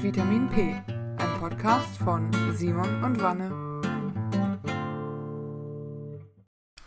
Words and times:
Vitamin 0.00 0.48
P, 0.48 0.76
ein 0.88 1.40
Podcast 1.40 1.98
von 2.04 2.30
Simon 2.54 3.02
und 3.04 3.20
Wanne. 3.22 3.50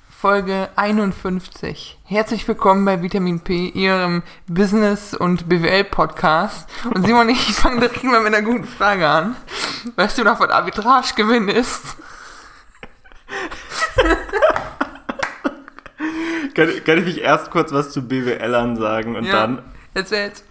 Folge 0.10 0.69
51. 0.76 1.99
Herzlich 2.05 2.47
willkommen 2.47 2.85
bei 2.85 3.01
Vitamin 3.01 3.39
P, 3.42 3.67
Ihrem 3.69 4.24
Business- 4.47 5.13
und 5.13 5.49
BWL-Podcast. 5.49 6.69
Und 6.94 7.05
Simon, 7.05 7.29
ich 7.29 7.39
fange 7.53 7.81
direkt 7.81 8.03
mal 8.03 8.21
mit 8.21 8.33
einer 8.33 8.46
guten 8.46 8.65
Frage 8.65 9.08
an. 9.08 9.35
Weißt 9.96 10.17
du 10.17 10.23
noch, 10.23 10.39
was 10.39 10.49
Arbitragegewinn 10.49 11.49
ist? 11.49 11.97
kann, 16.53 16.70
kann 16.85 16.98
ich 16.99 17.05
mich 17.05 17.21
erst 17.21 17.52
kurz 17.52 17.71
was 17.73 17.91
zu 17.91 18.07
BWLern 18.07 18.77
sagen 18.77 19.16
und 19.16 19.25
Ja. 19.25 19.34
dann. 19.34 19.63
Erzähl's. 19.93 20.43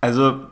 Also, 0.00 0.46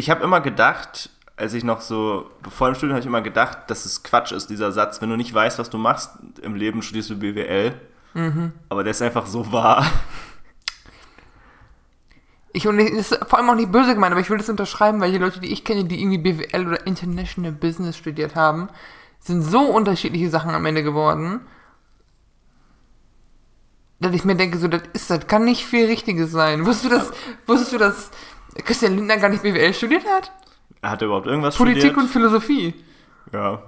ich 0.00 0.10
habe 0.10 0.24
immer 0.24 0.40
gedacht, 0.40 1.10
als 1.36 1.54
ich 1.54 1.62
noch 1.62 1.80
so, 1.80 2.30
vor 2.50 2.68
dem 2.68 2.74
Studium 2.74 2.94
habe 2.94 3.00
ich 3.00 3.06
immer 3.06 3.22
gedacht, 3.22 3.58
dass 3.68 3.84
es 3.84 4.02
Quatsch 4.02 4.32
ist, 4.32 4.48
dieser 4.50 4.72
Satz, 4.72 5.00
wenn 5.00 5.10
du 5.10 5.16
nicht 5.16 5.32
weißt, 5.32 5.58
was 5.58 5.70
du 5.70 5.78
machst 5.78 6.10
im 6.42 6.54
Leben, 6.54 6.82
studierst 6.82 7.10
du 7.10 7.18
BWL. 7.18 7.74
Mhm. 8.14 8.52
Aber 8.68 8.82
der 8.82 8.90
ist 8.90 9.02
einfach 9.02 9.26
so 9.26 9.52
wahr. 9.52 9.86
Ich, 12.52 12.66
und 12.66 12.78
das 12.78 12.90
ist 12.90 13.20
vor 13.28 13.38
allem 13.38 13.50
auch 13.50 13.54
nicht 13.54 13.70
böse 13.70 13.94
gemeint, 13.94 14.12
aber 14.12 14.20
ich 14.20 14.28
will 14.28 14.38
das 14.38 14.48
unterschreiben, 14.48 15.00
weil 15.00 15.12
die 15.12 15.18
Leute, 15.18 15.38
die 15.38 15.52
ich 15.52 15.64
kenne, 15.64 15.84
die 15.84 16.00
irgendwie 16.00 16.18
BWL 16.18 16.66
oder 16.66 16.86
International 16.86 17.52
Business 17.52 17.96
studiert 17.96 18.34
haben, 18.34 18.68
sind 19.20 19.42
so 19.42 19.60
unterschiedliche 19.60 20.30
Sachen 20.30 20.50
am 20.50 20.66
Ende 20.66 20.82
geworden, 20.82 21.42
dass 24.00 24.14
ich 24.14 24.24
mir 24.24 24.34
denke, 24.34 24.58
so, 24.58 24.66
das 24.66 24.82
ist, 24.94 25.10
das 25.10 25.26
kann 25.26 25.44
nicht 25.44 25.64
viel 25.64 25.86
Richtiges 25.86 26.32
sein. 26.32 26.64
Wusstest 26.64 26.86
du 26.86 26.96
das, 26.96 27.12
wusstest 27.46 27.72
du, 27.74 27.78
dass 27.78 28.10
Christian 28.64 28.96
Lindner 28.96 29.16
gar 29.16 29.28
nicht 29.28 29.42
BWL 29.42 29.74
studiert 29.74 30.04
hat? 30.06 30.32
Hat 30.82 31.02
er 31.02 31.06
überhaupt 31.06 31.26
irgendwas 31.26 31.56
Politik 31.56 31.92
studiert? 31.92 32.02
und 32.02 32.08
Philosophie. 32.08 32.74
Ja. 33.32 33.62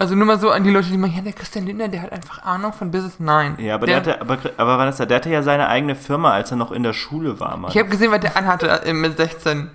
Also 0.00 0.14
nur 0.14 0.26
mal 0.26 0.40
so 0.40 0.50
an 0.50 0.64
die 0.64 0.70
Leute, 0.70 0.88
die 0.88 0.96
meinen, 0.96 1.14
ja, 1.14 1.20
der 1.20 1.34
Christian 1.34 1.66
Lindner, 1.66 1.88
der 1.88 2.00
hat 2.00 2.12
einfach 2.12 2.42
Ahnung 2.42 2.72
von 2.72 2.90
Business. 2.90 3.16
Nein. 3.18 3.56
Ja, 3.58 3.74
aber 3.74 3.86
der, 3.86 3.96
hatte, 3.96 4.20
aber, 4.20 4.38
aber 4.56 4.78
Vanessa, 4.78 5.04
der 5.04 5.16
hatte 5.16 5.28
ja 5.28 5.42
seine 5.42 5.68
eigene 5.68 5.94
Firma, 5.94 6.32
als 6.32 6.50
er 6.50 6.56
noch 6.56 6.72
in 6.72 6.82
der 6.82 6.94
Schule 6.94 7.38
war, 7.38 7.56
Mann. 7.58 7.70
Ich 7.70 7.76
habe 7.76 7.90
gesehen, 7.90 8.10
was 8.10 8.20
der 8.20 8.34
anhatte 8.36 8.66
äh, 8.84 8.94
mit 8.94 9.18
16. 9.18 9.70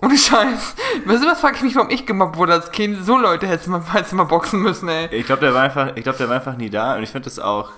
Ohne 0.00 0.16
Scheiß. 0.16 0.76
Weißt 1.06 1.24
du, 1.24 1.26
was 1.26 1.40
frage 1.40 1.56
ich 1.56 1.62
mich, 1.62 1.74
warum 1.74 1.90
ich 1.90 2.06
gemobbt 2.06 2.36
wurde 2.36 2.52
als 2.52 2.70
Kind? 2.70 3.04
So 3.04 3.18
Leute 3.18 3.48
hättest 3.48 3.66
du 3.66 3.72
mal, 3.72 3.82
hättest 3.92 4.12
mal 4.12 4.24
boxen 4.24 4.62
müssen, 4.62 4.88
ey. 4.88 5.08
Ich 5.10 5.26
glaube, 5.26 5.40
der 5.40 5.52
war 5.52 5.62
einfach, 5.62 5.96
ich 5.96 6.04
glaube, 6.04 6.18
der 6.18 6.28
war 6.28 6.36
einfach 6.36 6.56
nie 6.56 6.70
da 6.70 6.94
und 6.94 7.02
ich 7.02 7.10
finde 7.10 7.24
das 7.24 7.40
auch, 7.40 7.72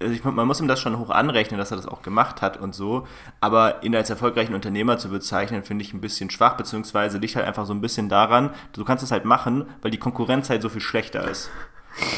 also 0.00 0.12
ich, 0.12 0.24
man 0.24 0.46
muss 0.46 0.60
ihm 0.60 0.68
das 0.68 0.80
schon 0.80 0.98
hoch 0.98 1.10
anrechnen, 1.10 1.58
dass 1.58 1.70
er 1.70 1.76
das 1.76 1.86
auch 1.86 2.02
gemacht 2.02 2.42
hat 2.42 2.56
und 2.56 2.74
so, 2.74 3.06
aber 3.40 3.82
ihn 3.82 3.94
als 3.94 4.10
erfolgreichen 4.10 4.54
Unternehmer 4.54 4.98
zu 4.98 5.08
bezeichnen, 5.08 5.64
finde 5.64 5.84
ich 5.84 5.94
ein 5.94 6.00
bisschen 6.00 6.30
schwach, 6.30 6.56
beziehungsweise 6.56 7.18
liegt 7.18 7.36
halt 7.36 7.46
einfach 7.46 7.66
so 7.66 7.72
ein 7.72 7.80
bisschen 7.80 8.08
daran, 8.08 8.50
du 8.72 8.84
kannst 8.84 9.04
es 9.04 9.12
halt 9.12 9.24
machen, 9.24 9.66
weil 9.82 9.90
die 9.90 9.98
Konkurrenz 9.98 10.50
halt 10.50 10.62
so 10.62 10.68
viel 10.68 10.80
schlechter 10.80 11.28
ist. 11.28 11.50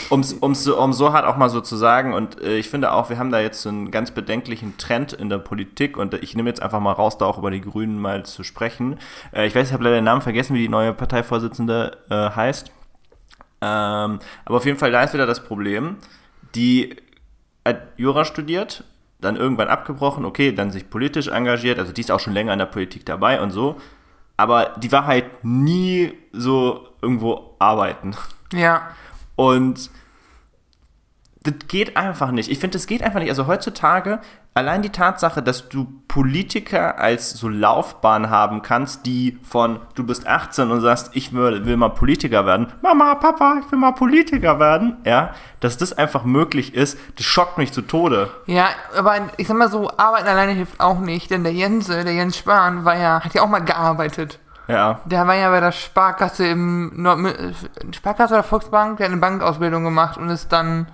Um's, 0.09 0.33
um's, 0.33 0.67
um 0.67 0.95
so 0.95 1.13
hart 1.13 1.27
auch 1.27 1.37
mal 1.37 1.51
so 1.51 1.61
zu 1.61 1.77
sagen 1.77 2.15
und 2.15 2.41
äh, 2.41 2.57
ich 2.57 2.71
finde 2.71 2.93
auch, 2.93 3.11
wir 3.11 3.19
haben 3.19 3.31
da 3.31 3.41
jetzt 3.41 3.61
so 3.61 3.69
einen 3.69 3.91
ganz 3.91 4.11
bedenklichen 4.11 4.79
Trend 4.79 5.13
in 5.13 5.29
der 5.29 5.37
Politik 5.37 5.99
und 5.99 6.15
ich 6.15 6.35
nehme 6.35 6.49
jetzt 6.49 6.63
einfach 6.63 6.81
mal 6.81 6.93
raus, 6.93 7.19
da 7.19 7.27
auch 7.27 7.37
über 7.37 7.51
die 7.51 7.61
Grünen 7.61 8.01
mal 8.01 8.25
zu 8.25 8.43
sprechen. 8.43 8.99
Äh, 9.33 9.47
ich 9.47 9.55
weiß, 9.55 9.69
ich 9.69 9.75
habe 9.75 9.85
leider 9.85 9.97
den 9.97 10.05
Namen 10.05 10.23
vergessen, 10.23 10.55
wie 10.55 10.61
die 10.61 10.71
neue 10.71 10.95
Parteivorsitzende 10.95 11.99
äh, 12.09 12.31
heißt. 12.31 12.71
Ähm, 13.61 14.19
aber 14.47 14.57
auf 14.57 14.65
jeden 14.65 14.79
Fall, 14.79 14.93
da 14.93 15.03
ist 15.03 15.13
wieder 15.13 15.27
das 15.27 15.45
Problem, 15.45 15.99
die 16.55 16.97
Jura 17.97 18.25
studiert, 18.25 18.85
dann 19.21 19.37
irgendwann 19.37 19.69
abgebrochen, 19.69 20.25
okay, 20.25 20.53
dann 20.53 20.71
sich 20.71 20.91
politisch 20.91 21.29
engagiert, 21.29 21.79
also 21.79 21.93
die 21.93 22.01
ist 22.01 22.11
auch 22.11 22.21
schon 22.21 22.35
länger 22.35 22.53
in 22.53 22.59
der 22.59 22.67
Politik 22.67 23.07
dabei 23.07 23.41
und 23.41 23.51
so, 23.51 23.77
aber 24.37 24.75
die 24.79 24.93
war 24.93 25.07
halt 25.07 25.27
nie 25.43 26.13
so 26.33 26.89
irgendwo 27.01 27.55
arbeiten. 27.59 28.15
Ja. 28.53 28.91
Und 29.37 29.91
das 31.47 31.69
geht 31.69 31.97
einfach 31.97 32.31
nicht. 32.31 32.51
Ich 32.51 32.59
finde, 32.59 32.77
das 32.77 32.87
geht 32.87 33.03
einfach 33.03 33.21
nicht. 33.21 33.29
Also 33.31 33.47
heutzutage, 33.47 34.21
allein 34.55 34.83
die 34.83 34.91
Tatsache, 34.91 35.43
dass 35.43 35.69
du 35.69 35.87
Politiker 36.09 36.99
als 36.99 37.31
so 37.31 37.49
Laufbahn 37.49 38.31
haben 38.31 38.63
kannst, 38.63 39.07
die 39.07 39.39
von 39.43 39.81
du 39.95 40.05
bist 40.05 40.27
18 40.27 40.71
und 40.71 40.81
sagst, 40.81 41.11
ich 41.13 41.33
will, 41.33 41.67
will 41.67 41.77
mal 41.77 41.91
Politiker 41.91 42.47
werden. 42.47 42.69
Mama, 42.83 43.15
Papa, 43.15 43.61
ich 43.65 43.71
will 43.71 43.79
mal 43.79 43.93
Politiker 43.93 44.59
werden. 44.59 44.97
Ja, 45.05 45.35
dass 45.61 45.77
das 45.77 45.93
einfach 45.93 46.25
möglich 46.25 46.75
ist, 46.75 46.99
das 47.17 47.25
schockt 47.27 47.59
mich 47.59 47.73
zu 47.73 47.83
Tode. 47.83 48.31
Ja, 48.47 48.69
aber 48.97 49.17
ich 49.37 49.47
sag 49.47 49.57
mal 49.57 49.71
so, 49.71 49.91
arbeiten 49.97 50.27
alleine 50.27 50.53
hilft 50.53 50.81
auch 50.81 50.99
nicht, 50.99 51.31
denn 51.31 51.45
der 51.45 51.53
Jense, 51.53 52.05
der 52.05 52.15
Jens 52.15 52.37
Spahn, 52.37 52.85
war 52.85 52.97
ja, 52.97 53.21
hat 53.21 53.35
ja 53.35 53.43
auch 53.43 53.49
mal 53.49 53.61
gearbeitet. 53.61 54.41
Ja. 54.69 55.01
Der 55.05 55.27
war 55.29 55.37
ja 55.37 55.51
bei 55.51 55.61
der 55.61 55.71
Sparkasse 55.71 56.47
im 56.47 56.91
Nord 57.01 57.21
Sparkasse 57.93 58.35
oder 58.35 58.43
Volksbank, 58.43 58.97
der 58.97 59.07
hat 59.07 59.13
eine 59.13 59.21
Bankausbildung 59.21 59.85
gemacht 59.85 60.19
und 60.19 60.29
ist 60.29 60.51
dann. 60.51 60.87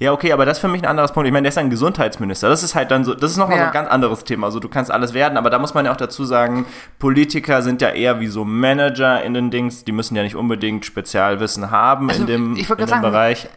Ja, 0.00 0.12
okay, 0.12 0.32
aber 0.32 0.46
das 0.46 0.58
ist 0.58 0.60
für 0.60 0.68
mich 0.68 0.82
ein 0.82 0.88
anderes 0.88 1.10
Punkt. 1.12 1.26
Ich 1.26 1.32
meine, 1.32 1.42
der 1.42 1.48
ist 1.48 1.58
ein 1.58 1.70
Gesundheitsminister. 1.70 2.48
Das 2.48 2.62
ist 2.62 2.76
halt 2.76 2.90
dann 2.92 3.04
so, 3.04 3.14
das 3.14 3.32
ist 3.32 3.36
nochmal 3.36 3.56
so 3.58 3.62
Ja. 3.62 3.66
ein 3.68 3.72
ganz 3.72 3.88
anderes 3.88 4.22
Thema. 4.22 4.46
Also 4.46 4.60
du 4.60 4.68
kannst 4.68 4.92
alles 4.92 5.12
werden, 5.12 5.36
aber 5.36 5.50
da 5.50 5.58
muss 5.58 5.74
man 5.74 5.86
ja 5.86 5.92
auch 5.92 5.96
dazu 5.96 6.24
sagen, 6.24 6.66
Politiker 7.00 7.62
sind 7.62 7.82
ja 7.82 7.88
eher 7.90 8.20
wie 8.20 8.28
so 8.28 8.44
Manager 8.44 9.22
in 9.24 9.34
den 9.34 9.50
Dings. 9.50 9.84
Die 9.84 9.90
müssen 9.92 10.14
ja 10.14 10.22
nicht 10.22 10.36
unbedingt 10.36 10.84
Spezialwissen 10.84 11.72
haben 11.72 12.08
Also, 12.10 12.20
in 12.22 12.26
dem, 12.28 12.56
ich 12.56 12.70
in 12.70 12.76
dem 12.76 12.86
sagen, 12.86 13.02
Bereich. 13.02 13.48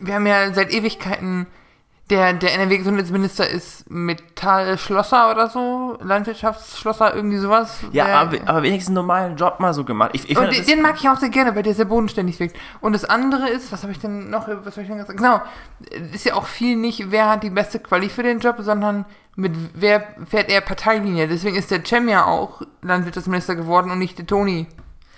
Wir 0.00 0.14
haben 0.14 0.26
ja 0.26 0.52
seit 0.52 0.72
Ewigkeiten, 0.74 1.46
der, 2.10 2.32
der 2.34 2.54
NRW-Gesundheitsminister 2.54 3.48
ist 3.48 3.88
Metallschlosser 3.90 5.30
oder 5.30 5.48
so, 5.48 5.98
Landwirtschaftsschlosser, 6.02 7.14
irgendwie 7.14 7.38
sowas. 7.38 7.78
Ja, 7.92 8.04
der, 8.04 8.16
aber, 8.16 8.36
aber 8.46 8.62
wenigstens 8.62 8.88
einen 8.88 9.06
normalen 9.06 9.36
Job 9.36 9.60
mal 9.60 9.72
so 9.72 9.84
gemacht. 9.84 10.10
Ich, 10.12 10.28
ich 10.28 10.36
Und 10.36 10.52
den, 10.52 10.66
den 10.66 10.82
mag 10.82 10.96
ich 10.98 11.08
auch 11.08 11.16
sehr 11.16 11.28
gerne, 11.28 11.54
weil 11.54 11.62
der 11.62 11.74
sehr 11.74 11.84
bodenständig 11.84 12.38
wirkt. 12.40 12.56
Und 12.80 12.92
das 12.92 13.04
andere 13.04 13.48
ist, 13.48 13.72
was 13.72 13.82
habe 13.82 13.92
ich 13.92 13.98
denn 13.98 14.30
noch, 14.30 14.48
was 14.48 14.74
habe 14.76 14.82
ich 14.82 14.88
denn 14.88 14.98
gesagt? 14.98 15.16
Genau, 15.16 15.40
ist 16.12 16.26
ja 16.26 16.34
auch 16.34 16.46
viel 16.46 16.76
nicht, 16.76 17.10
wer 17.10 17.30
hat 17.30 17.44
die 17.44 17.50
beste 17.50 17.78
Quali 17.78 18.08
für 18.08 18.22
den 18.22 18.40
Job, 18.40 18.56
sondern 18.58 19.06
mit 19.36 19.52
wer 19.74 20.06
fährt 20.28 20.50
er 20.50 20.60
Parteilinie. 20.60 21.28
Deswegen 21.28 21.56
ist 21.56 21.70
der 21.70 21.84
Cem 21.84 22.08
ja 22.08 22.26
auch 22.26 22.62
Landwirtschaftsminister 22.82 23.54
geworden 23.54 23.90
und 23.90 23.98
nicht 23.98 24.18
der 24.18 24.26
Toni. 24.26 24.66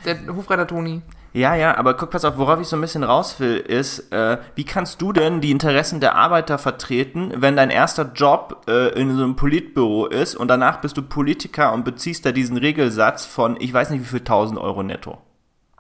Der 0.05 0.19
Hofreiter 0.29 0.67
Toni. 0.67 1.03
Ja, 1.35 1.57
ja, 1.57 1.77
aber 1.77 1.95
guck, 1.95 2.11
pass 2.11 2.25
auf, 2.25 2.39
worauf 2.39 2.61
ich 2.61 2.69
so 2.69 2.77
ein 2.77 2.81
bisschen 2.81 3.03
raus 3.03 3.41
will, 3.41 3.57
ist, 3.57 4.13
äh, 4.13 4.39
wie 4.55 4.63
kannst 4.63 5.03
du 5.03 5.13
denn 5.13 5.41
die 5.41 5.51
Interessen 5.51 5.99
der 5.99 6.15
Arbeiter 6.15 6.59
vertreten, 6.59 7.33
wenn 7.35 7.57
dein 7.57 7.71
erster 7.71 8.13
Job 8.15 8.63
äh, 8.69 8.91
in 9.01 9.17
so 9.17 9.25
einem 9.25 9.35
Politbüro 9.35 10.07
ist 10.07 10.37
und 10.37 10.47
danach 10.47 10.81
bist 10.81 10.97
du 10.97 11.03
Politiker 11.03 11.73
und 11.73 11.85
beziehst 11.85 12.25
da 12.25 12.31
diesen 12.31 12.57
Regelsatz 12.57 13.27
von, 13.27 13.57
ich 13.59 13.75
weiß 13.75 13.91
nicht 13.91 14.03
wie 14.03 14.07
viel, 14.07 14.21
1000 14.21 14.61
Euro 14.61 14.85
netto. 14.85 15.19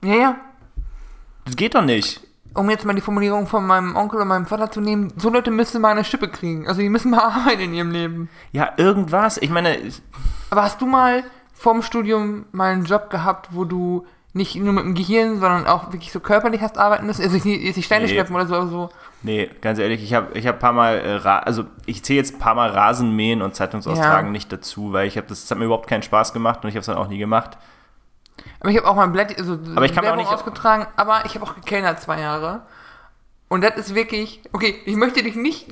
Ja, 0.03 0.15
ja. 0.16 0.37
Das 1.44 1.54
geht 1.54 1.76
doch 1.76 1.84
nicht. 1.84 2.21
Um 2.53 2.69
jetzt 2.69 2.84
mal 2.84 2.94
die 2.94 3.00
Formulierung 3.00 3.47
von 3.47 3.65
meinem 3.65 3.94
Onkel 3.94 4.21
und 4.21 4.26
meinem 4.26 4.47
Vater 4.47 4.72
zu 4.72 4.81
nehmen, 4.81 5.12
so 5.16 5.31
Leute 5.31 5.53
müssen 5.53 5.81
mal 5.81 5.92
eine 5.92 6.03
Schippe 6.03 6.28
kriegen. 6.28 6.66
Also 6.66 6.81
die 6.81 6.88
müssen 6.88 7.10
mal 7.12 7.21
arbeiten 7.21 7.62
in 7.62 7.75
ihrem 7.75 7.92
Leben. 7.92 8.28
Ja, 8.50 8.72
irgendwas. 8.76 9.36
Ich 9.38 9.50
meine, 9.50 9.78
Aber 10.50 10.65
hast 10.65 10.81
du 10.81 10.86
mal 10.86 11.22
vorm 11.53 11.82
Studium 11.82 12.47
mal 12.50 12.72
einen 12.72 12.86
Job 12.86 13.09
gehabt, 13.09 13.50
wo 13.53 13.65
du 13.65 14.04
nicht 14.34 14.56
nur 14.56 14.72
mit 14.72 14.84
dem 14.84 14.95
Gehirn, 14.95 15.41
sondern 15.41 15.67
auch 15.67 15.93
wirklich 15.93 16.12
so 16.12 16.21
körperlich 16.21 16.61
hast 16.61 16.77
arbeiten 16.77 17.06
müssen? 17.06 17.22
Also 17.22 17.34
nicht, 17.37 17.47
jetzt 17.47 17.77
nicht 17.77 17.87
Steine 17.87 18.05
Nee. 18.06 18.11
schleppen 18.12 18.34
oder 18.37 18.47
so, 18.47 18.55
aber 18.56 18.67
so. 18.69 18.89
nee, 19.22 19.49
ganz 19.62 19.78
ehrlich, 19.78 20.03
ich 20.03 20.12
habe 20.12 20.37
ich 20.37 20.47
hab 20.47 20.56
ein 20.56 20.61
paar 20.61 20.72
Mal, 20.72 21.21
äh, 21.25 21.27
also 21.28 21.65
ich 21.87 22.03
zähle 22.05 22.19
jetzt 22.19 22.34
ein 22.34 22.39
paar 22.41 22.55
Mal 22.55 22.69
Rasenmähen 22.71 23.41
und 23.43 23.55
Zeitungsaustragen 23.55 24.27
Ja. 24.27 24.33
nicht 24.33 24.53
dazu, 24.53 24.93
weil 24.93 25.06
ich 25.06 25.17
habe 25.17 25.27
das, 25.28 25.43
das 25.43 25.50
hat 25.50 25.59
mir 25.59 25.65
überhaupt 25.65 25.89
keinen 25.89 26.03
Spaß 26.03 26.33
gemacht 26.33 26.61
und 26.62 26.69
ich 26.69 26.75
habe 26.75 26.81
es 26.81 26.87
dann 26.87 26.97
auch 26.97 27.09
nie 27.09 27.19
gemacht. 27.19 27.56
Aber 28.61 28.71
ich 28.71 28.77
habe 28.77 28.89
auch 28.89 28.97
mal 28.97 29.05
ein 29.05 29.12
Blatt, 29.12 29.39
also 29.39 29.56
Aber 29.77 29.84
ich 29.87 29.95
kann 29.95 30.05
auch 30.06 30.17
nicht- 30.17 30.28
ausgetragen, 30.28 30.87
aber 30.97 31.22
ich 31.25 31.34
habe 31.37 31.45
auch 31.47 31.55
gekellnert 31.55 32.01
zwei 32.03 32.21
Jahre. 32.21 32.62
Und 33.49 33.62
das 33.62 33.77
ist 33.77 33.95
wirklich, 33.95 34.41
okay, 34.53 34.75
ich 34.84 34.97
möchte 34.97 35.22
dich 35.22 35.37
nicht, 35.37 35.69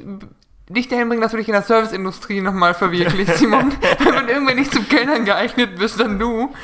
nicht 0.68 0.92
dahin 0.92 1.08
bringen, 1.08 1.20
dass 1.20 1.32
du 1.32 1.36
dich 1.38 1.48
in 1.48 1.54
der 1.54 1.62
Serviceindustrie 1.62 2.40
nochmal 2.40 2.74
verwirklichst, 2.74 3.38
Simon. 3.38 3.72
Wenn 3.98 4.26
du 4.26 4.32
irgendwann 4.32 4.56
nicht 4.56 4.72
zum 4.72 4.88
Kellnern 4.88 5.24
geeignet 5.24 5.76
bist, 5.78 5.98
dann 5.98 6.18
du. 6.20 6.54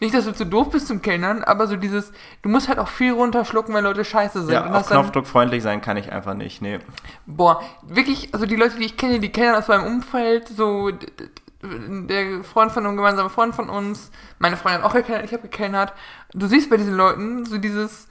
Nicht, 0.00 0.14
dass 0.14 0.24
du 0.24 0.32
zu 0.32 0.46
doof 0.46 0.70
bist 0.70 0.86
zum 0.86 1.02
Kellnern, 1.02 1.42
aber 1.44 1.66
so 1.66 1.76
dieses, 1.76 2.12
du 2.42 2.48
musst 2.48 2.68
halt 2.68 2.78
auch 2.78 2.88
viel 2.88 3.12
runterschlucken, 3.12 3.74
wenn 3.74 3.84
Leute 3.84 4.04
scheiße 4.04 4.42
sind. 4.42 4.52
Ja, 4.52 4.66
Und 4.66 4.74
auf 4.74 4.88
dann- 4.88 4.98
Knopfdruck 5.00 5.26
freundlich 5.26 5.62
sein 5.62 5.80
kann 5.80 5.96
ich 5.96 6.12
einfach 6.12 6.34
nicht, 6.34 6.62
nee. 6.62 6.78
Boah, 7.26 7.62
wirklich, 7.82 8.32
also 8.32 8.46
die 8.46 8.56
Leute, 8.56 8.76
die 8.78 8.84
ich 8.86 8.96
kenne, 8.96 9.18
die 9.20 9.30
kennen 9.32 9.54
aus 9.54 9.68
meinem 9.68 9.84
Umfeld, 9.86 10.48
so 10.48 10.90
der 11.62 12.44
Freund 12.44 12.70
von 12.70 12.86
einem 12.86 12.96
gemeinsamen 12.96 13.30
Freund 13.30 13.54
von 13.54 13.68
uns, 13.68 14.10
meine 14.38 14.56
Freundin 14.56 14.82
hat 14.82 14.88
auch 14.90 14.94
gekennert, 14.94 15.24
ich 15.24 15.32
habe 15.32 15.42
gekennert. 15.42 15.92
Du 16.32 16.46
siehst 16.46 16.70
bei 16.70 16.76
diesen 16.76 16.94
Leuten 16.94 17.44
so 17.46 17.58
dieses, 17.58 18.06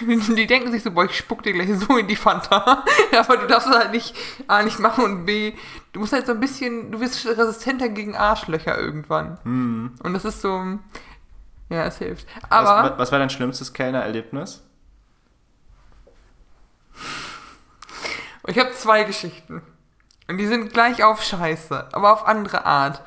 die 0.00 0.46
denken 0.46 0.72
sich 0.72 0.82
so, 0.82 0.90
boah, 0.90 1.04
ich 1.04 1.16
spuck 1.16 1.42
dir 1.42 1.52
gleich 1.52 1.68
so 1.78 1.96
in 1.96 2.08
die 2.08 2.16
Fanta. 2.16 2.84
Aber 3.16 3.36
du 3.36 3.46
darfst 3.46 3.68
es 3.68 3.76
halt 3.76 3.92
nicht 3.92 4.14
A 4.46 4.62
nicht 4.62 4.78
machen 4.78 5.04
und 5.04 5.26
B, 5.26 5.54
du 5.92 6.00
musst 6.00 6.12
halt 6.12 6.26
so 6.26 6.32
ein 6.32 6.40
bisschen, 6.40 6.90
du 6.90 7.00
wirst 7.00 7.26
resistenter 7.26 7.88
gegen 7.88 8.16
Arschlöcher 8.16 8.78
irgendwann. 8.78 9.38
Und 10.02 10.12
das 10.14 10.24
ist 10.24 10.40
so, 10.40 10.78
ja, 11.68 11.84
es 11.84 11.98
hilft. 11.98 12.26
Aber. 12.48 12.90
was, 12.90 12.98
was 12.98 13.12
war 13.12 13.18
dein 13.18 13.30
schlimmstes 13.30 13.72
Kellnererlebnis? 13.72 14.62
Ich 18.46 18.58
habe 18.58 18.72
zwei 18.72 19.04
Geschichten. 19.04 19.62
Und 20.26 20.38
die 20.38 20.46
sind 20.46 20.72
gleich 20.72 21.04
auf 21.04 21.22
Scheiße, 21.22 21.88
aber 21.92 22.12
auf 22.12 22.26
andere 22.26 22.64
Art. 22.64 23.02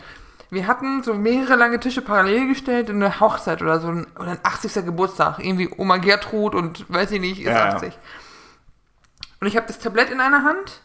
Wir 0.51 0.67
hatten 0.67 1.01
so 1.01 1.13
mehrere 1.13 1.55
lange 1.55 1.79
Tische 1.79 2.01
parallel 2.01 2.49
gestellt 2.49 2.89
und 2.89 2.97
eine 2.97 3.19
Hochzeit 3.21 3.61
oder 3.61 3.79
so, 3.79 3.87
ein- 3.87 4.07
oder 4.17 4.31
ein 4.31 4.39
80. 4.43 4.83
Geburtstag. 4.85 5.39
Irgendwie 5.39 5.69
Oma 5.77 5.97
Gertrud 5.97 6.53
und 6.53 6.85
weiß 6.89 7.11
ich 7.11 7.21
nicht, 7.21 7.39
ist 7.39 7.47
Ja, 7.47 7.69
ja. 7.69 7.75
80. 7.75 7.97
Und 9.39 9.47
ich 9.47 9.55
habe 9.55 9.65
das 9.65 9.79
Tablett 9.79 10.09
in 10.11 10.19
einer 10.19 10.43
Hand, 10.43 10.81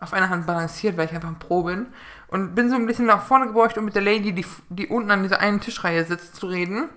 auf 0.00 0.14
einer 0.14 0.30
Hand 0.30 0.46
balanciert, 0.46 0.96
weil 0.96 1.06
ich 1.06 1.14
einfach 1.14 1.28
ein 1.28 1.38
Pro 1.38 1.62
bin. 1.62 1.86
Und 2.28 2.54
bin 2.54 2.70
so 2.70 2.76
ein 2.76 2.86
bisschen 2.86 3.04
nach 3.04 3.22
vorne 3.22 3.46
gebeugt, 3.46 3.76
um 3.76 3.84
mit 3.84 3.94
der 3.94 4.02
Lady, 4.02 4.32
die, 4.32 4.46
die 4.70 4.88
unten 4.88 5.10
an 5.10 5.22
dieser 5.22 5.40
einen 5.40 5.60
Tischreihe 5.60 6.04
sitzt, 6.06 6.34
zu 6.36 6.46
reden. 6.46 6.88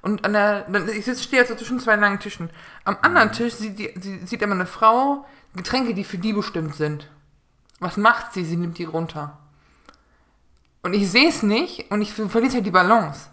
Und 0.00 0.24
an 0.24 0.32
der, 0.32 0.60
dann, 0.62 0.88
ich 0.88 1.04
sitze, 1.04 1.24
stehe 1.24 1.42
also 1.42 1.56
zwischen 1.56 1.80
zwei 1.80 1.96
langen 1.96 2.20
Tischen. 2.20 2.50
Am 2.84 2.96
anderen 3.02 3.32
Tisch 3.32 3.54
sieht, 3.54 3.78
die, 3.78 3.92
sie, 4.00 4.18
sieht 4.24 4.42
immer 4.42 4.54
eine 4.54 4.66
Frau 4.66 5.26
Getränke, 5.56 5.92
die 5.92 6.04
für 6.04 6.18
die 6.18 6.32
bestimmt 6.32 6.76
sind. 6.76 7.10
Was 7.80 7.96
macht 7.96 8.32
sie? 8.32 8.44
Sie 8.44 8.56
nimmt 8.56 8.78
die 8.78 8.84
runter. 8.84 9.36
Und 10.88 10.94
ich 10.94 11.10
sehe 11.10 11.28
es 11.28 11.42
nicht 11.42 11.90
und 11.90 12.00
ich 12.00 12.12
ver- 12.14 12.28
verliere 12.30 12.54
halt 12.54 12.64
die 12.66 12.70
Balance. 12.70 13.28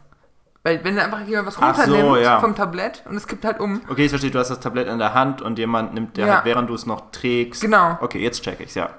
Weil 0.64 0.84
wenn 0.84 0.96
da 0.96 1.04
einfach 1.06 1.22
jemand 1.22 1.48
was 1.48 1.58
Ach 1.60 1.76
so, 1.76 1.84
runternimmt 1.94 2.22
ja. 2.24 2.40
vom 2.42 2.54
Tablett 2.56 3.04
und 3.08 3.16
es 3.16 3.28
kippt 3.28 3.46
halt 3.46 3.60
um. 3.60 3.82
Okay, 3.88 4.06
ich 4.06 4.10
verstehe, 4.10 4.32
du 4.32 4.40
hast 4.40 4.50
das 4.50 4.60
Tablett 4.60 4.88
in 4.88 5.00
der 5.00 5.14
Hand 5.14 5.42
und 5.42 5.58
jemand 5.58 5.94
nimmt 5.94 6.18
der 6.18 6.26
Ja. 6.28 6.34
halt, 6.36 6.46
während 6.46 6.70
du 6.70 6.74
es 6.74 6.86
noch 6.86 7.12
trägst. 7.12 7.62
Genau. 7.62 7.98
Okay, 8.02 8.20
jetzt 8.20 8.42
check 8.44 8.60
ich's, 8.60 8.76
ja. 8.76 8.90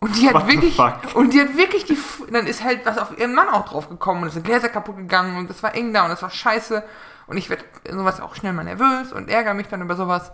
Und 0.00 0.14
die 0.16 0.26
hat 0.28 0.34
What 0.34 0.48
wirklich, 0.48 0.78
und 1.14 1.32
die 1.32 1.40
hat 1.40 1.56
wirklich 1.56 1.84
die, 1.86 1.94
F- 1.94 2.22
dann 2.30 2.46
ist 2.46 2.62
halt 2.62 2.84
was 2.84 2.98
auf 2.98 3.16
ihren 3.18 3.34
Mann 3.34 3.48
auch 3.48 3.64
drauf 3.66 3.88
gekommen 3.88 4.22
und 4.22 4.28
es 4.28 4.34
sind 4.34 4.44
Gläser 4.44 4.68
kaputt 4.68 4.96
gegangen 4.98 5.38
und 5.38 5.48
das 5.48 5.62
war 5.62 5.74
eng 5.74 5.94
da 5.94 6.02
und 6.02 6.10
das 6.10 6.20
war 6.20 6.28
scheiße 6.30 6.82
und 7.28 7.38
ich 7.38 7.48
werde 7.48 7.64
sowas 7.90 8.20
auch 8.20 8.34
schnell 8.34 8.52
mal 8.52 8.64
nervös 8.64 9.12
und 9.14 9.30
ärgere 9.30 9.54
mich 9.54 9.68
dann 9.68 9.80
über 9.80 9.96
sowas. 9.96 10.32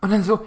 Und 0.00 0.10
dann 0.10 0.22
so, 0.22 0.46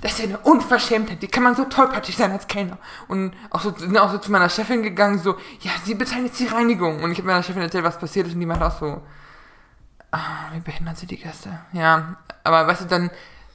das 0.00 0.12
ist 0.12 0.18
ja 0.18 0.24
eine 0.24 0.38
Unverschämtheit, 0.38 1.22
die 1.22 1.28
kann 1.28 1.42
man 1.42 1.54
so 1.54 1.64
tollpatschig 1.64 2.16
sein 2.16 2.32
als 2.32 2.46
Kellner. 2.46 2.78
Und 3.08 3.32
auch 3.50 3.60
so, 3.60 3.74
sind 3.76 3.96
auch 3.96 4.12
so 4.12 4.18
zu 4.18 4.30
meiner 4.30 4.48
Chefin 4.48 4.82
gegangen, 4.82 5.18
so, 5.18 5.36
ja, 5.60 5.70
sie 5.84 5.94
bezahlen 5.94 6.26
jetzt 6.26 6.40
die 6.40 6.46
Reinigung. 6.46 7.02
Und 7.02 7.12
ich 7.12 7.18
habe 7.18 7.28
meiner 7.28 7.42
Chefin 7.42 7.62
erzählt, 7.62 7.84
was 7.84 7.98
passiert 7.98 8.26
ist 8.26 8.34
und 8.34 8.40
die 8.40 8.46
meinte 8.46 8.66
auch 8.66 8.78
so, 8.78 9.00
ah, 10.12 10.50
wie 10.52 10.60
behindert 10.60 10.98
sind 10.98 11.10
die 11.10 11.16
Gäste. 11.16 11.58
Ja, 11.72 12.16
aber 12.42 12.66
weißt 12.66 12.82
du, 12.82 12.86
dann, 12.86 13.10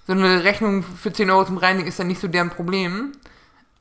so 0.08 0.14
eine 0.14 0.44
Rechnung 0.44 0.82
für 0.82 1.14
10 1.14 1.30
Euro 1.30 1.46
zum 1.46 1.58
Reinigen 1.58 1.88
ist 1.88 2.00
dann 2.00 2.08
nicht 2.08 2.20
so 2.20 2.28
deren 2.28 2.50
Problem. 2.50 3.12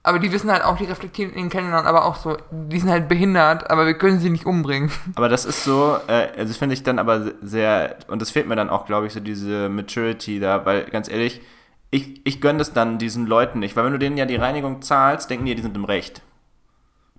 Aber 0.03 0.19
die 0.19 0.31
wissen 0.31 0.51
halt 0.51 0.63
auch, 0.63 0.77
die 0.77 0.85
reflektieren 0.85 1.33
in 1.33 1.45
den 1.45 1.51
Kellnern 1.51 1.87
aber 1.87 2.05
auch 2.05 2.17
so, 2.17 2.37
die 2.51 2.79
sind 2.79 2.91
halt 2.91 3.09
behindert, 3.09 3.71
aber 3.71 3.87
wir 3.87 3.95
können 3.95 4.21
sie 4.21 4.31
nicht 4.31 4.47
umbringen. 4.47 4.91
Aber 5.17 5.29
das 5.29 5.45
ist 5.45 5.65
so, 5.65 5.99
äh, 6.07 6.29
also 6.37 6.55
finde 6.55 6.75
ich 6.75 6.83
dann 6.83 6.99
aber 6.99 7.33
sehr, 7.43 7.97
und 8.09 8.23
das 8.23 8.31
fehlt 8.31 8.47
mir 8.47 8.57
dann 8.57 8.71
auch, 8.71 8.87
glaube 8.87 9.07
ich, 9.07 9.13
so 9.13 9.21
diese 9.21 9.69
Maturity 9.69 10.39
da, 10.39 10.65
weil 10.65 10.85
ganz 10.85 11.09
ehrlich, 11.09 11.41
ich, 11.91 12.21
ich 12.27 12.41
gönne 12.41 12.59
das 12.59 12.73
dann 12.73 12.99
diesen 12.99 13.27
Leuten 13.27 13.61
nicht, 13.61 13.77
weil 13.77 13.85
wenn 13.85 13.93
du 13.93 13.99
denen 13.99 14.17
ja 14.17 14.27
die 14.27 14.37
Reinigung 14.37 14.83
zahlst, 14.83 15.31
denken 15.31 15.47
die, 15.47 15.55
die 15.55 15.63
sind 15.63 15.77
im 15.77 15.85
Recht. 15.85 16.23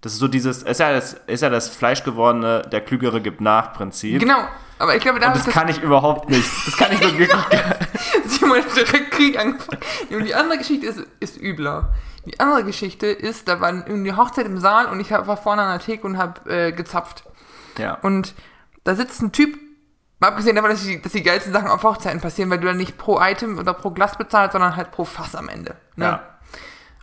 Das 0.01 0.13
ist 0.13 0.19
so 0.19 0.27
dieses, 0.27 0.63
ist 0.63 0.79
ja 0.79 0.93
das, 0.93 1.13
ist 1.27 1.41
ja 1.41 1.49
das 1.49 1.69
Fleischgewordene, 1.69 2.61
der 2.71 2.81
Klügere 2.81 3.19
gibt 3.19 3.41
nach 3.41 3.73
Prinzip. 3.73 4.19
Genau, 4.19 4.47
aber 4.77 4.95
ich 4.95 5.01
glaube, 5.01 5.19
da 5.19 5.27
Und 5.27 5.35
das 5.35 5.53
kann 5.53 5.67
ich 5.67 5.81
überhaupt 5.81 6.29
nicht. 6.29 6.49
Das 6.65 6.77
kann 6.77 6.91
ich 6.93 6.99
so 6.99 7.05
wirklich 7.17 7.45
Simon 8.25 8.59
hat 8.59 8.75
direkt 8.75 9.11
Krieg 9.11 9.37
angefangen. 9.37 9.81
Und 10.09 10.23
die 10.23 10.35
andere 10.35 10.57
Geschichte 10.57 10.85
ist, 10.85 11.03
ist 11.19 11.41
übler. 11.41 11.93
Die 12.25 12.39
andere 12.39 12.63
Geschichte 12.63 13.07
ist, 13.07 13.47
da 13.47 13.59
war 13.59 13.71
irgendwie 13.71 14.13
Hochzeit 14.13 14.45
im 14.45 14.59
Saal 14.59 14.85
und 14.85 14.99
ich 14.99 15.11
war 15.11 15.35
vorne 15.35 15.63
an 15.63 15.77
der 15.77 15.85
Theke 15.85 16.05
und 16.05 16.17
habe 16.17 16.49
äh, 16.49 16.71
gezapft. 16.71 17.23
Ja. 17.77 17.95
Und 17.95 18.35
da 18.83 18.95
sitzt 18.95 19.21
ein 19.21 19.31
Typ, 19.31 19.57
mal 20.19 20.27
abgesehen 20.29 20.55
davon, 20.55 20.71
dass 20.71 20.83
die, 20.83 21.01
dass 21.01 21.11
die 21.11 21.23
geilsten 21.23 21.53
Sachen 21.53 21.67
auf 21.69 21.83
Hochzeiten 21.83 22.21
passieren, 22.21 22.49
weil 22.49 22.59
du 22.59 22.67
dann 22.67 22.77
nicht 22.77 22.97
pro 22.97 23.19
Item 23.21 23.57
oder 23.57 23.73
pro 23.73 23.91
Glas 23.91 24.17
bezahlst, 24.17 24.53
sondern 24.53 24.75
halt 24.75 24.91
pro 24.91 25.05
Fass 25.05 25.35
am 25.35 25.49
Ende. 25.49 25.75
Ne? 25.95 26.05
Ja. 26.05 26.19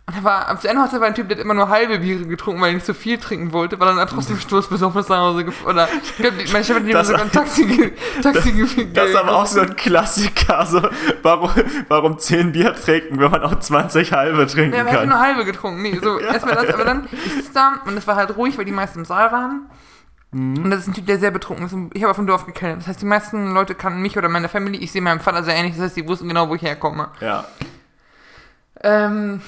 Und 0.09 0.15
da 0.15 0.23
war, 0.23 0.47
am 0.47 0.57
Ende 0.63 0.79
war 1.01 1.07
ein 1.07 1.15
Typ, 1.15 1.27
der 1.27 1.35
hat 1.37 1.43
immer 1.43 1.53
nur 1.53 1.67
halbe 1.67 1.99
Biere 1.99 2.25
getrunken, 2.27 2.61
weil 2.61 2.69
er 2.69 2.75
nicht 2.75 2.85
so 2.85 2.93
viel 2.93 3.17
trinken 3.17 3.51
wollte, 3.51 3.77
weil 3.77 3.93
dann 3.93 4.07
trotzdem 4.07 4.39
stoßbesoffen 4.39 5.03
nach 5.09 5.17
Hause 5.17 5.43
gefahren. 5.43 5.69
Oder, 5.73 5.89
ich 6.01 6.15
glaub, 6.15 6.31
die- 6.37 6.49
meine 6.53 6.63
Chefin 6.63 6.83
hat 6.83 6.89
ihm 6.89 6.93
Das- 6.93 7.07
sogar 7.07 7.23
ein 7.23 7.31
Taxi, 7.33 7.93
Taxi 8.23 8.51
ge- 8.53 8.87
Das 8.93 9.09
ist 9.09 9.15
aber 9.17 9.35
auch 9.35 9.45
so 9.45 9.59
ein 9.59 9.75
Klassiker. 9.75 10.65
So, 10.65 10.81
warum, 11.23 11.51
warum 11.89 12.17
10 12.19 12.53
Bier 12.53 12.73
trinken, 12.73 13.19
wenn 13.19 13.29
man 13.29 13.43
auch 13.43 13.59
20 13.59 14.13
halbe 14.13 14.47
trinken 14.47 14.75
Ja, 14.75 14.81
aber 14.81 14.89
er 14.91 14.93
hat 14.93 14.99
kann? 15.01 15.09
nur 15.09 15.19
halbe 15.19 15.43
getrunken. 15.43 15.81
Nee, 15.81 15.99
so, 16.01 16.19
erstmal 16.21 16.55
das, 16.55 16.73
aber 16.73 16.85
dann, 16.85 17.09
ich 17.11 17.33
sitze 17.33 17.51
da 17.53 17.73
und 17.85 17.97
es 17.97 18.07
war 18.07 18.15
halt 18.15 18.33
ruhig, 18.37 18.57
weil 18.57 18.63
die 18.63 18.71
meisten 18.71 18.99
im 18.99 19.05
Saal 19.05 19.33
waren. 19.33 19.69
Mhm. 20.31 20.63
Und 20.63 20.69
das 20.71 20.81
ist 20.81 20.87
ein 20.87 20.93
Typ, 20.93 21.05
der 21.05 21.19
sehr 21.19 21.31
betrunken 21.31 21.65
ist. 21.65 21.75
Ich 21.95 22.03
habe 22.03 22.11
auf 22.11 22.17
dem 22.17 22.27
Dorf 22.27 22.45
gekennert. 22.45 22.79
Das 22.79 22.87
heißt, 22.87 23.01
die 23.01 23.05
meisten 23.05 23.53
Leute 23.53 23.75
kannten 23.75 24.01
mich 24.01 24.17
oder 24.17 24.29
meine 24.29 24.49
Family. 24.49 24.77
Ich 24.77 24.91
sehe 24.91 25.01
meinem 25.01 25.19
Vater 25.19 25.43
sehr 25.43 25.55
ähnlich. 25.55 25.75
Das 25.75 25.83
heißt, 25.85 25.95
die 25.97 26.07
wussten 26.07 26.27
genau, 26.27 26.49
wo 26.49 26.55
ich 26.55 26.61
herkomme. 26.61 27.09
Ja. 27.21 27.45
Ähm, 28.81 29.41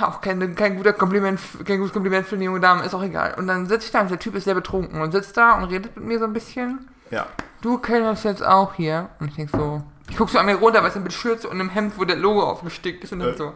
auch 0.00 0.20
kein, 0.20 0.54
kein 0.54 0.76
guter 0.76 0.92
Kompliment, 0.92 1.40
kein 1.64 1.78
gutes 1.78 1.92
Kompliment 1.92 2.26
für 2.26 2.34
eine 2.34 2.44
junge 2.44 2.60
Dame, 2.60 2.84
ist 2.84 2.94
auch 2.94 3.02
egal. 3.02 3.34
Und 3.38 3.46
dann 3.46 3.66
sitze 3.66 3.86
ich 3.86 3.92
da 3.92 4.00
und 4.00 4.10
der 4.10 4.18
Typ 4.18 4.34
ist 4.34 4.44
sehr 4.44 4.54
betrunken 4.54 5.00
und 5.00 5.12
sitzt 5.12 5.36
da 5.36 5.52
und 5.54 5.64
redet 5.64 5.96
mit 5.96 6.04
mir 6.04 6.18
so 6.18 6.24
ein 6.24 6.32
bisschen. 6.32 6.88
Ja. 7.10 7.26
Du 7.62 7.78
kennst 7.78 8.24
jetzt 8.24 8.44
auch 8.44 8.74
hier. 8.74 9.08
Und 9.20 9.28
ich 9.28 9.36
denk 9.36 9.50
so, 9.50 9.82
ich 10.10 10.16
guck 10.16 10.28
so 10.28 10.38
an 10.38 10.46
mir 10.46 10.56
runter, 10.56 10.82
weil 10.82 10.90
es 10.90 10.96
mit 10.96 11.12
Schürze 11.12 11.48
und 11.48 11.60
einem 11.60 11.70
Hemd, 11.70 11.94
wo 11.96 12.04
der 12.04 12.16
Logo 12.16 12.42
aufgestickt 12.42 13.04
ist 13.04 13.12
und 13.12 13.20
dann 13.20 13.30
Äh. 13.30 13.36
so, 13.36 13.54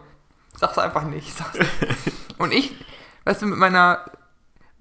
sag's 0.57 0.79
einfach 0.79 1.03
nicht, 1.03 1.37
sag's 1.37 1.59
nicht. 1.59 1.71
und 2.39 2.53
ich, 2.53 2.75
weißt 3.25 3.43
du, 3.43 3.47
mit 3.47 3.59
meiner 3.59 4.01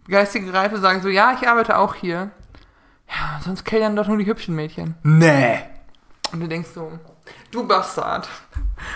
geistigen 0.07 0.50
Reife 0.50 0.80
sage 0.80 1.01
so, 1.01 1.09
ja, 1.09 1.33
ich 1.33 1.48
arbeite 1.48 1.77
auch 1.77 1.95
hier. 1.95 2.31
Ja, 3.09 3.39
sonst 3.44 3.63
kellern 3.63 3.95
doch 3.95 4.07
nur 4.07 4.18
die 4.18 4.25
hübschen 4.25 4.56
Mädchen. 4.56 4.95
Nee. 5.04 5.59
Und 6.31 6.42
du 6.42 6.48
denkst 6.48 6.69
so, 6.74 7.00
du 7.51 7.65
Bastard. 7.65 8.27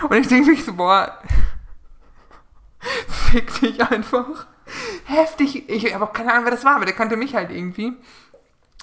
Und 0.10 0.18
ich 0.18 0.28
denke 0.28 0.52
mich 0.52 0.66
so, 0.66 0.74
boah, 0.74 1.18
fick 3.08 3.60
dich 3.60 3.82
einfach. 3.82 4.48
Heftig. 5.06 5.70
Ich 5.70 5.94
habe 5.94 6.06
auch 6.06 6.14
keine 6.14 6.32
Ahnung, 6.32 6.46
wer 6.46 6.52
das 6.52 6.66
war, 6.66 6.76
aber 6.76 6.86
der 6.86 6.96
kannte 6.96 7.18
mich 7.18 7.36
halt 7.36 7.52
irgendwie. 7.52 7.94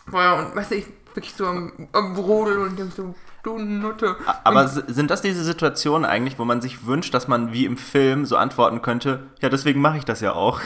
Boah, 0.07 0.37
und 0.37 0.57
weißt 0.57 0.71
du, 0.71 0.77
ich 0.77 0.87
wirklich 1.19 1.35
so 1.35 1.47
am, 1.47 1.73
am 1.93 2.15
Brodeln 2.15 2.61
und 2.61 2.79
denk 2.79 2.93
so, 2.93 3.15
du 3.43 3.59
Nutte. 3.59 4.17
Aber 4.45 4.63
und, 4.63 4.95
sind 4.95 5.11
das 5.11 5.23
diese 5.23 5.43
Situationen 5.43 6.09
eigentlich, 6.09 6.39
wo 6.39 6.45
man 6.45 6.61
sich 6.61 6.87
wünscht, 6.87 7.13
dass 7.13 7.29
man 7.29 7.53
wie 7.53 7.65
im 7.65 7.77
Film 7.77 8.25
so 8.25 8.37
antworten 8.37 8.83
könnte, 8.83 9.27
ja, 9.41 9.49
deswegen 9.49 9.81
mache 9.81 9.99
ich 9.99 10.05
das 10.05 10.21
ja 10.21 10.33
auch? 10.33 10.61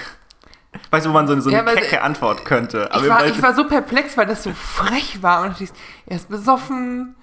Weißt 0.90 1.04
du, 1.06 1.10
wo 1.10 1.14
man 1.14 1.26
so, 1.26 1.38
so 1.40 1.48
eine 1.50 1.58
Ja, 1.58 1.62
aber- 1.62 1.74
kecke 1.74 2.02
Antwort 2.02 2.44
könnte. 2.44 2.88
ich, 2.94 3.08
war, 3.08 3.26
ich 3.26 3.42
war 3.42 3.54
so 3.54 3.66
perplex, 3.66 4.16
weil 4.16 4.26
das 4.26 4.42
so 4.42 4.52
frech 4.52 5.22
war. 5.22 5.42
Und 5.42 5.60
ich 5.60 5.68
dachte, 5.68 5.80
er 6.06 6.16
ist 6.16 6.28
besoffen, 6.30 7.14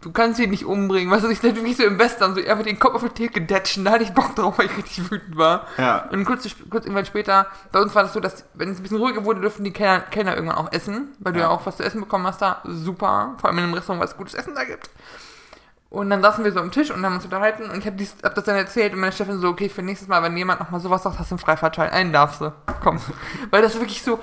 du 0.00 0.10
kannst 0.12 0.40
ihn 0.40 0.48
nicht 0.50 0.64
umbringen. 0.64 1.10
Weißt 1.10 1.24
du, 1.24 1.28
ich 1.28 1.40
dachte 1.40 1.56
wirklich 1.56 1.76
so 1.76 1.82
im 1.84 1.98
Western, 1.98 2.34
so 2.34 2.40
einfach 2.40 2.64
den 2.64 2.78
Kopf 2.78 2.94
auf 2.94 3.02
die 3.02 3.08
Theke 3.26 3.42
datschen. 3.42 3.84
Da 3.84 3.92
hatte 3.92 4.04
ich 4.04 4.12
Bock 4.14 4.34
drauf, 4.34 4.56
weil 4.58 4.66
ich 4.66 4.76
richtig 4.78 5.10
wütend 5.10 5.36
war. 5.36 5.66
Ja. 5.76 6.08
Und 6.12 6.24
kurz, 6.24 6.48
kurz 6.70 6.86
irgendwann 6.86 7.04
später, 7.04 7.46
bei 7.72 7.80
uns 7.80 7.94
war 7.94 8.04
das 8.04 8.14
so, 8.14 8.20
dass, 8.20 8.44
wenn 8.54 8.70
es 8.70 8.78
ein 8.78 8.82
bisschen 8.82 8.98
ruhiger 8.98 9.24
wurde, 9.24 9.40
dürfen 9.42 9.64
die 9.64 9.72
Kellner, 9.72 10.00
Kellner 10.00 10.34
irgendwann 10.34 10.56
auch 10.58 10.72
essen, 10.72 11.08
weil 11.18 11.34
du 11.34 11.40
Ja. 11.40 11.46
ja 11.46 11.50
auch 11.50 11.66
was 11.66 11.76
zu 11.76 11.82
essen 11.82 12.00
bekommen 12.00 12.26
hast 12.26 12.40
da. 12.40 12.62
Super. 12.64 13.34
Vor 13.38 13.48
allem 13.50 13.58
in 13.58 13.64
einem 13.64 13.74
Restaurant, 13.74 14.00
weil 14.00 14.08
es 14.08 14.16
gutes 14.16 14.34
Essen 14.34 14.54
da 14.54 14.64
gibt. 14.64 14.88
Und 15.94 16.10
dann 16.10 16.22
saßen 16.22 16.42
wir 16.44 16.50
so 16.50 16.58
am 16.58 16.72
Tisch 16.72 16.90
und 16.90 17.04
haben 17.04 17.14
uns 17.14 17.24
unterhalten 17.24 17.70
und 17.70 17.78
ich 17.78 17.86
habe 17.86 18.04
hab 18.24 18.34
das 18.34 18.44
dann 18.44 18.56
erzählt 18.56 18.92
und 18.92 18.98
meine 18.98 19.12
Chefin 19.12 19.38
so, 19.38 19.48
okay, 19.48 19.68
für 19.68 19.80
nächstes 19.80 20.08
Mal, 20.08 20.20
wenn 20.24 20.36
jemand 20.36 20.58
nochmal 20.58 20.80
sowas 20.80 21.04
sagt, 21.04 21.20
hast 21.20 21.30
du 21.30 21.36
einen 21.36 21.38
Freifahrtschein, 21.38 21.90
einen 21.90 22.12
darfst 22.12 22.40
du. 22.40 22.52
Komm. 22.82 22.98
Weil 23.50 23.62
das 23.62 23.78
wirklich 23.78 24.02
so, 24.02 24.18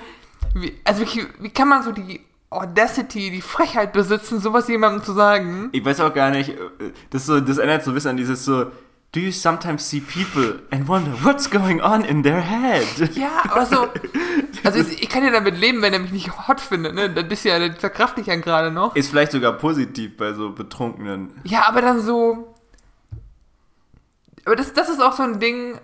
wie, 0.54 0.78
also 0.84 1.00
wirklich, 1.00 1.26
wie 1.40 1.48
kann 1.48 1.68
man 1.68 1.82
so 1.82 1.92
die 1.92 2.20
Audacity, 2.50 3.30
die 3.30 3.40
Frechheit 3.40 3.94
besitzen, 3.94 4.38
sowas 4.38 4.68
jemandem 4.68 5.02
zu 5.02 5.14
sagen? 5.14 5.70
Ich 5.72 5.82
weiß 5.82 6.00
auch 6.00 6.12
gar 6.12 6.28
nicht, 6.28 6.50
äh, 6.50 6.92
das, 7.08 7.22
ist 7.22 7.26
so, 7.28 7.40
das 7.40 7.56
erinnert 7.56 7.82
so 7.84 7.90
ein 7.92 7.94
bisschen 7.94 8.10
an 8.10 8.16
dieses 8.18 8.44
so, 8.44 8.66
do 9.12 9.20
you 9.20 9.30
sometimes 9.30 9.84
see 9.84 10.00
people 10.00 10.60
and 10.70 10.88
wonder 10.88 11.12
what's 11.22 11.46
going 11.46 11.82
on 11.82 12.04
in 12.04 12.22
their 12.22 12.40
head? 12.40 13.14
Ja, 13.14 13.42
aber 13.44 13.66
so. 13.66 13.88
Also 14.64 14.80
ich, 14.80 15.02
ich 15.02 15.08
kann 15.08 15.22
ja 15.22 15.30
damit 15.30 15.58
leben, 15.58 15.82
wenn 15.82 15.92
er 15.92 15.98
mich 15.98 16.12
nicht 16.12 16.48
hot 16.48 16.60
findet, 16.60 16.94
ne? 16.94 17.10
Das 17.10 17.24
ist 17.26 17.44
ja, 17.44 17.58
das 17.58 17.78
verkraft 17.78 18.16
ich 18.18 18.26
ja 18.26 18.36
gerade 18.36 18.70
noch. 18.70 18.96
Ist 18.96 19.10
vielleicht 19.10 19.32
sogar 19.32 19.52
positiv 19.52 20.16
bei 20.16 20.32
so 20.32 20.52
Betrunkenen. 20.52 21.30
Ja, 21.44 21.68
aber 21.68 21.82
dann 21.82 22.00
so. 22.00 22.54
Aber 24.46 24.56
das, 24.56 24.72
das 24.72 24.88
ist 24.88 25.02
auch 25.02 25.12
so 25.12 25.22
ein 25.22 25.40
Ding, 25.40 25.78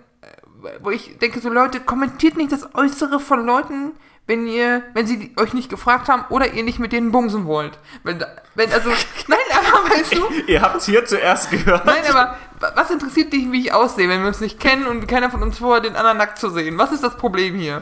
wo 0.81 0.89
ich 0.89 1.17
denke, 1.19 1.39
so 1.39 1.49
Leute, 1.49 1.79
kommentiert 1.81 2.35
nicht 2.35 2.51
das 2.51 2.73
Äußere 2.73 3.19
von 3.19 3.45
Leuten, 3.45 3.91
wenn 4.29 4.47
ihr, 4.47 4.83
wenn 4.93 5.05
sie 5.07 5.33
euch 5.37 5.53
nicht 5.53 5.69
gefragt 5.69 6.07
haben 6.07 6.23
oder 6.29 6.53
ihr 6.53 6.63
nicht 6.63 6.79
mit 6.79 6.93
denen 6.93 7.11
bumsen 7.11 7.45
wollt. 7.47 7.77
Wenn, 8.03 8.19
da- 8.19 8.27
wenn 8.55 8.71
also, 8.71 8.89
nein, 9.27 9.39
aber 9.51 9.89
weißt 9.89 10.15
du, 10.15 10.25
Ihr 10.47 10.61
habt's 10.61 10.85
hier 10.85 11.03
zuerst 11.03 11.49
gehört. 11.51 11.85
nein, 11.85 12.03
aber 12.09 12.37
wa- 12.59 12.71
was 12.75 12.89
interessiert 12.91 13.33
dich, 13.33 13.51
wie 13.51 13.59
ich 13.61 13.73
aussehe, 13.73 14.07
wenn 14.07 14.21
wir 14.21 14.27
uns 14.27 14.39
nicht 14.39 14.59
kennen 14.59 14.85
und 14.85 15.07
keiner 15.07 15.29
von 15.31 15.41
uns 15.43 15.57
vorher 15.57 15.81
den 15.81 15.95
anderen 15.95 16.17
nackt 16.17 16.37
zu 16.37 16.49
sehen? 16.51 16.77
Was 16.77 16.91
ist 16.91 17.03
das 17.03 17.17
Problem 17.17 17.55
hier? 17.55 17.81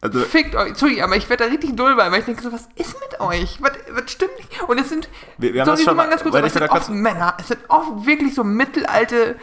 Also, 0.00 0.20
Fickt 0.20 0.54
euch, 0.54 0.68
Entschuldigung, 0.68 1.02
aber 1.04 1.16
ich 1.16 1.28
werde 1.28 1.44
da 1.44 1.50
richtig 1.50 1.74
doll 1.74 1.96
bei, 1.96 2.10
weil 2.12 2.20
ich 2.20 2.24
denke 2.24 2.40
so, 2.42 2.52
was 2.52 2.68
ist 2.76 2.94
mit 3.00 3.20
euch? 3.20 3.58
Was, 3.60 3.72
was 3.90 4.10
stimmt 4.12 4.36
nicht? 4.38 4.62
Und 4.68 4.78
es 4.78 4.88
sind, 4.88 5.08
Wir- 5.38 5.52
wir 5.52 5.60
haben 5.62 5.66
sorry, 5.66 5.76
das 5.78 5.84
schon 5.84 5.96
mal 5.96 6.08
ganz 6.08 6.22
kurz, 6.22 6.34
aber 6.36 6.46
es 6.46 6.52
sind 6.54 6.70
oft 6.70 6.88
Männer, 6.90 7.34
es 7.40 7.48
sind 7.48 7.60
oft 7.68 8.06
wirklich 8.06 8.34
so 8.34 8.44
mittelalte 8.44 9.36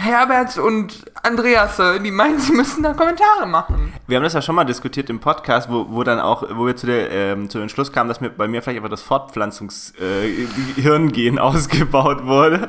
Herberts 0.00 0.58
und 0.58 1.06
Andreas, 1.24 1.82
die 2.04 2.12
meinen, 2.12 2.38
sie 2.38 2.52
müssen 2.52 2.84
da 2.84 2.92
Kommentare 2.92 3.48
machen. 3.48 3.92
wir 4.06 4.16
haben 4.16 4.22
das 4.22 4.32
ja 4.32 4.40
schon 4.40 4.54
mal 4.54 4.62
diskutiert 4.62 5.10
im 5.10 5.18
Podcast, 5.18 5.68
wo, 5.72 5.86
wo 5.90 6.04
dann 6.04 6.20
auch, 6.20 6.44
wo 6.54 6.66
wir 6.66 6.76
zu, 6.76 6.86
der, 6.86 7.10
ähm, 7.10 7.50
zu 7.50 7.58
dem 7.58 7.68
Schluss 7.68 7.90
kamen, 7.90 8.08
dass 8.08 8.20
mir, 8.20 8.30
bei 8.30 8.46
mir 8.46 8.62
vielleicht 8.62 8.76
einfach 8.76 8.90
das 8.90 9.02
Fortpflanzungs-Hirngehen 9.02 11.38
äh, 11.38 11.40
ausgebaut 11.40 12.26
wurde. 12.26 12.68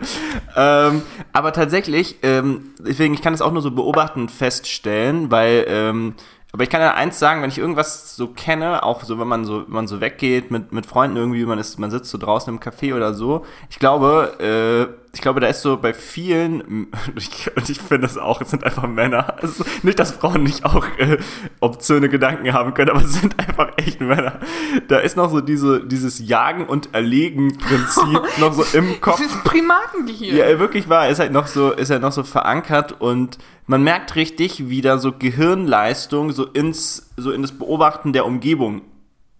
Ähm, 0.56 1.04
aber 1.32 1.54
tatsächlich, 1.54 2.16
ähm, 2.24 2.72
deswegen, 2.80 3.14
ich 3.14 3.22
kann 3.22 3.34
das 3.34 3.44
auch 3.44 3.52
nur 3.52 3.62
so 3.62 3.70
beobachtend 3.70 4.32
feststellen, 4.32 5.30
weil 5.30 5.68
ähm, 5.70 6.16
Aber 6.52 6.64
ich 6.64 6.72
kann 6.72 6.82
ja 6.82 6.96
eins 6.96 7.20
sagen, 7.20 7.44
wenn 7.44 7.52
ich 7.52 7.60
irgendwas 7.60 8.16
so 8.16 8.30
kenne, 8.30 8.82
auch 8.82 9.04
so, 9.04 9.20
wenn 9.20 9.28
man 9.28 9.46
so, 9.46 9.68
wenn 9.68 9.74
man 9.74 9.88
so 9.88 10.02
weggeht 10.02 10.50
mit, 10.50 10.72
mit 10.72 10.88
Freunden 10.88 11.16
irgendwie, 11.16 11.46
man 11.46 11.60
ist, 11.60 11.78
man 11.78 11.92
sitzt 11.92 12.10
so 12.10 12.18
draußen 12.18 12.52
im 12.52 12.60
Café 12.60 12.96
oder 12.96 13.14
so. 13.14 13.46
Ich 13.70 13.78
glaube, 13.78 14.34
äh, 14.40 14.88
ich 15.12 15.22
glaube, 15.22 15.40
da 15.40 15.48
ist 15.48 15.62
so 15.62 15.78
bei 15.78 15.94
vielen, 15.94 16.88
ich, 17.16 17.50
und 17.56 17.70
ich 17.70 17.80
finde 17.80 18.02
das 18.02 18.18
auch, 18.18 18.42
es 18.42 18.52
sind 18.52 18.64
einfach 18.64 18.88
Männer. 18.88 19.42
Also 19.42 19.64
nicht, 19.82 19.98
dass 19.98 20.12
Frauen 20.12 20.44
nicht 20.44 20.66
auch 20.66 20.86
äh, 20.98 21.18
obszöne 21.60 22.10
Gedanken 22.10 22.54
haben 22.54 22.74
können, 22.74 22.92
aber 22.92 23.02
es 23.02 23.14
sind 23.14 23.38
einfach 23.40 23.72
echt 23.78 24.02
Männer. 24.02 24.40
Da 24.88 25.00
ist 25.00 25.18
noch 25.18 25.32
so 25.32 25.42
diese, 25.42 25.86
dieses 25.86 26.20
Jagen 26.20 26.68
und 26.68 26.94
Erlegen-Prinzip 26.94 28.22
noch 28.38 28.54
so 28.54 28.78
im 28.78 29.02
Kopf. 29.02 29.18
Das 29.18 29.28
ist 29.28 29.44
Primatengehirn. 29.44 30.38
Ja, 30.38 30.60
wirklich 30.60 30.90
wahr. 30.90 31.10
Ist 31.10 31.20
halt 31.20 31.32
noch 31.32 31.48
so, 31.48 31.72
ist 31.72 31.90
halt 31.90 32.02
noch 32.02 32.12
so 32.12 32.24
verankert 32.24 33.02
und 33.02 33.40
man 33.66 33.84
merkt 33.84 34.16
richtig, 34.16 34.70
wie 34.70 34.82
da 34.82 34.98
so 35.00 35.12
Gehirnleistung 35.12 36.32
so 36.32 36.46
ins, 36.46 37.12
so 37.18 37.32
in 37.32 37.42
das 37.42 37.52
Beobachten 37.52 38.14
der 38.14 38.26
Umgebung, 38.26 38.82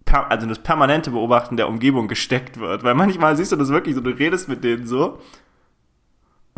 also 0.06 0.44
in 0.44 0.50
das 0.50 0.60
permanente 0.60 1.12
Beobachten 1.12 1.58
der 1.58 1.68
Umgebung 1.68 2.08
gesteckt 2.08 2.60
wird. 2.60 2.84
Weil 2.84 2.96
manchmal 2.96 3.36
siehst 3.38 3.52
du 3.52 3.56
das 3.56 3.70
wirklich 3.70 3.94
so, 3.96 4.02
du 4.02 4.10
redest 4.10 4.48
mit 4.48 4.64
denen 4.64 4.88
so 4.88 5.20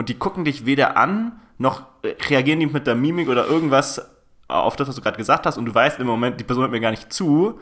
und 0.02 0.10
die 0.10 0.16
gucken 0.16 0.46
dich 0.46 0.66
weder 0.66 0.98
an, 0.98 1.34
noch 1.60 1.84
reagieren 2.04 2.60
die 2.60 2.66
mit 2.66 2.88
der 2.88 2.96
Mimik 2.96 3.30
oder 3.30 3.46
irgendwas 3.46 4.04
auf 4.48 4.76
das, 4.76 4.88
was 4.88 4.96
du 4.96 5.02
gerade 5.04 5.16
gesagt 5.16 5.46
hast 5.46 5.60
und 5.60 5.66
du 5.66 5.76
weißt 5.76 6.00
im 6.00 6.08
Moment, 6.08 6.40
die 6.40 6.44
Person 6.44 6.64
hört 6.64 6.72
mir 6.72 6.80
gar 6.80 6.90
nicht 6.90 7.14
zu. 7.14 7.60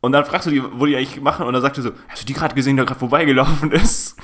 Und 0.00 0.12
dann 0.12 0.24
fragst 0.24 0.46
du 0.46 0.50
die, 0.50 0.62
wo 0.64 0.86
die 0.86 0.96
eigentlich 0.96 1.20
machen 1.20 1.44
und 1.44 1.52
dann 1.52 1.60
sagt 1.60 1.76
du 1.76 1.82
so, 1.82 1.90
hast 2.08 2.22
du 2.22 2.26
die 2.26 2.32
gerade 2.32 2.54
gesehen, 2.54 2.76
der 2.76 2.86
gerade 2.86 2.98
vorbeigelaufen 2.98 3.72
ist? 3.72 4.16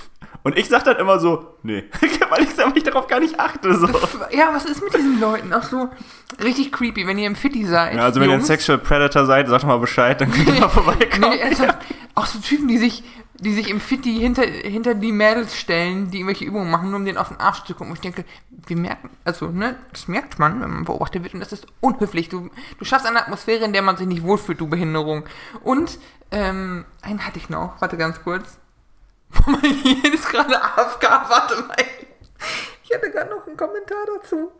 Und 0.45 0.57
ich 0.57 0.71
sag 0.71 0.85
dann 0.85 0.97
immer 0.97 1.19
so, 1.19 1.57
nee, 1.63 1.85
weil 2.31 2.43
ich 2.45 2.75
mich 2.75 2.85
darauf 2.85 3.07
gar 3.07 3.21
nicht 3.21 3.39
achte. 3.39 3.75
So. 3.75 3.87
Ja, 4.31 4.49
was 4.55 4.65
ist 4.65 4.83
mit 4.83 4.95
diesen 4.95 5.21
Leuten? 5.21 5.53
Ach 5.53 5.63
so, 5.63 5.91
richtig 6.43 6.73
creepy, 6.73 7.07
wenn 7.07 7.19
ihr 7.19 7.27
im 7.27 7.37
Fitti 7.37 7.67
seid. 7.67 7.97
Ja, 7.97 8.05
also 8.05 8.19
wenn 8.19 8.31
ihr 8.31 8.37
ein 8.37 8.43
Sexual 8.43 8.79
Predator 8.79 9.27
seid, 9.27 9.47
sagt 9.49 9.67
mal 9.67 9.77
Bescheid, 9.77 10.19
dann 10.23 10.33
könnt 10.33 10.49
ihr 10.49 10.59
mal 10.59 10.69
vorbeikommen. 10.71 11.29
Nee, 11.29 11.39
ernsthaft, 11.39 11.81
auch 12.15 12.25
so 12.25 12.39
Typen, 12.39 12.67
die 12.67 12.79
sich, 12.79 13.05
die 13.43 13.53
sich 13.53 13.69
im 13.69 13.81
Fitti 13.81 14.15
hinter, 14.21 14.43
hinter 14.43 14.95
die 14.95 15.11
Mädels 15.11 15.57
stellen, 15.57 16.11
die 16.11 16.19
irgendwelche 16.19 16.45
Übungen 16.45 16.71
machen, 16.71 16.91
nur 16.91 17.01
um 17.01 17.05
den 17.05 17.19
auf 17.19 17.29
den 17.29 17.41
Arsch 17.41 17.65
zu 17.65 17.75
gucken. 17.75 17.89
Und 17.89 17.97
ich 17.97 18.01
denke, 18.01 18.25
wir 18.51 18.77
merken, 18.77 19.11
also, 19.25 19.49
ne, 19.49 19.77
das 19.91 20.07
merkt 20.07 20.39
man, 20.39 20.61
wenn 20.61 20.71
man 20.71 20.85
beobachtet 20.85 21.25
wird 21.25 21.35
und 21.35 21.41
das 21.41 21.53
ist 21.53 21.67
unhöflich. 21.81 22.29
Du, 22.29 22.51
du 22.79 22.85
schaffst 22.85 23.05
eine 23.05 23.21
Atmosphäre, 23.21 23.65
in 23.65 23.73
der 23.73 23.83
man 23.83 23.97
sich 23.97 24.07
nicht 24.07 24.23
wohlfühlt, 24.23 24.61
du 24.61 24.69
Behinderung. 24.69 25.25
Und, 25.65 25.99
ähm, 26.31 26.85
einen 27.03 27.27
hatte 27.27 27.39
ich 27.39 27.51
noch, 27.51 27.81
warte 27.81 27.97
ganz 27.97 28.23
kurz. 28.23 28.59
Hier 29.83 30.15
ist 30.15 30.29
gerade 30.29 30.63
AFK, 30.63 31.03
warte 31.03 31.63
mal. 31.63 31.77
Ich 32.85 32.95
hatte 32.95 33.11
gerade 33.11 33.31
noch 33.31 33.45
einen 33.45 33.57
Kommentar 33.57 34.07
dazu. 34.19 34.53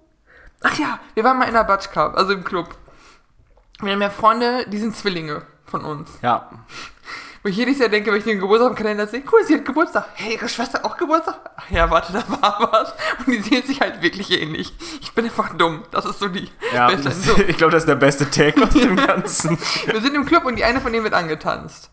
Ach 0.61 0.77
ja, 0.77 0.99
wir 1.15 1.23
waren 1.23 1.39
mal 1.39 1.47
in 1.47 1.55
der 1.55 1.65
Batsch 1.65 1.91
Cup, 1.91 2.17
also 2.17 2.33
im 2.33 2.43
Club. 2.43 2.77
Wir 3.81 3.93
haben 3.93 4.03
ja 4.03 4.11
Freunde, 4.11 4.65
die 4.69 4.79
sind 4.79 4.97
Zwillinge 4.97 5.43
von 5.67 5.85
uns. 5.85 6.11
Ja. 6.21 6.51
Wo 7.43 7.49
ich 7.49 7.57
jedes 7.57 7.79
Jahr 7.79 7.89
denke, 7.89 8.11
wenn 8.13 8.19
ich 8.19 8.25
den 8.25 8.39
Geburtstag 8.39 8.71
im 8.71 8.77
Kalender 8.77 9.07
sehe, 9.09 9.25
cool, 9.33 9.41
sie 9.45 9.55
hat 9.55 9.65
Geburtstag. 9.65 10.07
Hey, 10.15 10.35
ihre 10.35 10.49
Schwester 10.49 10.79
hat 10.79 10.85
auch 10.85 10.97
Geburtstag? 10.97 11.41
Ach 11.57 11.71
ja, 11.71 11.91
warte, 11.91 12.13
da 12.13 12.25
war 12.29 12.69
was. 12.71 12.95
Und 13.27 13.33
die 13.33 13.41
sehen 13.41 13.67
sich 13.67 13.81
halt 13.81 14.01
wirklich 14.01 14.31
ähnlich. 14.31 14.73
Ich 15.01 15.13
bin 15.13 15.25
einfach 15.25 15.57
dumm. 15.57 15.83
Das 15.91 16.05
ist 16.05 16.21
so 16.21 16.29
die 16.29 16.49
ja, 16.73 16.87
beste. 16.87 17.09
Das, 17.09 17.25
So. 17.25 17.37
ich 17.37 17.57
glaube, 17.57 17.73
das 17.73 17.83
ist 17.83 17.89
der 17.89 17.97
beste 17.97 18.31
Take 18.31 18.63
aus 18.63 18.75
dem 18.75 18.95
Ganzen. 19.07 19.59
Wir 19.87 20.01
sind 20.01 20.15
im 20.15 20.25
Club 20.25 20.45
und 20.45 20.55
die 20.55 20.63
eine 20.63 20.81
von 20.81 20.93
denen 20.93 21.03
wird 21.03 21.15
angetanzt. 21.15 21.91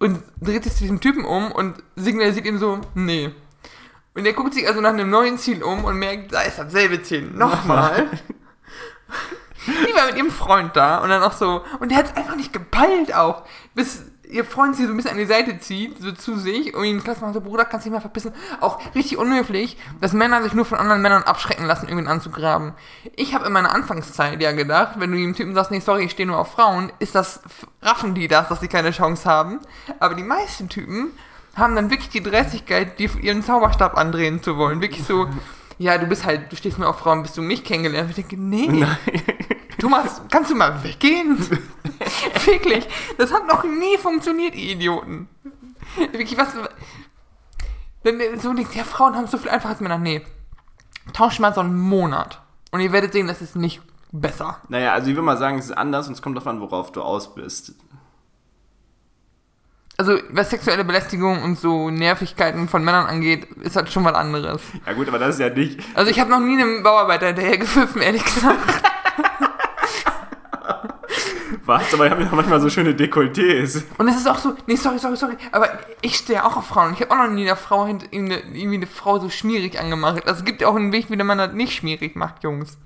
Und 0.00 0.22
dreht 0.40 0.64
sich 0.64 0.72
zu 0.72 0.80
diesem 0.80 1.00
Typen 1.00 1.24
um 1.24 1.52
und 1.52 1.76
signalisiert 1.94 2.46
ihm 2.46 2.58
so, 2.58 2.80
nee. 2.94 3.30
Und 4.14 4.26
er 4.26 4.32
guckt 4.32 4.54
sich 4.54 4.66
also 4.66 4.80
nach 4.80 4.90
einem 4.90 5.08
neuen 5.08 5.38
Ziel 5.38 5.62
um 5.62 5.84
und 5.84 5.96
merkt, 5.98 6.32
da 6.32 6.40
ist 6.42 6.58
dasselbe 6.58 7.00
Ziel. 7.02 7.30
Nochmal. 7.30 8.08
Die 9.66 9.94
war 9.94 10.06
mit 10.06 10.16
ihrem 10.16 10.30
Freund 10.30 10.74
da 10.74 10.98
und 10.98 11.10
dann 11.10 11.22
auch 11.22 11.32
so, 11.32 11.62
und 11.80 11.90
der 11.90 11.98
hat 11.98 12.06
es 12.06 12.16
einfach 12.16 12.36
nicht 12.36 12.52
gepeilt 12.52 13.14
auch, 13.14 13.44
bis 13.74 14.04
ihr 14.30 14.44
Freund 14.44 14.76
sie 14.76 14.84
so 14.86 14.92
ein 14.92 14.96
bisschen 14.96 15.12
an 15.12 15.18
die 15.18 15.26
Seite 15.26 15.58
zieht, 15.58 16.00
so 16.00 16.12
zu 16.12 16.36
sich, 16.38 16.74
und 16.74 16.84
ihn 16.84 17.02
klasse 17.02 17.20
macht, 17.22 17.34
so, 17.34 17.40
Bruder, 17.40 17.64
kannst 17.64 17.86
dich 17.86 17.92
mal 17.92 18.00
verpissen. 18.00 18.32
Auch 18.60 18.80
richtig 18.94 19.18
unhöflich, 19.18 19.76
dass 20.00 20.12
Männer 20.12 20.42
sich 20.42 20.52
nur 20.52 20.64
von 20.64 20.78
anderen 20.78 21.02
Männern 21.02 21.24
abschrecken 21.24 21.66
lassen, 21.66 21.88
irgendwen 21.88 22.08
anzugraben. 22.08 22.72
Ich 23.16 23.34
habe 23.34 23.46
in 23.46 23.52
meiner 23.52 23.74
Anfangszeit 23.74 24.40
ja 24.40 24.52
gedacht, 24.52 24.94
wenn 24.98 25.10
du 25.10 25.18
dem 25.18 25.34
Typen 25.34 25.54
sagst, 25.54 25.70
nee, 25.70 25.80
sorry, 25.80 26.04
ich 26.04 26.12
stehe 26.12 26.26
nur 26.26 26.38
auf 26.38 26.52
Frauen, 26.52 26.92
ist 26.98 27.14
das, 27.14 27.40
raffen 27.82 28.14
die 28.14 28.28
das, 28.28 28.48
dass 28.48 28.60
sie 28.60 28.68
keine 28.68 28.92
Chance 28.92 29.28
haben. 29.28 29.60
Aber 29.98 30.14
die 30.14 30.22
meisten 30.22 30.68
Typen 30.68 31.10
haben 31.56 31.74
dann 31.74 31.90
wirklich 31.90 32.10
die 32.10 32.22
Dreistigkeit, 32.22 32.98
die 32.98 33.10
ihren 33.20 33.42
Zauberstab 33.42 33.96
andrehen 33.98 34.42
zu 34.42 34.56
wollen. 34.56 34.80
Wirklich 34.80 35.04
so, 35.04 35.28
ja, 35.80 35.96
du 35.96 36.06
bist 36.06 36.26
halt, 36.26 36.52
du 36.52 36.56
stehst 36.56 36.78
nur 36.78 36.90
auf 36.90 36.98
Frauen, 36.98 37.22
bis 37.22 37.32
du 37.32 37.40
mich 37.40 37.64
kennengelernt 37.64 38.10
hast. 38.10 38.18
Ich 38.18 38.26
denke, 38.26 38.44
nee. 38.44 38.66
Nein. 38.66 38.98
Thomas, 39.78 40.20
kannst 40.30 40.50
du 40.50 40.54
mal 40.54 40.84
weggehen? 40.84 41.38
Wirklich, 42.44 42.86
das 43.16 43.32
hat 43.32 43.46
noch 43.46 43.64
nie 43.64 43.96
funktioniert, 43.96 44.54
ihr 44.54 44.72
Idioten. 44.74 45.26
Wirklich, 45.96 46.36
was. 46.36 46.48
Wenn 48.02 48.20
ihr 48.20 48.38
so 48.38 48.52
denkt, 48.52 48.74
ja, 48.74 48.84
Frauen 48.84 49.16
haben 49.16 49.26
so 49.26 49.38
viel 49.38 49.48
einfacher 49.48 49.70
als 49.70 49.80
Männer. 49.80 49.96
Nee. 49.96 50.20
Tauscht 51.14 51.40
mal 51.40 51.54
so 51.54 51.62
einen 51.62 51.78
Monat. 51.78 52.42
Und 52.72 52.80
ihr 52.80 52.92
werdet 52.92 53.14
sehen, 53.14 53.26
das 53.26 53.40
ist 53.40 53.56
nicht 53.56 53.80
besser. 54.12 54.58
Naja, 54.68 54.92
also 54.92 55.08
ich 55.08 55.16
würde 55.16 55.24
mal 55.24 55.38
sagen, 55.38 55.58
es 55.58 55.66
ist 55.66 55.78
anders 55.78 56.08
und 56.08 56.12
es 56.12 56.20
kommt 56.20 56.36
davon, 56.36 56.60
worauf 56.60 56.92
du 56.92 57.00
aus 57.00 57.34
bist. 57.34 57.74
Also, 60.00 60.16
was 60.30 60.48
sexuelle 60.48 60.82
Belästigung 60.82 61.42
und 61.42 61.58
so 61.58 61.90
Nervigkeiten 61.90 62.68
von 62.70 62.82
Männern 62.82 63.04
angeht, 63.04 63.46
ist 63.60 63.76
halt 63.76 63.92
schon 63.92 64.02
was 64.02 64.14
anderes. 64.14 64.62
Ja 64.86 64.94
gut, 64.94 65.06
aber 65.08 65.18
das 65.18 65.34
ist 65.34 65.40
ja 65.40 65.50
nicht. 65.50 65.78
Also, 65.92 66.10
ich 66.10 66.18
habe 66.18 66.30
noch 66.30 66.40
nie 66.40 66.54
einem 66.54 66.82
Bauarbeiter 66.82 67.26
hinterher 67.26 67.58
gepfiffen, 67.58 68.00
ehrlich 68.00 68.24
gesagt. 68.24 68.56
Was? 71.66 71.92
Aber 71.92 72.04
wir 72.04 72.10
haben 72.12 72.22
ja 72.22 72.30
manchmal 72.32 72.62
so 72.62 72.70
schöne 72.70 72.94
Dekolletés. 72.94 73.82
Und 73.98 74.08
es 74.08 74.16
ist 74.16 74.26
auch 74.26 74.38
so, 74.38 74.54
nee, 74.66 74.76
sorry, 74.76 74.98
sorry, 74.98 75.16
sorry, 75.16 75.36
aber 75.52 75.68
ich 76.00 76.16
stehe 76.16 76.46
auch 76.46 76.56
auf 76.56 76.68
Frauen. 76.68 76.94
Ich 76.94 77.02
habe 77.02 77.10
auch 77.10 77.18
noch 77.26 77.28
nie 77.28 77.46
eine 77.46 77.56
Frau 77.56 77.86
irgendwie 77.86 78.76
eine, 78.76 78.86
Frau 78.86 79.18
so 79.18 79.28
schmierig 79.28 79.78
angemacht. 79.78 80.26
Also 80.26 80.38
es 80.38 80.46
gibt 80.46 80.62
ja 80.62 80.68
auch 80.68 80.76
einen 80.76 80.92
Weg, 80.92 81.10
wie 81.10 81.16
man 81.16 81.36
das 81.36 81.52
nicht 81.52 81.74
schmierig 81.74 82.16
macht, 82.16 82.42
Jungs. 82.42 82.78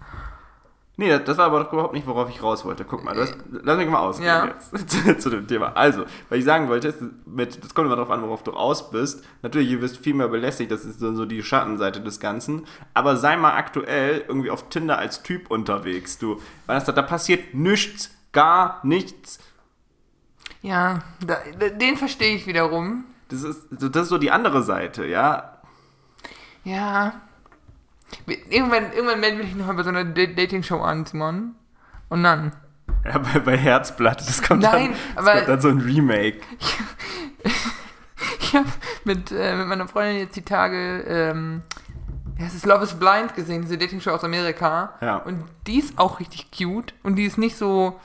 Nee, 0.96 1.18
das- 1.18 1.38
war 1.38 1.46
aber 1.46 1.64
doch 1.64 1.72
überhaupt 1.72 1.92
nicht, 1.94 2.06
worauf 2.06 2.30
ich 2.30 2.40
raus 2.40 2.64
wollte. 2.64 2.84
Guck 2.84 3.02
mal, 3.02 3.14
das, 3.16 3.34
lass 3.50 3.76
mich 3.78 3.88
mal 3.88 3.98
ausgehen 3.98 4.28
Ja. 4.28 4.46
jetzt 4.46 4.90
zu, 4.90 5.18
zu 5.18 5.30
dem 5.30 5.48
Thema. 5.48 5.76
Also, 5.76 6.04
was 6.28 6.38
ich 6.38 6.44
sagen 6.44 6.68
wollte, 6.68 6.86
ist, 6.88 6.98
mit, 7.26 7.64
das 7.64 7.74
kommt 7.74 7.86
immer 7.86 7.96
darauf 7.96 8.10
an, 8.12 8.22
worauf 8.22 8.44
du 8.44 8.52
aus 8.52 8.90
bist. 8.92 9.24
Natürlich, 9.42 9.70
ihr 9.70 9.80
wirst 9.80 9.96
viel 9.96 10.14
mehr 10.14 10.28
belästigt, 10.28 10.70
das 10.70 10.84
ist 10.84 11.00
so, 11.00 11.12
so 11.14 11.24
die 11.26 11.42
Schattenseite 11.42 12.00
des 12.00 12.20
Ganzen. 12.20 12.66
Aber 12.94 13.16
sei 13.16 13.36
mal 13.36 13.54
aktuell 13.54 14.24
irgendwie 14.28 14.50
auf 14.50 14.68
Tinder 14.68 14.96
als 14.98 15.24
Typ 15.24 15.50
unterwegs, 15.50 16.18
du. 16.18 16.40
Weil 16.66 16.78
das, 16.78 16.84
da 16.84 17.02
passiert 17.02 17.54
nichts, 17.54 18.10
gar 18.32 18.78
nichts. 18.84 19.40
Ja, 20.62 21.00
da- 21.26 21.68
den 21.70 21.96
verstehe 21.96 22.36
ich 22.36 22.46
wiederum. 22.46 23.04
Das 23.30 23.42
ist, 23.42 23.66
das 23.70 24.02
ist 24.04 24.08
so 24.10 24.18
die 24.18 24.30
andere 24.30 24.62
Seite, 24.62 25.04
ja. 25.06 25.58
Ja. 26.62 27.14
Irgendwann, 28.50 28.92
irgendwann 28.92 29.20
melde 29.20 29.40
ich 29.42 29.48
mich 29.48 29.56
noch 29.56 29.66
mal 29.66 29.74
bei 29.74 29.82
so 29.82 29.90
einer 29.90 30.04
Da- 30.04 30.26
Dating-Show 30.26 30.80
an, 30.80 31.04
Simon. 31.06 31.54
Und 32.08 32.22
dann. 32.22 32.52
Ja, 33.04 33.18
bei, 33.18 33.38
bei 33.40 33.56
Herzblatt, 33.56 34.20
das 34.20 34.42
kommt, 34.42 34.62
Nein, 34.62 34.94
dann, 35.14 35.24
das 35.24 35.34
kommt 35.34 35.48
dann 35.48 35.60
so 35.60 35.68
ein 35.68 35.78
Remake. 35.78 36.40
Ich 38.40 38.54
habe 38.54 38.66
mit, 39.04 39.32
äh, 39.32 39.56
mit 39.56 39.66
meiner 39.66 39.88
Freundin 39.88 40.18
jetzt 40.18 40.36
die 40.36 40.42
Tage, 40.44 41.00
ähm, 41.08 41.62
ja, 42.38 42.46
es 42.46 42.54
ist 42.54 42.66
Love 42.66 42.84
is 42.84 42.94
Blind 42.94 43.34
gesehen, 43.34 43.62
diese 43.62 43.76
Dating-Show 43.78 44.10
aus 44.10 44.24
Amerika. 44.24 44.94
Ja. 45.00 45.16
Und 45.18 45.44
die 45.66 45.78
ist 45.78 45.98
auch 45.98 46.20
richtig 46.20 46.50
cute. 46.56 46.94
Und 47.02 47.16
die 47.16 47.24
ist 47.24 47.38
nicht 47.38 47.56
so, 47.56 48.00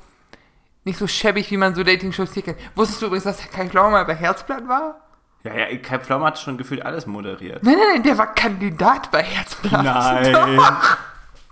nicht 0.85 0.97
so 0.99 1.07
schäbig, 1.07 1.49
wie 1.51 1.57
man 1.57 1.75
so 1.75 1.83
Dating-Shows 1.83 2.33
hier 2.33 2.43
kennt. 2.43 2.57
Wusstest 2.75 3.01
du 3.01 3.07
übrigens, 3.07 3.23
dass 3.25 3.49
Kai 3.49 3.67
Klauer 3.67 3.89
mal 3.91 4.05
bei 4.05 4.15
Herzblatt 4.15 4.67
war? 4.67 5.01
Ja, 5.43 5.53
ja, 5.55 5.77
Kai 5.77 5.99
Pflaume 5.99 6.25
hat 6.25 6.37
schon 6.39 6.57
gefühlt 6.57 6.85
alles 6.85 7.05
moderiert. 7.07 7.63
Nein, 7.63 7.75
nein, 7.77 7.87
nein, 7.93 8.03
der 8.03 8.17
war 8.17 8.33
Kandidat 8.33 9.09
bei 9.11 9.23
Herzblatt. 9.23 9.83
Nein. 9.85 10.25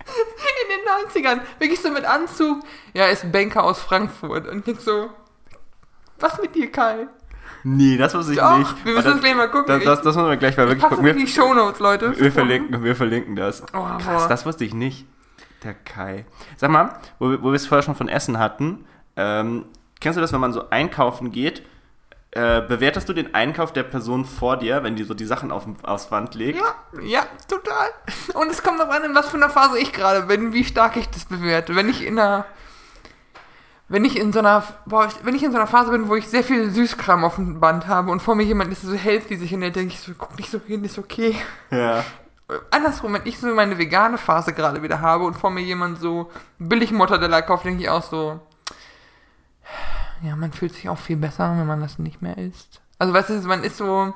In 0.03 1.23
den 1.23 1.23
90ern. 1.25 1.41
Wirklich 1.59 1.81
so 1.81 1.89
mit 1.89 2.05
Anzug. 2.05 2.63
Ja, 2.93 3.05
ist 3.07 3.23
ein 3.23 3.31
Banker 3.31 3.63
aus 3.63 3.81
Frankfurt. 3.81 4.47
Und 4.47 4.67
ich 4.67 4.79
so, 4.79 5.09
was 6.19 6.41
mit 6.41 6.55
dir, 6.55 6.71
Kai? 6.71 7.07
Nee, 7.63 7.97
das 7.97 8.13
muss 8.13 8.29
ich 8.29 8.37
Doch, 8.37 8.57
nicht. 8.57 8.85
wir 8.85 8.93
müssen 8.93 9.05
Aber 9.07 9.13
das 9.15 9.21
gleich 9.21 9.35
mal 9.35 9.49
gucken. 9.49 9.67
Das, 9.67 9.83
das, 9.83 10.01
das 10.01 10.15
müssen 10.15 10.29
wir 10.29 10.37
gleich 10.37 10.55
mal 10.57 10.67
wirklich 10.67 10.87
gucken. 10.87 11.05
Wir, 11.05 11.13
die 11.13 11.27
Shownotes, 11.27 11.79
Leute. 11.79 12.17
wir, 12.19 12.31
verlinken, 12.31 12.83
wir 12.83 12.95
verlinken 12.95 13.35
das. 13.35 13.63
Oh, 13.73 13.83
Krass, 13.99 14.23
boah. 14.23 14.27
das 14.29 14.45
wusste 14.45 14.63
ich 14.63 14.73
nicht. 14.73 15.05
Der 15.63 15.73
Kai. 15.73 16.25
Sag 16.55 16.69
mal, 16.71 16.99
wo, 17.19 17.29
wir- 17.31 17.41
wo 17.41 17.47
wir 17.47 17.55
es 17.55 17.65
vorher 17.67 17.83
schon 17.83 17.95
von 17.95 18.07
Essen 18.07 18.37
hatten, 18.39 18.85
ähm, 19.17 19.65
kennst 19.99 20.15
du 20.17 20.21
das, 20.21 20.31
wenn 20.31 20.39
man 20.39 20.53
so 20.53 20.69
einkaufen 20.69 21.31
geht? 21.31 21.63
Äh, 22.37 22.61
bewertest 22.61 23.09
du 23.09 23.13
den 23.13 23.33
Einkauf 23.33 23.73
der 23.73 23.81
Person 23.81 24.23
vor 24.23 24.57
dir, 24.57 24.83
wenn 24.83 24.95
die 24.95 25.03
so 25.05 25.15
die 25.15 25.25
Sachen 25.25 25.51
auf, 25.51 25.65
aufs 25.81 26.11
Wand 26.11 26.35
legt? 26.35 26.59
Ja, 26.59 26.75
ja, 27.01 27.25
total. 27.47 27.89
Und 28.35 28.51
es 28.51 28.61
kommt 28.61 28.77
noch 28.77 28.89
an, 28.89 29.03
in 29.03 29.15
was 29.15 29.29
für 29.29 29.37
einer 29.37 29.49
Phase 29.49 29.79
ich 29.79 29.91
gerade 29.91 30.21
bin, 30.27 30.53
wie 30.53 30.63
stark 30.63 30.97
ich 30.97 31.09
das 31.09 31.25
bewerte. 31.25 31.75
Wenn 31.75 31.89
ich 31.89 32.05
in 32.05 32.19
einer. 32.19 32.45
Wenn 33.89 34.05
ich 34.05 34.19
in 34.19 34.33
so 34.33 34.37
einer. 34.37 34.61
Boah, 34.85 35.09
wenn 35.23 35.33
ich 35.33 35.41
in 35.41 35.51
so 35.51 35.57
einer 35.57 35.65
Phase 35.65 35.89
bin, 35.89 36.09
wo 36.09 36.15
ich 36.15 36.27
sehr 36.27 36.43
viel 36.43 36.69
Süßkram 36.69 37.23
auf 37.23 37.37
dem 37.37 37.59
Band 37.59 37.87
habe 37.87 38.11
und 38.11 38.21
vor 38.21 38.35
mir 38.35 38.43
jemand 38.43 38.71
ist, 38.71 38.83
der 38.83 38.91
so 38.91 38.95
healthy 38.95 39.37
sich 39.37 39.49
hinhält, 39.49 39.75
denke 39.75 39.95
ich 39.95 39.99
so, 39.99 40.11
guck 40.15 40.37
nicht 40.37 40.51
so 40.51 40.59
hin, 40.59 40.83
ist 40.83 40.99
okay. 40.99 41.35
Ja. 41.71 42.03
andersrum, 42.69 43.15
wenn 43.15 43.25
ich 43.25 43.39
so 43.39 43.47
meine 43.47 43.79
vegane 43.79 44.19
Phase 44.19 44.53
gerade 44.53 44.83
wieder 44.83 45.01
habe 45.01 45.23
und 45.23 45.33
vor 45.33 45.49
mir 45.49 45.61
jemand 45.61 45.99
so 45.99 46.29
billig 46.59 46.91
Mortadella 46.91 47.41
kauft, 47.41 47.65
denke 47.65 47.81
ich 47.81 47.89
auch 47.89 48.03
so, 48.03 48.39
ja, 50.23 50.35
man 50.35 50.51
fühlt 50.51 50.73
sich 50.73 50.89
auch 50.89 50.97
viel 50.97 51.17
besser, 51.17 51.55
wenn 51.57 51.67
man 51.67 51.81
das 51.81 51.99
nicht 51.99 52.21
mehr 52.21 52.37
isst. 52.37 52.81
Also, 52.99 53.13
weißt 53.13 53.29
du, 53.29 53.33
man 53.47 53.63
ist 53.63 53.77
so, 53.77 54.13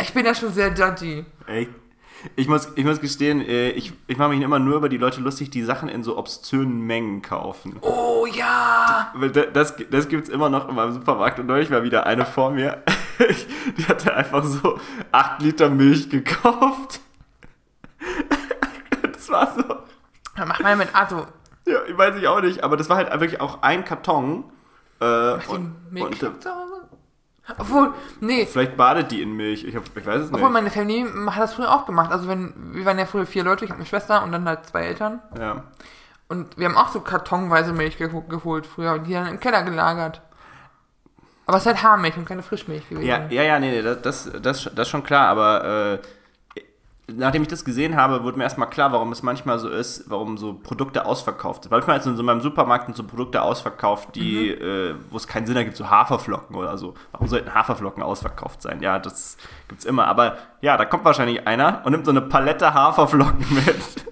ich 0.00 0.12
bin 0.12 0.26
ja 0.26 0.34
schon 0.34 0.52
sehr 0.52 0.72
judgy. 0.72 1.24
Ey, 1.46 1.68
ich 2.36 2.46
muss, 2.46 2.68
ich 2.76 2.84
muss 2.84 3.00
gestehen, 3.00 3.40
äh, 3.40 3.70
ich, 3.70 3.92
ich 4.06 4.16
mache 4.16 4.28
mich 4.30 4.40
immer 4.42 4.58
nur 4.58 4.76
über 4.76 4.88
die 4.88 4.96
Leute 4.98 5.20
lustig, 5.20 5.50
die 5.50 5.62
Sachen 5.62 5.88
in 5.88 6.02
so 6.04 6.16
obszönen 6.18 6.80
Mengen 6.82 7.20
kaufen. 7.22 7.78
Oh 7.80 8.26
ja! 8.26 9.10
Weil 9.14 9.30
da- 9.30 9.46
Das, 9.46 9.74
das 9.90 10.08
gibt 10.08 10.24
es 10.24 10.28
immer 10.28 10.48
noch 10.48 10.68
in 10.68 10.74
meinem 10.74 10.92
Supermarkt 10.92 11.38
und 11.40 11.46
neulich 11.46 11.70
war 11.70 11.82
wieder 11.82 12.06
eine 12.06 12.24
vor 12.26 12.50
mir. 12.52 12.82
Die 13.78 13.84
hatte 13.86 14.14
einfach 14.14 14.44
so 14.44 14.78
8 15.12 15.42
Liter 15.42 15.68
Milch 15.70 16.10
gekauft. 16.10 17.00
Das 19.12 19.28
war 19.30 19.54
so. 19.54 19.62
Dann 20.36 20.48
mach 20.48 20.60
mal 20.60 20.76
mit, 20.76 20.94
also, 20.94 21.26
Ja, 21.66 21.78
ich 21.88 21.96
weiß 21.96 22.16
ich 22.16 22.26
auch 22.26 22.40
nicht, 22.40 22.64
aber 22.64 22.76
das 22.76 22.88
war 22.88 22.96
halt 22.96 23.10
wirklich 23.12 23.40
auch 23.40 23.62
ein 23.62 23.84
Karton. 23.84 24.44
Äh, 25.02 25.38
die 25.40 25.48
und, 25.54 25.92
Milch 25.92 26.22
und, 26.22 26.44
Hause? 26.46 26.88
Obwohl, 27.58 27.92
nee, 28.20 28.46
vielleicht 28.46 28.76
badet 28.76 29.10
die 29.10 29.20
in 29.20 29.32
Milch. 29.32 29.64
Ich, 29.64 29.74
hab, 29.74 29.82
ich 29.96 30.06
weiß 30.06 30.20
es 30.22 30.30
nicht. 30.30 30.34
obwohl 30.34 30.50
meine 30.50 30.70
Familie 30.70 31.08
hat 31.26 31.42
das 31.42 31.54
früher 31.54 31.74
auch 31.74 31.86
gemacht. 31.86 32.12
Also 32.12 32.28
wenn, 32.28 32.54
wir 32.74 32.84
waren 32.84 32.98
ja 32.98 33.04
früher 33.06 33.26
vier 33.26 33.42
Leute, 33.44 33.64
ich 33.64 33.70
habe 33.70 33.80
eine 33.80 33.86
Schwester 33.88 34.22
und 34.22 34.30
dann 34.32 34.48
halt 34.48 34.66
zwei 34.66 34.82
Eltern. 34.82 35.20
ja. 35.38 35.64
Und 36.28 36.56
wir 36.56 36.66
haben 36.66 36.78
auch 36.78 36.88
so 36.88 37.00
kartonweise 37.00 37.74
Milch 37.74 37.96
geho- 37.96 38.26
geholt 38.26 38.64
früher 38.66 38.92
und 38.94 39.04
die 39.06 39.12
dann 39.12 39.26
im 39.26 39.38
Keller 39.38 39.64
gelagert. 39.64 40.22
Aber 41.44 41.58
es 41.58 41.64
ist 41.64 41.66
halt 41.66 41.82
Haarmilch 41.82 42.16
und 42.16 42.24
keine 42.24 42.42
Frischmilch 42.42 42.88
gewesen. 42.88 43.06
Ja, 43.06 43.26
ja, 43.28 43.42
ja, 43.42 43.58
nee, 43.58 43.70
nee, 43.70 43.82
das, 43.82 44.00
das, 44.00 44.30
das, 44.40 44.64
das 44.64 44.86
ist 44.86 44.88
schon 44.88 45.02
klar, 45.02 45.28
aber 45.28 45.64
äh, 45.94 45.98
nachdem 47.08 47.42
ich 47.42 47.48
das 47.48 47.64
gesehen 47.64 47.96
habe, 47.96 48.22
wurde 48.22 48.38
mir 48.38 48.44
erstmal 48.44 48.70
klar, 48.70 48.92
warum 48.92 49.12
es 49.12 49.22
manchmal 49.22 49.58
so 49.58 49.68
ist, 49.68 50.08
warum 50.08 50.38
so 50.38 50.54
Produkte 50.54 51.04
ausverkauft 51.04 51.64
sind. 51.64 51.72
Weil 51.72 51.80
manchmal 51.80 52.12
in 52.12 52.16
so 52.16 52.22
meinem 52.22 52.40
Supermarkt 52.40 52.86
sind 52.86 52.96
so 52.96 53.04
Produkte 53.04 53.42
ausverkauft, 53.42 54.14
die, 54.14 54.50
äh, 54.50 54.94
wo 55.10 55.16
es 55.16 55.26
keinen 55.26 55.46
Sinn 55.46 55.56
ergibt, 55.56 55.76
so 55.76 55.90
Haferflocken 55.90 56.54
oder 56.54 56.78
so. 56.78 56.94
Warum 57.10 57.28
sollten 57.28 57.54
Haferflocken 57.54 58.02
ausverkauft 58.02 58.62
sein? 58.62 58.80
Ja, 58.80 58.98
das 58.98 59.36
gibt's 59.68 59.84
immer. 59.84 60.06
Aber 60.06 60.36
ja, 60.60 60.76
da 60.76 60.84
kommt 60.84 61.04
wahrscheinlich 61.04 61.46
einer 61.46 61.82
und 61.84 61.92
nimmt 61.92 62.04
so 62.04 62.12
eine 62.12 62.22
Palette 62.22 62.72
Haferflocken 62.72 63.46
mit. 63.54 64.06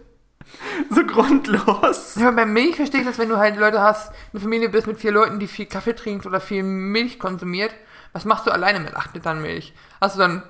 so 0.91 1.05
grundlos. 1.05 2.17
Ja, 2.17 2.33
bei 2.33 2.45
Milch 2.45 2.77
verstehe 2.77 3.01
ich 3.01 3.07
das, 3.07 3.19
wenn 3.19 3.29
du 3.29 3.37
halt 3.37 3.57
Leute 3.57 3.81
hast, 3.81 4.13
eine 4.33 4.41
Familie 4.41 4.69
bist 4.69 4.87
mit 4.87 4.99
vier 4.99 5.13
Leuten, 5.13 5.39
die 5.39 5.47
viel 5.47 5.67
Kaffee 5.67 5.95
trinkt 5.95 6.27
oder 6.27 6.41
viel 6.41 6.65
Milch 6.65 7.19
konsumiert. 7.19 7.73
Was 8.13 8.25
machst 8.25 8.47
du 8.47 8.51
alleine 8.51 8.81
mit 8.81 8.97
8 8.97 9.15
Litern 9.15 9.41
Milch? 9.41 9.73
Hast 10.01 10.17
du 10.17 10.21
dann, 10.21 10.43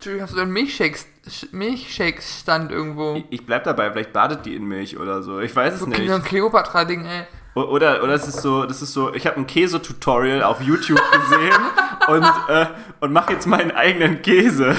Entschuldigung, 0.00 0.22
hast 0.26 0.32
du 0.32 0.38
dann 0.38 0.50
Milchshakes, 0.50 1.06
Sch- 1.28 1.48
Milchshakes-Stand 1.52 2.72
irgendwo? 2.72 3.16
Ich, 3.16 3.24
ich 3.28 3.44
bleib 3.44 3.64
dabei, 3.64 3.92
vielleicht 3.92 4.14
badet 4.14 4.46
die 4.46 4.56
in 4.56 4.64
Milch 4.64 4.96
oder 4.98 5.22
so. 5.22 5.40
Ich 5.40 5.54
weiß 5.54 5.74
es 5.74 5.80
So 5.80 5.86
nicht. 5.86 6.10
ein 6.10 6.22
Kleopatra-Ding, 6.22 7.04
ey. 7.04 7.24
Oder, 7.54 8.02
oder 8.02 8.14
es 8.14 8.26
ist 8.26 8.40
so, 8.40 8.64
das 8.64 8.80
ist 8.80 8.94
so, 8.94 9.12
ich 9.12 9.26
habe 9.26 9.36
ein 9.36 9.46
Käse-Tutorial 9.46 10.42
auf 10.42 10.62
YouTube 10.62 10.98
gesehen 11.12 11.52
und, 12.08 12.24
äh, 12.48 12.66
und 13.00 13.12
mache 13.12 13.34
jetzt 13.34 13.46
meinen 13.46 13.72
eigenen 13.72 14.22
Käse. 14.22 14.74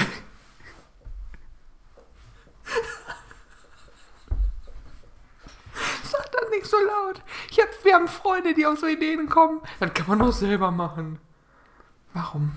Sag 6.04 6.30
das 6.32 6.50
nicht 6.50 6.66
so 6.66 6.76
laut. 6.76 7.22
Ich 7.50 7.58
hab, 7.60 7.68
wir 7.84 7.94
haben 7.94 8.08
Freunde, 8.08 8.54
die 8.54 8.66
auf 8.66 8.78
so 8.78 8.86
Ideen 8.86 9.28
kommen. 9.28 9.60
Dann 9.80 9.94
kann 9.94 10.06
man 10.08 10.18
doch 10.18 10.32
selber 10.32 10.70
machen. 10.70 11.18
Warum? 12.12 12.52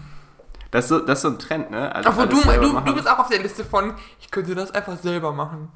Das 0.76 0.86
ist 0.86 0.90
so, 0.90 1.00
das 1.00 1.20
ist 1.20 1.22
so 1.22 1.30
ein 1.30 1.40
Trend, 1.40 1.72
ne? 1.72 1.96
Also 1.96 2.10
Obwohl, 2.10 2.28
du, 2.28 2.36
du, 2.60 2.80
du 2.82 2.96
bist 2.96 3.10
auch 3.10 3.20
auf 3.20 3.30
der 3.30 3.42
Liste 3.42 3.64
von, 3.64 3.94
ich 4.20 4.30
könnte 4.30 4.56
das 4.56 4.72
einfach 4.72 4.98
selber 4.98 5.32
machen. 5.32 5.70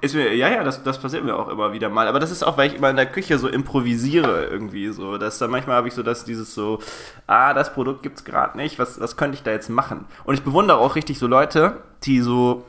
Ist 0.00 0.14
mir, 0.14 0.34
ja, 0.34 0.48
ja, 0.48 0.64
das, 0.64 0.82
das 0.82 0.98
passiert 0.98 1.24
mir 1.24 1.36
auch 1.36 1.48
immer 1.48 1.74
wieder 1.74 1.90
mal. 1.90 2.08
Aber 2.08 2.20
das 2.20 2.30
ist 2.30 2.42
auch, 2.42 2.56
weil 2.56 2.70
ich 2.70 2.76
immer 2.76 2.88
in 2.88 2.96
der 2.96 3.04
Küche 3.04 3.36
so 3.36 3.48
improvisiere 3.48 4.46
irgendwie 4.46 4.88
so. 4.88 5.18
Dass 5.18 5.36
dann 5.36 5.50
manchmal 5.50 5.76
habe 5.76 5.88
ich 5.88 5.94
so 5.94 6.02
das, 6.02 6.24
dieses 6.24 6.54
so, 6.54 6.78
ah, 7.26 7.52
das 7.52 7.74
Produkt 7.74 8.02
gibt's 8.02 8.24
gerade 8.24 8.56
nicht, 8.56 8.78
was, 8.78 8.98
was 8.98 9.18
könnte 9.18 9.36
ich 9.36 9.42
da 9.42 9.50
jetzt 9.50 9.68
machen? 9.68 10.06
Und 10.24 10.32
ich 10.32 10.42
bewundere 10.42 10.78
auch 10.78 10.96
richtig 10.96 11.18
so 11.18 11.26
Leute, 11.26 11.82
die 12.04 12.22
so, 12.22 12.64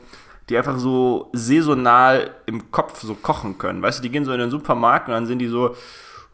die 0.50 0.58
einfach 0.58 0.76
so 0.78 1.30
saisonal 1.32 2.32
im 2.44 2.70
Kopf 2.70 3.00
so 3.00 3.14
kochen 3.14 3.56
können. 3.56 3.80
Weißt 3.80 4.00
du, 4.00 4.02
die 4.02 4.10
gehen 4.10 4.26
so 4.26 4.32
in 4.32 4.40
den 4.40 4.50
Supermarkt 4.50 5.08
und 5.08 5.14
dann 5.14 5.24
sind 5.24 5.38
die 5.38 5.48
so, 5.48 5.74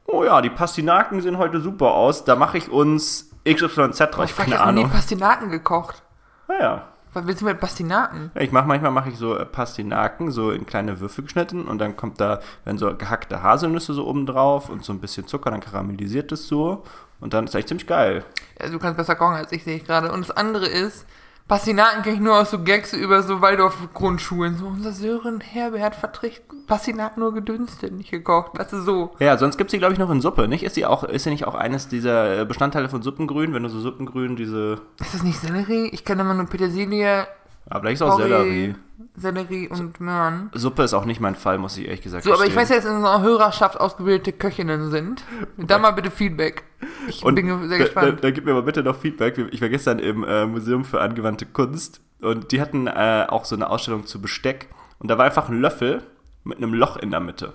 oh 0.05 0.25
ja, 0.25 0.43
die 0.43 0.51
Pastinaken 0.51 1.21
sehen 1.21 1.39
heute 1.39 1.61
super 1.61 1.93
aus, 1.93 2.25
da 2.25 2.35
mache 2.35 2.59
ich 2.59 2.73
uns 2.73 3.31
XYZ 3.47 3.99
drauf, 3.99 4.19
Oh, 4.19 4.23
Ich, 4.25 4.37
keine 4.37 4.49
ich 4.55 4.59
habe 4.59 4.69
Ahnung. 4.69 4.91
Pastinaken 4.91 5.51
gekocht. 5.51 6.03
Naja. 6.49 6.89
Was 7.13 7.27
willst 7.29 7.43
du 7.43 7.45
mit 7.45 7.61
Pastinaken? 7.61 8.33
Ich 8.35 8.51
mache 8.51 8.67
manchmal 8.67 8.91
mache 8.91 9.09
ich 9.11 9.17
so 9.17 9.37
äh, 9.37 9.45
Pastinaken 9.47 10.33
so 10.33 10.51
in 10.51 10.67
kleine 10.67 10.99
Würfel 10.99 11.23
geschnitten 11.25 11.67
und 11.67 11.79
dann 11.79 11.97
kommt 11.97 12.21
da 12.21 12.41
werden 12.65 12.77
so 12.79 12.93
gehackte 12.97 13.41
Haselnüsse 13.43 13.95
so 13.95 14.05
oben 14.07 14.27
drauf 14.27 14.69
und 14.69 14.85
so 14.85 14.93
ein 14.93 14.99
bisschen 15.01 15.27
Zucker, 15.29 15.53
dann 15.53 15.61
karamellisiert 15.61 16.33
es 16.33 16.49
so 16.49 16.83
und 17.21 17.33
dann 17.33 17.45
ist 17.45 17.55
echt 17.55 17.69
ziemlich 17.69 17.87
geil. 17.87 18.25
Ja, 18.61 18.69
du 18.69 18.81
kannst 18.81 18.97
besser 18.97 19.15
kochen 19.15 19.35
als 19.37 19.53
ich, 19.53 19.63
sehe 19.63 19.77
ich 19.77 19.85
gerade. 19.85 20.11
Und 20.11 20.23
das 20.29 20.37
andere 20.37 20.67
ist, 20.67 21.07
Pastinaken 21.47 22.03
kenne 22.03 22.15
ich 22.17 22.23
nur 22.23 22.39
aus 22.41 22.51
so 22.51 22.63
Gags 22.63 22.95
über 22.95 23.23
so 23.23 23.43
Waldorf-Grundschulen. 23.43 24.57
So, 24.57 24.67
unser 24.67 24.93
Sören 24.93 25.41
Herbert 25.43 25.95
verträgt 25.95 26.43
Pastinaken 26.67 27.21
nur 27.21 27.35
gedünstet, 27.35 27.93
nicht 27.93 28.11
gekocht. 28.11 28.59
Weißt 28.59 28.73
du, 28.73 28.81
so. 28.81 29.15
Ja, 29.19 29.37
sonst 29.37 29.59
gibt's 29.59 29.73
die 29.73 29.79
glaube 29.79 29.93
ich 29.93 29.99
noch 29.99 30.11
in 30.11 30.23
Suppe, 30.23 30.49
nicht? 30.49 30.63
Ist 30.63 30.75
sie 30.75 30.87
auch 30.87 31.05
ist 31.05 31.25
sie 31.25 31.31
nicht 31.31 31.47
auch 31.47 31.55
eines 31.55 31.89
dieser 31.89 32.41
äh, 32.41 32.45
Bestandteile 32.47 32.89
von 32.89 33.03
Suppengrün, 33.03 33.53
wenn 33.53 33.63
du 33.63 33.69
so 33.69 33.81
Suppengrün 33.81 34.37
diese 34.37 34.81
Ist 35.01 35.13
das 35.13 35.23
nicht 35.23 35.39
Sellerie? 35.39 35.89
Ich 35.93 36.07
kenne 36.07 36.23
immer 36.23 36.33
nur 36.33 36.47
Petersilie, 36.47 37.27
aber 37.69 37.81
vielleicht 37.81 38.01
ist 38.01 38.03
auch 38.03 38.17
Sellerie. 38.17 38.75
Sellerie 39.17 39.69
und 39.69 40.01
Möhren. 40.01 40.51
Suppe 40.55 40.83
ist 40.83 40.93
auch 40.93 41.05
nicht 41.05 41.21
mein 41.21 41.37
Fall, 41.37 41.59
muss 41.59 41.77
ich 41.77 41.85
ehrlich 41.87 42.03
gesagt 42.03 42.25
So, 42.25 42.33
aber 42.35 42.47
ich 42.47 42.57
weiß 42.57 42.69
ja, 42.71 42.77
dass 42.77 42.85
in 42.85 42.97
unserer 42.97 43.23
Hörerschaft 43.23 43.79
ausgebildete 43.79 44.33
Köchinnen 44.33 44.91
sind. 44.91 45.25
Da 45.57 45.79
mal 45.79 45.93
bitte 45.93 46.11
Feedback. 46.11 46.65
Ich 47.07 47.25
Und 47.25 47.37
bin 47.37 47.47
sehr 47.47 47.57
da, 47.59 47.69
da, 47.69 47.85
gespannt. 47.85 48.25
da 48.25 48.31
gib 48.33 48.45
mir 48.45 48.55
mal 48.55 48.63
bitte 48.65 48.83
noch 48.83 48.97
Feedback. 48.97 49.39
Ich 49.53 49.61
war 49.61 49.69
gestern 49.69 50.01
im 50.01 50.25
äh, 50.25 50.47
Museum 50.47 50.85
für 50.85 51.01
angewandte 51.01 51.47
Kunst 51.47 52.01
und 52.21 52.51
die 52.51 52.61
hatten 52.61 52.89
äh, 52.89 53.27
auch 53.29 53.45
so 53.45 53.55
eine 53.55 53.71
Ausstellung 53.71 54.05
zu 54.07 54.21
Besteck 54.21 54.69
und 54.99 55.09
da 55.09 55.17
war 55.17 55.27
einfach 55.27 55.49
ein 55.49 55.61
Löffel 55.61 56.03
mit 56.43 56.59
einem 56.59 56.75
Loch 56.75 56.97
in 56.97 57.11
der 57.11 57.21
Mitte. 57.21 57.55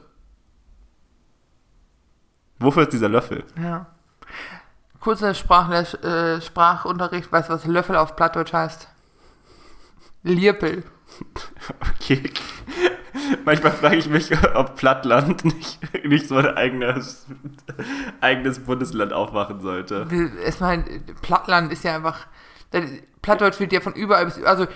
Wofür 2.60 2.84
ist 2.84 2.94
dieser 2.94 3.10
Löffel? 3.10 3.44
Ja. 3.62 3.88
Kurzer 5.00 5.34
Sprachles 5.34 5.94
äh, 5.96 6.42
Sprachunterricht. 6.42 7.32
Weißt 7.32 7.50
du, 7.50 7.54
was 7.54 7.66
Löffel 7.66 7.96
auf 7.96 8.16
Plattdeutsch 8.16 8.54
heißt? 8.54 8.88
Lierpel. 10.24 10.84
Okay. 12.02 12.32
Manchmal 13.46 13.72
frage 13.74 13.98
ich 13.98 14.10
mich, 14.10 14.32
ob 14.56 14.76
Plattland 14.76 15.46
nicht, 15.46 15.80
nicht 16.06 16.28
so 16.28 16.38
ein 16.38 16.56
eigenes, 16.58 17.26
eigenes 18.22 18.60
Bundesland 18.60 19.14
aufmachen 19.14 19.62
sollte. 19.62 20.08
Erstmal, 20.44 20.84
Plattland 21.22 21.72
ist 21.72 21.84
ja 21.84 21.96
einfach. 21.96 22.28
Plattdeutsch 23.22 23.60
wird 23.60 23.74
ja 23.74 23.82
von 23.82 23.94
überall 23.94 24.26
bis. 24.26 24.42
Also 24.44 24.68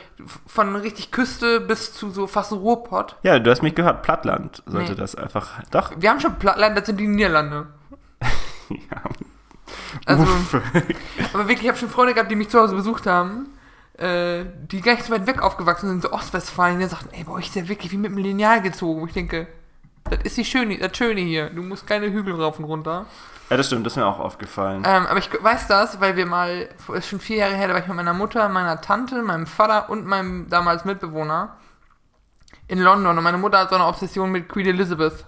von 0.46 0.76
richtig 0.76 1.12
Küste 1.12 1.62
bis 1.62 1.94
zu 1.94 2.10
so 2.12 2.28
fast 2.28 2.52
Ruhrpott. 2.52 3.16
Ja, 3.24 3.40
du 3.40 3.50
hast 3.50 3.62
mich 3.64 3.76
gehört, 3.76 4.04
Plattland 4.04 4.62
sollte 4.66 4.92
Nee. 4.92 4.98
das 4.98 5.16
einfach. 5.16 5.62
Doch. 5.72 5.92
Wir 5.98 6.10
haben 6.10 6.20
schon 6.20 6.38
Plattland, 6.38 6.78
das 6.78 6.86
sind 6.86 7.00
die 7.00 7.08
Niederlande. 7.08 7.68
Ja. 8.70 9.02
Also, 10.06 10.24
Uff. 10.24 10.56
aber 11.34 11.48
wirklich, 11.48 11.64
ich 11.64 11.68
habe 11.68 11.78
schon 11.78 11.90
Freunde 11.90 12.14
gehabt, 12.14 12.32
die 12.32 12.36
mich 12.36 12.50
zu 12.50 12.60
Hause 12.60 12.76
besucht 12.76 13.06
haben, 13.06 13.48
äh, 13.98 14.46
die 14.72 14.82
gar 14.82 14.94
nicht 14.94 15.06
so 15.06 15.14
weit 15.14 15.28
weg 15.28 15.42
aufgewachsen 15.42 15.90
sind, 15.90 16.02
so 16.04 16.12
Ostwestfalen, 16.12 16.80
die 16.80 16.86
sagten, 16.86 17.10
ey, 17.14 17.24
bei 17.24 17.32
euch 17.34 17.48
ist 17.48 17.56
ja 17.56 17.68
wirklich 17.68 17.92
wie 17.92 17.98
mit 17.98 18.12
einem 18.12 18.18
Lineal 18.18 18.62
gezogen. 18.62 19.02
Wo 19.02 19.06
ich 19.06 19.14
denke, 19.14 19.48
das 20.10 20.20
ist 20.24 20.38
die 20.38 20.46
Schöne, 20.46 20.78
das 20.78 20.98
Schöne 20.98 21.22
hier. 21.22 21.50
Du 21.50 21.62
musst 21.62 21.86
keine 21.88 22.12
Hügel 22.12 22.34
rauf 22.42 22.58
und 22.60 22.66
runter. 22.66 23.06
Ja, 23.50 23.58
das 23.58 23.68
stimmt, 23.68 23.86
das 23.86 23.94
ist 23.94 23.98
mir 23.98 24.06
auch 24.06 24.20
aufgefallen. 24.20 24.84
Ähm, 24.86 25.06
aber 25.06 25.20
ich 25.20 25.30
weiß 25.32 25.68
das, 25.68 26.00
weil 26.02 26.16
wir 26.16 26.26
mal, 26.26 26.70
ist 26.94 27.08
schon 27.08 27.20
vier 27.20 27.38
Jahre 27.38 27.56
her, 27.56 27.68
da 27.68 27.74
war 27.74 27.82
ich 27.82 27.88
mit 27.88 27.96
meiner 27.96 28.14
Mutter, 28.14 28.50
meiner 28.50 28.82
Tante, 28.82 29.22
meinem 29.22 29.46
Vater 29.46 29.90
und 29.90 30.06
meinem 30.08 30.50
damals 30.50 30.86
Mitbewohner 30.86 31.58
in 32.68 32.80
London. 32.80 33.18
Und 33.18 33.24
meine 33.24 33.38
Mutter 33.38 33.60
hat 33.60 33.70
so 33.70 33.76
eine 33.76 33.86
Obsession 33.86 34.32
mit 34.32 34.50
Queen 34.50 34.66
Elizabeth, 34.68 35.26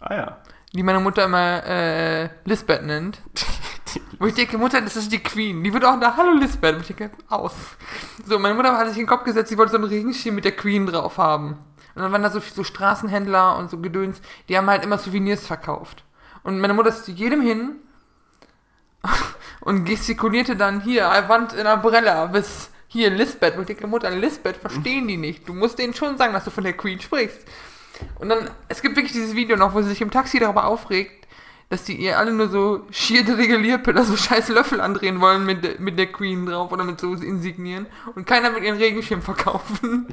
Ah 0.00 0.14
ja. 0.14 0.36
die 0.72 0.82
meine 0.82 1.00
Mutter 1.00 1.24
immer 1.24 1.66
äh, 1.66 2.30
Lisbeth 2.44 2.82
nennt. 2.84 3.20
Wo 4.18 4.26
ich 4.26 4.34
denke, 4.34 4.58
Mutter, 4.58 4.80
das 4.80 4.96
ist 4.96 5.10
die 5.12 5.22
Queen. 5.22 5.62
Die 5.64 5.72
wird 5.72 5.84
auch 5.84 5.98
da, 5.98 6.16
hallo 6.16 6.32
Lisbeth. 6.32 6.74
Und 6.74 6.88
ich 6.88 6.94
denke, 6.94 7.16
aus. 7.28 7.52
So, 8.26 8.38
meine 8.38 8.54
Mutter 8.54 8.76
hat 8.76 8.88
sich 8.88 8.96
in 8.96 9.04
den 9.04 9.08
Kopf 9.08 9.24
gesetzt, 9.24 9.48
sie 9.48 9.58
wollte 9.58 9.72
so 9.72 9.78
einen 9.78 9.86
Regenschirm 9.86 10.34
mit 10.34 10.44
der 10.44 10.56
Queen 10.56 10.86
drauf 10.86 11.18
haben. 11.18 11.58
Und 11.94 12.02
dann 12.02 12.12
waren 12.12 12.22
da 12.22 12.30
so, 12.30 12.40
so 12.40 12.64
Straßenhändler 12.64 13.56
und 13.56 13.70
so 13.70 13.78
Gedöns, 13.78 14.20
die 14.48 14.56
haben 14.56 14.68
halt 14.68 14.84
immer 14.84 14.98
Souvenirs 14.98 15.46
verkauft. 15.46 16.04
Und 16.42 16.60
meine 16.60 16.74
Mutter 16.74 16.90
ist 16.90 17.04
zu 17.04 17.10
jedem 17.10 17.40
hin 17.40 17.76
und 19.60 19.84
gestikulierte 19.84 20.56
dann 20.56 20.80
hier, 20.80 21.10
I 21.12 21.28
want 21.28 21.54
an 21.54 21.66
umbrella 21.66 22.26
bis 22.26 22.70
hier 22.88 23.10
Lisbeth. 23.10 23.54
Und 23.54 23.62
ich 23.62 23.66
denke, 23.68 23.86
Mutter, 23.86 24.10
Lisbeth 24.10 24.56
verstehen 24.56 25.08
die 25.08 25.16
nicht. 25.16 25.48
Du 25.48 25.54
musst 25.54 25.78
denen 25.78 25.94
schon 25.94 26.18
sagen, 26.18 26.32
dass 26.32 26.44
du 26.44 26.50
von 26.50 26.64
der 26.64 26.72
Queen 26.72 27.00
sprichst. 27.00 27.46
Und 28.18 28.28
dann, 28.28 28.50
es 28.68 28.82
gibt 28.82 28.96
wirklich 28.96 29.12
dieses 29.12 29.34
Video 29.34 29.56
noch, 29.56 29.74
wo 29.74 29.82
sie 29.82 29.90
sich 29.90 30.00
im 30.00 30.10
Taxi 30.10 30.38
darüber 30.38 30.64
aufregt, 30.64 31.26
dass 31.70 31.84
die 31.84 31.94
ihr 31.94 32.18
alle 32.18 32.32
nur 32.32 32.48
so 32.48 32.84
schier 32.90 33.26
Regulierpiller, 33.26 34.04
so 34.04 34.16
scheiß 34.16 34.48
Löffel 34.48 34.80
andrehen 34.80 35.20
wollen 35.20 35.46
mit, 35.46 35.80
mit 35.80 35.98
der 35.98 36.08
Queen 36.08 36.44
drauf 36.44 36.70
oder 36.72 36.84
mit 36.84 37.00
so 37.00 37.14
Insignien 37.14 37.86
und 38.14 38.26
keiner 38.26 38.52
wird 38.52 38.64
ihren 38.64 38.76
Regenschirm 38.76 39.22
verkaufen. 39.22 40.08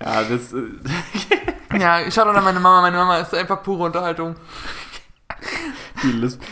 Ja, 0.00 0.22
das. 0.22 0.52
Äh, 0.52 0.62
Ja, 1.78 2.00
ich 2.00 2.12
schaue 2.12 2.26
an 2.26 2.44
meine 2.44 2.60
Mama, 2.60 2.82
meine 2.82 2.96
Mama 2.96 3.18
ist 3.18 3.34
einfach 3.34 3.62
pure 3.62 3.84
Unterhaltung. 3.84 4.36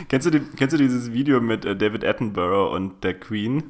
kennst, 0.09 0.27
du 0.27 0.31
die, 0.31 0.41
kennst 0.57 0.73
du 0.73 0.79
dieses 0.79 1.13
Video 1.13 1.41
mit 1.41 1.65
äh, 1.65 1.77
David 1.77 2.05
Attenborough 2.05 2.75
und 2.75 3.05
der 3.05 3.15
Queen? 3.21 3.65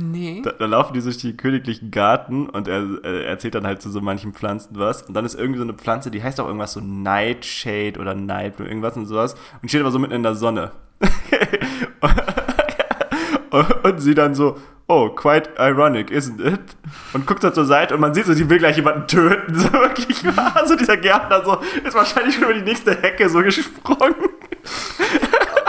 Nee. 0.00 0.42
Da, 0.44 0.52
da 0.52 0.66
laufen 0.66 0.94
die 0.94 1.02
durch 1.02 1.18
den 1.18 1.36
königlichen 1.36 1.90
Garten 1.90 2.48
und 2.48 2.68
er 2.68 2.84
äh, 3.04 3.24
erzählt 3.24 3.56
dann 3.56 3.66
halt 3.66 3.82
zu 3.82 3.90
so 3.90 4.00
manchen 4.00 4.32
Pflanzen 4.32 4.78
was. 4.78 5.02
Und 5.02 5.14
dann 5.14 5.24
ist 5.24 5.34
irgendwie 5.34 5.58
so 5.58 5.64
eine 5.64 5.74
Pflanze, 5.74 6.10
die 6.10 6.22
heißt 6.22 6.38
auch 6.40 6.46
irgendwas 6.46 6.72
so 6.72 6.80
Nightshade 6.80 7.98
oder 7.98 8.14
Nightbloom, 8.14 8.68
irgendwas 8.68 8.96
und 8.96 9.06
sowas. 9.06 9.34
Und 9.60 9.68
steht 9.68 9.80
aber 9.80 9.90
so 9.90 9.98
mitten 9.98 10.14
in 10.14 10.22
der 10.22 10.36
Sonne. 10.36 10.70
und, 13.50 13.84
und 13.84 13.98
sie 13.98 14.14
dann 14.14 14.36
so, 14.36 14.56
oh, 14.86 15.08
quite 15.10 15.50
ironic, 15.58 16.10
isn't 16.10 16.40
it? 16.40 16.60
Und 17.12 17.26
guckt 17.26 17.42
da 17.42 17.52
zur 17.52 17.64
Seite 17.64 17.94
und 17.94 18.00
man 18.00 18.14
sieht 18.14 18.26
so, 18.26 18.34
die 18.34 18.48
will 18.48 18.58
gleich 18.58 18.76
jemanden 18.76 19.06
töten. 19.06 19.54
So 19.58 19.72
wirklich 19.72 20.24
wahr. 20.36 20.62
So 20.66 20.76
dieser 20.76 20.96
Gärtner 20.96 21.44
so, 21.44 21.58
ist 21.84 21.94
wahrscheinlich 21.94 22.34
schon 22.34 22.44
über 22.44 22.54
die 22.54 22.62
nächste 22.62 23.00
Hecke 23.00 23.28
so 23.28 23.42
gesprungen. 23.42 24.14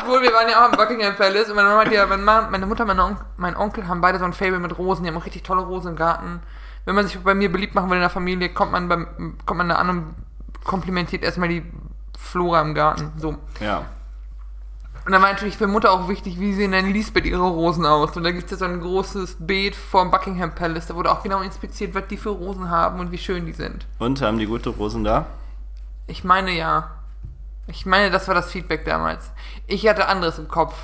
Obwohl, 0.04 0.22
wir 0.22 0.34
waren 0.34 0.50
ja 0.50 0.64
auch 0.64 0.72
im 0.72 0.78
Buckingham 0.78 1.16
Palace 1.16 1.50
und 1.50 1.56
meine 1.56 1.70
Mama 1.70 1.86
hat 1.86 1.92
ja, 1.92 2.06
meine, 2.06 2.22
Mama, 2.22 2.50
meine 2.50 2.66
Mutter 2.66 2.84
und 2.84 3.18
mein 3.38 3.56
Onkel 3.56 3.88
haben 3.88 4.02
beide 4.02 4.20
so 4.20 4.26
ein 4.26 4.34
Fable 4.34 4.60
mit 4.60 4.78
Rosen, 4.78 5.04
die 5.04 5.10
haben 5.10 5.18
auch 5.18 5.26
richtig 5.26 5.44
tolle 5.44 5.62
Rosen 5.62 5.92
im 5.92 5.96
Garten. 5.96 6.42
Wenn 6.86 6.96
man 6.96 7.08
sich 7.08 7.18
bei 7.20 7.34
mir 7.34 7.52
beliebt 7.52 7.76
machen 7.76 7.90
will 7.90 7.96
in 7.96 8.02
der 8.02 8.10
Familie, 8.10 8.50
kommt 8.50 8.72
man, 8.72 8.90
beim, 8.90 9.38
kommt 9.46 9.58
man 9.58 9.70
da 9.70 9.76
an 9.76 9.90
und 9.90 10.16
komplimentiert 10.66 11.24
erstmal 11.24 11.50
die 11.50 11.64
Flora 12.18 12.62
im 12.62 12.74
Garten. 12.74 13.12
So. 13.18 13.38
Ja. 13.60 13.86
Und 15.06 15.12
dann 15.12 15.22
war 15.22 15.32
natürlich 15.32 15.58
für 15.58 15.68
Mutter 15.68 15.92
auch 15.92 16.08
wichtig, 16.08 16.40
wie 16.40 16.54
sehen 16.54 16.72
denn 16.72 16.92
Lisbeth 16.92 17.26
ihre 17.26 17.44
Rosen 17.44 17.86
aus. 17.86 18.16
Und 18.16 18.24
da 18.24 18.32
gibt 18.32 18.46
es 18.46 18.52
ja 18.52 18.58
so 18.58 18.66
ein 18.66 18.80
großes 18.80 19.38
Beet 19.40 19.76
vorm 19.76 20.12
Buckingham 20.12 20.56
Palace, 20.56 20.88
da 20.88 20.96
wurde 20.96 21.12
auch 21.12 21.24
genau 21.24 21.42
inspiziert, 21.42 21.94
was 21.94 22.08
die 22.08 22.18
für 22.18 22.30
Rosen 22.30 22.70
haben 22.70 23.00
und 23.00 23.12
wie 23.12 23.18
schön 23.18 23.46
die 23.46 23.52
sind. 23.52 23.86
Und 24.00 24.22
haben 24.22 24.38
die 24.38 24.46
gute 24.46 24.70
Rosen 24.70 25.04
da? 25.04 25.26
Ich 26.08 26.24
meine 26.24 26.52
ja. 26.52 26.92
Ich 27.68 27.86
meine, 27.86 28.12
das 28.12 28.28
war 28.28 28.36
das 28.36 28.52
Feedback 28.52 28.86
damals. 28.86 29.32
Ich 29.68 29.88
hatte 29.88 30.08
anderes 30.08 30.38
im 30.38 30.48
Kopf. 30.48 30.76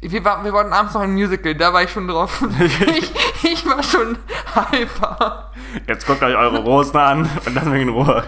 Wir, 0.00 0.24
war, 0.24 0.44
wir 0.44 0.52
wollten 0.52 0.72
abends 0.72 0.94
noch 0.94 1.02
ein 1.02 1.12
Musical, 1.12 1.54
da 1.54 1.72
war 1.72 1.84
ich 1.84 1.90
schon 1.90 2.08
drauf. 2.08 2.42
ich, 2.60 3.12
ich 3.44 3.64
war 3.66 3.82
schon 3.84 4.18
hyper. 4.72 5.52
Jetzt 5.86 6.06
guckt 6.06 6.22
euch 6.24 6.34
eure 6.34 6.58
Rosen 6.58 6.96
an 6.96 7.30
und 7.46 7.54
lasst 7.54 7.68
mich 7.68 7.82
in 7.82 7.88
Ruhe. 7.88 8.24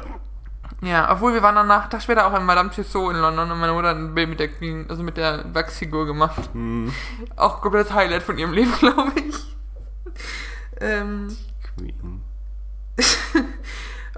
Ja, 0.83 1.11
obwohl 1.11 1.35
wir 1.35 1.43
waren 1.43 1.57
danach, 1.57 1.89
Tag 1.89 2.03
später 2.03 2.27
auch 2.27 2.39
in 2.39 2.45
Madame 2.45 2.71
Tussauds 2.71 3.15
in 3.15 3.21
London 3.21 3.51
und 3.51 3.59
meine 3.59 3.73
Mutter 3.73 3.89
hat 3.89 3.97
ein 3.97 4.15
Bild 4.15 4.29
mit 4.29 4.39
der 4.39 4.49
Queen, 4.49 4.87
also 4.89 5.03
mit 5.03 5.17
der 5.17 5.53
Wachsfigur 5.53 6.07
gemacht. 6.07 6.51
Hm. 6.53 6.93
Auch 7.37 7.61
komplettes 7.61 7.93
Highlight 7.93 8.23
von 8.23 8.39
ihrem 8.39 8.53
Leben, 8.53 8.73
glaube 8.79 9.13
ich. 9.17 9.57
Ähm, 10.81 11.35
Queen. 11.75 12.23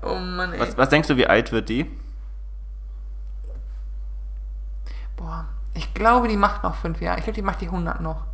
oh 0.02 0.16
Mann, 0.16 0.52
ey. 0.52 0.60
Was, 0.60 0.76
was 0.76 0.88
denkst 0.90 1.08
du, 1.08 1.16
wie 1.16 1.26
alt 1.26 1.52
wird 1.52 1.68
die? 1.68 1.86
Boah, 5.16 5.46
ich 5.74 5.92
glaube, 5.94 6.28
die 6.28 6.36
macht 6.36 6.62
noch 6.62 6.74
fünf 6.74 7.00
Jahre. 7.00 7.18
Ich 7.18 7.24
glaube, 7.24 7.36
die 7.36 7.42
macht 7.42 7.60
die 7.60 7.66
100 7.66 8.00
noch. 8.00 8.24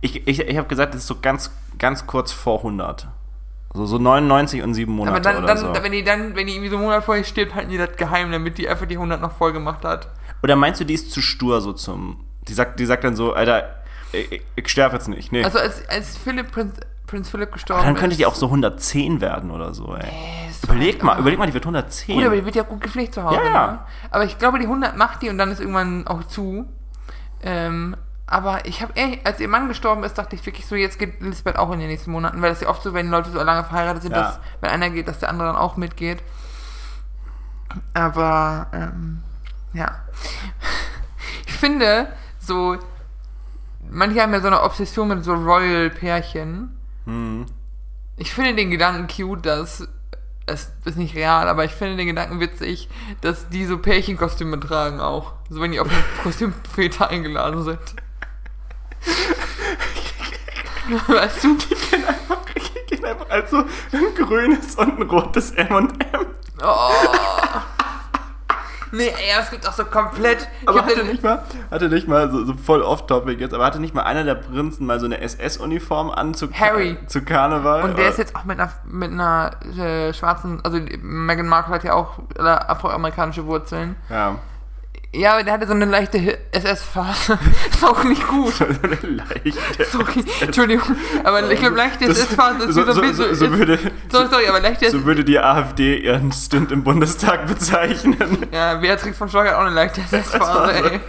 Ich, 0.00 0.26
ich, 0.26 0.40
ich 0.40 0.56
habe 0.56 0.68
gesagt, 0.68 0.94
das 0.94 1.02
ist 1.02 1.06
so 1.06 1.18
ganz, 1.20 1.50
ganz 1.78 2.06
kurz 2.06 2.32
vor 2.32 2.58
100. 2.58 3.08
So, 3.74 3.86
so 3.86 3.98
99 3.98 4.62
und 4.62 4.74
7 4.74 4.92
Monate 4.92 5.16
Aber 5.16 5.20
dann, 5.20 5.36
oder 5.38 5.46
dann 5.46 5.58
so. 5.58 5.82
wenn 5.82 5.92
die 5.92 6.04
dann, 6.04 6.34
wenn 6.36 6.46
die 6.46 6.54
irgendwie 6.54 6.68
so 6.68 6.76
einen 6.76 6.84
Monat 6.84 7.04
vorher 7.04 7.24
stirbt, 7.24 7.54
halten 7.54 7.70
die 7.70 7.78
das 7.78 7.96
geheim, 7.96 8.30
damit 8.30 8.58
die 8.58 8.68
einfach 8.68 8.86
die 8.86 8.96
100 8.96 9.20
noch 9.20 9.32
voll 9.32 9.52
gemacht 9.52 9.84
hat. 9.84 10.08
Oder 10.42 10.56
meinst 10.56 10.80
du, 10.80 10.84
die 10.84 10.94
ist 10.94 11.10
zu 11.10 11.22
stur 11.22 11.60
so 11.60 11.72
zum... 11.72 12.24
Die 12.48 12.52
sagt, 12.52 12.80
die 12.80 12.86
sagt 12.86 13.04
dann 13.04 13.16
so, 13.16 13.32
Alter, 13.32 13.82
ich, 14.12 14.42
ich 14.56 14.68
sterbe 14.68 14.96
jetzt 14.96 15.08
nicht. 15.08 15.32
Nee. 15.32 15.44
Also 15.44 15.58
als, 15.58 15.88
als 15.88 16.18
Philipp, 16.18 16.50
Prinz, 16.50 16.74
Prinz 17.06 17.30
Philipp 17.30 17.52
gestorben 17.52 17.80
Aber 17.80 17.86
dann 17.86 17.96
könnte 17.96 18.14
ist. 18.14 18.18
die 18.18 18.26
auch 18.26 18.34
so 18.34 18.46
110 18.46 19.20
werden 19.20 19.50
oder 19.50 19.72
so, 19.72 19.94
ey. 19.94 20.50
Ist 20.50 20.51
Überleg 20.64 21.02
mal, 21.02 21.18
überleg 21.18 21.38
mal, 21.38 21.46
die 21.46 21.54
wird 21.54 21.64
110. 21.64 22.16
Gut, 22.16 22.24
aber 22.24 22.36
die 22.36 22.44
wird 22.44 22.54
ja 22.54 22.62
gut 22.62 22.80
gepflegt 22.80 23.14
zu 23.14 23.22
Hause. 23.22 23.36
Ja, 23.36 23.44
ja. 23.44 23.72
Ne? 23.72 23.78
Aber 24.10 24.24
ich 24.24 24.38
glaube, 24.38 24.58
die 24.58 24.66
100 24.66 24.96
macht 24.96 25.22
die 25.22 25.28
und 25.28 25.38
dann 25.38 25.50
ist 25.50 25.60
irgendwann 25.60 26.06
auch 26.06 26.24
zu. 26.24 26.66
Ähm, 27.42 27.96
aber 28.26 28.64
ich 28.66 28.80
habe, 28.80 28.92
als 29.24 29.40
ihr 29.40 29.48
Mann 29.48 29.68
gestorben 29.68 30.04
ist, 30.04 30.16
dachte 30.16 30.36
ich 30.36 30.46
wirklich 30.46 30.66
so, 30.66 30.74
jetzt 30.74 30.98
geht 30.98 31.20
Lisbeth 31.20 31.56
auch 31.56 31.70
in 31.72 31.80
den 31.80 31.88
nächsten 31.88 32.12
Monaten, 32.12 32.40
weil 32.40 32.50
das 32.50 32.60
ja 32.60 32.68
oft 32.68 32.82
so, 32.82 32.94
wenn 32.94 33.10
Leute 33.10 33.30
so 33.30 33.42
lange 33.42 33.64
verheiratet 33.64 34.02
sind, 34.02 34.12
Ja. 34.12 34.22
dass 34.22 34.40
wenn 34.60 34.70
einer 34.70 34.90
geht, 34.90 35.08
dass 35.08 35.18
der 35.18 35.28
andere 35.28 35.48
dann 35.48 35.56
auch 35.56 35.76
mitgeht. 35.76 36.22
Aber 37.94 38.68
ähm, 38.72 39.22
ja, 39.72 39.96
ich 41.46 41.52
finde 41.52 42.08
so, 42.38 42.76
manche 43.90 44.22
haben 44.22 44.32
ja 44.32 44.40
so 44.40 44.46
eine 44.46 44.62
Obsession 44.62 45.08
mit 45.08 45.24
so 45.24 45.34
Royal-Pärchen. 45.34 46.76
Hm. 47.06 47.46
Ich 48.16 48.32
finde 48.32 48.54
den 48.54 48.70
Gedanken 48.70 49.08
cute, 49.08 49.44
dass 49.44 49.88
es 50.46 50.72
ist 50.84 50.96
nicht 50.96 51.14
real, 51.14 51.48
aber 51.48 51.64
ich 51.64 51.72
finde 51.72 51.96
den 51.96 52.06
Gedanken 52.06 52.40
witzig, 52.40 52.88
dass 53.20 53.48
die 53.48 53.64
so 53.64 53.78
Pärchenkostüme 53.78 54.58
tragen 54.58 55.00
auch. 55.00 55.32
So 55.48 55.60
wenn 55.60 55.72
die 55.72 55.80
auf 55.80 55.88
eine 55.88 56.02
Kostümfete 56.22 57.08
eingeladen 57.08 57.62
sind. 57.62 57.78
weißt 61.08 61.44
du? 61.44 61.56
Ich 62.54 62.86
gehen 62.86 63.04
einfach 63.04 63.30
als 63.30 63.50
so 63.50 63.58
ein 63.58 64.14
grünes 64.16 64.74
und 64.76 64.98
ein 65.00 65.02
rotes 65.08 65.52
M&M. 65.52 65.88
Oh. 66.62 66.90
Nee, 68.92 69.08
ey, 69.08 69.40
es 69.40 69.50
gibt 69.50 69.66
auch 69.66 69.72
so 69.72 69.84
komplett. 69.84 70.46
Aber 70.66 70.84
hatte 70.84 71.04
nicht 71.04 71.22
mal, 71.22 71.42
hatte 71.70 71.88
nicht 71.88 72.06
mal 72.06 72.30
so, 72.30 72.44
so 72.44 72.52
voll 72.54 72.82
off-topic 72.82 73.40
jetzt, 73.40 73.54
aber 73.54 73.64
hatte 73.64 73.80
nicht 73.80 73.94
mal 73.94 74.02
einer 74.02 74.22
der 74.22 74.34
Prinzen 74.34 74.86
mal 74.86 75.00
so 75.00 75.06
eine 75.06 75.20
SS-Uniform 75.20 76.10
an 76.10 76.34
zu, 76.34 76.52
Harry. 76.52 76.98
zu 77.06 77.22
Karneval? 77.22 77.82
und 77.82 77.98
der 77.98 78.10
ist 78.10 78.18
jetzt 78.18 78.36
auch 78.36 78.44
mit 78.44 78.60
einer, 78.60 78.70
mit 78.84 79.10
einer 79.10 79.50
äh, 79.78 80.12
schwarzen, 80.12 80.60
also 80.62 80.78
Meghan 81.00 81.48
Markle 81.48 81.74
hat 81.74 81.84
ja 81.84 81.94
auch 81.94 82.18
äh, 82.36 82.42
afroamerikanische 82.42 83.46
Wurzeln. 83.46 83.96
Ja. 84.10 84.36
Ja, 85.14 85.34
aber 85.34 85.44
der 85.44 85.52
hatte 85.52 85.66
so 85.66 85.74
eine 85.74 85.84
leichte 85.84 86.38
SS-Phase. 86.52 87.38
ist 87.70 87.84
auch 87.84 88.02
nicht 88.04 88.26
gut. 88.26 88.54
So 88.54 88.64
eine 88.64 89.14
leichte. 89.14 89.84
Sorry, 89.84 90.24
Entschuldigung. 90.40 90.96
Aber 91.22 91.50
ich 91.50 91.60
glaube, 91.60 91.76
leichte 91.76 92.06
SS-Phase 92.06 92.64
ist 92.64 92.74
so, 92.74 92.84
so, 92.84 92.92
so, 92.92 93.02
ein 93.02 93.08
bisschen. 93.10 93.34
so, 93.34 93.46
so, 93.46 93.58
würde, 93.58 93.78
sorry, 94.10 94.28
sorry, 94.30 94.46
aber 94.46 94.60
leichte 94.60 94.90
so 94.90 95.04
würde 95.04 95.22
die 95.22 95.38
AfD 95.38 95.98
ihren 95.98 96.32
Stint 96.32 96.72
im 96.72 96.82
Bundestag 96.82 97.46
bezeichnen. 97.46 98.48
Ja, 98.52 98.76
Beatrix 98.76 99.18
von 99.18 99.28
Storch 99.28 99.48
hat 99.48 99.56
auch 99.56 99.60
eine 99.60 99.74
leichte 99.74 100.00
SS-Phase, 100.10 100.72
ey. 100.72 101.00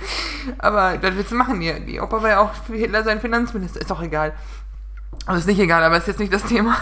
Aber 0.58 0.98
das 0.98 1.16
willst 1.16 1.32
du 1.32 1.36
machen, 1.36 1.62
die, 1.62 1.74
die 1.86 2.02
Opa 2.02 2.22
war 2.22 2.30
ja 2.30 2.40
auch 2.42 2.52
für 2.68 2.76
Hitler 2.76 3.04
sein 3.04 3.22
Finanzminister. 3.22 3.80
Ist 3.80 3.90
doch 3.90 4.02
egal. 4.02 4.34
Also 5.26 5.40
ist 5.40 5.48
nicht 5.48 5.60
egal, 5.60 5.82
aber 5.82 5.96
ist 5.96 6.08
jetzt 6.08 6.20
nicht 6.20 6.34
das 6.34 6.44
Thema. 6.44 6.76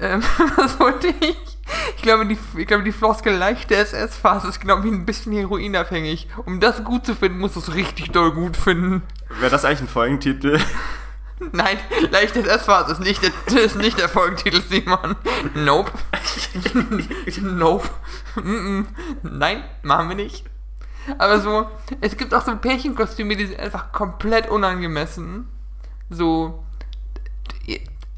Ähm, 0.00 0.22
was 0.56 0.80
wollte 0.80 1.08
ich? 1.08 1.57
Ich 1.96 2.02
glaube, 2.02 2.26
die, 2.26 2.38
ich 2.56 2.66
glaube, 2.66 2.84
die 2.84 2.92
Floskel 2.92 3.34
leichte 3.34 3.74
SS-Phase 3.74 4.48
ist 4.48 4.60
genau 4.60 4.82
wie 4.84 4.88
ein 4.88 5.04
bisschen 5.04 5.32
heroinabhängig. 5.32 6.28
Um 6.46 6.60
das 6.60 6.84
gut 6.84 7.06
zu 7.06 7.14
finden, 7.14 7.38
musst 7.38 7.56
du 7.56 7.60
es 7.60 7.74
richtig 7.74 8.10
doll 8.10 8.32
gut 8.32 8.56
finden. 8.56 9.02
Wäre 9.40 9.50
das 9.50 9.64
eigentlich 9.64 9.82
ein 9.82 9.88
Folgentitel? 9.88 10.60
Nein, 11.52 11.78
leichte 12.10 12.40
SS-Phase 12.40 12.92
ist 12.92 13.00
nicht, 13.00 13.22
der, 13.22 13.62
ist 13.62 13.76
nicht 13.76 13.98
der 13.98 14.08
Folgentitel, 14.08 14.60
Simon. 14.60 15.16
Nope. 15.54 15.92
nope. 17.40 17.88
Nein, 19.22 19.64
machen 19.82 20.08
wir 20.08 20.16
nicht. 20.16 20.44
Aber 21.16 21.40
so, 21.40 21.68
es 22.00 22.16
gibt 22.16 22.34
auch 22.34 22.44
so 22.44 22.54
Pärchenkostüme, 22.56 23.36
die 23.36 23.46
sind 23.46 23.60
einfach 23.60 23.92
komplett 23.92 24.50
unangemessen. 24.50 25.48
So, 26.10 26.64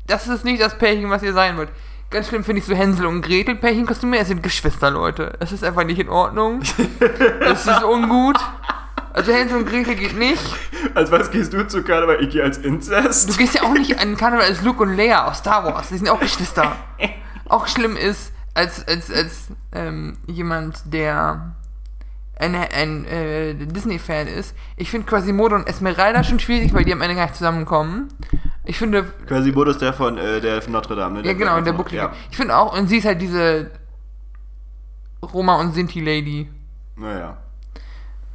das 0.06 0.26
ist 0.26 0.44
nicht 0.44 0.60
das 0.60 0.76
Pärchen, 0.76 1.10
was 1.10 1.22
ihr 1.22 1.32
sein 1.32 1.56
wollt. 1.56 1.70
Ganz 2.10 2.26
schlimm 2.26 2.42
finde 2.42 2.58
ich 2.60 2.66
so 2.66 2.74
Hänsel 2.74 3.06
und 3.06 3.22
Gretel 3.22 3.54
Pärchenkostüme. 3.54 4.18
Es 4.18 4.26
sind 4.28 4.42
Geschwister, 4.42 4.90
Leute. 4.90 5.32
Es 5.38 5.52
ist 5.52 5.62
einfach 5.62 5.84
nicht 5.84 6.00
in 6.00 6.08
Ordnung. 6.08 6.60
Es 7.40 7.66
ist 7.66 7.84
ungut. 7.84 8.36
Also 9.12 9.32
Hänsel 9.32 9.58
und 9.58 9.66
Gretel 9.68 9.94
geht 9.94 10.18
nicht. 10.18 10.42
Als 10.94 11.12
was 11.12 11.30
gehst 11.30 11.52
du 11.52 11.66
zu 11.68 11.82
Karneval? 11.84 12.20
Ich 12.22 12.30
gehe 12.30 12.42
als 12.42 12.60
Du 12.60 12.66
Inzest. 12.68 13.38
gehst 13.38 13.54
ja 13.54 13.62
auch 13.62 13.72
nicht 13.74 14.00
an 14.00 14.16
Karneval 14.16 14.44
als 14.46 14.62
Luke 14.62 14.82
und 14.82 14.96
Leia 14.96 15.28
aus 15.28 15.38
Star 15.38 15.64
Wars. 15.64 15.88
Die 15.88 15.98
sind 15.98 16.08
auch 16.08 16.18
Geschwister. 16.18 16.74
Auch 17.48 17.68
schlimm 17.68 17.96
ist, 17.96 18.32
als, 18.54 18.86
als, 18.88 19.10
als 19.12 19.48
ähm, 19.72 20.18
jemand, 20.26 20.82
der 20.92 21.54
ein, 22.38 22.54
ein 22.56 23.04
äh, 23.04 23.54
Disney-Fan 23.54 24.26
ist, 24.26 24.54
ich 24.76 24.90
finde 24.90 25.06
Quasimodo 25.06 25.54
und 25.56 25.68
Esmeralda 25.68 26.24
schon 26.24 26.40
schwierig, 26.40 26.72
weil 26.74 26.84
die 26.84 26.92
am 26.92 27.02
Ende 27.02 27.14
gar 27.14 27.24
nicht 27.26 27.36
zusammenkommen. 27.36 28.08
Ich 28.64 28.78
finde, 28.78 29.04
Quasi 29.26 29.52
Modus 29.52 29.78
der 29.78 29.92
von, 29.92 30.18
äh, 30.18 30.40
der 30.40 30.60
von 30.62 30.72
Notre 30.72 30.94
Dame. 30.96 31.22
Ne? 31.22 31.26
ja 31.28 31.32
genau, 31.32 31.60
der 31.60 31.72
Bucklige. 31.72 32.02
Ja. 32.04 32.12
Ich 32.30 32.36
finde 32.36 32.56
auch, 32.56 32.76
und 32.78 32.88
sie 32.88 32.98
ist 32.98 33.06
halt 33.06 33.20
diese 33.20 33.70
Roma 35.22 35.56
und 35.56 35.74
Sinti-Lady. 35.74 36.50
Naja. 36.96 37.36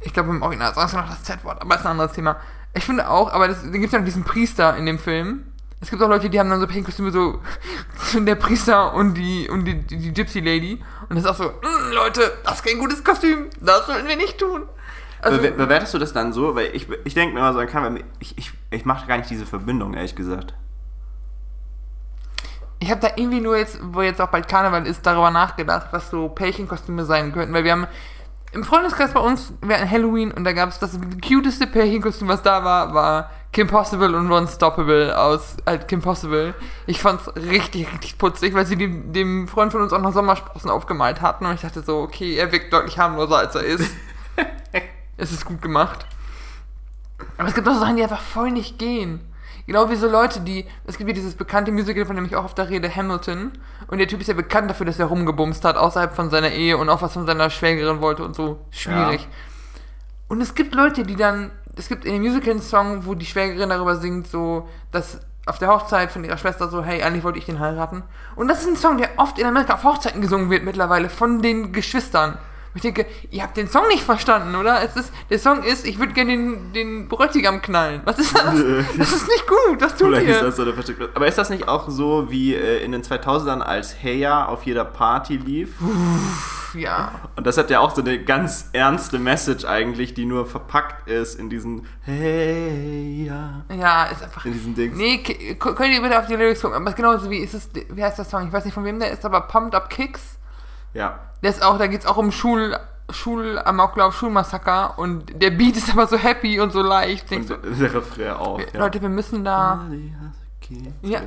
Ich 0.00 0.12
glaube, 0.12 0.30
im 0.30 0.42
Original 0.42 0.74
sagst 0.74 0.94
du 0.94 0.98
noch 0.98 1.08
das 1.08 1.22
Z-Wort, 1.22 1.62
aber 1.62 1.74
ist 1.74 1.82
ein 1.82 1.92
anderes 1.92 2.12
Thema. 2.12 2.36
Ich 2.74 2.84
finde 2.84 3.08
auch, 3.08 3.32
aber 3.32 3.48
das, 3.48 3.62
dann 3.62 3.72
gibt 3.72 3.86
es 3.86 3.92
ja 3.92 3.98
noch 3.98 4.04
diesen 4.04 4.24
Priester 4.24 4.76
in 4.76 4.86
dem 4.86 4.98
Film. 4.98 5.44
Es 5.80 5.90
gibt 5.90 6.02
auch 6.02 6.08
Leute, 6.08 6.30
die 6.30 6.38
haben 6.40 6.50
dann 6.50 6.60
so 6.60 6.66
Pärchenkostüme, 6.66 7.10
so 7.10 7.40
der 8.20 8.34
Priester 8.34 8.94
und 8.94 9.14
die 9.14 9.48
und 9.48 9.64
die, 9.64 9.74
die, 9.74 9.96
die 9.98 10.12
Gypsy 10.12 10.40
Lady. 10.40 10.82
Und 11.08 11.16
das 11.16 11.24
ist 11.24 11.30
auch 11.30 11.36
so, 11.36 11.44
"Mm, 11.50 11.92
Leute, 11.94 12.32
das 12.44 12.56
ist 12.56 12.64
kein 12.64 12.78
gutes 12.78 13.04
Kostüm, 13.04 13.46
das 13.60 13.86
sollten 13.86 14.06
wir 14.08 14.16
nicht 14.16 14.38
tun. 14.38 14.62
Also- 15.20 15.40
Be 15.40 15.50
bewertest 15.50 15.94
du 15.94 15.98
das 15.98 16.12
dann 16.12 16.32
so? 16.32 16.54
Weil 16.54 16.74
ich, 16.74 16.88
ich 17.04 17.14
denke 17.14 17.34
mir 17.34 17.40
immer 17.40 17.52
so, 17.52 17.60
ich, 17.60 18.38
ich, 18.38 18.52
ich 18.70 18.84
mache 18.84 19.06
gar 19.06 19.18
nicht 19.18 19.30
diese 19.30 19.46
Verbindung, 19.46 19.94
ehrlich 19.94 20.14
gesagt. 20.14 20.54
Ich 22.78 22.90
habe 22.90 23.00
da 23.00 23.08
irgendwie 23.16 23.40
nur 23.40 23.56
jetzt, 23.56 23.78
wo 23.82 24.02
jetzt 24.02 24.20
auch 24.20 24.28
bald 24.28 24.48
Karneval 24.48 24.86
ist, 24.86 25.06
darüber 25.06 25.30
nachgedacht, 25.30 25.88
was 25.92 26.10
so 26.10 26.28
Pärchenkostüme 26.28 27.04
sein 27.04 27.32
könnten. 27.32 27.54
Weil 27.54 27.64
wir 27.64 27.72
haben 27.72 27.86
im 28.52 28.64
Freundeskreis 28.64 29.12
bei 29.12 29.20
uns, 29.20 29.52
wir 29.62 29.76
hatten 29.76 29.90
Halloween 29.90 30.30
und 30.30 30.44
da 30.44 30.52
gab 30.52 30.68
es 30.68 30.78
das 30.78 30.98
cuteste 31.26 31.66
Pärchenkostüm, 31.66 32.28
was 32.28 32.42
da 32.42 32.64
war, 32.64 32.94
war 32.94 33.30
Kim 33.52 33.66
Possible 33.66 34.14
und 34.14 34.30
Ron 34.30 34.46
Stoppable 34.46 35.18
aus 35.18 35.56
halt 35.66 35.88
Kim 35.88 36.02
Possible. 36.02 36.54
Ich 36.86 37.00
fand's 37.00 37.28
richtig, 37.34 37.90
richtig 37.92 38.18
putzig, 38.18 38.54
weil 38.54 38.66
sie 38.66 38.76
dem, 38.76 39.12
dem 39.12 39.48
Freund 39.48 39.72
von 39.72 39.80
uns 39.80 39.92
auch 39.92 40.00
noch 40.00 40.12
Sommersprossen 40.12 40.70
aufgemalt 40.70 41.22
hatten 41.22 41.46
und 41.46 41.54
ich 41.54 41.62
dachte 41.62 41.82
so, 41.82 42.00
okay, 42.00 42.36
er 42.36 42.52
wirkt 42.52 42.72
deutlich 42.72 42.98
harmloser, 42.98 43.38
als 43.38 43.54
er 43.54 43.64
ist. 43.64 43.90
es 45.16 45.32
ist 45.32 45.44
gut 45.44 45.62
gemacht. 45.62 46.06
Aber 47.38 47.48
es 47.48 47.54
gibt 47.54 47.66
auch 47.68 47.74
so 47.74 47.80
Sachen, 47.80 47.96
die 47.96 48.02
einfach 48.02 48.20
voll 48.20 48.50
nicht 48.50 48.78
gehen. 48.78 49.20
Genau 49.66 49.90
wie 49.90 49.96
so 49.96 50.08
Leute, 50.08 50.40
die. 50.40 50.64
Es 50.84 50.96
gibt 50.96 51.08
ja 51.08 51.14
dieses 51.14 51.34
bekannte 51.34 51.72
Musical, 51.72 52.06
von 52.06 52.14
dem 52.14 52.24
ich 52.24 52.36
auch 52.36 52.44
auf 52.44 52.54
der 52.54 52.68
Rede, 52.68 52.94
Hamilton. 52.94 53.52
Und 53.88 53.98
der 53.98 54.06
Typ 54.06 54.20
ist 54.20 54.28
ja 54.28 54.34
bekannt 54.34 54.70
dafür, 54.70 54.86
dass 54.86 54.98
er 54.98 55.06
rumgebumst 55.06 55.64
hat, 55.64 55.76
außerhalb 55.76 56.14
von 56.14 56.30
seiner 56.30 56.50
Ehe 56.50 56.76
und 56.76 56.88
auch 56.88 57.02
was 57.02 57.14
von 57.14 57.26
seiner 57.26 57.50
Schwägerin 57.50 58.00
wollte 58.00 58.24
und 58.24 58.36
so. 58.36 58.60
Schwierig. 58.70 59.22
Ja. 59.22 59.28
Und 60.28 60.40
es 60.40 60.54
gibt 60.54 60.74
Leute, 60.74 61.02
die 61.02 61.16
dann. 61.16 61.50
Es 61.74 61.88
gibt 61.88 62.04
in 62.04 62.12
dem 62.14 62.22
Musical 62.22 62.52
einen 62.52 62.62
Song, 62.62 63.06
wo 63.06 63.14
die 63.14 63.26
Schwägerin 63.26 63.68
darüber 63.68 63.96
singt, 63.96 64.28
so, 64.28 64.68
dass 64.92 65.20
auf 65.46 65.58
der 65.58 65.68
Hochzeit 65.68 66.10
von 66.10 66.24
ihrer 66.24 66.38
Schwester 66.38 66.68
so, 66.68 66.82
hey, 66.82 67.02
eigentlich 67.02 67.22
wollte 67.22 67.38
ich 67.38 67.44
den 67.44 67.60
heiraten. 67.60 68.02
Und 68.34 68.48
das 68.48 68.62
ist 68.62 68.68
ein 68.68 68.76
Song, 68.76 68.98
der 68.98 69.10
oft 69.18 69.38
in 69.38 69.46
Amerika 69.46 69.74
auf 69.74 69.84
Hochzeiten 69.84 70.20
gesungen 70.20 70.48
wird 70.48 70.64
mittlerweile 70.64 71.10
von 71.10 71.42
den 71.42 71.72
Geschwistern. 71.72 72.38
Ich 72.76 72.82
denke, 72.82 73.06
ihr 73.30 73.42
habt 73.42 73.56
den 73.56 73.68
Song 73.68 73.88
nicht 73.88 74.02
verstanden, 74.02 74.54
oder? 74.54 74.82
Es 74.82 74.96
ist, 74.96 75.12
der 75.30 75.38
Song 75.38 75.62
ist, 75.62 75.86
ich 75.86 75.98
würde 75.98 76.12
gerne 76.12 76.32
den, 76.32 76.72
den 76.72 77.08
Bräutigam 77.08 77.62
knallen. 77.62 78.02
Was 78.04 78.18
ist 78.18 78.36
das? 78.36 78.54
Das 78.98 79.12
ist 79.12 79.28
nicht 79.28 79.46
gut, 79.46 79.80
das 79.80 79.96
tut 79.96 80.08
Vielleicht 80.08 80.28
ihr. 80.28 80.34
ist 80.36 80.42
das 80.42 80.56
so. 80.56 80.64
Aber 81.14 81.26
ist 81.26 81.38
das 81.38 81.50
nicht 81.50 81.68
auch 81.68 81.88
so, 81.88 82.30
wie 82.30 82.54
äh, 82.54 82.84
in 82.84 82.92
den 82.92 83.02
2000ern 83.02 83.60
als 83.60 84.02
Heya 84.02 84.46
auf 84.46 84.64
jeder 84.64 84.84
Party 84.84 85.36
lief? 85.36 85.74
ja. 86.74 87.12
Und 87.36 87.46
das 87.46 87.56
hat 87.58 87.70
ja 87.70 87.80
auch 87.80 87.94
so 87.94 88.02
eine 88.02 88.22
ganz 88.22 88.68
ernste 88.72 89.18
Message 89.18 89.64
eigentlich, 89.64 90.14
die 90.14 90.26
nur 90.26 90.46
verpackt 90.46 91.08
ist 91.08 91.38
in 91.38 91.48
diesen 91.48 91.86
Heya. 92.04 93.64
Ja, 93.74 94.04
ist 94.04 94.22
einfach. 94.22 94.44
In 94.44 94.52
diesen 94.52 94.74
Dings. 94.74 94.96
Nee, 94.96 95.18
könnt 95.58 95.92
ihr 95.92 96.02
bitte 96.02 96.18
auf 96.18 96.26
die 96.26 96.36
Lyrics 96.36 96.60
gucken. 96.60 96.76
Aber 96.76 96.84
es 96.86 96.90
ist 96.90 96.96
genauso 96.96 97.30
wie, 97.30 97.38
ist 97.38 97.54
es, 97.54 97.70
wie 97.90 98.02
heißt 98.02 98.18
der 98.18 98.24
Song? 98.24 98.46
Ich 98.46 98.52
weiß 98.52 98.64
nicht 98.64 98.74
von 98.74 98.84
wem 98.84 98.98
der 98.98 99.10
ist, 99.10 99.24
aber 99.24 99.42
Pumped 99.42 99.74
Up 99.74 99.88
Kicks. 99.90 100.38
Ja. 100.94 101.18
Ist 101.42 101.62
auch, 101.62 101.78
da 101.78 101.86
geht's 101.86 102.06
auch 102.06 102.16
um 102.16 102.32
Schul, 102.32 102.76
Schulamoklauf, 103.10 104.16
Schulmassaker 104.16 104.98
und 104.98 105.40
der 105.40 105.50
Beat 105.50 105.76
ist 105.76 105.90
aber 105.90 106.06
so 106.06 106.16
happy 106.16 106.60
und 106.60 106.72
so 106.72 106.82
leicht. 106.82 107.30
Und 107.30 107.50
du, 107.50 107.56
der 107.56 107.94
Refrain 107.94 108.32
auch. 108.32 108.58
Ja. 108.58 108.80
Leute, 108.80 109.00
wir 109.00 109.08
müssen 109.08 109.44
da. 109.44 109.86
Ja, 111.02 111.20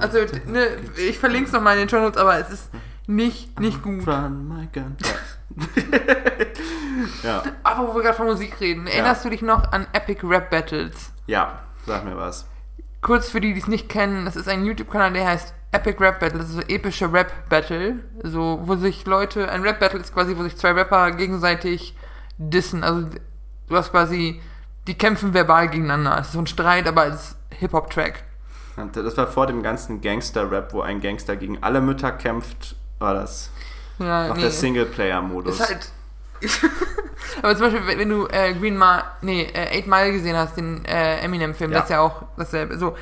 Also, 0.00 0.18
ne, 0.46 0.68
ich 0.96 1.18
verlinke 1.18 1.46
es 1.46 1.52
nochmal 1.52 1.74
in 1.74 1.80
den 1.80 1.88
Show 1.88 1.98
Notes, 1.98 2.16
aber 2.16 2.38
es 2.38 2.50
ist 2.50 2.70
nicht, 3.08 3.58
nicht 3.58 3.82
gut. 3.82 4.06
Ja. 4.06 4.30
ja. 7.22 7.42
Aber 7.62 7.88
wo 7.88 7.94
wir 7.94 8.02
gerade 8.02 8.16
von 8.16 8.26
Musik 8.26 8.60
reden, 8.60 8.86
erinnerst 8.86 9.24
du 9.24 9.30
dich 9.30 9.42
noch 9.42 9.72
an 9.72 9.86
Epic 9.92 10.20
Rap 10.24 10.50
Battles? 10.50 11.12
Ja, 11.26 11.60
sag 11.86 12.04
mir 12.04 12.16
was. 12.16 12.46
Kurz 13.02 13.28
für 13.28 13.40
die, 13.40 13.54
die 13.54 13.60
es 13.60 13.68
nicht 13.68 13.88
kennen, 13.88 14.24
das 14.24 14.36
ist 14.36 14.48
ein 14.48 14.64
YouTube-Kanal, 14.64 15.12
der 15.12 15.26
heißt 15.26 15.54
Epic 15.76 15.98
Rap 16.02 16.20
Battle, 16.20 16.38
das 16.38 16.48
ist 16.48 16.54
so 16.56 16.60
epische 16.62 17.12
Rap 17.12 17.32
Battle, 17.48 17.96
so 18.22 18.60
wo 18.64 18.76
sich 18.76 19.04
Leute, 19.06 19.50
ein 19.50 19.62
Rap 19.62 19.78
Battle 19.80 20.00
ist 20.00 20.12
quasi, 20.14 20.36
wo 20.36 20.42
sich 20.42 20.56
zwei 20.56 20.72
Rapper 20.72 21.10
gegenseitig 21.12 21.94
dissen, 22.38 22.82
also 22.84 23.06
du 23.68 23.76
hast 23.76 23.90
quasi, 23.90 24.40
die 24.86 24.94
kämpfen 24.98 25.32
verbal 25.34 25.68
gegeneinander, 25.68 26.18
es 26.20 26.26
ist 26.28 26.32
so 26.34 26.38
ein 26.40 26.46
Streit, 26.46 26.86
aber 26.86 27.06
es 27.06 27.14
ist 27.14 27.36
Hip-Hop-Track. 27.58 28.22
Und 28.76 28.94
das 28.94 29.16
war 29.16 29.26
vor 29.26 29.46
dem 29.46 29.62
ganzen 29.62 30.00
Gangster-Rap, 30.02 30.72
wo 30.74 30.82
ein 30.82 31.00
Gangster 31.00 31.34
gegen 31.36 31.62
alle 31.62 31.80
Mütter 31.80 32.12
kämpft, 32.12 32.76
war 32.98 33.14
das 33.14 33.50
Ja, 33.98 34.28
noch 34.28 34.36
der 34.36 34.50
Singleplayer-Modus. 34.50 35.58
Ist 35.60 35.68
halt. 35.68 35.88
aber 37.42 37.56
zum 37.56 37.70
Beispiel, 37.70 37.86
wenn- 37.86 37.98
wenn 37.98 38.08
du 38.10 38.26
äh, 38.26 38.52
Green 38.54 38.76
Mile, 38.78 39.02
nee, 39.22 39.42
äh, 39.44 39.78
Eight 39.78 39.86
Mile 39.86 40.12
gesehen 40.12 40.36
hast, 40.36 40.56
den 40.56 40.84
äh, 40.84 41.20
Eminem-Film, 41.20 41.70
Ja. 41.72 41.78
das 41.78 41.86
ist 41.86 41.90
ja 41.92 42.00
auch 42.00 42.22
dasselbe. 42.36 42.76
So. 42.78 42.94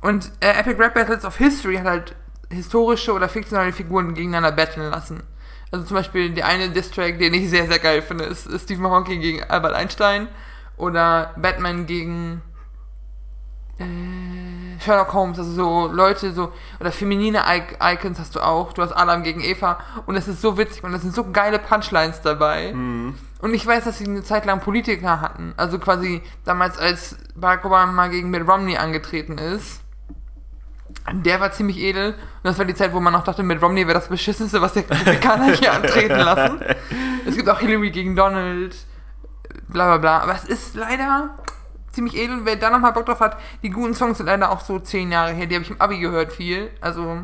Und 0.00 0.32
äh, 0.40 0.58
Epic 0.58 0.78
Rap 0.78 0.94
Battles 0.94 1.24
of 1.24 1.36
History 1.36 1.76
hat 1.76 1.86
halt 1.86 2.16
historische 2.50 3.12
oder 3.12 3.28
fiktionale 3.28 3.72
Figuren 3.72 4.14
gegeneinander 4.14 4.52
battlen 4.52 4.90
lassen. 4.90 5.22
Also 5.70 5.84
zum 5.84 5.96
Beispiel 5.96 6.30
der 6.30 6.46
eine 6.46 6.70
Distrack, 6.70 7.18
den 7.18 7.34
ich 7.34 7.48
sehr, 7.48 7.66
sehr 7.68 7.78
geil 7.78 8.02
finde, 8.02 8.24
ist, 8.24 8.46
ist 8.46 8.64
Stephen 8.64 8.86
Hawking 8.86 9.20
gegen 9.20 9.42
Albert 9.44 9.74
Einstein 9.74 10.28
oder 10.76 11.32
Batman 11.36 11.86
gegen 11.86 12.42
äh, 13.78 14.80
Sherlock 14.80 15.12
Holmes, 15.12 15.38
also 15.38 15.52
so 15.52 15.86
Leute, 15.92 16.32
so, 16.32 16.52
oder 16.80 16.90
feminine 16.90 17.42
I 17.46 17.62
Icons 17.94 18.18
hast 18.18 18.34
du 18.34 18.40
auch. 18.40 18.72
Du 18.72 18.82
hast 18.82 18.92
Adam 18.92 19.22
gegen 19.22 19.42
Eva 19.42 19.78
und 20.06 20.14
das 20.14 20.26
ist 20.26 20.40
so 20.40 20.56
witzig 20.56 20.82
und 20.82 20.92
das 20.92 21.02
sind 21.02 21.14
so 21.14 21.30
geile 21.30 21.58
Punchlines 21.58 22.22
dabei. 22.22 22.72
Und 23.42 23.54
ich 23.54 23.66
weiß, 23.66 23.84
dass 23.84 23.98
sie 23.98 24.06
eine 24.06 24.22
Zeit 24.22 24.46
lang 24.46 24.60
Politiker 24.60 25.20
hatten. 25.20 25.54
Also 25.56 25.78
quasi 25.78 26.22
damals, 26.44 26.78
als 26.78 27.16
Barack 27.36 27.64
Obama 27.64 28.08
gegen 28.08 28.30
Mitt 28.30 28.48
Romney 28.48 28.76
angetreten 28.76 29.38
ist. 29.38 29.82
Der 31.12 31.40
war 31.40 31.50
ziemlich 31.52 31.78
edel. 31.78 32.12
Und 32.12 32.18
das 32.44 32.58
war 32.58 32.64
die 32.64 32.74
Zeit, 32.74 32.92
wo 32.92 33.00
man 33.00 33.12
noch 33.12 33.24
dachte, 33.24 33.42
Mitt 33.42 33.62
Romney 33.62 33.86
wäre 33.86 33.94
das 33.94 34.08
Beschissenste, 34.08 34.60
was 34.60 34.74
der 34.74 34.88
Republikaner 34.88 35.52
hier 35.54 35.72
antreten 35.74 36.18
lassen. 36.18 36.60
Es 37.26 37.36
gibt 37.36 37.48
auch 37.48 37.58
Hillary 37.58 37.90
gegen 37.90 38.14
Donald, 38.14 38.76
bla 39.68 39.86
bla 39.86 39.98
bla. 39.98 40.18
Aber 40.20 40.34
es 40.34 40.44
ist 40.44 40.74
leider 40.76 41.30
ziemlich 41.92 42.16
edel. 42.16 42.44
Wer 42.44 42.56
da 42.56 42.70
nochmal 42.70 42.92
Bock 42.92 43.06
drauf 43.06 43.20
hat, 43.20 43.38
die 43.62 43.70
guten 43.70 43.94
Songs 43.94 44.18
sind 44.18 44.26
leider 44.26 44.50
auch 44.50 44.60
so 44.60 44.78
zehn 44.78 45.10
Jahre 45.10 45.32
her. 45.32 45.46
Die 45.46 45.54
habe 45.54 45.64
ich 45.64 45.70
im 45.70 45.80
Abi 45.80 45.98
gehört 45.98 46.32
viel. 46.32 46.70
Also 46.80 47.22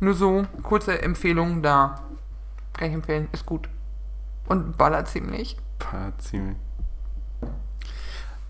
nur 0.00 0.14
so 0.14 0.46
kurze 0.62 1.00
Empfehlung 1.02 1.62
da. 1.62 2.02
Kann 2.76 2.88
ich 2.88 2.94
empfehlen. 2.94 3.28
Ist 3.32 3.46
gut. 3.46 3.68
Und 4.46 4.76
ballert 4.76 5.08
ziemlich. 5.08 5.56
Paar 5.78 6.16
ziemlich. 6.18 6.56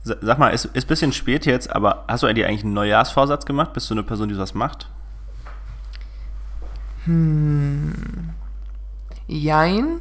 Sa- 0.09 0.17
Sag 0.21 0.39
mal, 0.39 0.49
ist, 0.51 0.65
ist 0.67 0.85
ein 0.87 0.89
bisschen 0.89 1.13
spät 1.13 1.47
jetzt, 1.47 1.75
aber 1.75 2.05
hast 2.09 2.23
du 2.23 2.33
dir 2.35 2.47
eigentlich 2.49 2.65
einen 2.65 2.73
Neujahrsvorsatz 2.75 3.45
gemacht? 3.47 3.73
Bist 3.73 3.89
du 3.91 3.95
eine 3.95 4.03
Person, 4.03 4.29
die 4.29 4.35
sowas 4.35 4.55
macht? 4.55 4.89
Jein. 9.27 10.01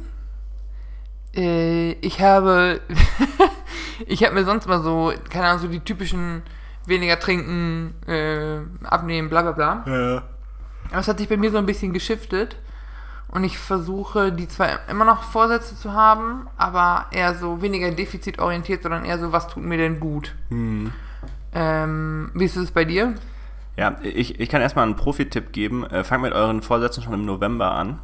Äh, 1.34 1.92
ich 1.92 2.20
habe. 2.20 2.80
ich 4.06 4.24
habe 4.24 4.34
mir 4.34 4.44
sonst 4.44 4.66
mal 4.66 4.82
so, 4.82 5.12
keine 5.30 5.46
Ahnung, 5.46 5.60
so 5.62 5.68
die 5.68 5.80
typischen 5.80 6.42
weniger 6.86 7.18
trinken, 7.20 7.94
äh, 8.06 8.60
abnehmen, 8.84 9.28
bla 9.28 9.42
bla 9.42 9.52
bla. 9.52 9.84
Ja. 9.86 10.22
Aber 10.90 11.00
es 11.00 11.08
hat 11.08 11.18
sich 11.18 11.28
bei 11.28 11.36
mir 11.36 11.50
so 11.50 11.58
ein 11.58 11.66
bisschen 11.66 11.92
geschiftet. 11.92 12.56
Und 13.30 13.44
ich 13.44 13.58
versuche, 13.58 14.32
die 14.32 14.48
zwar 14.48 14.88
immer 14.88 15.04
noch 15.04 15.22
Vorsätze 15.22 15.76
zu 15.76 15.92
haben, 15.92 16.46
aber 16.56 17.06
eher 17.10 17.34
so 17.34 17.60
weniger 17.60 17.90
defizitorientiert, 17.90 18.82
sondern 18.82 19.04
eher 19.04 19.18
so, 19.18 19.32
was 19.32 19.48
tut 19.48 19.62
mir 19.62 19.76
denn 19.76 20.00
gut? 20.00 20.34
Ähm, 21.54 22.30
wie 22.34 22.44
ist 22.44 22.56
es 22.56 22.70
bei 22.70 22.84
dir? 22.84 23.14
Ja, 23.76 23.96
ich, 24.02 24.40
ich 24.40 24.48
kann 24.48 24.60
erstmal 24.60 24.84
einen 24.86 24.96
Profi-Tipp 24.96 25.52
geben. 25.52 25.84
Äh, 25.84 26.04
Fangt 26.04 26.22
mit 26.22 26.32
euren 26.32 26.62
Vorsätzen 26.62 27.02
schon 27.02 27.12
im 27.14 27.24
November 27.26 27.72
an. 27.72 27.98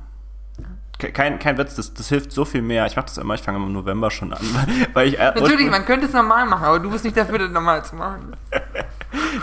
Ke- 0.99 1.11
Kein, 1.11 1.39
kein 1.41 1.59
Witz, 1.59 1.75
das, 1.75 1.93
das 1.95 2.09
hilft 2.09 2.31
so 2.31 2.45
viel 2.45 2.63
mehr. 2.63 2.87
Ich 2.87 2.95
mache 2.95 3.07
das 3.07 3.19
immer, 3.19 3.35
ich 3.35 3.43
fange 3.43 3.59
im 3.59 3.73
November 3.73 4.11
schon 4.11 4.33
an. 4.33 4.41
Weil 4.93 5.09
ich, 5.09 5.19
äh, 5.19 5.33
Natürlich, 5.35 5.69
man 5.71 5.85
könnte 5.85 6.07
es 6.07 6.13
normal 6.13 6.47
machen, 6.47 6.65
aber 6.65 6.79
du 6.81 6.91
bist 6.91 7.05
nicht 7.05 7.17
dafür, 7.17 7.39
das 7.39 7.51
normal 7.51 7.85
zu 7.85 7.97
machen. 7.97 8.37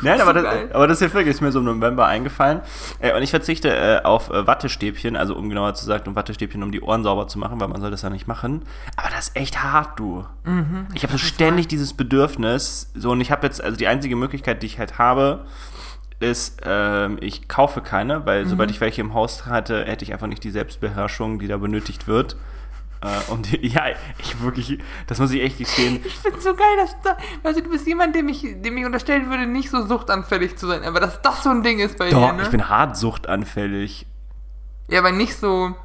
Nein, 0.02 0.18
so 0.18 0.24
aber 0.24 0.34
das, 0.34 0.72
aber 0.74 0.88
das 0.88 1.02
wirklich, 1.02 1.28
ist 1.28 1.42
mir 1.42 1.52
so 1.52 1.60
im 1.60 1.66
November 1.66 2.06
eingefallen. 2.08 2.62
Äh, 3.00 3.16
und 3.16 3.24
ich 3.24 3.30
verzichte 3.30 3.70
äh, 3.70 4.02
auf 4.04 4.30
äh, 4.30 4.46
Wattestäbchen, 4.48 5.16
also 5.16 5.36
um 5.36 5.50
genauer 5.50 5.74
zu 5.74 5.86
sagen, 5.86 6.08
um 6.08 6.16
Wattestäbchen, 6.16 6.64
um 6.64 6.72
die 6.72 6.82
Ohren 6.82 7.04
sauber 7.04 7.28
zu 7.28 7.40
machen, 7.40 7.60
weil 7.60 7.68
man 7.68 7.82
soll 7.82 7.92
das 7.92 8.02
ja 8.02 8.10
nicht 8.10 8.28
machen. 8.28 8.62
Aber 8.98 9.10
das 9.10 9.30
ist 9.30 9.36
echt 9.36 9.64
hart, 9.64 10.00
du. 10.00 10.26
Mhm. 10.44 10.88
ich 10.94 11.04
habe 11.04 11.12
so 11.14 11.18
ständig 11.20 11.68
dieses 11.68 11.94
Bedürfnis. 11.94 12.92
So, 12.96 13.12
und 13.12 13.22
ich 13.22 13.32
habe 13.32 13.46
jetzt, 13.46 13.64
also 13.64 13.78
die 13.78 13.88
einzige 13.88 14.16
Möglichkeit, 14.16 14.62
die 14.62 14.68
ich 14.68 14.80
halt 14.80 14.98
habe, 14.98 15.46
ist, 16.20 16.62
ähm, 16.66 17.18
ich 17.20 17.48
kaufe 17.48 17.82
keine, 17.82 18.26
weil 18.26 18.46
sobald 18.46 18.70
Mhm. 18.70 18.76
ich 18.76 18.82
welche 18.82 19.02
im 19.02 19.14
Haus 19.14 19.46
hatte, 19.48 19.86
hätte 19.86 20.06
ich 20.06 20.14
einfach 20.14 20.28
nicht 20.28 20.44
die 20.44 20.52
Selbstbeherrschung, 20.52 21.40
die 21.40 21.48
da 21.48 21.58
benötigt 21.58 22.08
wird. 22.08 22.36
Äh, 23.02 23.32
und 23.32 23.52
ja, 23.64 23.84
ich 24.20 24.42
wirklich, 24.42 24.80
das 25.08 25.20
muss 25.20 25.32
ich 25.32 25.42
echt 25.42 25.58
gestehen. 25.58 26.02
Ich 26.06 26.18
finde 26.18 26.40
so 26.40 26.54
geil, 26.54 26.78
dass 26.78 26.96
da, 27.02 27.18
weißt 27.44 27.60
du, 27.60 27.64
bist 27.64 27.88
jemand, 27.88 28.16
dem 28.16 28.30
ich, 28.30 28.42
dem 28.42 28.78
ich 28.78 28.86
unterstellen 28.86 29.30
würde, 29.30 29.48
nicht 29.48 29.70
so 29.70 29.86
suchtanfällig 29.86 30.58
zu 30.58 30.68
sein, 30.68 30.84
aber 30.84 31.00
dass 31.00 31.22
das 31.22 31.44
so 31.44 31.50
ein 31.50 31.64
Ding 31.64 31.80
ist 31.80 31.98
bei 31.98 32.10
Doch, 32.10 32.30
dir, 32.30 32.34
ne? 32.34 32.44
ich 32.44 32.50
bin 32.50 32.70
hart 32.70 32.96
suchtanfällig. 32.98 34.06
ja, 34.88 35.00
aber 35.00 35.12
nicht 35.12 35.36
so, 35.36 35.76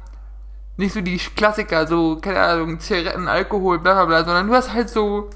nicht 0.77 0.93
so 0.93 1.01
die 1.01 1.17
Klassiker, 1.17 1.87
so, 1.87 2.17
keine 2.21 2.39
Ahnung, 2.39 2.79
Zigaretten, 2.79 3.27
Alkohol, 3.27 3.79
bla 3.79 3.93
bla 3.93 4.05
bla, 4.05 4.23
sondern 4.23 4.47
du 4.47 4.53
hast 4.53 4.73
halt 4.73 4.89
so, 4.89 5.29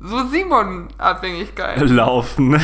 so 0.00 0.26
Simon-Abhängigkeit. 0.28 1.80
Laufen. 1.90 2.58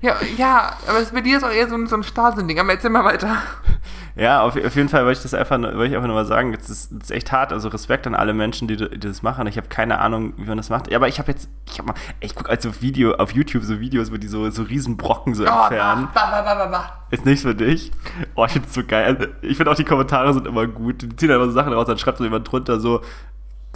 Ja, 0.00 0.14
ja, 0.36 0.76
aber 0.86 1.00
es, 1.00 1.10
bei 1.10 1.22
dir 1.22 1.38
ist 1.38 1.42
auch 1.42 1.50
eher 1.50 1.68
so 1.68 1.74
ein, 1.74 1.88
so 1.88 1.96
ein 1.96 2.04
Stasiending, 2.04 2.60
aber 2.60 2.70
erzähl 2.70 2.90
mal 2.90 3.04
weiter. 3.04 3.36
Ja, 4.18 4.42
auf, 4.42 4.56
auf 4.56 4.74
jeden 4.74 4.88
Fall 4.88 5.04
wollte 5.04 5.18
ich 5.18 5.22
das 5.22 5.32
einfach, 5.32 5.58
wollte 5.60 5.86
ich 5.86 5.94
einfach 5.94 6.08
nur 6.08 6.16
mal 6.16 6.24
sagen, 6.26 6.52
es 6.52 6.68
ist, 6.68 6.90
ist 6.90 7.10
echt 7.12 7.30
hart. 7.30 7.52
Also 7.52 7.68
Respekt 7.68 8.04
an 8.08 8.14
alle 8.16 8.34
Menschen, 8.34 8.66
die, 8.66 8.76
die 8.76 8.98
das 8.98 9.22
machen. 9.22 9.46
Ich 9.46 9.56
habe 9.56 9.68
keine 9.68 10.00
Ahnung, 10.00 10.34
wie 10.36 10.44
man 10.44 10.56
das 10.56 10.70
macht. 10.70 10.90
Ja, 10.90 10.98
aber 10.98 11.06
ich 11.06 11.18
habe 11.20 11.30
jetzt, 11.30 11.48
ich 11.70 11.78
habe 11.78 11.88
mal, 11.88 11.94
ich 12.18 12.34
gucke 12.34 12.50
also 12.50 12.82
Video 12.82 13.14
auf 13.14 13.30
YouTube 13.32 13.62
so 13.62 13.78
Videos, 13.78 14.10
wo 14.10 14.16
die 14.16 14.26
so, 14.26 14.50
so 14.50 14.62
riesen 14.64 14.96
Brocken 14.96 15.34
so 15.34 15.44
Oh, 15.44 15.46
entfernen. 15.46 16.08
bah, 16.12 16.28
bah, 16.32 16.54
bah, 16.54 16.66
bah. 16.66 16.92
Ist 17.10 17.24
nichts 17.24 17.42
für 17.42 17.54
dich. 17.54 17.92
Oh, 18.34 18.44
ich 18.44 18.52
find's 18.52 18.74
so 18.74 18.82
geil. 18.84 19.04
Also, 19.04 19.28
ich 19.40 19.56
finde 19.56 19.70
auch 19.70 19.76
die 19.76 19.84
Kommentare 19.84 20.34
sind 20.34 20.46
immer 20.48 20.66
gut. 20.66 21.00
Die 21.02 21.14
ziehen 21.16 21.30
einfach 21.30 21.46
so 21.46 21.52
Sachen 21.52 21.72
raus, 21.72 21.86
dann 21.86 21.96
schreibt 21.98 22.18
so 22.18 22.24
jemand 22.24 22.50
drunter 22.50 22.80
so, 22.80 23.02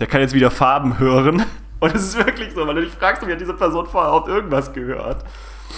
der 0.01 0.09
kann 0.09 0.21
jetzt 0.21 0.35
wieder 0.35 0.51
Farben 0.51 0.99
hören. 0.99 1.45
Und 1.81 1.95
es 1.95 2.03
ist 2.03 2.17
wirklich 2.17 2.53
so, 2.53 2.67
weil 2.67 2.75
du 2.75 2.81
dich 2.83 2.93
fragst, 2.93 3.27
wie 3.27 3.33
hat 3.33 3.41
diese 3.41 3.55
Person 3.55 3.87
vorher 3.87 4.11
überhaupt 4.11 4.29
irgendwas 4.29 4.73
gehört. 4.73 5.25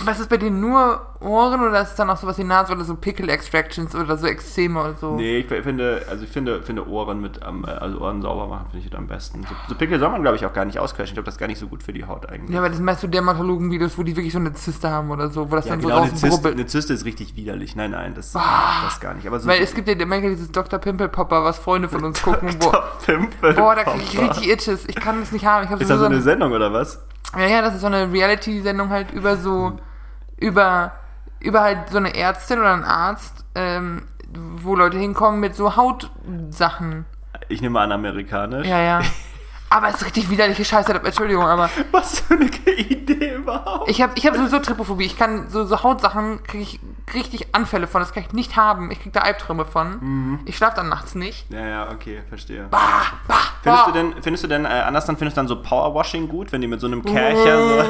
Was 0.04 0.20
ist 0.20 0.28
bei 0.28 0.36
dir 0.36 0.50
nur 0.50 1.00
Ohren 1.20 1.60
oder 1.62 1.80
ist 1.80 1.90
es 1.90 1.94
dann 1.94 2.10
auch 2.10 2.16
sowas 2.16 2.36
wie 2.38 2.44
Nase 2.44 2.72
oder 2.72 2.84
so 2.84 2.94
Pickle 2.94 3.30
Extractions 3.30 3.94
oder 3.94 4.16
so 4.16 4.26
Extreme 4.26 4.80
oder 4.80 4.94
so? 4.94 5.14
Nee, 5.14 5.38
ich 5.38 5.46
finde, 5.46 6.04
also 6.10 6.24
ich 6.24 6.30
finde, 6.30 6.62
finde 6.62 6.88
Ohren 6.88 7.20
mit 7.20 7.42
am, 7.42 7.64
also 7.64 8.00
Ohren 8.00 8.20
sauber 8.20 8.46
machen, 8.46 8.66
finde 8.70 8.84
ich 8.84 8.90
das 8.90 8.98
am 8.98 9.06
besten. 9.06 9.42
So, 9.42 9.54
so 9.68 9.74
Pickel 9.74 9.98
soll 9.98 10.10
man, 10.10 10.22
glaube 10.22 10.36
ich, 10.36 10.44
auch 10.44 10.52
gar 10.52 10.64
nicht 10.64 10.78
ausquetschen. 10.78 11.12
Ich 11.12 11.14
glaube, 11.14 11.26
das 11.26 11.34
ist 11.34 11.38
gar 11.38 11.46
nicht 11.46 11.58
so 11.58 11.68
gut 11.68 11.82
für 11.82 11.92
die 11.92 12.04
Haut 12.04 12.28
eigentlich. 12.28 12.50
Ja, 12.50 12.58
aber 12.58 12.68
das 12.68 12.80
meist 12.80 13.00
so 13.00 13.06
Dermatologen-Videos, 13.06 13.96
wo 13.96 14.02
die 14.02 14.16
wirklich 14.16 14.32
so 14.32 14.38
eine 14.38 14.52
Zyste 14.52 14.90
haben 14.90 15.10
oder 15.10 15.30
so, 15.30 15.50
wo 15.50 15.56
das 15.56 15.66
Ja, 15.66 15.72
dann 15.72 15.80
genau, 15.80 15.96
so 15.96 16.02
eine 16.02 16.14
Zyste, 16.14 16.48
eine 16.48 16.66
Zyste 16.66 16.92
ist 16.92 17.04
richtig 17.04 17.36
widerlich. 17.36 17.76
Nein, 17.76 17.92
nein, 17.92 18.14
das, 18.14 18.32
das 18.32 19.00
gar 19.00 19.14
nicht. 19.14 19.26
Aber 19.26 19.38
so 19.38 19.48
Weil 19.48 19.62
es 19.62 19.74
gibt 19.74 19.88
ja 19.88 19.94
manchmal 20.06 20.32
dieses 20.32 20.50
Dr. 20.50 20.78
Pimple 20.78 21.08
Popper, 21.08 21.44
was 21.44 21.58
Freunde 21.58 21.88
von 21.88 22.04
uns 22.04 22.22
gucken, 22.22 22.56
wo. 22.60 22.72
Pimpel 23.04 23.54
Boah, 23.54 23.74
da 23.74 23.84
krieg 23.84 24.02
ich 24.02 24.20
richtig 24.20 24.48
Itches. 24.50 24.88
Ich 24.88 24.96
kann 24.96 25.20
das 25.20 25.32
nicht 25.32 25.44
haben. 25.44 25.64
Ich 25.64 25.70
hab 25.70 25.80
Ist 25.80 25.90
das 25.90 25.98
so 25.98 26.06
eine, 26.06 26.20
Sendung 26.20 26.52
oder 26.52 26.72
was? 26.72 27.00
Ja, 27.38 27.46
ja, 27.46 27.62
das 27.62 27.74
ist 27.74 27.80
so 27.80 27.86
eine 27.86 28.10
Reality-Sendung 28.12 28.90
halt 28.90 29.12
über 29.12 29.36
so, 29.36 29.76
über, 30.38 30.92
über 31.40 31.60
halt 31.62 31.90
so 31.90 31.98
eine 31.98 32.14
Ärztin 32.14 32.58
oder 32.58 32.72
einen 32.72 32.84
Arzt, 32.84 33.44
ähm, 33.54 34.02
wo 34.32 34.74
Leute 34.74 34.98
hinkommen 34.98 35.40
mit 35.40 35.54
so 35.54 35.76
Hautsachen. 35.76 37.04
Ich 37.48 37.60
nehme 37.60 37.80
an, 37.80 37.92
amerikanisch. 37.92 38.66
Ja, 38.66 38.80
ja. 38.80 39.00
Aber 39.74 39.88
es 39.88 39.96
ist 39.96 40.04
richtig 40.04 40.30
widerliche 40.30 40.64
Scheiße, 40.64 40.92
Entschuldigung, 40.92 41.46
aber 41.46 41.68
Was 41.90 42.20
für 42.20 42.34
eine 42.34 42.48
Idee 42.78 43.34
überhaupt. 43.34 43.90
ich 43.90 44.00
habe 44.00 44.12
ich 44.14 44.24
hab 44.24 44.36
sowieso 44.36 44.60
Trypophobie. 44.60 45.04
Ich 45.04 45.18
kann 45.18 45.48
so, 45.48 45.64
so 45.64 45.82
Hautsachen, 45.82 46.44
kriege 46.44 46.62
ich 46.62 46.78
richtig 47.12 47.48
Anfälle 47.56 47.88
von. 47.88 48.00
Das 48.00 48.12
kann 48.12 48.22
ich 48.22 48.32
nicht 48.32 48.54
haben. 48.56 48.92
Ich 48.92 49.02
krieg 49.02 49.12
da 49.12 49.22
Albträume 49.22 49.64
von. 49.64 50.38
Ich 50.44 50.56
schlafe 50.56 50.76
dann 50.76 50.88
nachts 50.88 51.16
nicht. 51.16 51.50
ja, 51.50 51.66
ja, 51.66 51.90
okay, 51.90 52.22
verstehe. 52.28 52.68
Bah, 52.70 53.02
bah, 53.26 53.34
Findest 53.64 53.86
bah. 53.86 53.90
du 53.90 53.92
denn, 53.92 54.22
findest 54.22 54.44
du 54.44 54.48
denn, 54.48 54.64
äh, 54.64 54.68
anders 54.68 55.06
dann 55.06 55.16
findest 55.16 55.36
du 55.36 55.40
dann 55.40 55.48
so 55.48 55.60
Powerwashing 55.60 56.28
gut, 56.28 56.52
wenn 56.52 56.60
die 56.60 56.68
mit 56.68 56.80
so 56.80 56.86
einem 56.86 57.04
Kercher 57.04 57.84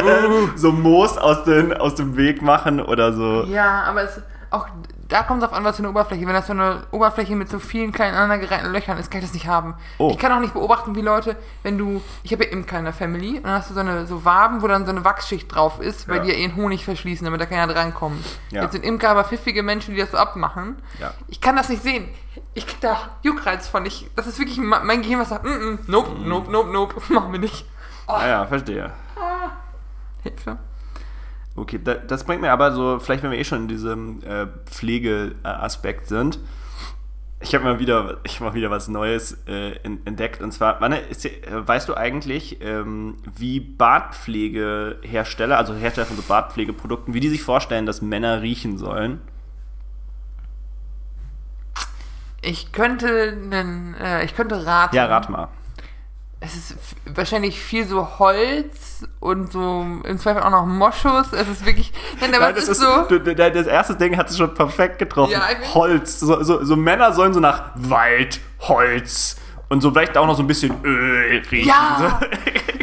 so, 0.00 0.48
so 0.56 0.72
Moos 0.72 1.18
aus, 1.18 1.44
den, 1.44 1.74
aus 1.74 1.94
dem 1.94 2.16
Weg 2.16 2.40
machen 2.40 2.80
oder 2.80 3.12
so? 3.12 3.44
Ja, 3.44 3.82
aber 3.82 4.04
es 4.04 4.18
auch 4.50 4.66
da 5.10 5.22
kommt 5.24 5.42
es 5.42 5.48
auf 5.48 5.54
an, 5.54 5.64
was 5.64 5.76
für 5.76 5.82
eine 5.82 5.90
Oberfläche. 5.90 6.26
Wenn 6.26 6.34
das 6.34 6.46
so 6.46 6.52
eine 6.52 6.84
Oberfläche 6.92 7.34
mit 7.36 7.50
so 7.50 7.58
vielen 7.58 7.92
kleinen 7.92 8.14
aneinandergereihten 8.14 8.72
Löchern 8.72 8.96
ist, 8.96 9.10
kann 9.10 9.18
ich 9.20 9.26
das 9.26 9.34
nicht 9.34 9.46
haben. 9.46 9.74
Oh. 9.98 10.10
Ich 10.10 10.18
kann 10.18 10.32
auch 10.32 10.40
nicht 10.40 10.54
beobachten, 10.54 10.94
wie 10.94 11.02
Leute, 11.02 11.36
wenn 11.62 11.76
du, 11.76 12.00
ich 12.22 12.32
habe 12.32 12.44
ja 12.44 12.50
Imker 12.50 12.78
in 12.78 12.84
der 12.84 12.94
Family, 12.94 13.36
und 13.38 13.44
dann 13.44 13.52
hast 13.52 13.70
du 13.70 13.74
so 13.74 13.80
eine 13.80 14.06
so 14.06 14.24
Waben, 14.24 14.62
wo 14.62 14.68
dann 14.68 14.86
so 14.86 14.92
eine 14.92 15.04
Wachsschicht 15.04 15.54
drauf 15.54 15.80
ist, 15.80 16.08
weil 16.08 16.18
Ja. 16.18 16.22
die 16.22 16.28
ja 16.30 16.34
ihren 16.36 16.56
Honig 16.56 16.84
verschließen, 16.84 17.24
damit 17.24 17.40
da 17.40 17.46
keiner 17.46 17.72
drankommt. 17.72 18.24
Ja. 18.50 18.62
Jetzt 18.62 18.72
sind 18.72 18.84
Imker 18.84 19.10
aber 19.10 19.24
pfiffige 19.24 19.62
Menschen, 19.62 19.94
die 19.94 20.00
das 20.00 20.12
so 20.12 20.16
abmachen. 20.16 20.76
Ja. 20.98 21.12
Ich 21.28 21.40
kann 21.40 21.56
das 21.56 21.68
nicht 21.68 21.82
sehen. 21.82 22.08
Ich 22.54 22.66
krieg 22.66 22.80
da 22.80 22.96
Juckreiz 23.22 23.68
von. 23.68 23.84
Ich, 23.86 24.08
das 24.16 24.26
ist 24.26 24.38
wirklich 24.38 24.58
mein 24.58 25.02
Gehirn, 25.02 25.20
was 25.20 25.28
sagt, 25.30 25.44
mm 25.44 25.48
-mm, 25.48 25.78
nope, 25.86 26.10
nope, 26.24 26.50
nope, 26.50 26.70
nope, 26.70 26.94
machen 27.12 27.32
wir 27.32 27.40
nicht. 27.40 27.64
Ah 28.06 28.26
ja, 28.26 28.46
verstehe. 28.46 28.92
Hilfe. 30.22 30.58
Okay, 31.56 31.80
da, 31.82 31.94
das 31.94 32.24
bringt 32.24 32.40
mir 32.40 32.52
aber 32.52 32.72
so, 32.72 32.98
vielleicht 33.00 33.22
wenn 33.22 33.30
wir 33.32 33.38
eh 33.38 33.44
schon 33.44 33.62
in 33.62 33.68
diesem 33.68 34.22
äh, 34.22 34.46
Pflegeaspekt 34.66 36.06
sind, 36.06 36.38
ich 37.42 37.54
habe 37.54 37.64
mal 37.64 37.78
wieder, 37.78 38.18
ich 38.22 38.34
hab 38.36 38.48
mal 38.48 38.54
wieder 38.54 38.70
was 38.70 38.88
Neues 38.88 39.38
äh, 39.46 39.72
en- 39.82 40.04
entdeckt 40.06 40.42
und 40.42 40.52
zwar, 40.52 40.80
Wanne, 40.80 40.98
ist, 41.00 41.24
äh, 41.24 41.40
weißt 41.50 41.88
du 41.88 41.96
eigentlich, 41.96 42.58
ähm, 42.60 43.16
wie 43.36 43.60
Bartpflegehersteller, 43.60 45.56
also 45.56 45.74
Hersteller 45.74 46.06
von 46.06 46.16
so 46.16 46.22
Bartpflegeprodukten, 46.22 47.14
wie 47.14 47.20
die 47.20 47.30
sich 47.30 47.42
vorstellen, 47.42 47.86
dass 47.86 48.02
Männer 48.02 48.42
riechen 48.42 48.76
sollen? 48.78 49.20
Ich 52.42 52.72
könnte 52.72 53.36
einen, 53.52 53.94
äh, 53.94 54.24
ich 54.24 54.34
könnte 54.34 54.64
raten. 54.64 54.94
Ja, 54.96 55.06
rat 55.06 55.28
mal. 55.30 55.48
Es 56.42 56.54
ist 56.56 56.76
wahrscheinlich 57.04 57.60
viel 57.60 57.86
so 57.86 58.18
Holz 58.18 59.04
und 59.20 59.52
so 59.52 59.84
im 60.04 60.18
Zweifel 60.18 60.42
auch 60.42 60.50
noch 60.50 60.64
Moschus. 60.64 61.32
Es 61.34 61.46
ist 61.48 61.66
wirklich. 61.66 61.92
Nein, 62.20 62.34
aber 62.34 62.46
Nein, 62.46 62.54
das, 62.54 62.68
ist, 62.68 62.80
so. 62.80 63.02
du, 63.08 63.20
das 63.34 63.66
erste 63.66 63.94
Ding 63.96 64.16
hat 64.16 64.30
es 64.30 64.38
schon 64.38 64.54
perfekt 64.54 64.98
getroffen. 64.98 65.32
Ja, 65.32 65.42
ich- 65.60 65.74
Holz. 65.74 66.18
So, 66.20 66.42
so, 66.42 66.64
so 66.64 66.76
Männer 66.76 67.12
sollen 67.12 67.34
so 67.34 67.40
nach 67.40 67.72
Wald, 67.74 68.40
Holz 68.60 69.36
und 69.68 69.82
so 69.82 69.90
vielleicht 69.90 70.16
auch 70.16 70.26
noch 70.26 70.34
so 70.34 70.42
ein 70.42 70.46
bisschen 70.46 70.74
Öl 70.82 71.42
riechen. 71.50 71.68
Ja! 71.68 71.96
So. 72.20 72.26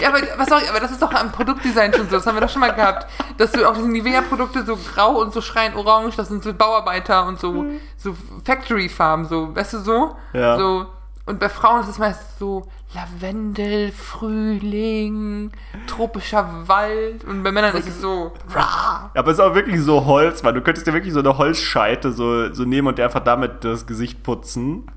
Ja, 0.01 0.09
aber, 0.09 0.19
was 0.37 0.47
sorry, 0.47 0.63
aber 0.69 0.79
das 0.79 0.91
ist 0.91 1.01
doch 1.01 1.11
am 1.11 1.31
Produktdesign 1.31 1.91
schon 1.91 2.07
so. 2.07 2.17
Das 2.17 2.27
haben 2.27 2.35
wir 2.35 2.41
doch 2.41 2.49
schon 2.51 2.61
mal 2.61 2.73
gehabt. 2.75 3.07
Dass 3.39 3.51
du 3.51 3.67
auch 3.67 3.73
diese 3.73 3.89
Nivea-Produkte 3.89 4.63
so 4.63 4.77
grau 4.77 5.19
und 5.19 5.33
so 5.33 5.41
schreien 5.41 5.73
orange, 5.75 6.15
das 6.15 6.27
sind 6.27 6.43
so 6.43 6.53
Bauarbeiter 6.53 7.25
und 7.25 7.39
so, 7.39 7.65
so 7.97 8.15
Factory-Farben, 8.45 9.25
so, 9.25 9.55
weißt 9.55 9.73
du 9.73 9.79
so? 9.79 10.15
Ja. 10.33 10.57
So. 10.59 10.85
Und 11.25 11.39
bei 11.39 11.49
Frauen 11.49 11.81
ist 11.81 11.89
es 11.89 11.97
meist 11.97 12.37
so 12.39 12.67
Lavendel, 12.93 13.91
Frühling, 13.91 15.51
tropischer 15.87 16.67
Wald. 16.67 17.23
Und 17.25 17.43
bei 17.43 17.51
Männern 17.51 17.75
ist 17.75 17.87
es 17.87 18.01
so. 18.01 18.31
Rah. 18.49 19.11
Aber 19.13 19.31
es 19.31 19.37
ist 19.37 19.43
auch 19.43 19.55
wirklich 19.55 19.81
so 19.81 20.05
Holz, 20.05 20.43
weil 20.43 20.53
du 20.53 20.61
könntest 20.61 20.87
dir 20.87 20.93
wirklich 20.93 21.13
so 21.13 21.19
eine 21.19 21.37
Holzscheite 21.37 22.11
so, 22.11 22.53
so 22.53 22.63
nehmen 22.63 22.87
und 22.87 22.97
dir 22.97 23.05
einfach 23.05 23.23
damit 23.23 23.63
das 23.63 23.85
Gesicht 23.87 24.23
putzen. 24.23 24.89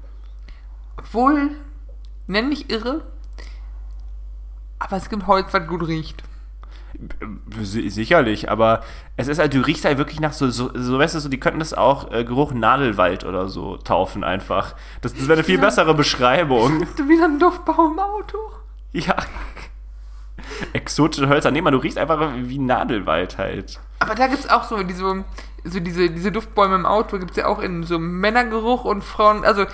Obwohl, 0.97 1.51
nenn 2.27 2.49
mich 2.49 2.71
irre, 2.71 3.05
aber 4.79 4.97
es 4.97 5.09
gibt 5.09 5.27
Holz, 5.27 5.53
was 5.53 5.67
gut 5.67 5.87
riecht. 5.87 6.23
Si- 7.63 7.89
Sicherlich, 7.91 8.51
aber 8.51 8.83
es 9.17 9.29
ist 9.29 9.39
halt, 9.39 9.55
du 9.55 9.61
riechst 9.61 9.85
halt 9.85 9.99
wirklich 9.99 10.21
nach 10.21 10.33
so, 10.33 10.51
so, 10.51 10.71
so 10.75 10.99
weißt 10.99 11.15
du, 11.15 11.21
so, 11.21 11.29
die 11.29 11.41
könnten 11.41 11.59
das 11.59 11.73
auch 11.75 12.11
äh, 12.13 12.25
Geruch 12.25 12.53
Nadelwald 12.53 13.25
oder 13.25 13.49
so 13.49 13.77
taufen 13.79 14.25
einfach. 14.25 14.75
Das, 15.01 15.13
das 15.15 15.23
wäre 15.29 15.35
eine 15.39 15.45
viel 15.45 15.59
bessere 15.59 15.95
Beschreibung. 15.95 16.87
Du 16.97 17.09
wie 17.09 17.17
so 17.17 17.25
ein 17.25 17.39
Duftbaum 17.39 17.93
im 17.93 17.99
Auto. 17.99 18.39
Ja. 18.93 19.17
Exotische 20.73 21.29
Hölzer. 21.29 21.51
Nee, 21.51 21.61
man, 21.63 21.73
du 21.73 21.79
riechst 21.79 21.99
einfach 21.99 22.33
wie 22.37 22.59
Nadelwald 22.59 23.39
halt. 23.39 23.81
Aber 23.99 24.15
da 24.15 24.27
gibt 24.27 24.41
es 24.41 24.51
auch 24.51 24.65
so 24.65 24.83
diese, 24.83 25.25
so 25.65 25.81
diese, 25.81 26.11
diese 26.11 26.33
Duftbäume 26.33 26.75
im 26.75 26.87
Auto, 26.87 27.19
gibt 27.19 27.33
es 27.33 27.37
ja 27.37 27.47
auch 27.47 27.59
in 27.61 27.83
so 27.85 27.99
Männergeruch 27.99 28.85
und 28.85 29.05
Frauen, 29.05 29.45
also 29.45 29.67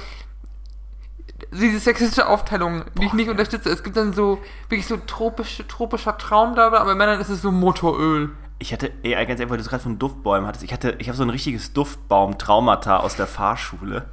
diese 1.53 1.79
sexistische 1.79 2.27
Aufteilung, 2.27 2.85
die 2.99 3.07
ich 3.07 3.13
nicht 3.13 3.31
unterstütze. 3.31 3.71
Es 3.71 3.83
gibt 3.83 3.97
dann 3.97 4.13
so 4.13 4.39
wirklich 4.69 4.87
so 4.87 4.97
tropische, 4.97 5.67
tropischer 5.67 6.19
Traum 6.19 6.55
dabei, 6.55 6.79
aber 6.79 6.91
bei 6.91 6.95
Männern 6.95 7.21
ist 7.21 7.29
es 7.29 7.43
so 7.43 7.51
Motoröl. 7.51 8.31
Ich 8.59 8.73
hatte, 8.73 8.91
ey, 9.03 9.13
ganz 9.27 9.41
einfach, 9.41 9.51
weil 9.51 9.59
du 9.59 9.63
es 9.63 9.69
gerade 9.69 9.83
von 9.83 9.99
Duftbäumen 9.99 10.47
hattest. 10.47 10.65
Ich 10.65 10.73
hatte, 10.73 10.97
ich 10.99 11.09
habe 11.09 11.17
so 11.17 11.23
ein 11.23 11.31
richtiges 11.31 11.73
Duftbaum-Traumata 11.73 12.99
aus 12.99 13.17
der 13.17 13.27
Fahrschule. 13.27 14.07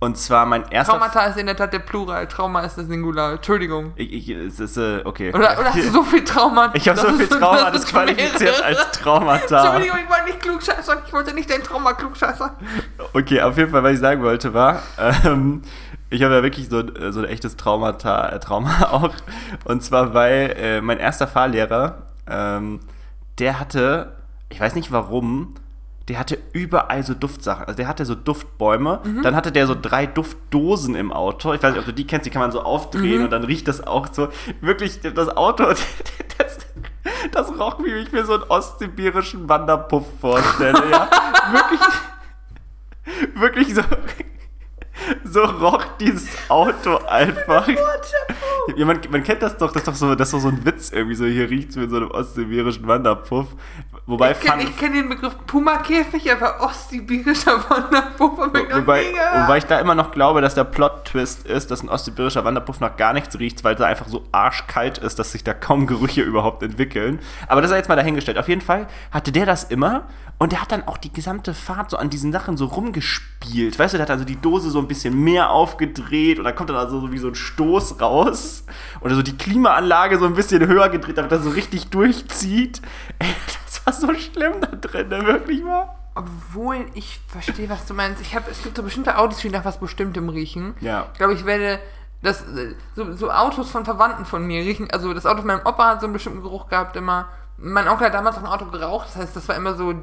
Und 0.00 0.16
zwar 0.16 0.46
mein 0.46 0.64
erster. 0.70 0.92
Traumata 0.92 1.24
ist 1.26 1.38
in 1.38 1.46
der 1.46 1.56
Tat 1.56 1.72
der 1.72 1.80
Plural, 1.80 2.28
Trauma 2.28 2.60
ist 2.60 2.78
das 2.78 2.86
Singular. 2.86 3.32
Entschuldigung. 3.32 3.94
Ich, 3.96 4.12
ich, 4.12 4.28
es 4.30 4.60
ist, 4.60 4.76
äh, 4.76 5.02
okay. 5.04 5.34
Oder, 5.34 5.58
oder 5.58 5.74
hast 5.74 5.78
du 5.78 5.90
so 5.90 6.02
viel 6.04 6.22
Trauma? 6.22 6.70
ich 6.74 6.88
habe 6.88 7.00
so 7.00 7.12
viel 7.14 7.26
Trauma, 7.26 7.70
das 7.72 7.82
es 7.82 7.88
qualifiziert 7.90 8.62
als 8.62 8.92
Traumata. 8.92 9.64
Entschuldigung, 9.64 9.98
ich 10.04 10.08
wollte 10.08 10.24
nicht 10.26 10.40
klugscheißern. 10.40 10.98
Ich 11.04 11.12
wollte 11.12 11.34
nicht 11.34 11.50
dein 11.50 11.64
Trauma 11.64 11.94
klugscheißern. 11.94 12.50
Okay, 13.12 13.42
auf 13.42 13.58
jeden 13.58 13.72
Fall, 13.72 13.82
was 13.82 13.94
ich 13.94 13.98
sagen 13.98 14.22
wollte, 14.22 14.54
war, 14.54 14.82
ähm, 15.24 15.62
ich 16.10 16.22
habe 16.22 16.34
ja 16.34 16.42
wirklich 16.42 16.68
so, 16.68 16.82
so 17.10 17.20
ein 17.20 17.26
echtes 17.26 17.56
Traumata, 17.56 18.28
äh, 18.28 18.40
Trauma 18.40 18.82
auch. 18.90 19.14
Und 19.64 19.82
zwar, 19.82 20.14
weil 20.14 20.54
äh, 20.58 20.80
mein 20.80 20.98
erster 20.98 21.26
Fahrlehrer, 21.26 22.02
ähm, 22.28 22.80
der 23.38 23.60
hatte, 23.60 24.16
ich 24.48 24.60
weiß 24.60 24.74
nicht 24.74 24.92
warum, 24.92 25.54
der 26.08 26.18
hatte 26.18 26.38
überall 26.52 27.02
so 27.02 27.12
Duftsachen. 27.12 27.66
Also 27.66 27.76
der 27.76 27.86
hatte 27.86 28.06
so 28.06 28.14
Duftbäume. 28.14 29.00
Dann 29.22 29.36
hatte 29.36 29.52
der 29.52 29.66
so 29.66 29.76
drei 29.80 30.06
Duftdosen 30.06 30.94
im 30.94 31.12
Auto. 31.12 31.52
Ich 31.52 31.62
weiß 31.62 31.72
nicht, 31.72 31.80
ob 31.80 31.84
du 31.84 31.92
die 31.92 32.06
kennst, 32.06 32.24
die 32.24 32.30
kann 32.30 32.40
man 32.40 32.50
so 32.50 32.62
aufdrehen 32.62 33.24
und 33.24 33.30
dann 33.30 33.44
riecht 33.44 33.68
das 33.68 33.86
auch 33.86 34.06
so. 34.10 34.28
Wirklich, 34.62 35.00
das 35.02 35.28
Auto, 35.28 35.64
das, 36.38 36.58
das 37.30 37.50
roch, 37.60 37.84
wie 37.84 37.90
ich 37.90 38.10
mir 38.10 38.24
so 38.24 38.34
einen 38.34 38.44
ostsibirischen 38.44 39.50
Wanderpuff 39.50 40.06
vorstelle. 40.18 40.82
Ja, 40.90 41.10
wirklich 41.52 41.80
wirklich 43.34 43.74
so, 43.74 43.82
so 45.24 45.42
roch 45.42 45.84
dieses 46.00 46.28
Auto 46.48 46.96
einfach. 47.06 47.68
Ja, 48.76 48.84
man, 48.84 49.00
man 49.10 49.22
kennt 49.22 49.42
das 49.42 49.56
doch, 49.56 49.72
das 49.72 49.82
ist 49.82 49.88
doch 49.88 49.94
so, 49.94 50.14
das 50.14 50.28
ist 50.28 50.34
doch 50.34 50.40
so 50.40 50.48
ein 50.48 50.64
Witz 50.64 50.90
irgendwie, 50.90 51.14
so 51.14 51.24
hier 51.24 51.48
riecht 51.48 51.70
es 51.70 51.76
mit 51.76 51.90
so 51.90 51.96
einem 51.96 52.10
ostsibirischen 52.10 52.86
Wanderpuff. 52.86 53.46
Wobei 54.06 54.32
Ich 54.32 54.40
kenne 54.40 54.64
kenn 54.78 54.92
den 54.94 55.08
Begriff 55.08 55.36
Puma-Käfig, 55.46 56.32
aber 56.32 56.62
ostsibirischer 56.62 57.62
Wanderpuff 57.68 58.38
hab 58.38 58.56
ich 58.56 58.74
Wobei, 58.74 59.04
wobei 59.42 59.58
ich 59.58 59.64
da 59.64 59.78
immer 59.80 59.94
noch 59.94 60.12
glaube, 60.12 60.40
dass 60.40 60.54
der 60.54 60.64
Plot-Twist 60.64 61.46
ist, 61.46 61.70
dass 61.70 61.82
ein 61.82 61.88
ostsibirischer 61.88 62.44
Wanderpuff 62.44 62.80
nach 62.80 62.96
gar 62.96 63.12
nichts 63.12 63.38
riecht, 63.38 63.64
weil 63.64 63.74
es 63.74 63.80
einfach 63.80 64.08
so 64.08 64.24
arschkalt 64.32 64.98
ist, 64.98 65.18
dass 65.18 65.32
sich 65.32 65.44
da 65.44 65.54
kaum 65.54 65.86
Gerüche 65.86 66.22
überhaupt 66.22 66.62
entwickeln. 66.62 67.20
Aber 67.48 67.60
das 67.60 67.70
sei 67.70 67.76
jetzt 67.76 67.88
mal 67.88 67.96
dahingestellt. 67.96 68.38
Auf 68.38 68.48
jeden 68.48 68.62
Fall 68.62 68.86
hatte 69.10 69.32
der 69.32 69.46
das 69.46 69.64
immer 69.64 70.06
und 70.38 70.52
der 70.52 70.62
hat 70.62 70.70
dann 70.70 70.86
auch 70.86 70.98
die 70.98 71.12
gesamte 71.12 71.52
Fahrt 71.52 71.90
so 71.90 71.96
an 71.96 72.10
diesen 72.10 72.30
Sachen 72.30 72.56
so 72.56 72.66
rumgespielt. 72.66 73.76
Weißt 73.76 73.94
du, 73.94 73.98
der 73.98 74.04
hat 74.04 74.10
also 74.10 74.24
die 74.24 74.40
Dose 74.40 74.70
so 74.70 74.78
ein 74.78 74.86
bisschen 74.86 75.18
mehr 75.18 75.50
aufgedreht 75.50 76.38
und 76.38 76.44
dann 76.44 76.54
kommt 76.54 76.70
dann 76.70 76.76
also 76.76 77.00
so 77.00 77.10
wie 77.10 77.18
so 77.18 77.28
ein 77.28 77.34
Stoß 77.34 78.00
raus. 78.00 78.64
Oder 79.00 79.16
so 79.16 79.22
die 79.22 79.36
Klimaanlage 79.36 80.18
so 80.18 80.26
ein 80.26 80.34
bisschen 80.34 80.64
höher 80.64 80.90
gedreht, 80.90 81.18
damit 81.18 81.32
er 81.32 81.40
so 81.40 81.50
richtig 81.50 81.88
durchzieht. 81.88 82.80
Ey, 83.18 83.34
das 83.66 83.84
war 83.84 83.92
so 83.92 84.14
schlimm 84.14 84.60
da 84.60 84.68
drin, 84.68 85.08
ne, 85.08 85.26
wirklich 85.26 85.64
mal. 85.64 85.90
Obwohl 86.14 86.86
ich 86.94 87.20
verstehe, 87.26 87.68
was 87.68 87.86
du 87.86 87.94
meinst. 87.94 88.20
Ich 88.20 88.36
hab, 88.36 88.48
es 88.48 88.62
gibt 88.62 88.76
so 88.76 88.84
bestimmte 88.84 89.18
Autos, 89.18 89.38
die 89.38 89.50
nach 89.50 89.64
was 89.64 89.78
Bestimmtem 89.78 90.28
riechen. 90.28 90.74
Ja. 90.80 91.06
Ich 91.12 91.18
glaube, 91.18 91.34
ich 91.34 91.46
werde 91.46 91.80
das, 92.22 92.44
so, 92.94 93.12
so 93.14 93.30
Autos 93.30 93.70
von 93.70 93.84
Verwandten 93.84 94.24
von 94.24 94.46
mir 94.46 94.62
riechen. 94.62 94.88
Also 94.90 95.12
das 95.14 95.26
Auto 95.26 95.38
von 95.38 95.48
meinem 95.48 95.66
Opa 95.66 95.90
hat 95.90 96.00
so 96.00 96.06
einen 96.06 96.12
bestimmten 96.12 96.42
Geruch 96.42 96.68
gehabt 96.68 96.96
immer. 96.96 97.28
Mein 97.56 97.88
Onkel 97.88 98.06
hat 98.06 98.14
damals 98.14 98.36
auch 98.36 98.42
ein 98.42 98.46
Auto 98.46 98.66
geraucht. 98.66 99.08
Das 99.08 99.16
heißt, 99.16 99.36
das 99.36 99.48
war 99.48 99.56
immer 99.56 99.74
so 99.74 99.94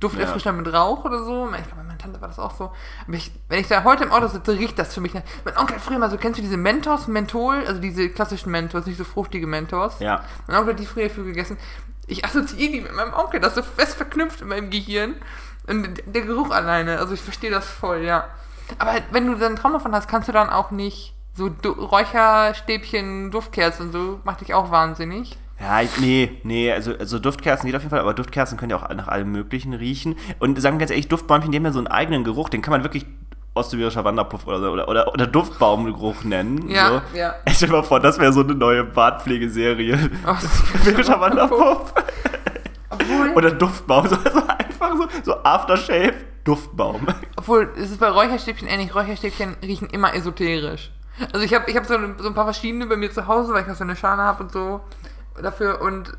Dufterfrischer 0.00 0.52
mit 0.52 0.72
Rauch 0.72 1.04
oder 1.04 1.22
so. 1.24 1.44
Ich 1.46 1.50
glaube, 1.52 1.68
bei 1.76 1.82
meiner 1.82 1.98
Tante 1.98 2.20
war 2.20 2.28
das 2.28 2.38
auch 2.38 2.54
so. 2.56 2.72
Aber 3.06 3.16
ich, 3.16 3.30
wenn 3.48 3.60
ich 3.60 3.68
da 3.68 3.84
heute 3.84 4.04
im 4.04 4.12
Auto 4.12 4.26
sitze, 4.28 4.52
riecht 4.52 4.78
das 4.78 4.94
für 4.94 5.00
mich. 5.00 5.12
nach- 5.14 5.22
Mein 5.44 5.56
Onkel 5.58 5.76
hat 5.76 5.82
früher 5.82 5.98
mal 5.98 6.10
so, 6.10 6.16
kennst 6.16 6.38
du 6.38 6.42
diese 6.42 6.56
Mentos, 6.56 7.06
Menthol? 7.06 7.62
Also 7.66 7.80
diese 7.80 8.08
klassischen 8.08 8.50
Mentos, 8.50 8.86
nicht 8.86 8.96
so 8.98 9.04
fruchtige 9.04 9.46
Mentos. 9.46 10.00
Ja. 10.00 10.24
Mein 10.46 10.56
Onkel 10.56 10.72
hat 10.72 10.80
die 10.80 10.86
früher 10.86 11.10
viel 11.10 11.24
gegessen. 11.24 11.58
Ich 12.06 12.24
assoziiere 12.24 12.72
die 12.72 12.80
mit 12.80 12.94
meinem 12.94 13.12
Onkel, 13.14 13.38
das 13.40 13.56
ist 13.56 13.64
so 13.66 13.70
fest 13.74 13.94
verknüpft 13.96 14.40
in 14.40 14.48
meinem 14.48 14.70
Gehirn. 14.70 15.14
Und 15.68 16.02
der 16.06 16.22
Geruch 16.22 16.50
alleine, 16.50 16.98
also 16.98 17.14
ich 17.14 17.20
verstehe 17.20 17.50
das 17.50 17.68
voll, 17.68 17.98
ja. 18.02 18.24
Aber 18.78 18.92
halt, 18.92 19.04
wenn 19.12 19.26
du 19.26 19.34
dann 19.36 19.54
Trauma 19.56 19.78
von 19.78 19.94
hast, 19.94 20.08
kannst 20.08 20.28
du 20.28 20.32
dann 20.32 20.48
auch 20.50 20.70
nicht 20.70 21.14
so 21.34 21.50
Räucherstäbchen, 21.64 23.30
Duftkerzen 23.30 23.86
und 23.86 23.92
so, 23.92 24.20
macht 24.24 24.40
dich 24.40 24.54
auch 24.54 24.70
wahnsinnig. 24.70 25.38
Ja, 25.60 25.82
ich- 25.82 25.98
nee, 26.00 26.40
nee, 26.42 26.72
also, 26.72 26.92
also 26.98 27.18
Duftkerzen 27.18 27.66
geht 27.66 27.76
auf 27.76 27.82
jeden 27.82 27.90
Fall, 27.90 28.00
aber 28.00 28.14
Duftkerzen 28.14 28.56
können 28.58 28.70
ja 28.70 28.76
auch 28.76 28.88
nach 28.94 29.08
allem 29.08 29.30
Möglichen 29.30 29.74
riechen. 29.74 30.16
Und 30.38 30.60
sagen 30.60 30.76
wir 30.76 30.80
ganz 30.80 30.90
ehrlich, 30.90 31.08
Duftbäumchen, 31.08 31.52
die 31.52 31.58
haben 31.58 31.64
ja 31.66 31.72
so 31.72 31.78
einen 31.78 31.86
eigenen 31.88 32.24
Geruch, 32.24 32.48
den 32.48 32.62
kann 32.62 32.72
man 32.72 32.82
wirklich 32.82 33.04
ostsibirischer 33.52 34.04
Wanderpuff 34.04 34.46
oder, 34.46 34.60
so, 34.60 34.70
oder, 34.70 34.88
oder, 34.88 35.12
oder 35.12 35.26
Duftbaumgeruch 35.26 36.24
nennen. 36.24 36.68
Ja, 36.70 36.88
so. 37.12 37.18
ja. 37.18 37.34
Ich 37.46 37.54
stell 37.56 37.68
dir 37.68 37.74
mal 37.76 37.82
vor, 37.82 38.00
das 38.00 38.18
wäre 38.18 38.32
so 38.32 38.40
eine 38.42 38.54
neue 38.54 38.84
Bartpflegeserie. 38.84 39.98
Ostsibirischer 40.26 41.20
Wanderpuff. 41.20 41.92
Obwohl, 42.88 43.30
oder 43.34 43.50
Duftbaum, 43.50 44.06
so, 44.08 44.16
also 44.16 44.42
einfach 44.46 44.96
so, 44.96 45.08
so 45.24 45.42
Aftershave, 45.42 46.14
Duftbaum. 46.44 47.06
obwohl, 47.36 47.70
es 47.76 47.90
ist 47.90 48.00
bei 48.00 48.08
Räucherstäbchen 48.08 48.66
ähnlich. 48.66 48.94
Räucherstäbchen 48.94 49.56
riechen 49.62 49.88
immer 49.90 50.14
esoterisch. 50.14 50.90
Also 51.32 51.44
ich 51.44 51.52
habe 51.52 51.70
ich 51.70 51.76
hab 51.76 51.84
so, 51.84 51.94
ein- 51.94 52.14
so 52.18 52.28
ein 52.28 52.34
paar 52.34 52.44
verschiedene 52.44 52.86
bei 52.86 52.96
mir 52.96 53.10
zu 53.10 53.26
Hause, 53.26 53.52
weil 53.52 53.62
ich 53.62 53.68
noch 53.68 53.74
so 53.74 53.84
eine 53.84 53.94
Schale 53.94 54.22
habe 54.22 54.42
und 54.44 54.52
so 54.52 54.80
dafür 55.42 55.80
und 55.80 56.12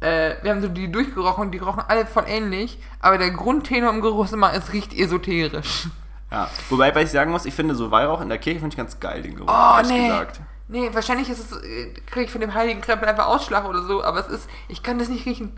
äh, 0.00 0.34
wir 0.42 0.50
haben 0.50 0.62
so 0.62 0.68
die 0.68 0.90
durchgerochen 0.90 1.42
und 1.46 1.50
die 1.52 1.58
rochen 1.58 1.82
alle 1.86 2.06
voll 2.06 2.24
ähnlich, 2.26 2.78
aber 3.00 3.18
der 3.18 3.30
Grundtenor 3.30 3.90
im 3.90 4.00
Geruch 4.00 4.24
ist 4.26 4.32
immer, 4.32 4.52
es 4.54 4.72
riecht 4.72 4.94
esoterisch. 4.94 5.88
Ja. 6.30 6.48
Wobei, 6.70 6.94
weil 6.94 7.04
ich 7.04 7.10
sagen 7.10 7.32
muss, 7.32 7.44
ich 7.44 7.54
finde 7.54 7.74
so 7.74 7.90
Weihrauch 7.90 8.20
in 8.20 8.28
der 8.28 8.38
Kirche 8.38 8.60
finde 8.60 8.72
ich 8.74 8.76
ganz 8.78 8.98
geil, 9.00 9.20
den 9.22 9.36
Geruch, 9.36 9.50
Oh, 9.52 9.82
nee. 9.86 10.06
gesagt. 10.06 10.40
Nee, 10.68 10.88
wahrscheinlich 10.92 11.28
ist 11.28 11.40
es, 11.40 11.56
äh, 11.64 11.92
kriege 12.06 12.26
ich 12.26 12.30
von 12.30 12.40
dem 12.40 12.54
heiligen 12.54 12.80
Krempel 12.80 13.08
einfach 13.08 13.26
Ausschlag 13.26 13.68
oder 13.68 13.82
so, 13.82 14.04
aber 14.04 14.20
es 14.20 14.28
ist, 14.28 14.48
ich 14.68 14.84
kann 14.84 15.00
das 15.00 15.08
nicht 15.08 15.26
riechen. 15.26 15.52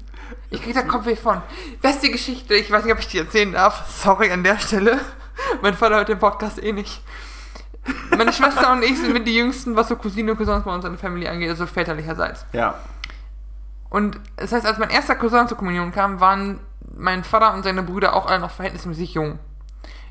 Ich 0.49 0.63
kriege 0.63 0.73
da 0.75 0.83
Kopfweh 0.87 1.17
von. 1.17 1.43
Beste 1.83 2.11
Geschichte, 2.11 2.55
ich 2.55 2.71
weiß 2.71 2.85
nicht, 2.85 2.95
ob 2.95 2.99
ich 2.99 3.09
die 3.09 3.19
erzählen 3.19 3.53
darf. 3.53 3.85
Sorry 4.03 4.31
an 4.33 4.43
der 4.43 4.59
Stelle. 4.59 4.99
Mein 5.63 5.75
Vater 5.75 5.97
hört 5.97 6.09
den 6.09 6.19
Podcast 6.19 6.63
eh 6.63 6.73
nicht. 6.73 7.03
Meine 8.17 8.33
Schwester 8.33 8.73
und 8.73 8.83
ich 8.83 8.99
sind 8.99 9.13
mit 9.13 9.27
die 9.27 9.37
Jüngsten, 9.37 9.75
was 9.75 9.89
so 9.89 9.97
Cousine 9.97 10.33
und 10.33 10.37
Cousins 10.37 10.65
bei 10.65 10.75
uns 10.75 10.85
in 10.85 10.93
der 10.93 10.99
Familie 10.99 11.31
angeht, 11.31 11.51
also 11.51 11.67
väterlicherseits. 11.67 12.47
Ja. 12.53 12.75
Und 13.91 14.19
das 14.37 14.53
heißt, 14.53 14.65
als 14.65 14.79
mein 14.79 14.91
erster 14.91 15.17
Cousin 15.17 15.49
zur 15.49 15.59
Kommunion 15.59 15.93
kam, 15.93 16.21
waren 16.21 16.61
mein 16.97 17.25
Vater 17.25 17.53
und 17.55 17.63
seine 17.63 17.83
Brüder 17.83 18.15
auch 18.15 18.27
alle 18.27 18.41
noch 18.41 18.51
verhältnismäßig 18.51 19.15
jung. 19.15 19.39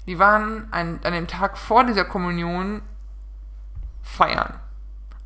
Die 0.05 0.19
waren 0.19 0.67
an, 0.71 0.99
an 1.03 1.13
dem 1.13 1.27
Tag 1.27 1.57
vor 1.57 1.83
dieser 1.83 2.05
Kommunion 2.05 2.81
feiern. 4.03 4.53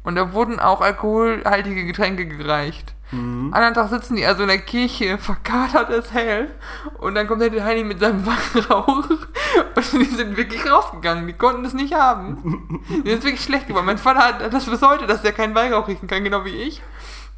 Und 0.03 0.15
da 0.15 0.33
wurden 0.33 0.59
auch 0.59 0.81
alkoholhaltige 0.81 1.85
Getränke 1.85 2.25
gereicht. 2.25 2.94
Mhm. 3.11 3.53
Anderen 3.53 3.73
Tag 3.73 3.89
sitzen 3.89 4.15
die 4.15 4.25
also 4.25 4.43
in 4.43 4.49
der 4.49 4.59
Kirche, 4.59 5.17
verkatert 5.17 5.91
as 5.91 6.13
hell. 6.13 6.49
Und 6.99 7.15
dann 7.15 7.27
kommt 7.27 7.41
der 7.41 7.63
Heini 7.63 7.83
mit 7.83 7.99
seinem 7.99 8.25
Weihrauch. 8.25 8.87
Und 9.09 9.93
die 9.93 10.05
sind 10.05 10.37
wirklich 10.37 10.69
rausgegangen. 10.69 11.27
Die 11.27 11.33
konnten 11.33 11.65
es 11.65 11.73
nicht 11.73 11.93
haben. 11.93 12.83
Die 12.89 13.09
sind 13.09 13.23
wirklich 13.23 13.43
schlecht 13.43 13.67
geworden. 13.67 13.85
Mein 13.85 13.97
Vater 13.97 14.19
hat 14.19 14.53
das 14.53 14.65
bis 14.65 14.81
heute, 14.81 15.07
dass 15.07 15.23
er 15.23 15.31
keinen 15.31 15.55
Weihrauch 15.55 15.87
riechen 15.87 16.07
kann, 16.07 16.23
genau 16.23 16.45
wie 16.45 16.55
ich. 16.55 16.81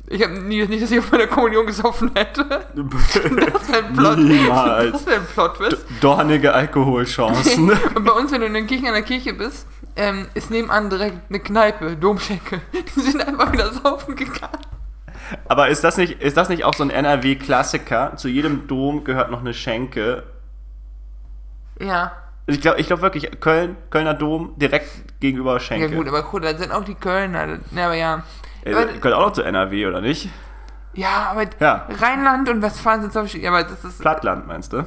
Ich 0.10 0.24
habe 0.24 0.40
nie, 0.40 0.66
nicht, 0.66 0.82
dass 0.82 0.92
ich 0.92 1.00
auf 1.00 1.12
meiner 1.12 1.28
Kommunion 1.28 1.66
gesoffen 1.66 2.12
hätte. 2.16 2.46
Das 2.74 3.70
wäre 3.70 3.86
ein 3.86 3.94
Plot. 3.94 4.18
Niemals. 4.20 4.92
Das 4.94 5.06
wäre 5.06 5.20
ein 5.20 5.26
Plot-Twist. 5.26 5.86
Dornige 6.00 6.54
Alkoholchancen. 6.54 7.72
Und 7.96 8.06
bei 8.06 8.12
uns, 8.14 8.32
wenn 8.32 8.40
du 8.40 8.48
in 8.48 8.54
den 8.54 8.68
Kirchen 8.68 8.88
an 8.88 8.94
der 8.94 9.02
Kirche 9.04 9.34
bist, 9.34 9.68
ähm, 9.98 10.28
ist 10.34 10.50
nebenan 10.50 10.90
direkt 10.90 11.30
eine 11.30 11.40
Kneipe, 11.40 11.98
Domschenke. 11.98 12.62
Die 12.96 13.02
sind 13.02 13.28
einfach 13.28 13.52
wieder 13.52 13.74
saufen 13.74 14.16
gegangen. 14.16 14.60
Aber 15.48 15.70
ist 15.70 15.84
das 15.84 15.98
nicht, 15.98 16.22
ist 16.22 16.38
das 16.38 16.50
nicht 16.50 16.64
auch 16.64 16.74
so 16.74 16.84
ein 16.84 16.90
NRW-Klassiker? 16.90 18.16
Zu 18.16 18.28
jedem 18.30 18.68
Dom 18.68 19.04
gehört 19.04 19.32
noch 19.32 19.40
eine 19.42 19.54
Schenke. 19.54 20.24
Ja. 21.80 22.12
Ich 22.46 22.62
glaube 22.62 22.80
ich 22.80 22.88
glaub 22.88 23.02
wirklich, 23.02 23.40
Köln, 23.42 23.76
Kölner 23.90 24.14
Dom, 24.14 24.54
direkt 24.58 25.20
gegenüber 25.20 25.54
Ja 25.54 25.60
Schenke. 25.60 25.96
gut, 25.96 26.08
aber 26.08 26.26
cool, 26.34 26.42
da 26.42 26.58
sind 26.58 26.72
auch 26.72 26.84
die 26.86 26.96
Kölner. 26.96 27.60
Ja, 27.72 27.86
aber 27.88 27.96
ja. 27.96 28.24
Äh, 28.64 28.74
Aber, 28.74 28.86
gehört 28.86 29.14
auch 29.14 29.26
noch 29.28 29.34
zu 29.34 29.44
NRW, 29.44 29.86
oder 29.86 30.02
nicht? 30.02 30.30
ja, 30.94 31.28
aber 31.32 31.44
Ja. 31.60 31.88
Rheinland 32.02 32.50
und 32.50 32.62
Westfalen 32.62 33.02
sind 33.02 33.14
so 33.14 33.22
ja, 33.38 33.50
aber 33.50 33.64
das 33.64 33.84
ist. 33.84 34.00
Plattland, 34.00 34.48
meinst 34.48 34.74
du? 34.74 34.86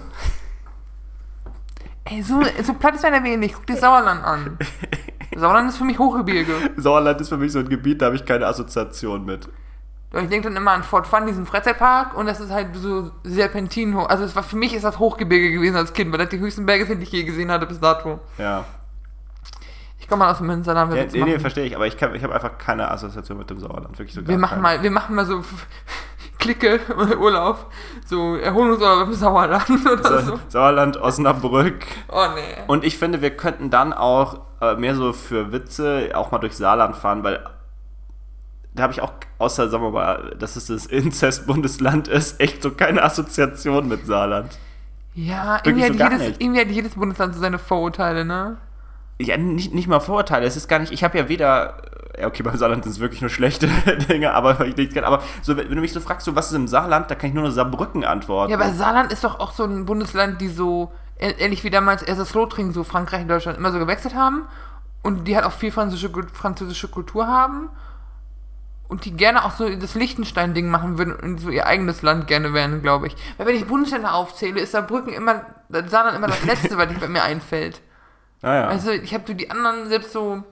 Ey, 2.04 2.22
so, 2.22 2.42
so 2.64 2.74
platt 2.74 2.94
ist 2.96 3.04
NRW 3.04 3.36
nicht. 3.36 3.54
Guck 3.54 3.66
dir 3.66 3.76
Sauerland 3.76 4.24
an. 4.24 4.58
Sauerland 5.36 5.68
ist 5.70 5.76
für 5.76 5.84
mich 5.84 5.98
Hochgebirge. 5.98 6.52
Sauerland 6.76 7.20
ist 7.20 7.28
für 7.28 7.36
mich 7.36 7.52
so 7.52 7.60
ein 7.60 7.68
Gebiet, 7.68 8.02
da 8.02 8.06
habe 8.06 8.16
ich 8.16 8.24
keine 8.24 8.46
Assoziation 8.46 9.24
mit. 9.24 9.48
Ich 10.12 10.28
denke 10.28 10.48
dann 10.48 10.56
immer 10.56 10.72
an 10.72 10.82
Fort 10.82 11.06
Fun, 11.06 11.26
diesen 11.26 11.46
Freizeitpark, 11.46 12.16
und 12.16 12.26
das 12.26 12.40
ist 12.40 12.50
halt 12.50 12.74
so 12.74 13.12
Serpentin 13.22 13.96
hoch. 13.96 14.08
Also 14.08 14.24
es 14.24 14.34
war 14.34 14.42
für 14.42 14.56
mich 14.56 14.74
ist 14.74 14.82
das 14.84 14.98
Hochgebirge 14.98 15.52
gewesen 15.52 15.76
als 15.76 15.92
Kind, 15.92 16.10
weil 16.10 16.18
das 16.18 16.30
die 16.30 16.40
höchsten 16.40 16.66
Berge 16.66 16.84
sind, 16.86 16.98
die 16.98 17.04
ich 17.04 17.12
je 17.12 17.22
gesehen 17.22 17.50
hatte 17.50 17.66
bis 17.66 17.78
dato. 17.78 18.18
Ja. 18.36 18.64
Ich 20.00 20.08
komme 20.08 20.24
mal 20.24 20.32
aus 20.32 20.38
dem 20.38 20.48
Münsterland. 20.48 20.92
ja 20.94 21.04
nee, 21.12 21.22
nee, 21.22 21.38
verstehe 21.38 21.64
ich, 21.64 21.76
aber 21.76 21.86
ich, 21.86 21.96
kann- 21.96 22.12
ich 22.16 22.24
habe 22.24 22.34
einfach 22.34 22.58
keine 22.58 22.90
Assoziation 22.90 23.38
mit 23.38 23.48
dem 23.50 23.60
Sauerland. 23.60 23.96
Wirklich 23.98 24.14
so 24.14 24.26
Wir 24.26 24.36
machen 24.36 24.60
keine. 24.60 24.62
mal, 24.62 24.82
wir 24.82 24.90
machen 24.90 25.14
mal 25.14 25.26
so 25.26 25.44
Clique 26.40 26.80
Urlaub, 27.20 27.66
so 28.04 28.34
Erholungsurlaub 28.34 29.06
im 29.08 29.14
Sauerland 29.14 29.70
oder 29.86 30.22
so. 30.22 30.36
Sa 30.36 30.40
Sauerland, 30.48 30.96
Osnabrück. 30.96 31.84
Oh 32.08 32.24
nee. 32.34 32.64
Und 32.66 32.82
ich 32.82 32.98
finde, 32.98 33.22
wir 33.22 33.30
könnten 33.36 33.70
dann 33.70 33.92
auch 33.92 34.40
äh, 34.60 34.74
mehr 34.74 34.96
so 34.96 35.12
für 35.12 35.52
Witze 35.52 36.10
auch 36.14 36.32
mal 36.32 36.38
durch 36.38 36.56
Saarland 36.56 36.96
fahren, 36.96 37.22
weil 37.22 37.44
da 38.74 38.84
habe 38.84 38.92
ich 38.92 39.00
auch, 39.02 39.12
außer, 39.38 39.68
sagen 39.68 39.82
wir 39.84 39.90
mal, 39.90 40.36
dass 40.38 40.56
es 40.56 40.66
das 40.66 40.86
Inzest-Bundesland 40.86 42.08
ist, 42.08 42.40
echt 42.40 42.62
so 42.62 42.70
keine 42.70 43.02
Assoziation 43.02 43.88
mit 43.88 44.06
Saarland. 44.06 44.58
Ja, 45.14 45.60
irgendwie 45.64 45.86
so 45.86 45.92
hat, 45.92 45.98
gar 45.98 46.12
jedes, 46.20 46.36
irgendwie 46.38 46.60
hat 46.60 46.68
jedes 46.68 46.94
Bundesland 46.94 47.34
so 47.34 47.40
seine 47.40 47.58
Vorurteile, 47.58 48.24
ne? 48.24 48.56
Ja, 49.20 49.36
nicht, 49.36 49.74
nicht 49.74 49.88
mal 49.88 50.00
Vorurteile, 50.00 50.46
es 50.46 50.56
ist 50.56 50.68
gar 50.68 50.78
nicht, 50.78 50.92
ich 50.92 51.04
habe 51.04 51.18
ja 51.18 51.28
weder, 51.28 51.82
ja 52.18 52.26
okay, 52.26 52.42
beim 52.42 52.56
Saarland 52.56 52.84
sind 52.84 52.92
es 52.92 53.00
wirklich 53.00 53.20
nur 53.20 53.28
schlechte 53.28 53.66
Dinge, 54.08 54.32
aber 54.32 54.64
ich 54.64 54.76
nicht, 54.76 54.96
aber 54.96 55.22
so, 55.42 55.56
wenn 55.56 55.68
du 55.68 55.80
mich 55.80 55.92
so 55.92 56.00
fragst, 56.00 56.24
so 56.24 56.36
was 56.36 56.46
ist 56.50 56.54
im 56.56 56.68
Saarland, 56.68 57.10
da 57.10 57.16
kann 57.16 57.28
ich 57.28 57.34
nur 57.34 57.42
nur 57.42 57.52
Saarbrücken 57.52 58.04
antworten. 58.04 58.50
Ja, 58.52 58.58
aber 58.58 58.72
Saarland 58.72 59.12
ist 59.12 59.24
doch 59.24 59.40
auch 59.40 59.52
so 59.52 59.64
ein 59.64 59.84
Bundesland, 59.84 60.40
die 60.40 60.48
so, 60.48 60.90
ä- 61.20 61.34
ähnlich 61.38 61.64
wie 61.64 61.70
damals 61.70 62.02
Elsass-Lothringen, 62.02 62.72
so 62.72 62.84
Frankreich 62.84 63.22
und 63.22 63.28
Deutschland 63.28 63.58
immer 63.58 63.72
so 63.72 63.78
gewechselt 63.78 64.14
haben 64.14 64.44
und 65.02 65.26
die 65.28 65.34
halt 65.36 65.44
auch 65.44 65.52
viel 65.52 65.72
französische, 65.72 66.10
französische 66.32 66.88
Kultur 66.88 67.26
haben 67.26 67.68
und 68.90 69.04
die 69.04 69.12
gerne 69.12 69.44
auch 69.44 69.52
so 69.52 69.68
das 69.68 69.94
Liechtenstein-Ding 69.94 70.68
machen 70.68 70.98
würden 70.98 71.14
und 71.14 71.38
so 71.38 71.50
ihr 71.50 71.66
eigenes 71.66 72.02
Land 72.02 72.26
gerne 72.26 72.52
wären, 72.52 72.82
glaube 72.82 73.06
ich. 73.06 73.16
Weil 73.36 73.46
wenn 73.46 73.56
ich 73.56 73.66
Bundesländer 73.66 74.14
aufzähle, 74.14 74.60
ist 74.60 74.72
Saarbrücken 74.72 75.12
immer, 75.12 75.46
Saarland 75.68 76.16
immer 76.16 76.26
das 76.26 76.44
Letzte, 76.44 76.76
was 76.76 76.92
bei 76.98 77.08
mir 77.08 77.22
einfällt. 77.22 77.80
naja. 78.42 78.66
Also 78.66 78.90
ich 78.90 79.14
habe 79.14 79.24
so 79.26 79.32
die 79.32 79.50
anderen, 79.50 79.88
selbst 79.88 80.12
so, 80.12 80.42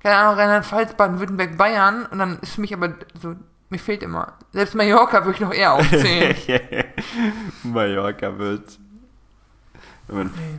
keine 0.00 0.14
Ahnung, 0.14 0.38
Rheinland-Pfalz, 0.38 0.94
Baden-Württemberg, 0.94 1.56
Bayern 1.56 2.06
und 2.06 2.18
dann 2.18 2.38
ist 2.40 2.54
für 2.54 2.60
mich 2.60 2.72
aber 2.72 2.94
so, 3.20 3.34
mir 3.68 3.78
fehlt 3.78 4.04
immer. 4.04 4.34
Selbst 4.52 4.76
Mallorca 4.76 5.24
würde 5.24 5.34
ich 5.34 5.40
noch 5.40 5.52
eher 5.52 5.72
aufzählen. 5.74 6.36
Mallorca 7.64 8.38
wird. 8.38 8.78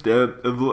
Äh, 0.06 0.28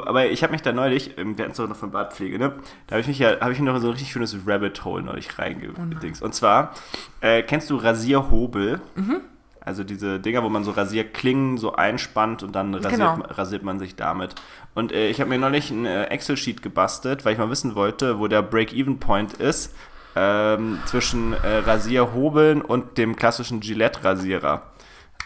aber 0.07 0.27
ich 0.31 0.43
habe 0.43 0.53
mich 0.53 0.63
da 0.63 0.73
neulich, 0.73 1.19
ähm, 1.19 1.37
wir 1.37 1.45
hatten 1.45 1.53
es 1.53 1.59
doch 1.59 1.69
noch 1.69 1.77
von 1.77 1.91
Bartpflege, 1.91 2.39
ne? 2.39 2.53
Da 2.87 2.93
habe 2.95 3.01
ich 3.01 3.09
mich 3.09 3.19
ja, 3.19 3.41
habe 3.41 3.53
ich 3.53 3.61
noch 3.61 3.75
in 3.75 3.81
so 3.81 3.89
ein 3.89 3.93
richtig 3.93 4.13
schönes 4.13 4.37
Rabbit 4.47 4.85
Hole 4.85 5.03
neulich 5.03 5.39
reingedings. 5.39 6.23
Und 6.23 6.35
zwar, 6.35 6.75
äh, 7.21 7.43
kennst 7.43 7.69
du 7.71 7.77
Rasierhobel? 7.77 8.81
Mhm. 8.95 9.21
Also 9.63 9.85
diese 9.85 10.19
Dinger, 10.19 10.43
wo 10.43 10.49
man 10.49 10.65
so 10.65 10.71
Rasierklingen 10.71 11.59
so 11.59 11.75
einspannt 11.75 12.43
und 12.43 12.55
dann 12.57 12.75
rasiert, 12.75 12.93
Genau. 12.93 13.19
rasiert 13.29 13.63
man 13.63 13.79
sich 13.79 13.95
damit. 13.95 14.35
Und 14.75 14.91
äh, 14.93 15.09
ich 15.09 15.21
habe 15.21 15.29
mir 15.29 15.39
neulich 15.39 15.71
ein 15.71 15.85
äh, 15.85 16.05
Excel-Sheet 16.05 16.63
gebastelt, 16.63 17.25
weil 17.25 17.35
ich 17.35 17.39
mal 17.39 17.51
wissen 17.51 17.75
wollte, 17.75 18.19
wo 18.19 18.27
der 18.27 18.41
Break-Even-Point 18.41 19.35
ist 19.35 19.75
ähm, 20.17 20.79
zwischen 20.87 21.35
äh, 21.35 21.59
Rasierhobeln 21.59 22.63
und 22.63 22.97
dem 22.97 23.17
klassischen 23.17 23.61
Gillette-Rasierer. 23.61 24.63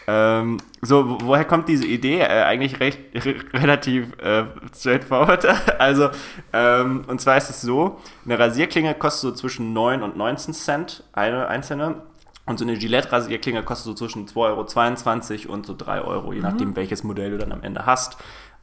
Ähm, 0.07 0.57
so, 0.81 1.09
wo- 1.09 1.17
woher 1.27 1.45
kommt 1.45 1.67
diese 1.67 1.85
Idee? 1.85 2.19
Äh, 2.19 2.43
eigentlich 2.43 2.79
recht 2.79 2.99
relativ 3.53 4.17
äh, 4.19 4.45
straightforward. 4.75 5.45
Also, 5.79 6.09
ähm, 6.53 7.03
und 7.07 7.19
zwar 7.21 7.37
ist 7.37 7.49
es 7.49 7.61
so, 7.61 7.99
eine 8.23 8.37
Rasierklinge 8.37 8.93
kostet 8.93 9.21
so 9.31 9.35
zwischen 9.35 9.73
9 9.73 10.03
und 10.03 10.15
19 10.15 10.53
Cent, 10.53 11.03
eine 11.13 11.47
einzelne. 11.47 12.03
Und 12.47 12.59
so 12.59 12.65
eine 12.65 12.77
Gillette-Rasierklinge 12.77 13.63
kostet 13.63 13.85
so 13.97 14.05
zwischen 14.05 14.27
2,22 14.27 15.45
Euro 15.47 15.53
und 15.53 15.65
so 15.65 15.73
3 15.75 16.01
Euro, 16.01 16.31
je 16.33 16.41
nachdem, 16.41 16.75
welches 16.75 17.03
Modell 17.03 17.31
du 17.31 17.37
dann 17.39 17.51
am 17.51 17.63
Ende 17.63 17.87
hast. 17.87 18.17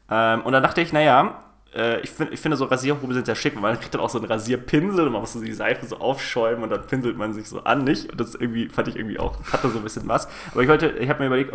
Ähm, 0.08 0.42
und 0.42 0.52
dann 0.52 0.62
dachte 0.62 0.80
ich, 0.80 0.92
naja, 0.92 1.42
äh, 1.74 2.00
ich, 2.00 2.10
find, 2.10 2.32
ich 2.32 2.40
finde 2.40 2.56
so 2.56 2.66
Rasierhobel 2.66 3.14
sind 3.14 3.26
sehr 3.26 3.34
schick, 3.34 3.54
weil 3.54 3.62
man 3.62 3.80
kriegt 3.80 3.94
dann 3.94 4.00
auch 4.00 4.10
so 4.10 4.18
einen 4.18 4.26
Rasierpinsel 4.26 5.06
und 5.06 5.12
man 5.12 5.22
muss 5.22 5.32
so 5.32 5.40
die 5.40 5.52
Seife 5.52 5.86
so 5.86 5.96
aufschäumen 5.96 6.64
und 6.64 6.70
dann 6.70 6.86
pinselt 6.86 7.16
man 7.16 7.32
sich 7.32 7.48
so 7.48 7.64
an, 7.64 7.84
nicht? 7.84 8.10
Und 8.10 8.20
das 8.20 8.34
irgendwie 8.34 8.68
fand 8.68 8.88
ich 8.88 8.96
irgendwie 8.96 9.18
auch, 9.18 9.38
hatte 9.52 9.70
so 9.70 9.78
ein 9.78 9.84
bisschen 9.84 10.06
was. 10.06 10.28
Aber 10.52 10.62
ich 10.62 10.68
wollte, 10.68 10.88
ich 10.88 11.08
habe 11.08 11.20
mir 11.20 11.26
überlegt, 11.26 11.52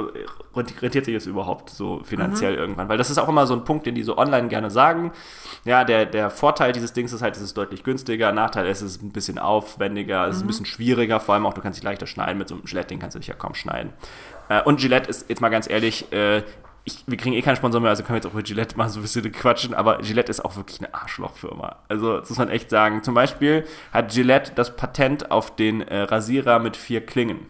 rentiert 0.81 1.05
sich 1.05 1.13
das 1.13 1.25
überhaupt 1.27 1.69
so 1.69 2.01
finanziell 2.03 2.55
irgendwann? 2.55 2.89
Weil 2.89 2.97
das 2.97 3.09
ist 3.09 3.17
auch 3.19 3.29
immer 3.29 3.45
so 3.45 3.53
ein 3.53 3.63
Punkt, 3.63 3.85
den 3.85 3.95
die 3.95 4.03
so 4.03 4.17
online 4.17 4.47
gerne 4.47 4.71
sagen. 4.71 5.11
Ja, 5.65 5.83
der, 5.83 6.05
der 6.05 6.29
Vorteil 6.29 6.71
dieses 6.71 6.93
Dings 6.93 7.13
ist 7.13 7.21
halt, 7.21 7.35
es 7.35 7.41
ist 7.41 7.57
deutlich 7.57 7.83
günstiger. 7.83 8.31
Nachteil 8.31 8.67
ist, 8.67 8.81
es 8.81 8.95
ist 8.95 9.03
ein 9.03 9.11
bisschen 9.11 9.37
aufwendiger, 9.37 10.27
es 10.27 10.37
ist 10.37 10.43
ein 10.43 10.47
bisschen 10.47 10.65
schwieriger, 10.65 11.19
vor 11.19 11.35
allem 11.35 11.45
auch, 11.45 11.53
du 11.53 11.61
kannst 11.61 11.77
dich 11.77 11.83
leichter 11.83 12.07
schneiden. 12.07 12.37
Mit 12.37 12.47
so 12.47 12.55
einem 12.55 12.63
Gillette-Ding 12.63 12.99
kannst 12.99 13.15
du 13.15 13.19
dich 13.19 13.27
ja 13.27 13.35
kaum 13.35 13.53
schneiden. 13.53 13.93
Äh, 14.49 14.61
und 14.63 14.79
Gillette 14.79 15.09
ist, 15.09 15.29
jetzt 15.29 15.41
mal 15.41 15.49
ganz 15.49 15.69
ehrlich, 15.69 16.11
äh, 16.11 16.41
ich, 16.87 17.03
wir 17.05 17.17
kriegen 17.17 17.35
eh 17.35 17.41
keinen 17.41 17.57
Sponsor 17.57 17.81
mehr, 17.81 17.89
also 17.89 18.01
können 18.01 18.13
wir 18.13 18.17
jetzt 18.17 18.27
auch 18.27 18.33
mit 18.33 18.47
Gillette 18.47 18.77
mal 18.77 18.87
so 18.87 18.99
ein 18.99 19.01
bisschen 19.01 19.29
quatschen, 19.31 19.73
aber 19.73 19.97
Gillette 19.97 20.31
ist 20.31 20.43
auch 20.43 20.55
wirklich 20.55 20.79
eine 20.79 20.93
Arschlochfirma. 20.93 21.75
Also, 21.89 22.19
das 22.19 22.29
muss 22.29 22.39
man 22.39 22.49
echt 22.49 22.69
sagen. 22.69 23.03
Zum 23.03 23.13
Beispiel 23.13 23.65
hat 23.91 24.13
Gillette 24.13 24.53
das 24.55 24.75
Patent 24.77 25.29
auf 25.29 25.53
den 25.55 25.81
äh, 25.81 26.03
Rasierer 26.03 26.59
mit 26.59 26.77
vier 26.77 27.05
Klingen. 27.05 27.45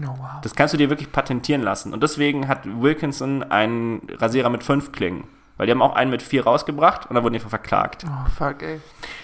Oh, 0.00 0.06
wow. 0.08 0.40
Das 0.42 0.54
kannst 0.54 0.72
du 0.72 0.78
dir 0.78 0.88
wirklich 0.88 1.12
patentieren 1.12 1.60
lassen. 1.62 1.92
Und 1.92 2.02
deswegen 2.02 2.48
hat 2.48 2.60
Wilkinson 2.64 3.42
einen 3.42 4.08
Rasierer 4.10 4.48
mit 4.48 4.64
fünf 4.64 4.92
Klingen. 4.92 5.24
Weil 5.58 5.66
die 5.66 5.72
haben 5.72 5.82
auch 5.82 5.94
einen 5.94 6.10
mit 6.10 6.22
vier 6.22 6.44
rausgebracht 6.44 7.06
und 7.06 7.14
dann 7.14 7.24
wurden 7.24 7.34
die 7.34 7.40
verklagt. 7.40 8.04
Oh, 8.06 8.28
fuck, 8.30 8.62
ey. 8.62 8.80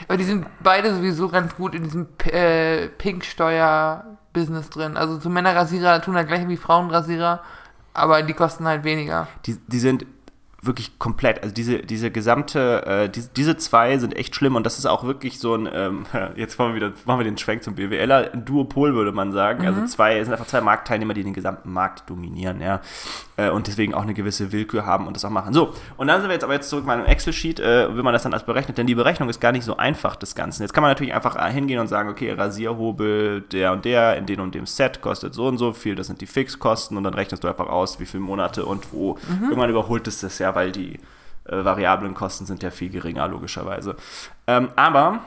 Aber 0.09 0.17
die 0.17 0.25
sind 0.25 0.47
beide 0.63 0.95
sowieso 0.95 1.29
ganz 1.29 1.57
gut 1.57 1.75
in 1.75 1.85
diesem 1.85 2.09
äh, 2.25 2.89
Pink-Steuer-Business 2.89 4.71
drin. 4.71 4.97
Also 4.97 5.21
so 5.21 5.29
Männerrasierer 5.29 6.01
tun 6.01 6.17
halt 6.17 6.29
gleich 6.29 6.49
wie 6.49 6.57
Frauenrasierer, 6.57 7.41
aber 7.95 8.23
die 8.23 8.33
kosten 8.33 8.67
halt 8.67 8.85
weniger. 8.85 9.29
die, 9.47 9.57
die 9.67 9.79
sind 9.79 10.07
wirklich 10.65 10.97
komplett, 11.01 11.43
also 11.43 11.53
diese, 11.53 11.81
diese 11.81 12.13
gesamte, 12.13 12.87
äh, 12.87 13.09
die, 13.09 13.23
diese 13.37 13.57
zwei 13.57 13.99
sind 13.99 14.17
echt 14.17 14.37
schlimm 14.37 14.55
und 14.55 14.65
das 14.65 14.79
ist 14.79 14.87
auch 14.87 15.03
wirklich 15.03 15.41
so 15.41 15.57
ein, 15.57 15.69
ähm, 15.73 16.07
jetzt 16.37 16.57
machen 16.57 16.71
wir 16.71 16.77
wieder, 16.77 16.93
machen 17.05 17.19
wir 17.19 17.25
den 17.25 17.37
Schwenk 17.37 17.65
zum 17.65 17.75
BWLer, 17.75 18.33
ein 18.33 18.45
Duopol 18.45 18.95
würde 18.95 19.11
man 19.11 19.33
sagen, 19.33 19.67
also 19.67 19.85
zwei, 19.87 20.19
es 20.19 20.27
sind 20.27 20.35
einfach 20.35 20.47
zwei 20.47 20.61
Marktteilnehmer, 20.61 21.15
die 21.15 21.25
den 21.25 21.35
gesamten 21.35 21.73
Markt 21.73 22.09
dominieren, 22.09 22.61
ja, 22.61 22.81
äh, 23.37 23.51
und 23.51 23.67
deswegen 23.67 23.93
auch 23.93 24.03
eine 24.03 24.15
gewisse 24.15 24.53
Willkür 24.53 24.87
haben 24.87 25.09
und 25.09 25.17
das 25.17 25.25
auch 25.25 25.31
machen. 25.31 25.53
So, 25.53 25.75
und 25.97 26.07
dann 26.07 26.21
sind 26.21 26.31
wir 26.31 26.35
jetzt 26.35 26.45
aber 26.45 26.55
jetzt 26.55 26.71
zurück 26.71 26.87
mal 26.87 27.01
im 27.01 27.07
Excel-Sheet, 27.07 27.59
äh, 27.59 27.97
wie 27.97 28.03
man 28.03 28.13
das 28.13 28.23
dann 28.23 28.33
als 28.33 28.45
berechnet, 28.45 28.79
denn 28.79 28.87
die 28.87 28.95
Berechnung 28.95 29.29
ist 29.29 29.41
gar 29.41 29.51
nicht 29.51 29.65
so 29.65 29.77
einfach 29.79 30.15
des 30.15 30.37
Ganzen. 30.37 30.63
Jetzt 30.63 30.73
kann 30.73 30.83
man 30.83 30.93
natürlich 30.93 31.13
einfach 31.13 31.35
äh, 31.35 31.53
hingehen 31.53 31.81
und 31.81 31.89
sagen, 31.89 32.09
okay, 32.09 32.31
Rasierhobel, 32.31 33.41
der 33.41 33.73
und 33.73 33.85
der, 33.85 34.17
in 34.17 34.27
dem 34.27 34.39
und 34.39 34.55
dem 34.55 34.67
Set 34.67 35.01
kostet 35.01 35.35
so 35.35 35.49
und 35.49 35.59
so 35.59 35.73
viel, 35.73 35.97
das 35.97 36.07
sind 36.07 36.21
die 36.21 36.27
Fixkosten 36.27 36.97
und 36.97 37.03
dann 37.03 37.15
rechnest 37.15 37.43
du 37.43 37.49
einfach 37.49 37.67
aus, 37.67 37.99
wie 37.99 38.07
viele 38.07 38.23
Monate 38.23 38.65
und 38.65 38.93
wo. 38.93 39.19
Irgendwann 39.43 39.71
überholt 39.71 40.07
es 40.07 40.21
das 40.21 40.39
ja, 40.39 40.52
weil 40.55 40.73
die 40.73 40.99
äh, 41.45 41.65
variablen 41.65 42.15
Kosten 42.15 42.47
sind 42.47 42.63
ja 42.63 42.71
viel 42.71 42.91
geringer, 42.91 43.27
logischerweise. 43.29 43.97
Ähm, 44.47 44.71
aber, 44.77 45.21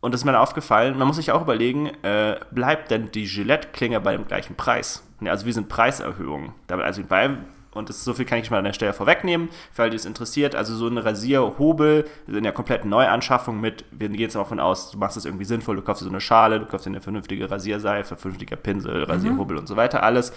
und 0.00 0.12
das 0.12 0.22
ist 0.22 0.24
mir 0.24 0.38
aufgefallen, 0.38 0.98
man 0.98 1.06
muss 1.06 1.16
sich 1.16 1.32
auch 1.32 1.42
überlegen, 1.42 1.86
äh, 2.02 2.40
bleibt 2.50 2.90
denn 2.90 3.10
die 3.12 3.26
Gillette-Klinge 3.26 4.00
bei 4.00 4.16
dem 4.16 4.26
gleichen 4.26 4.56
Preis? 4.56 5.04
Ja, 5.20 5.32
also 5.32 5.46
wie 5.46 5.52
sind 5.52 5.68
Preiserhöhungen? 5.68 6.52
Also 6.68 7.02
weil, 7.08 7.38
und 7.72 7.88
das, 7.88 8.04
so 8.04 8.14
viel 8.14 8.24
kann 8.24 8.38
ich 8.38 8.50
mal 8.50 8.58
an 8.58 8.64
der 8.64 8.72
Stelle 8.72 8.92
vorwegnehmen, 8.92 9.48
für 9.72 9.82
alle, 9.82 9.90
die 9.90 9.96
es 9.96 10.04
interessiert, 10.04 10.54
also 10.54 10.74
so 10.74 10.86
eine 10.86 11.04
Rasierhobel 11.04 12.06
in 12.26 12.42
der 12.42 12.52
kompletten 12.52 12.90
Neuanschaffung 12.90 13.60
mit, 13.60 13.84
wir 13.90 14.08
gehen 14.08 14.20
jetzt 14.20 14.36
davon 14.36 14.60
aus, 14.60 14.90
du 14.90 14.98
machst 14.98 15.16
das 15.16 15.24
irgendwie 15.24 15.44
sinnvoll, 15.44 15.76
du 15.76 15.82
kaufst 15.82 16.02
dir 16.02 16.06
so 16.06 16.10
eine 16.10 16.20
Schale, 16.20 16.60
du 16.60 16.66
kaufst 16.66 16.86
dir 16.86 16.90
eine 16.90 17.00
vernünftige 17.00 17.50
Rasierseife, 17.50 18.16
vernünftiger 18.16 18.56
Pinsel, 18.56 19.04
Rasierhobel 19.04 19.56
und 19.56 19.66
so 19.66 19.76
weiter, 19.76 20.02
alles 20.02 20.32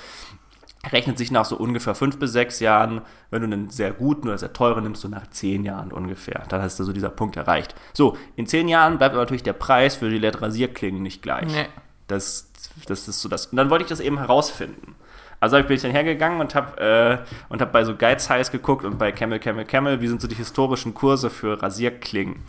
rechnet 0.91 1.17
sich 1.17 1.31
nach 1.31 1.45
so 1.45 1.57
ungefähr 1.57 1.95
fünf 1.95 2.17
bis 2.17 2.31
sechs 2.31 2.59
Jahren, 2.59 3.01
wenn 3.29 3.41
du 3.41 3.47
einen 3.47 3.69
sehr 3.69 3.91
guten 3.91 4.27
oder 4.27 4.37
sehr 4.37 4.53
teuren 4.53 4.83
nimmst, 4.83 5.01
so 5.01 5.07
nach 5.07 5.27
zehn 5.27 5.63
Jahren 5.63 5.91
ungefähr. 5.91 6.43
Dann 6.49 6.61
hast 6.61 6.79
du 6.79 6.83
so 6.83 6.93
dieser 6.93 7.09
Punkt 7.09 7.35
erreicht. 7.37 7.75
So, 7.93 8.17
in 8.35 8.47
zehn 8.47 8.67
Jahren 8.67 8.97
bleibt 8.97 9.13
aber 9.13 9.21
natürlich 9.21 9.43
der 9.43 9.53
Preis 9.53 9.95
für 9.95 10.09
die 10.09 10.17
LED-Rasierklingen 10.17 11.01
nicht 11.01 11.21
gleich. 11.21 11.53
Nee. 11.53 11.67
Das, 12.07 12.51
das 12.87 13.07
ist 13.07 13.21
so 13.21 13.29
das. 13.29 13.47
Und 13.47 13.57
dann 13.57 13.69
wollte 13.69 13.83
ich 13.83 13.89
das 13.89 13.99
eben 13.99 14.17
herausfinden. 14.17 14.95
Also 15.39 15.57
bin 15.63 15.71
ich 15.71 15.81
dann 15.81 15.91
hergegangen 15.91 16.39
und 16.39 16.53
habe 16.53 16.79
äh, 16.79 17.17
und 17.49 17.61
hab 17.61 17.71
bei 17.71 17.83
so 17.83 17.95
Guide 17.95 18.19
Size 18.19 18.51
geguckt 18.51 18.85
und 18.85 18.99
bei 18.99 19.11
Camel, 19.11 19.39
Camel, 19.39 19.65
Camel, 19.65 19.99
wie 19.99 20.07
sind 20.07 20.21
so 20.21 20.27
die 20.27 20.35
historischen 20.35 20.93
Kurse 20.93 21.31
für 21.31 21.61
Rasierklingen. 21.61 22.43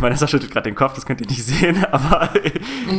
Vanessa 0.00 0.26
schüttelt 0.26 0.50
gerade 0.50 0.70
den 0.70 0.74
Kopf, 0.74 0.94
das 0.94 1.04
könnt 1.04 1.20
ihr 1.20 1.26
nicht 1.26 1.44
sehen, 1.44 1.84
aber 1.92 2.30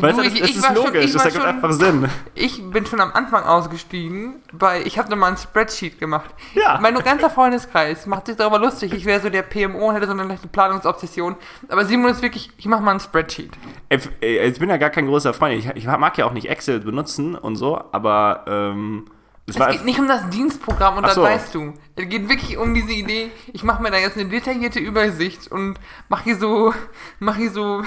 weil 0.02 0.14
du, 0.14 0.18
das, 0.22 0.28
ich- 0.34 0.40
das 0.40 0.50
ich 0.52 0.56
ist 0.58 0.66
schon- 0.68 0.76
logisch, 0.76 1.06
ich 1.06 1.14
das 1.14 1.26
ergibt 1.26 1.42
schon- 1.44 1.50
einfach 1.56 1.72
Sinn. 1.72 2.08
Ich 2.36 2.62
bin 2.70 2.86
schon 2.86 3.02
am 3.02 3.12
Anfang 3.12 3.44
ausgestiegen, 3.44 4.36
weil 4.52 4.86
ich 4.86 5.00
habe 5.00 5.10
nochmal 5.10 5.32
ein 5.32 5.38
Spreadsheet 5.38 6.00
gemacht. 6.00 6.30
Ja. 6.54 6.78
Mein 6.80 6.94
ganzer 6.96 7.32
Freundeskreis 7.32 8.06
macht 8.06 8.28
sich 8.28 8.36
darüber 8.36 8.60
lustig. 8.60 8.94
Ich 8.94 9.06
wäre 9.06 9.20
so 9.20 9.30
der 9.32 9.42
PMO 9.42 9.90
und 9.90 9.96
hätte 9.96 10.06
so 10.06 10.12
eine 10.12 10.24
leichte 10.26 10.48
Planungsobsession. 10.48 11.36
Aber 11.70 11.86
Simon 11.86 12.12
ist 12.12 12.22
wirklich, 12.22 12.52
ich 12.58 12.68
mache 12.68 12.84
mal 12.84 12.92
ein 12.92 13.00
Spreadsheet. 13.00 13.52
Ey, 13.90 14.38
Ich 14.48 14.60
bin 14.60 14.70
ja 14.70 14.78
gar 14.78 14.92
kein 14.92 15.08
großer 15.08 15.34
Freund. 15.34 15.58
Ich, 15.58 15.68
ich 15.76 15.86
mag 15.88 16.16
ja 16.20 16.26
auch 16.26 16.34
nicht 16.34 16.48
Excel 16.50 16.82
benutzen 16.82 17.34
und 17.34 17.56
so, 17.56 17.84
aber 17.94 18.46
ähm, 18.48 19.08
es 19.48 19.56
Es 19.58 19.68
geht 19.68 19.86
nicht 19.86 20.00
um 20.00 20.08
das 20.08 20.30
Dienstprogramm 20.30 20.98
und 20.98 21.04
Ach 21.04 21.10
das 21.10 21.16
so. 21.16 21.24
weißt 21.24 21.54
du. 21.56 21.74
Es 21.98 22.10
geht 22.10 22.28
wirklich 22.28 22.58
um 22.58 22.74
diese 22.74 22.91
Idee, 22.91 23.32
ich 23.54 23.64
mache 23.64 23.82
mir 23.82 23.89
da 23.89 23.98
jetzt 23.98 24.18
eine 24.18 24.28
detaillierte 24.28 24.80
Übersicht 24.80 25.50
und 25.50 25.76
mache 26.10 26.26
hier 26.26 26.36
so, 26.38 26.74
mache 27.20 27.38
hier 27.39 27.52
so, 27.52 27.84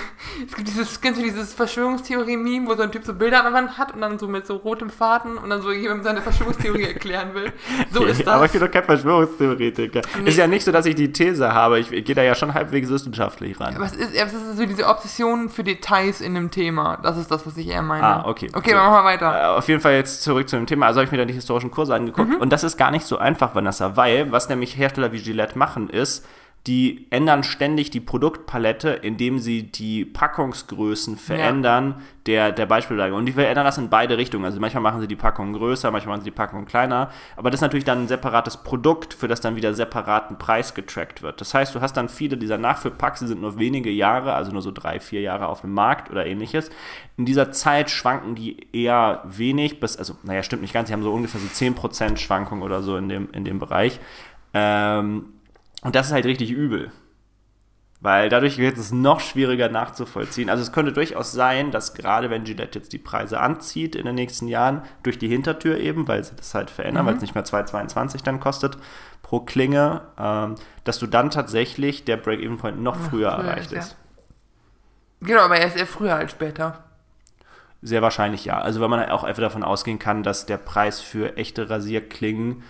es 0.46 0.54
gibt 0.56 0.66
dieses, 0.68 0.98
kennst 1.02 1.20
du 1.20 1.24
dieses 1.24 1.52
Verschwörungstheorie-Meme, 1.52 2.66
wo 2.68 2.74
so 2.74 2.82
ein 2.82 2.92
Typ 2.92 3.04
so 3.04 3.12
Bilder 3.12 3.38
an 3.40 3.44
der 3.44 3.52
Wand 3.52 3.76
hat 3.76 3.92
und 3.94 4.00
dann 4.00 4.18
so 4.18 4.26
mit 4.28 4.46
so 4.46 4.56
rotem 4.56 4.88
Faden 4.88 5.36
und 5.36 5.50
dann 5.50 5.60
so 5.60 5.70
jemandem 5.72 6.04
seine 6.04 6.22
Verschwörungstheorie 6.22 6.84
erklären 6.94 7.34
will. 7.34 7.52
So 7.92 8.04
ist 8.04 8.26
Aber 8.26 8.40
das. 8.42 8.46
ich 8.46 8.52
bin 8.52 8.60
doch 8.66 8.72
kein 8.72 8.84
Verschwörungstheoretiker. 8.84 10.00
Nee. 10.22 10.28
Ist 10.30 10.38
ja 10.38 10.46
nicht 10.46 10.64
so, 10.64 10.72
dass 10.72 10.86
ich 10.86 10.94
die 10.94 11.12
These 11.12 11.52
habe. 11.52 11.78
Ich, 11.78 11.92
ich 11.92 12.04
gehe 12.04 12.14
da 12.14 12.22
ja 12.22 12.34
schon 12.34 12.54
halbwegs 12.54 12.88
wissenschaftlich 12.88 13.58
ran. 13.60 13.74
Was 13.78 13.92
ist, 13.94 14.14
was 14.14 14.32
ist 14.32 14.56
so 14.56 14.66
diese 14.66 14.86
Obsession 14.86 15.48
für 15.50 15.64
Details 15.64 16.20
in 16.20 16.36
einem 16.36 16.50
Thema? 16.50 16.98
Das 17.02 17.16
ist 17.16 17.30
das, 17.30 17.46
was 17.46 17.56
ich 17.56 17.68
eher 17.68 17.82
meine. 17.82 18.04
Ah, 18.04 18.24
okay. 18.26 18.48
Okay, 18.54 18.70
So. 18.70 18.76
machen 18.76 18.92
wir 18.92 19.04
weiter. 19.04 19.38
Äh, 19.42 19.46
Auf 19.58 19.68
jeden 19.68 19.80
Fall 19.80 19.94
jetzt 19.94 20.22
zurück 20.22 20.48
zu 20.48 20.56
dem 20.56 20.66
Thema. 20.66 20.86
Also 20.86 21.00
habe 21.00 21.04
ich 21.06 21.12
mir 21.12 21.18
da 21.18 21.24
die 21.24 21.34
historischen 21.48 21.70
Kurse 21.70 21.94
angeguckt. 21.94 22.34
Und 22.40 22.52
das 22.52 22.62
ist 22.62 22.76
gar 22.76 22.90
nicht 22.90 23.06
so 23.06 23.18
einfach, 23.18 23.54
Vanessa, 23.54 23.96
weil 23.96 24.30
was 24.30 24.48
nämlich 24.48 24.76
Hersteller 24.76 25.12
wie 25.12 25.22
Gillette 25.22 25.58
machen, 25.58 25.88
ist, 25.88 26.26
die 26.66 27.06
ändern 27.10 27.44
ständig 27.44 27.90
die 27.90 28.00
Produktpalette, 28.00 28.90
indem 28.90 29.38
sie 29.38 29.62
die 29.62 30.04
Packungsgrößen 30.04 31.16
verändern 31.16 32.02
der, 32.26 32.52
der 32.52 32.66
Beispiellage. 32.66 33.14
Und 33.14 33.24
die 33.24 33.32
verändern 33.32 33.64
das 33.64 33.78
in 33.78 33.88
beide 33.88 34.18
Richtungen. 34.18 34.44
Also 34.44 34.60
manchmal 34.60 34.82
machen 34.82 35.00
sie 35.00 35.08
die 35.08 35.16
Packung 35.16 35.54
größer, 35.54 35.90
manchmal 35.90 36.16
machen 36.16 36.24
sie 36.24 36.30
die 36.30 36.36
Packung 36.36 36.66
kleiner. 36.66 37.10
Aber 37.36 37.50
das 37.50 37.58
ist 37.58 37.62
natürlich 37.62 37.86
dann 37.86 38.02
ein 38.02 38.08
separates 38.08 38.58
Produkt, 38.58 39.14
für 39.14 39.28
das 39.28 39.40
dann 39.40 39.56
wieder 39.56 39.72
separaten 39.72 40.36
Preis 40.36 40.74
getrackt 40.74 41.22
wird. 41.22 41.40
Das 41.40 41.54
heißt, 41.54 41.74
du 41.74 41.80
hast 41.80 41.96
dann 41.96 42.10
viele 42.10 42.36
dieser 42.36 42.58
Nachfüllpacks, 42.58 43.20
die 43.20 43.28
sind 43.28 43.40
nur 43.40 43.58
wenige 43.58 43.90
Jahre, 43.90 44.34
also 44.34 44.52
nur 44.52 44.60
so 44.60 44.70
drei, 44.70 45.00
vier 45.00 45.22
Jahre 45.22 45.46
auf 45.46 45.62
dem 45.62 45.72
Markt 45.72 46.10
oder 46.10 46.26
ähnliches. 46.26 46.70
In 47.16 47.24
dieser 47.24 47.50
Zeit 47.50 47.88
schwanken 47.88 48.34
die 48.34 48.66
eher 48.74 49.22
wenig, 49.24 49.80
bis, 49.80 49.96
also, 49.96 50.16
naja, 50.22 50.42
stimmt 50.42 50.60
nicht 50.60 50.74
ganz, 50.74 50.88
sie 50.88 50.92
haben 50.92 51.02
so 51.02 51.12
ungefähr 51.12 51.40
so 51.40 51.46
10% 51.46 52.18
Schwankung 52.18 52.60
oder 52.60 52.82
so 52.82 52.98
in 52.98 53.08
dem, 53.08 53.30
in 53.32 53.44
dem 53.44 53.58
Bereich. 53.58 54.00
Ähm, 54.52 55.32
und 55.82 55.94
das 55.94 56.08
ist 56.08 56.12
halt 56.12 56.26
richtig 56.26 56.50
übel. 56.50 56.90
Weil 58.00 58.28
dadurch 58.28 58.58
wird 58.58 58.78
es 58.78 58.92
noch 58.92 59.18
schwieriger 59.18 59.68
nachzuvollziehen. 59.68 60.50
Also 60.50 60.62
es 60.62 60.70
könnte 60.70 60.92
durchaus 60.92 61.32
sein, 61.32 61.72
dass 61.72 61.94
gerade 61.94 62.30
wenn 62.30 62.44
Gillette 62.44 62.78
jetzt 62.78 62.92
die 62.92 62.98
Preise 62.98 63.40
anzieht 63.40 63.96
in 63.96 64.04
den 64.04 64.14
nächsten 64.14 64.46
Jahren, 64.46 64.82
durch 65.02 65.18
die 65.18 65.26
Hintertür 65.26 65.78
eben, 65.78 66.06
weil 66.06 66.22
sie 66.22 66.36
das 66.36 66.54
halt 66.54 66.70
verändern, 66.70 67.06
weil 67.06 67.16
es 67.16 67.20
nicht 67.22 67.34
mehr 67.34 67.44
2,22 67.44 68.22
dann 68.22 68.38
kostet 68.38 68.78
pro 69.22 69.40
Klinge, 69.40 70.02
ähm, 70.16 70.54
dass 70.84 70.98
du 70.98 71.08
dann 71.08 71.30
tatsächlich 71.30 72.04
der 72.04 72.16
Break-Even-Point 72.16 72.80
noch 72.80 72.96
früher 72.96 73.08
früher 73.08 73.30
erreicht 73.30 73.72
ist, 73.72 73.88
ist. 73.88 73.96
Genau, 75.20 75.40
aber 75.40 75.58
er 75.58 75.66
ist 75.66 75.76
eher 75.76 75.86
früher 75.86 76.14
als 76.14 76.30
später. 76.30 76.84
Sehr 77.82 78.02
wahrscheinlich 78.02 78.44
ja. 78.44 78.58
Also 78.58 78.80
weil 78.80 78.88
man 78.88 79.08
auch 79.10 79.24
einfach 79.24 79.42
davon 79.42 79.62
ausgehen 79.62 79.98
kann, 79.98 80.22
dass 80.22 80.46
der 80.46 80.56
Preis 80.56 81.00
für 81.00 81.36
echte 81.36 81.68
Rasierklingen 81.68 82.62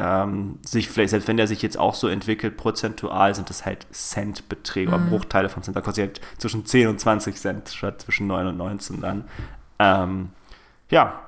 ähm, 0.00 0.58
sich 0.64 0.88
vielleicht, 0.88 1.10
selbst 1.10 1.28
wenn 1.28 1.36
der 1.36 1.46
sich 1.46 1.62
jetzt 1.62 1.78
auch 1.78 1.94
so 1.94 2.08
entwickelt, 2.08 2.56
prozentual 2.56 3.34
sind 3.34 3.50
das 3.50 3.66
halt 3.66 3.86
Centbeträge 3.92 4.88
oder 4.88 4.98
Bruchteile 4.98 5.48
von 5.48 5.62
Cent. 5.62 5.76
Da 5.76 5.80
kostet 5.80 6.06
halt 6.06 6.20
zwischen 6.38 6.64
10 6.64 6.88
und 6.88 7.00
20 7.00 7.36
Cent 7.36 7.68
statt 7.68 8.00
zwischen 8.00 8.26
9 8.26 8.46
und 8.46 8.56
19 8.56 9.00
dann. 9.00 9.24
Ähm, 9.78 10.30
ja. 10.90 11.20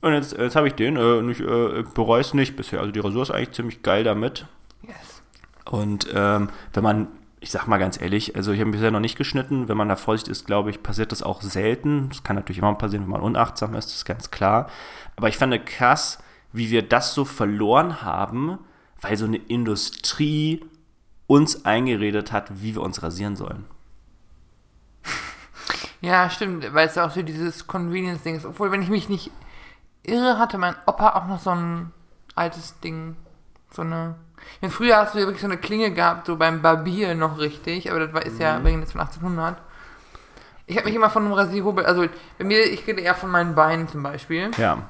Und 0.00 0.12
jetzt, 0.12 0.36
jetzt 0.36 0.54
habe 0.54 0.68
ich 0.68 0.74
den. 0.74 0.96
Äh, 0.96 1.00
und 1.00 1.30
ich 1.30 1.40
äh, 1.40 1.84
bereue 1.94 2.20
es 2.20 2.34
nicht 2.34 2.56
bisher. 2.56 2.80
Also 2.80 2.92
die 2.92 3.00
Rasur 3.00 3.22
ist 3.22 3.30
eigentlich 3.30 3.52
ziemlich 3.52 3.82
geil 3.82 4.04
damit. 4.04 4.46
Yes. 4.82 5.22
Und 5.64 6.08
ähm, 6.14 6.50
wenn 6.72 6.82
man, 6.82 7.08
ich 7.40 7.50
sag 7.50 7.66
mal 7.66 7.78
ganz 7.78 8.00
ehrlich, 8.00 8.36
also 8.36 8.52
ich 8.52 8.60
habe 8.60 8.70
bisher 8.70 8.90
noch 8.90 9.00
nicht 9.00 9.18
geschnitten, 9.18 9.68
wenn 9.68 9.76
man 9.76 9.88
da 9.88 9.96
vorsichtig 9.96 10.32
ist, 10.32 10.46
glaube 10.46 10.70
ich, 10.70 10.82
passiert 10.82 11.10
das 11.10 11.22
auch 11.22 11.42
selten. 11.42 12.08
Das 12.10 12.22
kann 12.22 12.36
natürlich 12.36 12.58
immer 12.58 12.74
passieren, 12.74 13.02
wenn 13.02 13.10
man 13.10 13.20
unachtsam 13.20 13.74
ist, 13.74 13.86
das 13.86 13.96
ist 13.96 14.04
ganz 14.04 14.30
klar. 14.30 14.68
Aber 15.16 15.28
ich 15.28 15.36
fand 15.36 15.66
krass, 15.66 16.18
wie 16.52 16.70
wir 16.70 16.82
das 16.82 17.14
so 17.14 17.24
verloren 17.24 18.02
haben, 18.02 18.58
weil 19.00 19.16
so 19.16 19.26
eine 19.26 19.36
Industrie 19.36 20.64
uns 21.26 21.64
eingeredet 21.64 22.32
hat, 22.32 22.62
wie 22.62 22.74
wir 22.74 22.82
uns 22.82 23.02
rasieren 23.02 23.36
sollen. 23.36 23.64
Ja, 26.00 26.30
stimmt, 26.30 26.72
weil 26.72 26.86
es 26.86 26.94
ja 26.94 27.06
auch 27.06 27.10
so 27.10 27.22
dieses 27.22 27.66
Convenience-Ding 27.66 28.36
ist. 28.36 28.46
Obwohl, 28.46 28.70
wenn 28.70 28.82
ich 28.82 28.88
mich 28.88 29.08
nicht 29.08 29.30
irre, 30.02 30.38
hatte 30.38 30.58
mein 30.58 30.76
Opa 30.86 31.10
auch 31.10 31.26
noch 31.26 31.40
so 31.40 31.50
ein 31.50 31.92
altes 32.34 32.78
Ding. 32.80 33.16
So 33.72 33.82
eine. 33.82 34.14
Ja, 34.62 34.68
früher 34.68 34.96
hast 34.96 35.14
du 35.14 35.18
ja 35.18 35.26
wirklich 35.26 35.42
so 35.42 35.48
eine 35.48 35.58
Klinge 35.58 35.92
gehabt, 35.92 36.26
so 36.26 36.36
beim 36.36 36.62
Barbier 36.62 37.14
noch 37.14 37.38
richtig, 37.38 37.90
aber 37.90 38.00
das 38.00 38.12
war, 38.12 38.24
ist 38.24 38.38
ja 38.38 38.64
wegen 38.64 38.80
jetzt 38.80 38.92
von 38.92 39.00
1800. 39.00 39.60
Ich 40.66 40.76
habe 40.76 40.86
mich 40.86 40.94
immer 40.94 41.10
von 41.10 41.24
einem 41.24 41.32
Rasierhobel, 41.32 41.84
also 41.84 42.06
bei 42.38 42.44
mir, 42.44 42.60
ich 42.60 42.86
rede 42.86 43.00
eher 43.00 43.14
von 43.14 43.30
meinen 43.30 43.54
Beinen 43.54 43.88
zum 43.88 44.02
Beispiel. 44.02 44.50
Ja. 44.56 44.86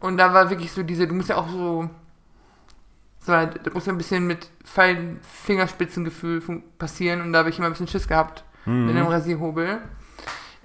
Und 0.00 0.16
da 0.16 0.32
war 0.34 0.50
wirklich 0.50 0.72
so 0.72 0.82
diese, 0.82 1.06
du 1.06 1.14
musst 1.14 1.28
ja 1.28 1.36
auch 1.36 1.48
so, 1.48 1.88
so 3.20 3.32
halt, 3.32 3.64
da 3.66 3.70
muss 3.72 3.86
ja 3.86 3.92
ein 3.92 3.98
bisschen 3.98 4.26
mit 4.26 4.50
feinen 4.64 5.20
Fingerspitzengefühl 5.22 6.40
passieren 6.78 7.20
und 7.20 7.32
da 7.32 7.40
habe 7.40 7.50
ich 7.50 7.58
immer 7.58 7.66
ein 7.66 7.72
bisschen 7.72 7.88
Schiss 7.88 8.08
gehabt 8.08 8.44
mit 8.86 8.96
dem 8.96 9.06
Rasierhobel. 9.06 9.78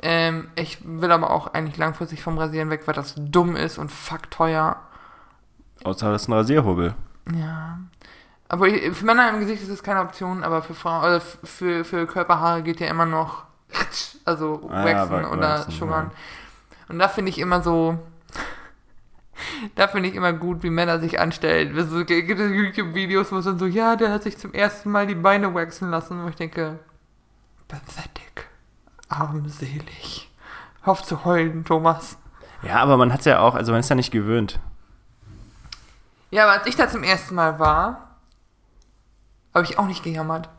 Ähm, 0.01 0.49
ich 0.55 0.79
will 0.83 1.11
aber 1.11 1.31
auch 1.31 1.53
eigentlich 1.53 1.77
langfristig 1.77 2.21
vom 2.21 2.37
Rasieren 2.37 2.69
weg, 2.69 2.81
weil 2.85 2.93
das 2.93 3.15
dumm 3.17 3.55
ist 3.55 3.77
und 3.77 3.91
fuck 3.91 4.29
teuer. 4.31 4.77
Außer 5.83 6.11
das 6.11 6.23
ist 6.23 6.27
ein 6.27 6.33
Rasierhobel. 6.33 6.93
Ja. 7.33 7.79
Aber 8.47 8.67
für 8.69 9.05
Männer 9.05 9.29
im 9.29 9.39
Gesicht 9.39 9.63
ist 9.63 9.71
das 9.71 9.81
keine 9.83 10.01
Option, 10.01 10.43
aber 10.43 10.61
für 10.61 10.75
Frauen, 10.75 10.99
oder 11.03 11.15
f- 11.17 11.39
für, 11.43 11.83
für 11.83 12.05
Körperhaare 12.05 12.61
geht 12.61 12.79
ja 12.79 12.87
immer 12.87 13.05
noch, 13.05 13.45
also 14.25 14.69
Ah 14.71 14.87
ja, 14.87 14.95
waxen 15.09 15.23
wa- 15.23 15.29
oder 15.31 15.49
waxen, 15.59 15.71
sugarn. 15.71 16.11
Und 16.89 16.99
da 16.99 17.07
finde 17.07 17.29
ich 17.31 17.39
immer 17.39 17.61
so, 17.63 17.97
da 19.75 19.87
finde 19.87 20.09
ich 20.09 20.15
immer 20.15 20.33
gut, 20.33 20.63
wie 20.63 20.69
Männer 20.69 20.99
sich 20.99 21.19
anstellen. 21.19 21.77
Es 21.77 21.89
gibt 22.07 22.39
YouTube-Videos, 22.39 23.31
wo 23.31 23.37
es 23.37 23.45
dann 23.45 23.59
so, 23.59 23.65
ja, 23.65 23.95
der 23.95 24.11
hat 24.11 24.23
sich 24.23 24.37
zum 24.37 24.53
ersten 24.53 24.91
Mal 24.91 25.07
die 25.07 25.15
Beine 25.15 25.53
waxen 25.53 25.89
lassen, 25.89 26.23
wo 26.23 26.29
ich 26.29 26.35
denke, 26.35 26.79
pathetic, 27.67 28.47
armselig. 29.09 30.31
Auf 30.83 31.03
zu 31.03 31.25
heulen, 31.25 31.65
Thomas. 31.65 32.17
Ja, 32.61 32.77
aber 32.77 32.97
man 32.97 33.11
hat 33.11 33.19
es 33.19 33.25
ja 33.25 33.39
auch, 33.39 33.55
also 33.55 33.71
man 33.71 33.79
ist 33.79 33.89
ja 33.89 33.95
nicht 33.95 34.11
gewöhnt. 34.11 34.59
Ja, 36.31 36.43
aber 36.43 36.53
als 36.59 36.67
ich 36.67 36.75
da 36.75 36.89
zum 36.89 37.03
ersten 37.03 37.35
Mal 37.35 37.59
war, 37.59 38.17
habe 39.53 39.65
ich 39.65 39.79
auch 39.79 39.87
nicht 39.87 40.03
gejammert. 40.03 40.49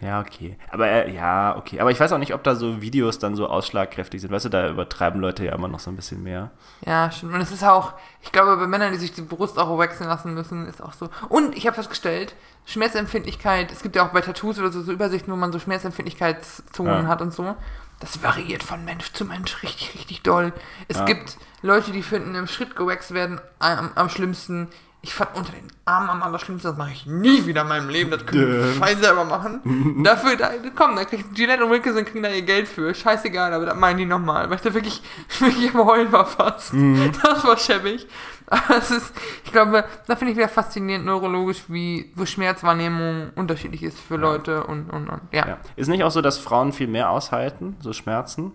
Ja, 0.00 0.20
okay. 0.20 0.56
Aber 0.70 0.86
äh, 0.88 1.12
ja, 1.14 1.56
okay. 1.58 1.78
Aber 1.80 1.90
ich 1.90 2.00
weiß 2.00 2.12
auch 2.12 2.18
nicht, 2.18 2.32
ob 2.34 2.42
da 2.42 2.54
so 2.54 2.80
Videos 2.80 3.18
dann 3.18 3.36
so 3.36 3.46
ausschlagkräftig 3.48 4.20
sind. 4.20 4.30
Weißt 4.32 4.46
du, 4.46 4.48
da 4.48 4.68
übertreiben 4.70 5.20
Leute 5.20 5.44
ja 5.44 5.54
immer 5.54 5.68
noch 5.68 5.80
so 5.80 5.90
ein 5.90 5.96
bisschen 5.96 6.22
mehr. 6.22 6.50
Ja, 6.86 7.10
stimmt. 7.10 7.34
Und 7.34 7.40
es 7.42 7.52
ist 7.52 7.62
auch, 7.64 7.92
ich 8.22 8.32
glaube, 8.32 8.56
bei 8.56 8.66
Männern, 8.66 8.92
die 8.92 8.98
sich 8.98 9.12
die 9.12 9.20
Brust 9.22 9.58
auch 9.58 9.78
wechseln 9.78 10.08
lassen 10.08 10.32
müssen, 10.32 10.66
ist 10.66 10.82
auch 10.82 10.94
so. 10.94 11.10
Und 11.28 11.54
ich 11.56 11.66
habe 11.66 11.74
festgestellt, 11.74 12.34
Schmerzempfindlichkeit, 12.64 13.70
es 13.72 13.82
gibt 13.82 13.94
ja 13.96 14.06
auch 14.06 14.12
bei 14.12 14.22
Tattoos 14.22 14.58
oder 14.58 14.72
so, 14.72 14.80
so 14.82 14.90
Übersichten, 14.92 15.30
wo 15.32 15.36
man 15.36 15.52
so 15.52 15.58
Schmerzempfindlichkeitszonen 15.58 17.02
Ja. 17.04 17.06
hat 17.08 17.20
und 17.22 17.32
so. 17.34 17.54
Das 18.00 18.22
variiert 18.22 18.62
von 18.62 18.84
Mensch 18.84 19.12
zu 19.12 19.26
Mensch 19.26 19.62
richtig, 19.62 19.94
richtig 19.94 20.22
doll. 20.22 20.52
Es 20.88 20.96
Ja. 20.98 21.04
gibt 21.04 21.36
Leute, 21.62 21.92
die 21.92 22.02
finden, 22.02 22.34
im 22.34 22.46
Schritt 22.46 22.74
gewaxt 22.74 23.12
werden 23.12 23.40
am, 23.58 23.90
am 23.94 24.08
schlimmsten. 24.08 24.68
Ich 25.02 25.14
fand 25.14 25.34
unter 25.34 25.52
den 25.52 25.66
Armen 25.86 26.10
am 26.10 26.22
allerschlimmsten, 26.22 26.70
das 26.70 26.78
mache 26.78 26.92
ich 26.92 27.06
nie 27.06 27.46
wieder 27.46 27.62
in 27.62 27.68
meinem 27.68 27.88
Leben, 27.88 28.10
das 28.10 28.26
können 28.26 28.46
wir 28.46 28.62
Dö. 28.62 28.72
fein 28.74 28.98
selber 28.98 29.24
machen. 29.24 30.02
Dafür, 30.04 30.36
da, 30.36 30.50
komm, 30.76 30.94
da 30.96 31.04
kriegt 31.04 31.34
Gillette 31.34 31.64
und 31.64 31.70
Wilkinson 31.70 32.04
kriegen 32.04 32.22
da 32.22 32.28
ihr 32.28 32.42
Geld 32.42 32.68
für. 32.68 32.94
Scheißegal, 32.94 33.52
aber 33.54 33.64
das 33.64 33.76
meinen 33.76 33.98
die 33.98 34.04
nochmal, 34.04 34.50
weil 34.50 34.56
ich 34.56 34.62
da 34.62 34.74
wirklich, 34.74 35.02
wirklich 35.38 35.74
am 35.74 35.86
Heulen 35.86 36.12
war 36.12 36.26
fast. 36.26 36.74
Das 37.22 37.44
war 37.44 37.56
schäbig. 37.56 38.06
Aber 38.46 38.76
es 38.76 38.90
ist, 38.90 39.14
ich 39.44 39.52
glaube, 39.52 39.84
da 40.06 40.16
finde 40.16 40.32
ich 40.32 40.36
wieder 40.36 40.48
faszinierend 40.48 41.06
neurologisch, 41.06 41.62
wie, 41.68 42.12
wo 42.16 42.26
Schmerzwahrnehmung 42.26 43.30
unterschiedlich 43.36 43.82
ist 43.84 43.98
für 43.98 44.16
Leute 44.16 44.64
und, 44.64 44.90
und, 44.90 45.08
und, 45.08 45.20
ja. 45.32 45.46
Ja. 45.46 45.58
Ist 45.76 45.88
nicht 45.88 46.02
auch 46.02 46.10
so, 46.10 46.20
dass 46.20 46.36
Frauen 46.36 46.72
viel 46.72 46.88
mehr 46.88 47.10
aushalten, 47.10 47.76
so 47.80 47.92
Schmerzen? 47.92 48.52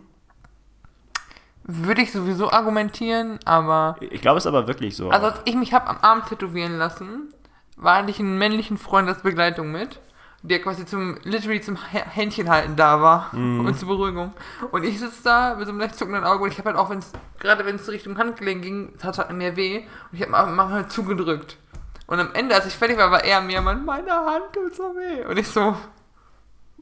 Würde 1.68 2.02
ich 2.04 2.12
sowieso 2.12 2.52
argumentieren, 2.52 3.40
aber, 3.44 3.96
Ich 4.00 4.22
glaube, 4.22 4.38
es 4.38 4.44
ist 4.44 4.48
aber 4.48 4.68
wirklich 4.68 4.96
so. 4.96 5.10
also 5.10 5.26
als 5.28 5.42
ich 5.46 5.56
mich 5.56 5.74
habe 5.74 5.88
am 5.88 5.98
Arm 6.02 6.24
tätowieren 6.26 6.78
lassen, 6.78 7.34
war 7.76 7.96
eigentlich 7.96 8.20
einen 8.20 8.38
männlichen 8.38 8.78
Freund 8.78 9.10
als 9.10 9.24
Begleitung 9.24 9.72
mit, 9.72 10.00
der 10.44 10.62
quasi 10.62 10.86
zum, 10.86 11.18
literally 11.24 11.62
zum 11.62 11.76
Hä- 11.76 12.06
Händchen 12.08 12.50
halten 12.52 12.76
da 12.76 13.02
war 13.02 13.34
und 13.34 13.74
zur 13.80 13.88
Beruhigung. 13.88 14.32
Und 14.72 14.84
ich 14.84 15.00
sitze 15.00 15.24
da 15.24 15.56
mit 15.56 15.66
so 15.66 15.72
einem 15.72 15.80
leicht 15.80 15.96
zuckenden 15.96 16.24
Auge 16.24 16.44
und 16.44 16.52
ich 16.52 16.60
habe 16.60 16.70
halt 16.70 16.78
auch, 16.78 16.92
wenn 16.92 17.00
es, 17.00 17.12
gerade 17.40 17.66
wenn 17.66 17.78
es 17.78 17.90
Richtung 17.90 18.18
Handgelenk 18.20 18.62
ging, 18.62 18.94
es 18.96 19.04
hat 19.04 19.18
halt 19.18 19.32
mir 19.32 19.56
weh 19.56 19.80
und 19.80 19.88
ich 20.12 20.22
habe 20.22 20.32
mal 20.52 20.70
halt 20.70 20.92
zugedrückt. 20.92 21.58
Und 22.06 22.20
am 22.20 22.30
Ende, 22.34 22.54
als 22.54 22.68
ich 22.68 22.76
fertig 22.76 22.98
war, 23.00 23.10
war 23.10 23.24
er 23.24 23.42
mir, 23.42 23.60
Mann, 23.62 23.84
meine 23.86 24.12
Hand 24.12 24.54
tut 24.54 24.76
so 24.76 24.84
weh. 24.96 25.26
Und 25.26 25.38
ich 25.40 25.48
so, 25.48 25.76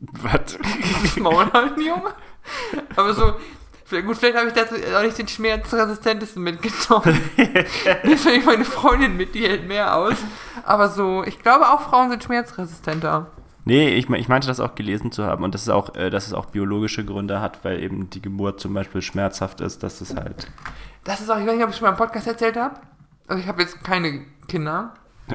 Was? 0.01 0.57
Maul 1.17 1.49
halten, 1.53 1.79
Junge. 1.81 2.13
Aber 2.97 3.13
so, 3.13 3.35
gut, 3.89 4.17
vielleicht 4.17 4.37
habe 4.37 4.47
ich 4.47 4.53
dazu 4.53 4.75
auch 4.97 5.03
nicht 5.03 5.17
den 5.17 5.27
schmerzresistentesten 5.27 6.41
mitgenommen. 6.43 7.19
Deswegen 8.03 8.45
meine 8.45 8.65
Freundin 8.65 9.17
mit, 9.17 9.35
die 9.35 9.43
hält 9.47 9.67
mehr 9.67 9.95
aus. 9.95 10.15
Aber 10.65 10.89
so, 10.89 11.23
ich 11.23 11.39
glaube 11.39 11.67
auch 11.69 11.81
Frauen 11.81 12.09
sind 12.09 12.23
schmerzresistenter. 12.23 13.27
Nee, 13.65 13.89
ich, 13.95 14.09
ich 14.09 14.27
meinte 14.27 14.47
das 14.47 14.59
auch 14.59 14.75
gelesen 14.75 15.11
zu 15.11 15.25
haben 15.25 15.43
und 15.43 15.53
das 15.55 15.61
ist 15.63 15.69
auch, 15.69 15.95
äh, 15.95 16.09
dass 16.09 16.27
es 16.27 16.33
auch 16.33 16.47
biologische 16.47 17.05
Gründe 17.05 17.39
hat, 17.39 17.63
weil 17.63 17.81
eben 17.81 18.09
die 18.09 18.21
Geburt 18.21 18.59
zum 18.59 18.73
Beispiel 18.73 19.01
schmerzhaft 19.01 19.61
ist, 19.61 19.83
dass 19.83 20.01
es 20.01 20.15
halt. 20.15 20.47
Das 21.05 21.21
ist 21.21 21.29
auch, 21.29 21.37
ich 21.37 21.45
weiß 21.45 21.55
nicht, 21.55 21.63
ob 21.63 21.69
ich 21.69 21.75
schon 21.77 21.85
mal 21.85 21.91
im 21.91 21.97
Podcast 21.97 22.27
erzählt 22.27 22.57
habe. 22.57 22.75
Also 23.27 23.41
ich 23.41 23.47
habe 23.47 23.61
jetzt 23.61 23.83
keine 23.83 24.25
Kinder. 24.47 24.93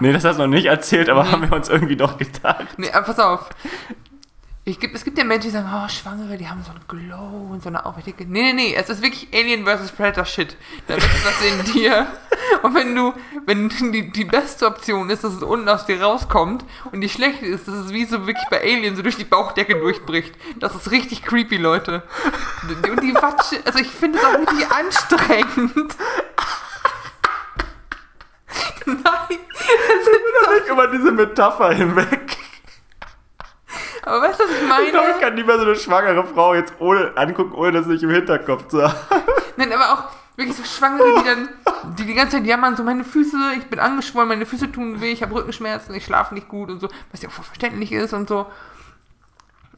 Nee, 0.00 0.12
das 0.12 0.24
hast 0.24 0.36
du 0.38 0.42
noch 0.42 0.48
nicht 0.48 0.66
erzählt, 0.66 1.08
aber 1.10 1.24
Nee. 1.24 1.30
haben 1.30 1.42
wir 1.50 1.52
uns 1.56 1.68
irgendwie 1.68 1.96
doch 1.96 2.16
gedacht. 2.16 2.66
Nee, 2.78 2.88
pass 2.92 3.18
auf. 3.18 3.50
Ich 4.64 4.78
gibt, 4.78 4.94
es 4.94 5.02
gibt 5.02 5.18
ja 5.18 5.24
Menschen, 5.24 5.48
die 5.48 5.50
sagen, 5.50 5.68
oh, 5.74 5.88
Schwangere, 5.88 6.38
die 6.38 6.48
haben 6.48 6.62
so 6.62 6.70
einen 6.70 6.84
Glow 6.86 7.48
und 7.50 7.64
so 7.64 7.68
eine 7.68 7.84
Aufrichtige. 7.84 8.24
Nee, 8.30 8.42
nee, 8.42 8.52
nee, 8.52 8.74
es 8.76 8.88
ist 8.88 9.02
wirklich 9.02 9.26
Alien 9.34 9.66
vs. 9.66 9.90
Predator 9.90 10.24
Shit. 10.24 10.56
Da 10.86 10.94
ist 10.94 11.08
was 11.24 11.42
in 11.42 11.64
dir. 11.72 12.06
Und 12.62 12.72
wenn 12.76 12.94
du, 12.94 13.12
wenn 13.44 13.68
die, 13.90 14.12
die 14.12 14.24
beste 14.24 14.66
Option 14.66 15.10
ist, 15.10 15.24
dass 15.24 15.32
es 15.34 15.42
unten 15.42 15.68
aus 15.68 15.84
dir 15.86 16.00
rauskommt 16.00 16.64
und 16.92 17.00
die 17.00 17.08
schlechte 17.08 17.44
ist, 17.44 17.66
dass 17.66 17.74
es 17.74 17.92
wie 17.92 18.04
so 18.04 18.24
wirklich 18.28 18.46
bei 18.50 18.60
Alien 18.60 18.94
so 18.94 19.02
durch 19.02 19.16
die 19.16 19.24
Bauchdecke 19.24 19.74
durchbricht. 19.74 20.32
Das 20.60 20.76
ist 20.76 20.92
richtig 20.92 21.24
creepy, 21.24 21.56
Leute. 21.56 22.04
Und 22.62 23.02
die 23.02 23.14
Watsche, 23.14 23.58
also 23.64 23.80
ich 23.80 23.90
finde 23.90 24.20
es 24.20 24.24
auch 24.24 24.38
richtig 24.38 24.70
anstrengend. 24.70 25.96
Nein, 28.86 29.38
Ich 30.62 30.70
über 30.70 30.86
diese 30.86 31.10
Metapher 31.10 31.72
hinweg. 31.72 32.38
Aber 34.02 34.22
weißt 34.22 34.40
du, 34.40 34.44
was 34.44 34.50
ich 34.50 34.68
meine? 34.68 34.84
Ich 34.86 34.92
glaube, 34.92 35.10
ich 35.10 35.20
kann 35.20 35.34
mehr 35.34 35.58
so 35.58 35.64
eine 35.64 35.76
schwangere 35.76 36.24
Frau 36.26 36.54
jetzt 36.54 36.74
ohne 36.78 37.16
angucken, 37.16 37.54
ohne 37.54 37.72
das 37.72 37.86
nicht 37.86 38.02
im 38.02 38.10
Hinterkopf 38.10 38.68
zu 38.68 38.82
haben. 38.82 38.94
Nein, 39.56 39.72
aber 39.72 39.92
auch 39.92 40.04
wirklich 40.36 40.56
so 40.56 40.64
Schwangere, 40.64 41.20
die 41.20 41.24
dann, 41.24 41.48
die 41.98 42.04
die 42.04 42.14
ganze 42.14 42.36
Zeit 42.38 42.46
jammern, 42.46 42.76
so 42.76 42.82
meine 42.82 43.04
Füße, 43.04 43.36
ich 43.58 43.66
bin 43.66 43.78
angeschwollen, 43.78 44.28
meine 44.28 44.46
Füße 44.46 44.72
tun 44.72 45.00
weh, 45.00 45.12
ich 45.12 45.22
habe 45.22 45.34
Rückenschmerzen, 45.34 45.94
ich 45.94 46.04
schlafe 46.04 46.34
nicht 46.34 46.48
gut 46.48 46.70
und 46.70 46.80
so, 46.80 46.88
was 47.10 47.22
ja 47.22 47.28
auch 47.28 47.32
verständlich 47.32 47.92
ist 47.92 48.12
und 48.12 48.28
so. 48.28 48.46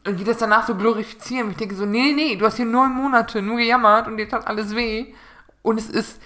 Und 0.05 0.19
die 0.19 0.23
das 0.23 0.37
danach 0.37 0.67
so 0.67 0.75
glorifizieren. 0.75 1.51
Ich 1.51 1.57
denke 1.57 1.75
so, 1.75 1.85
nee, 1.85 2.13
nee, 2.13 2.35
du 2.35 2.45
hast 2.45 2.57
hier 2.57 2.65
neun 2.65 2.91
Monate 2.91 3.41
nur 3.41 3.57
gejammert 3.57 4.07
und 4.07 4.17
dir 4.17 4.29
tat 4.29 4.47
alles 4.47 4.75
weh. 4.75 5.13
Und 5.63 5.79
es 5.79 5.89
ist 5.89 6.21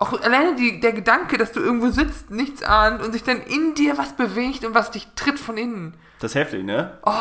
auch 0.00 0.18
alleine 0.22 0.56
die, 0.56 0.80
der 0.80 0.94
Gedanke, 0.94 1.36
dass 1.36 1.52
du 1.52 1.60
irgendwo 1.60 1.90
sitzt, 1.90 2.30
nichts 2.30 2.62
ahnt 2.62 3.02
und 3.02 3.12
sich 3.12 3.22
dann 3.22 3.42
in 3.42 3.74
dir 3.74 3.98
was 3.98 4.16
bewegt 4.16 4.64
und 4.64 4.74
was 4.74 4.90
dich 4.90 5.06
tritt 5.14 5.38
von 5.38 5.58
innen. 5.58 5.94
Das 6.20 6.32
ist 6.32 6.36
heftig, 6.36 6.64
ne? 6.64 6.98
Oh, 7.04 7.12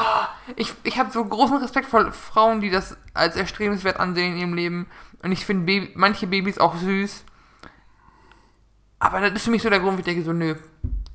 ich, 0.56 0.74
ich 0.84 0.98
habe 0.98 1.12
so 1.12 1.24
großen 1.24 1.58
Respekt 1.58 1.90
vor 1.90 2.10
Frauen, 2.14 2.62
die 2.62 2.70
das 2.70 2.96
als 3.14 3.36
erstrebenswert 3.36 4.00
ansehen 4.00 4.34
in 4.34 4.40
ihrem 4.40 4.54
Leben. 4.54 4.88
Und 5.22 5.34
ich 5.34 5.46
finde 5.46 5.66
Baby, 5.66 5.92
manche 5.96 6.26
Babys 6.26 6.58
auch 6.58 6.78
süß. 6.78 7.26
Aber 9.00 9.20
das 9.20 9.34
ist 9.34 9.44
für 9.44 9.52
mich 9.52 9.62
so 9.62 9.70
der 9.70 9.82
Grund, 9.82 9.96
wo 9.96 10.00
ich 10.00 10.06
denke 10.06 10.24
so, 10.24 10.32
nö. 10.32 10.56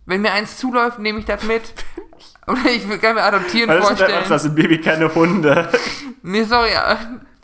Wenn 0.05 0.21
mir 0.21 0.33
eins 0.33 0.59
zuläuft, 0.59 0.99
nehme 0.99 1.19
ich 1.21 1.25
das 1.25 1.45
mit. 1.45 1.63
Oder 2.47 2.67
ich 2.67 2.87
will 2.87 2.99
gerne 2.99 3.21
mir 3.21 3.23
adoptieren 3.25 3.71
Weil 3.71 3.79
das 3.79 3.91
ist 3.91 3.99
vorstellen. 3.99 4.19
etwas, 4.19 4.29
das 4.29 4.43
sind 4.43 4.55
Baby 4.55 4.83
keine 4.83 5.15
Hunde. 5.15 5.71
Nee, 6.23 6.45
sorry, 6.45 6.71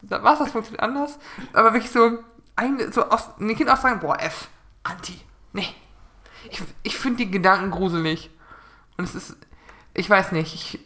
was, 0.03 0.39
das 0.39 0.51
funktioniert 0.51 0.83
anders. 0.83 1.19
Aber 1.55 1.73
wirklich 1.73 1.91
so, 1.91 2.19
ein, 2.57 2.93
so 2.93 3.05
aus, 3.09 3.31
ein 3.39 3.55
Kind 3.57 3.71
aussagen, 3.71 4.01
boah, 4.01 4.21
F, 4.21 4.49
Anti, 4.83 5.21
nee. 5.53 5.69
Ich, 6.51 6.63
ich 6.83 6.99
finde 6.99 7.19
die 7.19 7.31
Gedanken 7.31 7.71
gruselig. 7.71 8.31
Und 8.97 9.05
es 9.05 9.15
ist, 9.15 9.37
ich 9.95 10.09
weiß 10.09 10.33
nicht, 10.33 10.55
ich, 10.55 10.81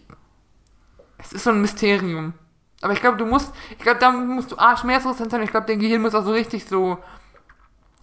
es 1.18 1.32
ist 1.32 1.44
so 1.44 1.50
ein 1.50 1.60
Mysterium. 1.60 2.34
Aber 2.82 2.92
ich 2.92 3.00
glaube, 3.00 3.16
du 3.16 3.26
musst, 3.26 3.54
ich 3.70 3.78
glaube, 3.78 3.98
da 3.98 4.10
musst 4.10 4.52
du 4.52 4.58
A, 4.58 4.76
schmerzresistent 4.76 5.30
sein. 5.30 5.42
Ich 5.42 5.50
glaube, 5.50 5.66
dein 5.66 5.78
Gehirn 5.78 6.02
muss 6.02 6.14
auch 6.14 6.24
so 6.24 6.32
richtig 6.32 6.66
so, 6.66 6.98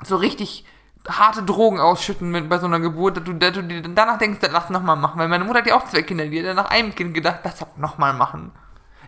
so 0.03 0.15
richtig 0.15 0.65
harte 1.07 1.43
Drogen 1.43 1.79
ausschütten 1.79 2.31
mit, 2.31 2.49
bei 2.49 2.57
so 2.57 2.65
einer 2.65 2.79
Geburt, 2.79 3.17
dass 3.17 3.23
du, 3.23 3.33
dass 3.33 3.53
du 3.53 3.81
danach 3.93 4.17
denkst, 4.17 4.39
das 4.39 4.51
lass 4.51 4.69
nochmal 4.69 4.95
machen. 4.95 5.19
Weil 5.19 5.27
meine 5.27 5.43
Mutter 5.43 5.59
hat 5.59 5.67
ja 5.67 5.75
auch 5.75 5.85
zwei 5.85 6.01
Kinder, 6.01 6.25
die 6.25 6.39
hat 6.39 6.47
dann 6.47 6.55
nach 6.55 6.69
einem 6.71 6.95
Kind 6.95 7.13
gedacht, 7.13 7.39
das 7.43 7.65
nochmal 7.77 8.13
machen. 8.13 8.51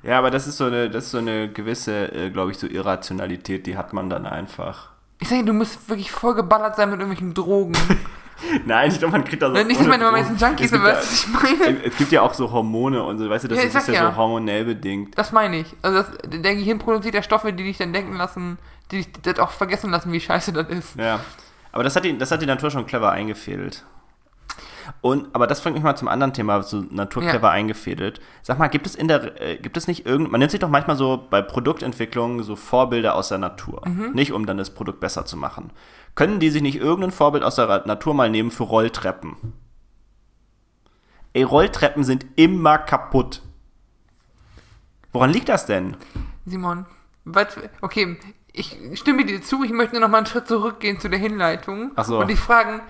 Ja, 0.03 0.17
aber 0.19 0.31
das 0.31 0.47
ist 0.47 0.57
so 0.57 0.65
eine, 0.65 0.89
das 0.89 1.05
ist 1.05 1.11
so 1.11 1.17
eine 1.19 1.49
gewisse, 1.51 2.11
äh, 2.13 2.29
glaube 2.29 2.51
ich, 2.51 2.57
so 2.57 2.67
Irrationalität, 2.67 3.65
die 3.65 3.77
hat 3.77 3.93
man 3.93 4.09
dann 4.09 4.25
einfach. 4.25 4.89
Ich 5.19 5.29
sage, 5.29 5.45
du 5.45 5.53
musst 5.53 5.87
wirklich 5.89 6.11
voll 6.11 6.35
geballert 6.35 6.75
sein 6.75 6.89
mit 6.89 6.99
irgendwelchen 6.99 7.33
Drogen. 7.33 7.73
Nein, 8.65 8.91
ich 8.91 8.99
glaube, 8.99 9.13
man 9.13 9.23
kriegt 9.23 9.41
da 9.41 9.47
so. 9.47 9.63
Nicht, 9.63 9.79
dass 9.79 9.87
meine 9.87 10.05
Es 10.19 10.29
ist, 10.29 10.39
gibt 10.57 10.73
aber 10.73 10.89
ja- 10.89 10.95
weißt 10.97 11.27
du, 11.27 11.33
was 11.33 11.43
ich 11.43 11.59
meine? 11.59 11.83
Es 11.85 11.95
gibt 11.95 12.11
ja 12.11 12.21
auch 12.21 12.33
so 12.33 12.51
Hormone 12.51 13.01
und 13.01 13.17
so, 13.19 13.29
weißt 13.29 13.45
du, 13.45 13.47
das 13.47 13.57
Ja, 13.59 13.63
ich 13.65 13.73
ist, 13.73 13.87
ja 13.87 13.93
ja. 13.93 14.11
so 14.11 14.17
hormonell 14.17 14.65
bedingt. 14.65 15.17
Das 15.17 15.31
meine 15.31 15.57
ich. 15.59 15.73
Also 15.81 15.99
das, 15.99 16.07
der 16.25 16.55
Gehirn 16.55 16.79
produziert 16.79 17.15
ja 17.15 17.23
Stoffe, 17.23 17.53
die 17.53 17.63
dich 17.63 17.77
dann 17.77 17.93
denken 17.93 18.15
lassen, 18.17 18.57
die 18.91 18.97
dich 18.97 19.11
das 19.21 19.39
auch 19.39 19.51
vergessen 19.51 19.91
lassen, 19.91 20.11
wie 20.11 20.19
scheiße 20.19 20.51
das 20.51 20.67
ist. 20.67 20.95
Ja. 20.97 21.21
Aber 21.71 21.83
das 21.83 21.95
hat 21.95 22.03
die, 22.03 22.17
das 22.17 22.31
hat 22.31 22.41
die 22.41 22.45
Natur 22.45 22.69
schon 22.69 22.85
clever 22.85 23.11
eingefädelt. 23.11 23.85
Und, 25.01 25.33
aber 25.33 25.47
das 25.47 25.61
bringt 25.61 25.75
mich 25.75 25.83
mal 25.83 25.95
zum 25.95 26.07
anderen 26.07 26.33
Thema, 26.33 26.61
so 26.63 26.83
Natur 26.89 27.23
Ja. 27.23 27.39
eingefädelt. 27.49 28.21
Sag 28.41 28.59
mal, 28.59 28.67
gibt 28.67 28.85
es 28.85 28.95
in 28.95 29.07
der, 29.07 29.41
äh, 29.41 29.57
gibt 29.57 29.77
es 29.77 29.87
nicht 29.87 30.05
irgend, 30.05 30.31
man 30.31 30.39
nimmt 30.39 30.51
sich 30.51 30.59
doch 30.59 30.69
manchmal 30.69 30.95
so 30.95 31.25
bei 31.29 31.41
Produktentwicklung 31.41 32.43
so 32.43 32.55
Vorbilder 32.55 33.15
aus 33.15 33.29
der 33.29 33.37
Natur. 33.37 33.81
Mhm. 33.87 34.11
Nicht, 34.13 34.31
um 34.31 34.45
dann 34.45 34.57
das 34.57 34.69
Produkt 34.73 34.99
besser 34.99 35.25
zu 35.25 35.37
machen. 35.37 35.71
Können 36.15 36.39
die 36.39 36.49
sich 36.49 36.61
nicht 36.61 36.77
irgendein 36.77 37.11
Vorbild 37.11 37.43
aus 37.43 37.55
der 37.55 37.85
Natur 37.87 38.13
mal 38.13 38.29
nehmen 38.29 38.51
für 38.51 38.63
Rolltreppen? 38.63 39.35
Ey, 41.33 41.43
Rolltreppen 41.43 42.03
sind 42.03 42.25
immer 42.35 42.77
kaputt. 42.77 43.41
Woran 45.11 45.31
liegt 45.31 45.49
das 45.49 45.65
denn? 45.65 45.95
Simon, 46.45 46.85
was, 47.25 47.47
okay, 47.81 48.17
ich 48.51 48.77
stimme 48.93 49.25
dir 49.25 49.41
zu, 49.41 49.63
ich 49.63 49.71
möchte 49.71 49.95
nur 49.95 50.01
noch 50.01 50.09
mal 50.09 50.17
einen 50.19 50.27
Schritt 50.27 50.47
zurückgehen 50.47 50.99
zu 50.99 51.09
der 51.09 51.19
Hinleitung 51.19 51.91
so. 52.03 52.19
und 52.19 52.27
dich 52.29 52.39
fragen, 52.39 52.81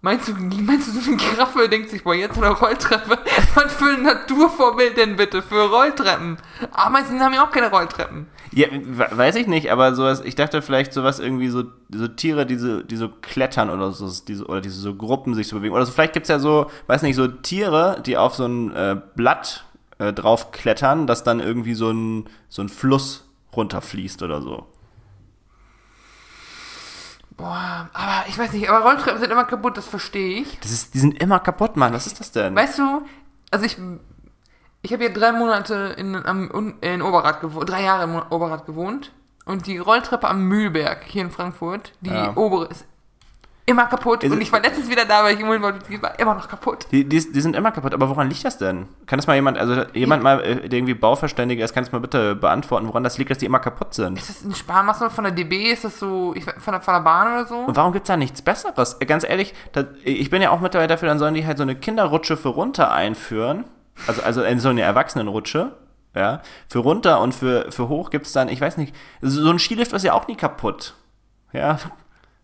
meinst 0.00 0.28
du, 0.28 0.32
meinst 0.34 0.88
du, 0.88 0.92
so 1.00 1.10
eine 1.10 1.16
Giraffe 1.16 1.68
denkt 1.68 1.90
sich, 1.90 2.04
boah, 2.04 2.14
jetzt 2.14 2.36
eine 2.38 2.50
Rolltreppe? 2.50 3.18
Was 3.54 3.72
für 3.74 3.90
ein 3.90 4.02
Naturvorbild 4.02 4.96
denn 4.96 5.16
bitte 5.16 5.42
für 5.42 5.68
Rolltreppen? 5.68 6.38
Ameisen 6.72 7.20
haben 7.20 7.34
ja 7.34 7.44
auch 7.46 7.50
keine 7.50 7.70
Rolltreppen. 7.70 8.26
Ja, 8.52 8.68
we- 8.72 9.08
weiß 9.10 9.36
ich 9.36 9.46
nicht, 9.46 9.70
aber 9.70 9.94
sowas, 9.94 10.22
ich 10.24 10.34
dachte 10.34 10.62
vielleicht 10.62 10.92
sowas 10.92 11.18
irgendwie 11.18 11.48
so, 11.48 11.64
so 11.92 12.08
Tiere, 12.08 12.46
die 12.46 12.56
so, 12.56 12.82
die 12.82 12.96
so 12.96 13.08
klettern 13.08 13.70
oder 13.70 13.92
so, 13.92 14.10
diese, 14.26 14.46
oder 14.46 14.60
diese 14.60 14.80
so 14.80 14.94
Gruppen 14.94 15.34
sich 15.34 15.48
so 15.48 15.56
bewegen. 15.56 15.74
Oder 15.74 15.84
so, 15.86 15.92
vielleicht 15.92 16.14
gibt's 16.14 16.28
ja 16.28 16.38
so, 16.38 16.70
weiß 16.86 17.02
nicht, 17.02 17.16
so 17.16 17.26
Tiere, 17.28 18.00
die 18.06 18.16
auf 18.16 18.34
so 18.34 18.46
ein 18.46 18.74
äh, 18.74 18.96
Blatt 19.16 19.64
äh, 19.98 20.12
drauf 20.12 20.52
klettern, 20.52 21.06
dass 21.06 21.24
dann 21.24 21.40
irgendwie 21.40 21.74
so 21.74 21.90
ein, 21.90 22.28
so 22.48 22.62
ein 22.62 22.68
Fluss 22.68 23.28
runterfließt 23.54 24.22
oder 24.22 24.40
so. 24.40 24.66
Boah, 27.38 27.88
aber 27.92 28.28
ich 28.28 28.36
weiß 28.36 28.52
nicht, 28.52 28.68
aber 28.68 28.84
Rolltreppen 28.84 29.20
sind 29.20 29.30
immer 29.30 29.44
kaputt, 29.44 29.76
das 29.76 29.86
verstehe 29.86 30.40
ich. 30.42 30.58
Das 30.60 30.72
ist, 30.72 30.92
die 30.92 30.98
sind 30.98 31.22
immer 31.22 31.38
kaputt, 31.38 31.76
Mann. 31.76 31.94
Was 31.94 32.06
ist 32.06 32.18
das 32.20 32.32
denn? 32.32 32.54
Weißt 32.54 32.78
du, 32.78 33.06
also 33.50 33.64
ich, 33.64 33.78
ich 34.82 34.92
habe 34.92 35.04
ja 35.04 35.08
drei 35.10 35.30
Monate 35.32 35.94
in, 35.96 36.16
am, 36.16 36.74
in 36.80 37.00
Oberrad 37.00 37.40
gewohnt, 37.40 37.70
drei 37.70 37.84
Jahre 37.84 38.04
in 38.04 38.20
Oberrad 38.30 38.66
gewohnt. 38.66 39.12
Und 39.44 39.66
die 39.66 39.78
Rolltreppe 39.78 40.28
am 40.28 40.42
Mühlberg 40.42 41.04
hier 41.04 41.22
in 41.22 41.30
Frankfurt, 41.30 41.92
die 42.02 42.10
Ja. 42.10 42.36
obere, 42.36 42.66
ist 42.66 42.84
immer 43.68 43.86
kaputt. 43.86 44.24
Ist 44.24 44.30
und 44.32 44.38
es- 44.38 44.42
ich 44.44 44.52
war 44.52 44.60
letztens 44.60 44.88
wieder 44.90 45.04
da, 45.04 45.22
weil 45.22 45.34
ich 45.34 45.40
irgendwo 45.40 45.62
wollte, 45.62 45.78
die 45.88 46.02
war 46.02 46.18
immer 46.18 46.34
noch 46.34 46.48
kaputt. 46.48 46.86
Die, 46.90 47.04
die, 47.08 47.32
die 47.32 47.40
sind 47.40 47.54
immer 47.54 47.70
kaputt, 47.70 47.94
aber 47.94 48.08
woran 48.08 48.28
liegt 48.28 48.44
das 48.44 48.58
denn? 48.58 48.88
Kann 49.06 49.18
das 49.18 49.26
mal 49.26 49.34
jemand, 49.34 49.58
also 49.58 49.82
jemand 49.94 50.22
mal, 50.22 50.40
äh, 50.42 50.68
der 50.68 50.78
irgendwie 50.78 50.94
Bauverständiger 50.94 51.64
ist, 51.64 51.74
kann 51.74 51.84
das 51.84 51.92
mal 51.92 52.00
bitte 52.00 52.34
beantworten, 52.34 52.88
woran 52.88 53.04
das 53.04 53.18
liegt, 53.18 53.30
dass 53.30 53.38
die 53.38 53.46
immer 53.46 53.60
kaputt 53.60 53.94
sind? 53.94 54.18
Ist 54.18 54.28
das 54.28 54.44
ein 54.44 54.54
Sparmaßnahme 54.54 55.10
von 55.10 55.24
der 55.24 55.32
DB? 55.32 55.70
Ist 55.70 55.84
das 55.84 55.98
so, 55.98 56.32
ich, 56.34 56.44
von, 56.44 56.72
der, 56.72 56.80
von 56.80 56.94
der 56.94 57.00
Bahn 57.00 57.28
oder 57.32 57.46
so? 57.46 57.56
Und 57.58 57.76
warum 57.76 57.92
gibt's 57.92 58.08
da 58.08 58.16
nichts 58.16 58.42
Besseres? 58.42 58.96
Äh, 59.00 59.06
Ganz 59.06 59.24
ehrlich, 59.24 59.54
da, 59.72 59.84
ich 60.04 60.30
bin 60.30 60.42
ja 60.42 60.50
auch 60.50 60.60
mittlerweile 60.60 60.88
dafür, 60.88 61.08
dann 61.08 61.18
sollen 61.18 61.34
die 61.34 61.46
halt 61.46 61.58
so 61.58 61.62
eine 61.62 61.76
Kinderrutsche 61.76 62.36
für 62.36 62.48
runter 62.48 62.92
einführen. 62.92 63.64
Also, 64.06 64.22
also 64.22 64.42
so 64.58 64.68
eine 64.70 64.82
Erwachsenenrutsche. 64.82 65.72
Ja. 66.14 66.40
Für 66.68 66.78
runter 66.80 67.20
und 67.20 67.34
für, 67.34 67.70
für 67.70 67.88
hoch 67.88 68.10
gibt's 68.10 68.32
dann, 68.32 68.48
ich 68.48 68.60
weiß 68.60 68.76
nicht, 68.78 68.94
so 69.20 69.42
so 69.42 69.50
ein 69.50 69.58
Skilift 69.58 69.92
ist 69.92 70.04
ja 70.04 70.14
auch 70.14 70.26
nie 70.26 70.36
kaputt. 70.36 70.94
Ja. 71.52 71.78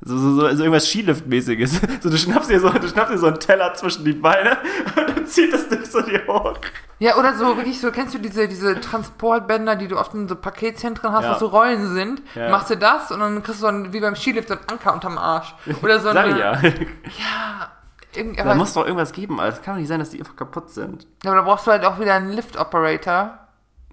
So, 0.06 0.18
so, 0.18 0.34
so, 0.34 0.40
so 0.40 0.62
irgendwas 0.64 0.86
Skilift-mäßiges. 0.86 1.80
So, 2.02 2.10
du 2.10 2.18
schnappst 2.18 2.50
dir 2.50 2.60
so, 2.60 2.68
du 2.68 2.86
schnappst 2.88 3.14
dir 3.14 3.18
so 3.18 3.26
einen 3.26 3.40
Teller 3.40 3.72
zwischen 3.74 4.04
die 4.04 4.12
Beine 4.12 4.58
und 4.96 5.08
dann 5.16 5.26
zieht 5.26 5.50
das 5.52 5.66
Ding 5.68 5.82
so 5.84 6.02
dir 6.02 6.26
hoch. 6.28 6.54
Ja, 6.98 7.16
oder 7.16 7.34
so, 7.34 7.56
wirklich 7.56 7.80
so, 7.80 7.90
kennst 7.90 8.14
du 8.14 8.18
diese, 8.18 8.46
diese 8.46 8.78
Transportbänder, 8.80 9.76
die 9.76 9.88
du 9.88 9.98
oft 9.98 10.12
in 10.14 10.28
so 10.28 10.36
Paketzentren 10.36 11.12
hast, 11.12 11.24
Ja. 11.24 11.30
was 11.30 11.38
so 11.40 11.46
Rollen 11.46 11.94
sind? 11.94 12.20
Ja. 12.34 12.50
Machst 12.50 12.68
du 12.70 12.76
das 12.76 13.10
und 13.10 13.20
dann 13.20 13.42
kriegst 13.42 13.60
du 13.60 13.62
so 13.62 13.68
ein, 13.68 13.92
wie 13.94 14.00
beim 14.00 14.14
Skilift 14.14 14.48
so 14.48 14.54
einen 14.54 14.68
Anker 14.68 14.92
unterm 14.92 15.16
Arsch. 15.16 15.54
Oder 15.82 15.98
so 16.00 16.08
eine, 16.10 16.38
ja. 16.38 16.58
Ja, 16.62 18.44
Da 18.44 18.54
muss 18.54 18.74
doch 18.74 18.84
irgendwas 18.84 19.12
geben, 19.12 19.40
Alter. 19.40 19.56
Es 19.58 19.62
kann 19.62 19.74
doch 19.74 19.80
nicht 19.80 19.88
sein, 19.88 19.98
dass 19.98 20.10
die 20.10 20.18
einfach 20.20 20.36
kaputt 20.36 20.70
sind. 20.70 21.06
ja, 21.24 21.30
aber 21.32 21.40
da 21.40 21.46
brauchst 21.46 21.66
du 21.66 21.70
halt 21.72 21.84
auch 21.84 21.98
wieder 21.98 22.14
einen 22.14 22.30
Lift-Operator, 22.30 23.38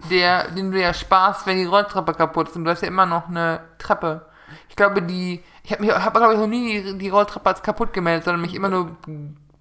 der, 0.09 0.49
den 0.51 0.71
du 0.71 0.79
ja 0.79 0.93
sparst, 0.93 1.47
wenn 1.47 1.57
die 1.57 1.65
Rolltreppe 1.65 2.13
kaputt 2.13 2.49
ist 2.49 2.55
und 2.55 2.65
du 2.65 2.71
hast 2.71 2.81
ja 2.81 2.87
immer 2.87 3.05
noch 3.05 3.29
eine 3.29 3.61
Treppe. 3.79 4.25
Ich 4.81 4.87
glaube, 4.87 5.03
die, 5.03 5.41
ich 5.63 5.71
habe 5.71 5.85
mich, 5.85 5.93
habe 5.93 6.17
glaube 6.17 6.33
ich 6.33 6.39
noch 6.39 6.47
nie 6.47 6.97
die, 6.97 7.09
Rolltreppe 7.09 7.45
als 7.45 7.61
kaputt 7.61 7.93
gemeldet, 7.93 8.23
sondern 8.23 8.41
mich 8.41 8.55
immer 8.55 8.67
nur 8.67 8.97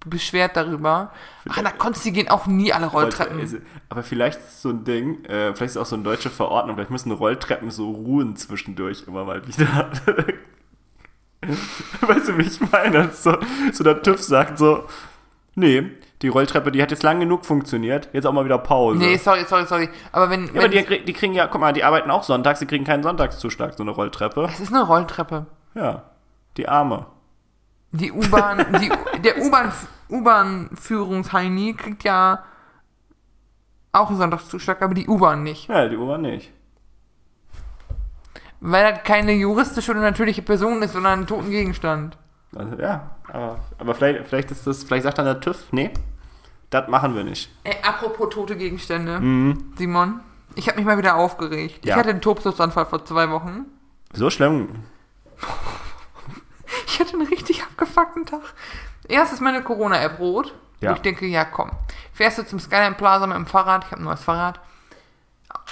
beschwert 0.03 0.57
darüber. 0.57 1.11
Ach, 1.47 1.61
da 1.61 1.69
konntest 1.69 2.07
du 2.07 2.11
gehen 2.11 2.27
auch 2.27 2.47
nie 2.47 2.73
alle 2.73 2.87
Rolltreppen. 2.87 3.61
Aber 3.89 4.01
vielleicht 4.01 4.39
ist 4.39 4.63
so 4.63 4.69
ein 4.69 4.83
Ding, 4.83 5.23
äh, 5.25 5.53
vielleicht 5.53 5.61
ist 5.61 5.71
es 5.75 5.77
auch 5.77 5.85
so 5.85 5.93
eine 5.93 6.03
deutsche 6.03 6.31
Verordnung, 6.31 6.75
vielleicht 6.75 6.89
müssen 6.89 7.11
Rolltreppen 7.11 7.69
so 7.69 7.91
ruhen 7.91 8.35
zwischendurch 8.35 9.03
immer 9.05 9.23
mal 9.23 9.47
wieder. 9.47 9.91
weißt 12.01 12.29
du, 12.29 12.37
wie 12.39 12.47
ich 12.47 12.59
meine? 12.71 13.11
So, 13.13 13.37
so 13.71 13.83
der 13.83 14.01
TÜV 14.01 14.23
sagt 14.23 14.57
so, 14.57 14.85
nee, 15.53 15.83
die 16.21 16.27
Rolltreppe, 16.27 16.71
die 16.71 16.81
hat 16.81 16.91
jetzt 16.91 17.03
lang 17.03 17.19
genug 17.19 17.45
funktioniert, 17.45 18.09
jetzt 18.13 18.25
auch 18.25 18.33
mal 18.33 18.45
wieder 18.45 18.59
Pause. 18.59 18.99
Nee, 18.99 19.17
sorry, 19.17 19.43
sorry, 19.47 19.65
sorry. 19.65 19.89
Aber 20.11 20.29
wenn, 20.29 20.47
ja, 20.47 20.53
wenn 20.53 20.59
aber 20.59 20.69
die, 20.69 21.05
die 21.05 21.13
kriegen 21.13 21.33
ja, 21.33 21.47
guck 21.47 21.61
mal, 21.61 21.73
die 21.73 21.83
arbeiten 21.83 22.11
auch 22.11 22.23
sonntags, 22.23 22.59
die 22.59 22.67
kriegen 22.67 22.85
keinen 22.85 23.03
Sonntagszuschlag, 23.03 23.73
so 23.75 23.83
eine 23.83 23.91
Rolltreppe. 23.91 24.47
es 24.51 24.59
ist 24.59 24.73
eine 24.73 24.83
Rolltreppe. 24.83 25.47
Ja, 25.73 26.03
die 26.57 26.67
Arme. 26.67 27.07
Die 27.91 28.11
U-Bahn, 28.11 28.65
der 29.23 29.37
U-Bahn, 29.41 29.71
U-Bahn-Führungsheini 30.09 31.73
kriegt 31.73 32.03
ja 32.03 32.43
auch 33.91 34.09
einen 34.09 34.17
Sonntagszuschlag, 34.17 34.81
aber 34.81 34.93
die 34.93 35.07
U-Bahn 35.07 35.43
nicht. 35.43 35.67
Ja, 35.67 35.87
die 35.87 35.97
Uhr 35.97 36.17
nicht. 36.17 36.51
Weil 38.61 38.93
das 38.93 39.03
keine 39.03 39.33
juristische 39.33 39.91
oder 39.91 40.01
natürliche 40.01 40.41
Person 40.41 40.81
ist, 40.83 40.93
sondern 40.93 41.21
ein 41.21 41.27
toten 41.27 41.49
Gegenstand. 41.49 42.17
Also, 42.55 42.75
ja, 42.77 43.09
aber, 43.27 43.59
aber 43.77 43.95
vielleicht, 43.95 44.27
vielleicht 44.27 44.51
ist 44.51 44.67
das, 44.67 44.83
vielleicht 44.83 45.03
sagt 45.03 45.17
dann 45.17 45.25
der 45.25 45.39
TÜV, 45.39 45.71
nee, 45.71 45.91
das 46.71 46.87
machen 46.87 47.15
wir 47.15 47.23
nicht. 47.23 47.51
Ey, 47.63 47.75
apropos 47.83 48.29
tote 48.33 48.57
Gegenstände, 48.57 49.19
Simon, 49.77 50.19
ich 50.55 50.67
habe 50.67 50.77
mich 50.77 50.85
mal 50.85 50.97
wieder 50.97 51.15
aufgeregt. 51.15 51.83
Mhm. 51.83 51.87
Ja. 51.87 51.93
Ich 51.95 51.99
hatte 51.99 52.09
einen 52.09 52.21
Tobsuchtsanfall 52.21 52.87
vor 52.87 53.05
zwei 53.05 53.29
Wochen. 53.29 53.65
So 54.13 54.29
schlimm. 54.31 54.69
Ich 56.87 56.99
hatte 56.99 57.13
einen 57.13 57.27
richtig 57.27 57.63
abgefuckten 57.63 58.25
Tag. 58.25 58.41
Erst 59.07 59.33
ist 59.33 59.41
meine 59.41 59.61
Corona-App 59.61 60.19
rot. 60.19 60.53
Ja. 60.79 60.93
Ich 60.93 60.99
denke, 61.01 61.25
ja 61.25 61.45
komm, 61.45 61.69
fährst 62.13 62.37
du 62.39 62.45
zum 62.45 62.59
Skyline 62.59 62.95
Plaza 62.95 63.27
mit 63.27 63.35
dem 63.37 63.45
Fahrrad, 63.45 63.83
ich 63.85 63.91
habe 63.91 64.01
ein 64.01 64.05
neues 64.05 64.23
Fahrrad. 64.23 64.59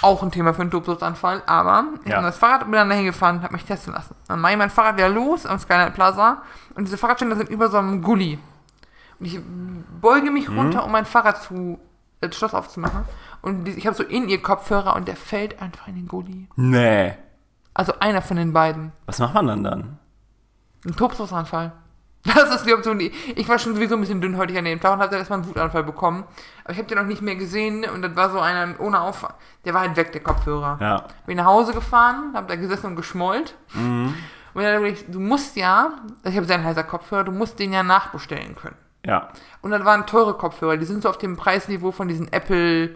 Auch 0.02 0.22
ein 0.22 0.30
Thema 0.30 0.52
für 0.54 0.60
einen 0.62 0.70
Tobsuchtsanfall, 0.70 1.42
aber 1.46 1.84
ich 2.04 2.08
Ja. 2.10 2.16
habe 2.16 2.18
ein 2.18 2.22
neues 2.24 2.36
Fahrrad 2.36 2.62
und 2.64 2.70
bin 2.70 2.78
dann 2.78 2.88
dahin 2.90 3.06
gefahren, 3.06 3.42
habe 3.42 3.54
mich 3.54 3.64
testen 3.64 3.92
lassen. 3.94 4.14
Dann 4.28 4.40
mache 4.40 4.52
ich 4.52 4.58
mein 4.58 4.70
Fahrrad 4.70 4.96
wieder 4.96 5.08
los 5.08 5.46
am 5.46 5.58
Skyline 5.58 5.90
Plaza 5.90 6.42
und 6.74 6.84
diese 6.84 6.96
Fahrradständer 6.98 7.36
sind 7.36 7.48
über 7.48 7.68
so 7.70 7.78
einem 7.78 8.02
Gully. 8.02 8.38
Ich 9.20 9.38
beuge 10.00 10.30
mich 10.30 10.48
runter, 10.48 10.84
um 10.84 10.92
mein 10.92 11.04
Fahrrad 11.04 11.42
zu, 11.42 11.78
äh, 12.20 12.28
das 12.28 12.36
Schloss 12.36 12.54
aufzumachen. 12.54 13.04
Und 13.42 13.68
ich 13.68 13.86
habe 13.86 13.96
so 13.96 14.02
in 14.02 14.28
ihr 14.28 14.42
Kopfhörer 14.42 14.96
und 14.96 15.08
der 15.08 15.16
fällt 15.16 15.60
einfach 15.60 15.88
in 15.88 15.96
den 15.96 16.08
Gully. 16.08 16.48
Nee. 16.56 17.14
Also 17.74 17.94
einer 18.00 18.22
von 18.22 18.36
den 18.36 18.52
beiden. 18.52 18.92
Was 19.06 19.18
macht 19.18 19.34
man 19.34 19.46
dann 19.46 19.64
dann? 19.64 19.98
Ein 20.86 20.96
Tobsuchtsanfall. 20.96 21.72
Das 22.22 22.54
ist 22.54 22.66
die 22.66 22.74
Option, 22.74 22.98
die. 22.98 23.12
Ich 23.34 23.48
war 23.48 23.58
schon 23.58 23.74
sowieso 23.74 23.94
ein 23.94 24.00
bisschen 24.00 24.20
dünnhäutig 24.20 24.58
an 24.58 24.66
dem 24.66 24.78
Tag 24.78 24.92
und 24.92 24.98
habe 24.98 25.10
dann 25.10 25.20
erstmal 25.20 25.38
einen 25.38 25.48
Wutanfall 25.48 25.84
bekommen. 25.84 26.24
Aber 26.64 26.72
ich 26.74 26.78
habe 26.78 26.86
den 26.86 26.98
noch 26.98 27.06
nicht 27.06 27.22
mehr 27.22 27.36
gesehen 27.36 27.84
und 27.88 28.02
das 28.02 28.14
war 28.14 28.30
so 28.30 28.38
einer 28.38 28.78
ohne 28.78 29.00
Auf. 29.00 29.26
Der 29.64 29.72
war 29.72 29.80
halt 29.80 29.96
weg, 29.96 30.12
der 30.12 30.22
Kopfhörer. 30.22 30.76
Ja. 30.80 31.04
Bin 31.24 31.38
nach 31.38 31.46
Hause 31.46 31.72
gefahren, 31.72 32.32
habe 32.34 32.46
da 32.46 32.56
gesessen 32.56 32.88
und 32.88 32.96
geschmollt. 32.96 33.54
Und 34.52 34.62
dann 34.62 34.76
hab 34.76 34.82
ich, 34.82 35.06
du 35.08 35.18
musst 35.18 35.56
ja, 35.56 35.92
ich 36.24 36.36
habe 36.36 36.44
sehr 36.46 36.62
heißer 36.62 36.84
Kopfhörer, 36.84 37.24
du 37.24 37.32
musst 37.32 37.58
den 37.58 37.72
ja 37.72 37.82
nachbestellen 37.82 38.54
können. 38.54 38.76
Ja. 39.04 39.28
Und 39.62 39.70
das 39.70 39.84
waren 39.84 40.06
teure 40.06 40.34
Kopfhörer, 40.34 40.76
die 40.76 40.84
sind 40.84 41.02
so 41.02 41.08
auf 41.08 41.18
dem 41.18 41.36
Preisniveau 41.36 41.90
von 41.92 42.08
diesen 42.08 42.32
Apple 42.32 42.94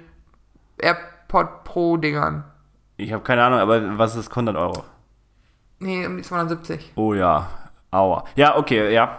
AirPod 0.78 1.64
Pro 1.64 1.96
Dingern. 1.96 2.44
Ich 2.96 3.12
habe 3.12 3.22
keine 3.22 3.42
Ahnung, 3.44 3.58
aber 3.58 3.98
was 3.98 4.14
ist 4.16 4.30
100 4.30 4.56
Euro? 4.56 4.84
Nee, 5.78 6.06
um 6.06 6.16
die 6.16 6.22
270. 6.22 6.92
Oh 6.96 7.14
ja. 7.14 7.48
Aua. 7.90 8.24
Ja, 8.36 8.56
okay, 8.56 8.92
ja. 8.92 9.18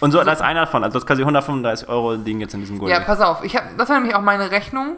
Und 0.00 0.10
so, 0.12 0.22
das 0.22 0.40
ist 0.40 0.44
einer 0.44 0.60
davon. 0.60 0.84
Also 0.84 0.94
das 0.94 1.02
ist 1.04 1.06
quasi 1.06 1.22
135 1.22 1.88
Euro 1.88 2.16
Ding 2.16 2.40
jetzt 2.40 2.54
in 2.54 2.60
diesem 2.60 2.78
Gulli. 2.78 2.92
Ja, 2.92 3.00
pass 3.00 3.20
auf, 3.20 3.42
ich 3.44 3.56
hab, 3.56 3.76
das 3.78 3.88
war 3.88 3.96
nämlich 3.96 4.14
auch 4.14 4.20
meine 4.20 4.50
Rechnung. 4.50 4.96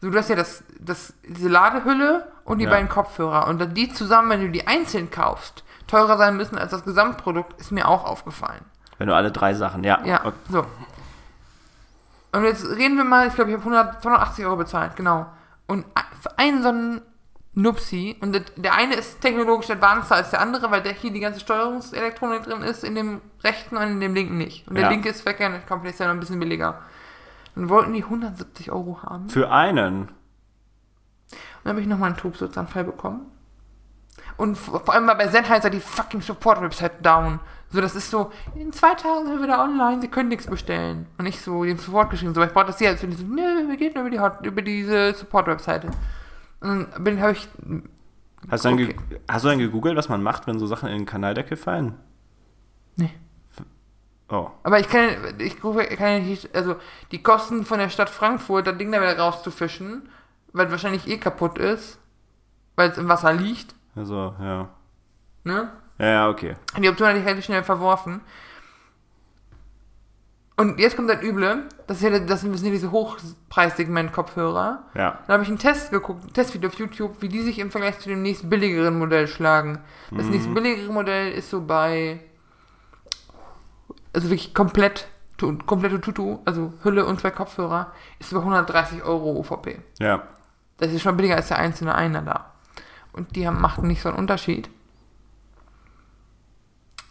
So, 0.00 0.10
du 0.10 0.16
hast 0.18 0.30
ja 0.30 0.36
das, 0.36 0.64
das, 0.80 1.12
diese 1.28 1.48
Ladehülle 1.48 2.26
und 2.44 2.58
die 2.58 2.64
Ja. 2.64 2.70
beiden 2.70 2.88
Kopfhörer. 2.88 3.48
Und 3.48 3.60
dann 3.60 3.74
die 3.74 3.92
zusammen, 3.92 4.30
wenn 4.30 4.40
du 4.40 4.50
die 4.50 4.66
einzeln 4.66 5.10
kaufst, 5.10 5.62
teurer 5.86 6.16
sein 6.16 6.36
müssen 6.36 6.56
als 6.56 6.70
das 6.70 6.84
Gesamtprodukt, 6.84 7.60
ist 7.60 7.70
mir 7.70 7.86
auch 7.86 8.04
aufgefallen. 8.04 8.64
Wenn 9.00 9.06
du 9.06 9.14
alle 9.14 9.32
drei 9.32 9.54
Sachen, 9.54 9.82
ja. 9.82 9.98
Ja, 10.04 10.26
Okay. 10.26 10.36
so. 10.50 10.66
Und 12.32 12.44
jetzt 12.44 12.66
reden 12.66 12.98
wir 12.98 13.04
mal, 13.04 13.26
ich 13.28 13.34
glaube, 13.34 13.50
ich 13.50 13.56
habe 13.56 13.64
100 13.64 14.02
280 14.02 14.44
Euro 14.44 14.56
bezahlt, 14.56 14.94
genau. 14.94 15.24
Und 15.66 15.86
für 16.20 16.38
einen 16.38 16.62
so 16.62 16.68
einen 16.68 17.00
Nupsi, 17.54 18.18
und 18.20 18.32
der- 18.32 18.42
der 18.56 18.74
eine 18.74 18.94
ist 18.96 19.22
technologisch 19.22 19.70
advanced 19.70 20.12
als 20.12 20.30
der 20.30 20.42
andere, 20.42 20.70
weil 20.70 20.82
der 20.82 20.92
hier 20.92 21.10
die 21.12 21.18
ganze 21.20 21.40
Steuerungselektronik 21.40 22.42
drin 22.44 22.60
ist, 22.60 22.84
in 22.84 22.94
dem 22.94 23.22
rechten 23.42 23.78
und 23.78 23.84
in 23.84 24.00
dem 24.00 24.14
linken 24.14 24.36
nicht. 24.36 24.68
Und 24.68 24.74
der 24.74 24.84
Ja. 24.84 24.90
linke 24.90 25.08
ist 25.08 25.24
Company, 25.24 25.88
ist 25.88 25.98
ja 25.98 26.06
noch 26.06 26.12
ein 26.14 26.20
bisschen 26.20 26.38
billiger. 26.38 26.78
Dann 27.54 27.70
wollten 27.70 27.94
die 27.94 28.04
170 28.04 28.70
Euro 28.70 29.02
haben. 29.02 29.22
Und 29.24 29.32
Für 29.32 29.50
einen. 29.50 30.10
dann 31.64 31.70
habe 31.70 31.80
ich 31.80 31.86
nochmal 31.86 32.10
einen 32.10 32.18
Tobsuchtsanfall 32.18 32.84
bekommen. 32.84 33.22
Und 34.36 34.56
vor 34.56 34.80
vor 34.84 34.92
allem 34.94 35.06
war 35.06 35.16
bei 35.16 35.26
Sennheiser 35.28 35.70
die 35.70 35.80
fucking 35.80 36.20
Support-Website 36.20 37.04
down. 37.04 37.40
So, 37.72 37.80
das 37.80 37.94
ist 37.94 38.10
so, 38.10 38.32
in 38.56 38.72
zwei 38.72 38.94
Tagen 38.94 39.26
sind 39.26 39.36
wir 39.36 39.42
wieder 39.44 39.62
online, 39.62 40.00
sie 40.00 40.08
können 40.08 40.28
nichts 40.28 40.46
bestellen. 40.46 41.06
Und 41.18 41.26
ich 41.26 41.40
so, 41.40 41.64
dem 41.64 41.78
Support 41.78 42.10
geschrieben, 42.10 42.34
so, 42.34 42.42
ich 42.42 42.52
brauche 42.52 42.66
das 42.66 42.78
hier. 42.78 42.88
Als 42.88 43.02
wenn 43.02 43.10
die 43.10 43.16
so, 43.16 43.24
nö, 43.24 43.68
wir 43.68 43.76
gehen 43.76 43.92
nur 43.94 44.02
über, 44.02 44.10
die 44.10 44.18
Hot, 44.20 44.44
über 44.44 44.60
diese 44.62 45.14
Support-Webseite. 45.14 45.88
Und 46.60 46.88
dann 46.92 47.04
bin, 47.04 47.20
habe 47.20 47.32
ich, 47.32 47.48
Hast 48.50 48.64
du, 48.64 48.70
dann 48.70 48.74
Okay. 48.82 48.96
hast 49.30 49.44
du 49.44 49.48
dann 49.48 49.58
gegoogelt, 49.58 49.96
was 49.96 50.08
man 50.08 50.22
macht, 50.22 50.46
wenn 50.46 50.58
so 50.58 50.66
Sachen 50.66 50.88
in 50.88 50.96
den 50.98 51.06
Kanaldeckel 51.06 51.56
fallen? 51.56 51.94
nee. 52.96 53.12
Oh. 54.32 54.48
Aber 54.62 54.78
ich 54.78 54.88
kann, 54.88 55.08
ich 55.38 55.58
kann 55.60 56.24
nicht, 56.24 56.54
also 56.54 56.76
die 57.10 57.20
Kosten 57.20 57.64
von 57.64 57.80
der 57.80 57.88
Stadt 57.88 58.08
Frankfurt, 58.08 58.64
das 58.66 58.78
Ding 58.78 58.92
da 58.92 59.00
wieder 59.00 59.18
rauszufischen, 59.18 60.08
weil 60.52 60.70
wahrscheinlich 60.70 61.08
eh 61.08 61.18
kaputt 61.18 61.58
ist, 61.58 61.98
weil 62.76 62.90
es 62.90 62.98
im 62.98 63.08
Wasser 63.08 63.32
liegt, 63.32 63.74
Also, 63.96 64.34
ja. 64.40 64.68
ne? 65.42 65.72
Ja, 66.00 66.28
okay. 66.28 66.56
Die 66.78 66.88
Option 66.88 67.08
hatte 67.08 67.18
ich 67.18 67.24
relativ 67.24 67.44
schnell 67.44 67.62
verworfen. 67.62 68.20
Und 70.56 70.78
jetzt 70.78 70.94
kommt 70.94 71.08
das 71.08 71.22
Üble, 71.22 71.68
das, 71.86 71.98
ist 71.98 72.02
ja, 72.02 72.18
das 72.18 72.42
sind 72.42 72.54
ja 72.62 72.70
diese 72.70 72.90
Hochpreissegment-Kopfhörer. 72.90 74.82
Ja. 74.94 75.18
Da 75.26 75.32
habe 75.32 75.42
ich 75.42 75.48
einen 75.48 75.58
Test 75.58 75.90
geguckt, 75.90 76.22
ein 76.24 76.32
Testvideo 76.34 76.68
auf 76.68 76.74
YouTube, 76.78 77.16
wie 77.22 77.28
die 77.28 77.40
sich 77.40 77.58
im 77.58 77.70
Vergleich 77.70 77.98
zu 77.98 78.10
dem 78.10 78.20
nächst 78.20 78.50
billigeren 78.50 78.98
Modell 78.98 79.26
schlagen. 79.26 79.78
Das 80.10 80.26
Mhm. 80.26 80.30
nächst 80.32 80.52
billigere 80.54 80.92
Modell 80.92 81.32
ist 81.32 81.48
so 81.48 81.62
bei, 81.62 82.20
also 84.12 84.28
wirklich 84.28 84.52
komplett, 84.52 85.08
komplette 85.64 85.98
Tutu, 86.00 86.40
also 86.44 86.74
Hülle 86.82 87.06
und 87.06 87.20
zwei 87.20 87.30
Kopfhörer, 87.30 87.92
ist 88.18 88.30
über 88.32 88.42
130 88.42 89.02
Euro 89.02 89.32
UVP. 89.38 89.78
Ja. 89.98 90.24
Das 90.76 90.92
ist 90.92 91.00
schon 91.00 91.16
billiger 91.16 91.36
als 91.36 91.48
der 91.48 91.58
einzelne 91.58 91.94
einer 91.94 92.20
da. 92.20 92.52
Und 93.12 93.34
die 93.34 93.46
haben, 93.46 93.60
machten 93.62 93.86
nicht 93.86 94.02
so 94.02 94.10
einen 94.10 94.18
Unterschied. 94.18 94.68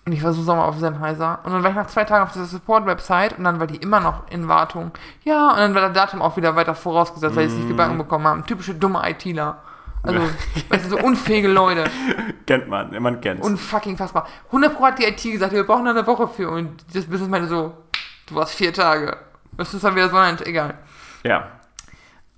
Und 0.10 0.14
ich 0.14 0.24
war 0.24 0.34
so 0.34 0.42
sauer 0.42 0.66
auf 0.66 0.80
Sennheiser. 0.80 1.38
Und 1.44 1.54
dann 1.54 1.62
war 1.62 1.70
ich 1.70 1.76
nach 1.76 1.86
zwei 1.86 2.04
Tagen 2.04 2.24
auf 2.24 2.32
dieser 2.32 2.46
Support-Website 2.46 3.38
und 3.38 3.44
dann 3.44 3.60
war 3.60 3.68
die 3.68 3.76
immer 3.76 4.00
noch 4.00 4.28
in 4.32 4.48
Wartung. 4.48 4.90
Ja, 5.24 5.52
und 5.52 5.58
dann 5.60 5.76
war 5.76 5.82
der 5.82 5.92
Datum 5.92 6.24
auch 6.24 6.36
wieder 6.36 6.56
weiter 6.56 6.74
vorausgesetzt, 6.74 7.36
weil 7.36 7.46
die 7.46 7.54
es 7.54 7.58
nicht 7.60 7.68
gebacken 7.68 7.96
bekommen 7.96 8.26
haben. 8.26 8.44
Typische 8.44 8.74
dumme 8.74 9.08
ITler. 9.08 9.60
Also, 10.02 10.22
weißt 10.70 10.86
du, 10.86 10.90
so 10.90 10.98
unfähige 10.98 11.48
Leute. 11.48 11.84
Kennt 12.48 12.68
man, 12.68 13.00
man 13.04 13.22
kennt's. 13.22 13.46
Unfucking 13.46 13.98
fassbar. 13.98 14.28
100 14.48 14.76
Pro 14.76 14.86
hat 14.86 14.98
die 14.98 15.06
IT 15.06 15.22
gesagt, 15.22 15.54
wir 15.54 15.64
brauchen 15.64 15.86
da 15.86 15.92
eine 15.92 16.08
Woche 16.08 16.28
für. 16.28 16.50
Und 16.50 16.84
das 16.92 17.06
Business 17.06 17.30
meinte 17.30 17.48
so, 17.48 17.78
du 18.26 18.34
warst 18.34 18.56
vier 18.56 18.74
Tage. 18.74 19.16
Das 19.58 19.72
ist 19.76 19.84
dann 19.84 19.96
wieder 19.96 20.10
so 20.10 20.18
ein, 20.18 20.42
egal. 20.44 20.74
ja. 21.24 21.50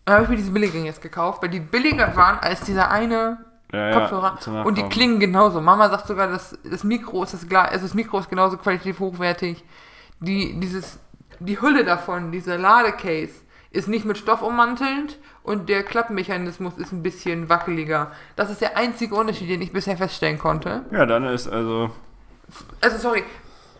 Dann 0.03 0.15
habe 0.15 0.23
ich 0.25 0.29
mir 0.31 0.35
diese 0.35 0.51
billigen 0.51 0.83
jetzt 0.83 1.01
gekauft, 1.01 1.41
weil 1.41 1.49
die 1.49 1.61
billiger 1.61 2.17
waren 2.17 2.39
als 2.39 2.61
dieser 2.61 2.91
eine 2.91 3.37
Ja, 3.71 3.89
ja, 3.89 3.99
Kopfhörer. 3.99 4.37
zum 4.39 4.65
und 4.65 4.77
die 4.77 4.83
klingen 4.83 5.19
genauso. 5.19 5.61
Mama 5.61 5.89
sagt 5.89 6.07
sogar, 6.07 6.27
das, 6.27 6.57
das 6.63 6.83
Mikro 6.83 7.23
ist 7.23 7.33
das 7.33 7.47
gleiche, 7.47 7.71
also 7.71 7.85
das 7.85 7.93
Mikro 7.93 8.19
ist 8.19 8.29
genauso 8.29 8.57
qualitativ 8.57 8.99
hochwertig. 8.99 9.63
Die, 10.19 10.59
dieses, 10.59 10.99
die 11.39 11.61
Hülle 11.61 11.85
davon, 11.85 12.31
dieser 12.31 12.57
Ladecase, 12.57 13.33
ist 13.71 13.87
nicht 13.87 14.05
mit 14.05 14.17
Stoff 14.17 14.41
ummantelnd 14.41 15.17
und 15.43 15.69
der 15.69 15.83
Klappmechanismus 15.83 16.77
ist 16.77 16.91
ein 16.91 17.01
bisschen 17.01 17.47
wackeliger. 17.47 18.11
Das 18.35 18.49
ist 18.51 18.59
der 18.61 18.77
einzige 18.77 19.15
Unterschied, 19.15 19.49
den 19.49 19.61
ich 19.61 19.71
bisher 19.71 19.95
feststellen 19.95 20.37
konnte. 20.37 20.85
Ja, 20.91 21.05
dann 21.05 21.23
ist 21.23 21.47
also. 21.47 21.89
Also 22.81 22.97
sorry, 22.97 23.23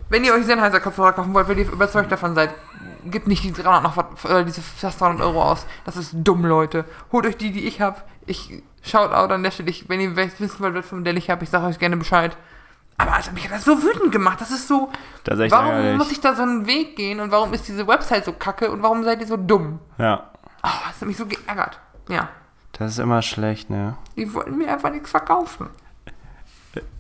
wenn 0.09 0.23
ihr 0.23 0.33
euch 0.33 0.45
Sennheiser 0.45 0.79
Kopfhörer 0.79 1.11
kaufen 1.11 1.33
wollt, 1.33 1.49
weil 1.49 1.57
ihr 1.59 1.69
überzeugt 1.69 2.11
davon 2.11 2.35
seid, 2.35 2.51
gebt 3.05 3.27
nicht 3.27 3.43
die 3.43 3.51
300 3.51 3.83
noch 3.83 4.29
äh, 4.29 4.45
diese 4.45 4.61
fast 4.61 5.01
300 5.01 5.21
Euro 5.25 5.43
aus. 5.43 5.65
Das 5.83 5.97
ist 5.97 6.11
dumm, 6.13 6.45
Leute. 6.45 6.85
Holt 7.11 7.25
euch 7.25 7.37
die, 7.37 7.51
die 7.51 7.67
ich 7.67 7.81
habe. 7.81 7.97
Ich 8.25 8.63
shout 8.81 9.11
out 9.11 9.31
an 9.31 9.43
der 9.43 9.51
Stelle. 9.51 9.69
Ich, 9.69 9.87
wenn 9.89 9.99
ihr 10.01 10.15
wissen 10.15 10.59
wollt, 10.59 10.75
was 10.75 10.85
für 10.87 10.95
ein 10.95 10.99
Modell 10.99 11.17
ich 11.17 11.29
habe, 11.29 11.43
ich 11.43 11.49
sage 11.49 11.65
euch 11.67 11.79
gerne 11.79 11.97
Bescheid. 11.97 12.35
Aber 12.97 13.13
also, 13.13 13.31
mich 13.31 13.45
hat 13.45 13.53
das 13.55 13.65
so 13.65 13.81
wütend 13.81 14.11
gemacht. 14.11 14.39
Das 14.41 14.51
ist 14.51 14.67
so. 14.67 14.91
Das 15.23 15.39
ist 15.39 15.51
warum 15.51 15.71
ärgerlich. 15.71 15.97
muss 15.97 16.11
ich 16.11 16.19
da 16.21 16.35
so 16.35 16.43
einen 16.43 16.67
Weg 16.67 16.95
gehen 16.95 17.19
und 17.19 17.31
warum 17.31 17.53
ist 17.53 17.67
diese 17.67 17.87
Website 17.87 18.25
so 18.25 18.33
kacke 18.33 18.69
und 18.69 18.83
warum 18.83 19.03
seid 19.03 19.19
ihr 19.21 19.27
so 19.27 19.37
dumm? 19.37 19.79
Ja. 19.97 20.31
Oh, 20.63 20.69
das 20.87 21.01
hat 21.01 21.07
mich 21.07 21.17
so 21.17 21.25
geärgert. 21.25 21.79
Ja. 22.09 22.29
Das 22.73 22.91
ist 22.91 22.99
immer 22.99 23.21
schlecht, 23.21 23.69
ne? 23.69 23.97
Die 24.15 24.31
wollten 24.33 24.57
mir 24.57 24.71
einfach 24.71 24.91
nichts 24.91 25.09
verkaufen. 25.09 25.69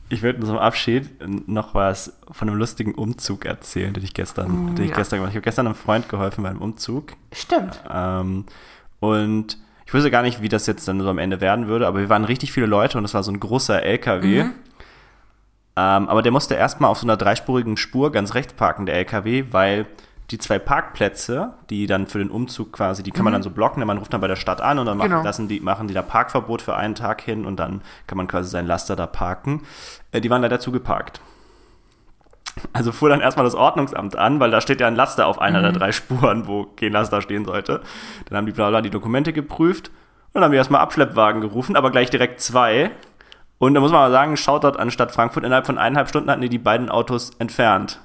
Ich 0.09 0.21
würde 0.23 0.45
zum 0.45 0.57
Abschied 0.57 1.09
noch 1.47 1.73
was 1.73 2.17
von 2.31 2.49
einem 2.49 2.57
lustigen 2.57 2.93
Umzug 2.95 3.45
erzählen, 3.45 3.93
den 3.93 4.03
ich 4.03 4.13
gestern, 4.13 4.73
Mm, 4.73 4.75
den 4.75 4.83
ich 4.85 4.91
ja. 4.91 4.97
gestern 4.97 5.17
gemacht 5.19 5.29
habe. 5.29 5.31
Ich 5.31 5.35
habe 5.37 5.43
gestern 5.45 5.67
einem 5.67 5.75
Freund 5.75 6.09
geholfen 6.09 6.43
beim 6.43 6.57
Umzug. 6.61 7.13
Stimmt. 7.31 7.81
Ähm, 7.89 8.45
und 8.99 9.57
ich 9.91 9.93
wusste 9.93 10.09
gar 10.09 10.21
nicht, 10.21 10.41
wie 10.41 10.47
das 10.47 10.67
jetzt 10.67 10.87
dann 10.87 11.01
so 11.01 11.09
am 11.09 11.17
Ende 11.17 11.41
werden 11.41 11.67
würde, 11.67 11.85
aber 11.85 11.99
wir 11.99 12.07
waren 12.07 12.23
richtig 12.23 12.53
viele 12.53 12.65
Leute 12.65 12.97
und 12.97 13.03
es 13.03 13.13
war 13.13 13.23
so 13.23 13.31
ein 13.31 13.41
großer 13.41 13.83
LKW. 13.83 14.45
Mhm. 14.45 14.51
Ähm, 15.75 16.07
aber 16.07 16.21
der 16.21 16.31
musste 16.31 16.55
erstmal 16.55 16.89
auf 16.89 16.97
so 16.99 17.05
einer 17.05 17.17
dreispurigen 17.17 17.75
Spur 17.75 18.09
ganz 18.13 18.33
rechts 18.33 18.53
parken, 18.53 18.85
der 18.85 18.95
LKW, 18.95 19.45
weil 19.51 19.87
die 20.29 20.37
zwei 20.37 20.59
Parkplätze, 20.59 21.55
die 21.69 21.87
dann 21.87 22.07
für 22.07 22.19
den 22.19 22.29
Umzug 22.29 22.71
quasi, 22.71 23.03
die 23.03 23.11
kann 23.11 23.25
man 23.25 23.33
dann 23.33 23.43
so 23.43 23.49
blocken, 23.49 23.85
man 23.85 23.97
ruft 23.97 24.13
dann 24.13 24.21
bei 24.21 24.29
der 24.29 24.37
Stadt 24.37 24.61
an 24.61 24.79
und 24.79 24.85
dann 24.85 24.97
machen, 24.97 25.09
Mhm. 25.09 25.15
Genau. 25.15 25.23
lassen 25.25 25.47
die, 25.49 25.59
machen 25.59 25.89
die 25.89 25.93
da 25.93 26.01
Parkverbot 26.01 26.61
für 26.61 26.75
einen 26.77 26.95
Tag 26.95 27.21
hin 27.21 27.45
und 27.45 27.57
dann 27.59 27.81
kann 28.07 28.15
man 28.17 28.27
quasi 28.29 28.49
seinen 28.49 28.67
Laster 28.67 28.95
da 28.95 29.07
parken. 29.07 29.63
Äh, 30.13 30.21
die 30.21 30.29
waren 30.29 30.41
leider 30.41 30.61
zugeparkt. 30.61 31.19
Also 32.73 32.91
fuhr 32.91 33.09
dann 33.09 33.21
erstmal 33.21 33.45
das 33.45 33.55
Ordnungsamt 33.55 34.17
an, 34.17 34.39
weil 34.39 34.51
da 34.51 34.61
steht 34.61 34.81
ja 34.81 34.87
ein 34.87 34.95
Laster 34.95 35.27
auf 35.27 35.39
einer 35.39 35.59
Mhm. 35.59 35.63
der 35.63 35.71
drei 35.73 35.91
Spuren, 35.91 36.47
wo 36.47 36.65
kein 36.65 36.91
Laster 36.91 37.21
stehen 37.21 37.45
sollte. 37.45 37.81
Dann 38.25 38.37
haben 38.37 38.45
die 38.45 38.51
bla 38.51 38.69
bla 38.69 38.81
die 38.81 38.89
Dokumente 38.89 39.33
geprüft 39.33 39.87
und 39.89 40.35
dann 40.35 40.43
haben 40.43 40.51
wir 40.51 40.57
erstmal 40.59 40.81
Abschleppwagen 40.81 41.41
gerufen, 41.41 41.75
aber 41.75 41.91
gleich 41.91 42.09
direkt 42.09 42.41
zwei. 42.41 42.91
Und 43.57 43.73
da 43.73 43.79
muss 43.79 43.91
man 43.91 44.01
mal 44.01 44.11
sagen, 44.11 44.37
Shoutout 44.37 44.77
an 44.79 44.91
Stadt 44.91 45.11
Frankfurt, 45.11 45.43
innerhalb 45.43 45.65
von 45.65 45.77
eineinhalb 45.77 46.09
Stunden 46.09 46.29
hatten 46.29 46.41
die 46.41 46.49
die 46.49 46.57
beiden 46.57 46.89
Autos 46.89 47.31
entfernt. 47.39 47.99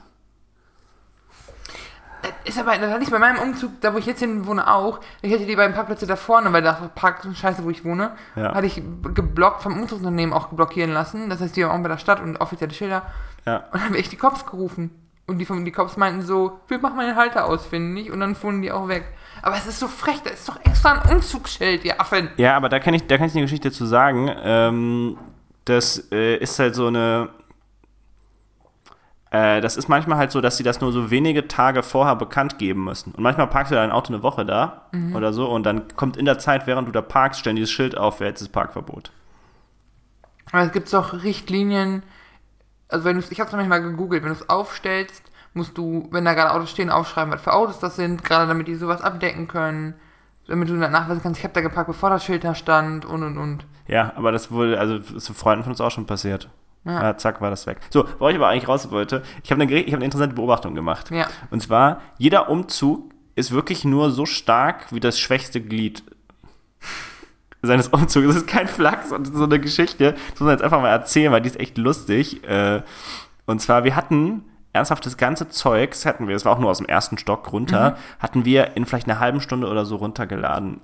Ist 2.44 2.58
aber 2.58 2.76
das 2.76 2.90
hatte 2.90 3.02
ich 3.02 3.10
bei 3.10 3.18
meinem 3.18 3.38
Umzug, 3.38 3.80
da 3.80 3.94
wo 3.94 3.98
ich 3.98 4.06
jetzt 4.06 4.20
hin 4.20 4.46
wohne, 4.46 4.72
auch. 4.72 5.00
Ich 5.22 5.32
hatte 5.32 5.46
die 5.46 5.56
beiden 5.56 5.74
Parkplätze 5.74 6.06
da 6.06 6.16
vorne, 6.16 6.52
weil 6.52 6.62
da 6.62 6.90
parkt 6.94 7.26
scheiße, 7.32 7.64
wo 7.64 7.70
ich 7.70 7.84
wohne. 7.84 8.12
Ja. 8.34 8.54
Hatte 8.54 8.66
ich 8.66 8.82
geblockt, 9.14 9.62
vom 9.62 9.74
Umzugsunternehmen 9.74 10.34
auch 10.34 10.48
blockieren 10.48 10.92
lassen. 10.92 11.30
Das 11.30 11.40
heißt, 11.40 11.56
die 11.56 11.64
auch 11.64 11.78
bei 11.78 11.88
der 11.88 11.98
Stadt 11.98 12.20
und 12.20 12.40
offizielle 12.40 12.72
Schilder. 12.72 13.02
Ja. 13.44 13.56
Und 13.56 13.74
dann 13.74 13.84
habe 13.84 13.98
ich 13.98 14.08
die 14.08 14.16
Cops 14.16 14.46
gerufen. 14.46 14.90
Und 15.26 15.38
die, 15.38 15.64
die 15.64 15.72
Cops 15.72 15.96
meinten 15.96 16.22
so, 16.22 16.60
wir 16.68 16.78
machen 16.78 16.96
meinen 16.96 17.16
Halter 17.16 17.46
ausfindig. 17.46 18.10
Und 18.10 18.20
dann 18.20 18.34
fuhren 18.34 18.62
die 18.62 18.70
auch 18.70 18.88
weg. 18.88 19.04
Aber 19.42 19.56
es 19.56 19.66
ist 19.66 19.80
so 19.80 19.88
frech, 19.88 20.22
da 20.22 20.30
ist 20.30 20.48
doch 20.48 20.58
extra 20.64 20.92
ein 20.92 21.12
Umzugsschild, 21.12 21.84
ihr 21.84 22.00
Affen. 22.00 22.30
Ja, 22.36 22.56
aber 22.56 22.68
da 22.68 22.78
kann 22.78 22.94
ich, 22.94 23.06
da 23.06 23.18
kann 23.18 23.26
ich 23.26 23.32
eine 23.34 23.42
Geschichte 23.42 23.70
zu 23.70 23.86
sagen. 23.86 24.30
Ähm, 24.42 25.18
das 25.64 26.08
äh, 26.12 26.36
ist 26.36 26.58
halt 26.58 26.74
so 26.74 26.86
eine. 26.86 27.28
Äh, 29.30 29.60
das 29.60 29.76
ist 29.76 29.88
manchmal 29.88 30.18
halt 30.18 30.30
so, 30.30 30.40
dass 30.40 30.56
sie 30.56 30.62
das 30.62 30.80
nur 30.80 30.92
so 30.92 31.10
wenige 31.10 31.48
Tage 31.48 31.82
vorher 31.82 32.16
bekannt 32.16 32.58
geben 32.58 32.84
müssen. 32.84 33.12
Und 33.12 33.22
manchmal 33.22 33.48
parkst 33.48 33.72
du 33.72 33.76
dein 33.76 33.90
Auto 33.90 34.12
eine 34.12 34.22
Woche 34.22 34.44
da 34.44 34.88
oder 35.14 35.32
so 35.32 35.48
und 35.48 35.64
dann 35.64 35.88
kommt 35.96 36.16
in 36.16 36.24
der 36.24 36.38
Zeit, 36.38 36.66
während 36.66 36.88
du 36.88 36.92
da 36.92 37.02
parkst, 37.02 37.40
stellen 37.40 37.56
dieses 37.56 37.70
Schild 37.70 37.96
auf, 37.96 38.20
wer 38.20 38.28
jetzt 38.28 38.40
das 38.40 38.48
Parkverbot. 38.48 39.10
Aber 40.52 40.62
es 40.62 40.72
gibt 40.72 40.92
doch 40.92 41.22
Richtlinien. 41.24 42.02
Also 42.88 43.04
wenn 43.04 43.18
du 43.18 43.24
ich 43.28 43.40
habe 43.40 43.48
es 43.48 43.56
manchmal 43.56 43.82
gegoogelt, 43.82 44.22
wenn 44.22 44.30
du 44.30 44.36
es 44.36 44.48
aufstellst, 44.48 45.22
musst 45.54 45.76
du, 45.76 46.06
wenn 46.12 46.24
da 46.24 46.34
gerade 46.34 46.52
Autos 46.52 46.70
stehen, 46.70 46.90
aufschreiben, 46.90 47.32
was 47.32 47.42
für 47.42 47.52
Autos 47.52 47.80
das 47.80 47.96
sind, 47.96 48.22
gerade 48.22 48.46
damit 48.46 48.68
die 48.68 48.76
sowas 48.76 49.02
abdecken 49.02 49.48
können. 49.48 49.94
Damit 50.46 50.68
du 50.68 50.78
dann 50.78 50.92
nachweisen 50.92 51.22
kannst, 51.22 51.40
ich 51.40 51.44
habe 51.44 51.54
da 51.54 51.60
geparkt, 51.60 51.88
bevor 51.88 52.10
das 52.10 52.24
Schild 52.24 52.44
da 52.44 52.54
stand 52.54 53.04
und 53.04 53.24
und 53.24 53.36
und. 53.36 53.66
Ja, 53.88 54.12
aber 54.14 54.30
das 54.30 54.52
wurde, 54.52 54.78
also 54.78 54.96
ist 54.96 55.24
zu 55.24 55.34
Freunden 55.34 55.64
von 55.64 55.72
uns 55.72 55.80
auch 55.80 55.90
schon 55.90 56.06
passiert. 56.06 56.48
Ja. 56.86 57.02
Ja, 57.02 57.16
zack, 57.16 57.40
war 57.40 57.50
das 57.50 57.66
weg. 57.66 57.78
So, 57.90 58.06
wo 58.18 58.28
ich 58.28 58.36
aber 58.36 58.48
eigentlich 58.48 58.68
raus 58.68 58.90
wollte, 58.90 59.22
ich 59.42 59.50
habe 59.50 59.60
eine, 59.60 59.72
ich 59.74 59.92
hab 59.92 59.98
eine 59.98 60.04
interessante 60.06 60.34
Beobachtung 60.34 60.74
gemacht. 60.74 61.10
Ja. 61.10 61.26
Und 61.50 61.62
zwar, 61.62 62.00
jeder 62.16 62.48
Umzug 62.48 63.10
ist 63.34 63.52
wirklich 63.52 63.84
nur 63.84 64.10
so 64.10 64.24
stark 64.24 64.92
wie 64.92 65.00
das 65.00 65.18
schwächste 65.18 65.60
Glied 65.60 66.02
seines 67.60 67.88
Umzugs. 67.88 68.26
Das 68.28 68.36
ist 68.36 68.46
kein 68.46 68.68
Flachs 68.68 69.12
und 69.12 69.26
so 69.26 69.44
eine 69.44 69.58
Geschichte. 69.58 70.12
Das 70.12 70.40
muss 70.40 70.46
man 70.46 70.50
jetzt 70.50 70.62
einfach 70.62 70.80
mal 70.80 70.88
erzählen, 70.88 71.32
weil 71.32 71.42
die 71.42 71.48
ist 71.48 71.60
echt 71.60 71.76
lustig. 71.76 72.42
Äh, 72.48 72.82
Und 73.46 73.60
zwar, 73.60 73.84
wir 73.84 73.96
hatten 73.96 74.44
ernsthaft 74.72 75.06
das 75.06 75.16
ganze 75.16 75.48
Zeugs 75.48 76.04
hatten 76.04 76.28
wir, 76.28 76.36
es 76.36 76.44
war 76.44 76.52
auch 76.52 76.58
nur 76.58 76.70
aus 76.70 76.78
dem 76.78 76.86
ersten 76.86 77.16
Stock 77.16 77.50
runter, 77.52 77.90
mhm. 77.92 78.22
hatten 78.22 78.44
wir 78.44 78.76
in 78.76 78.84
vielleicht 78.84 79.08
einer 79.08 79.20
halben 79.20 79.40
Stunde 79.40 79.68
oder 79.68 79.84
so 79.86 79.96
runtergeladen. 79.96 80.80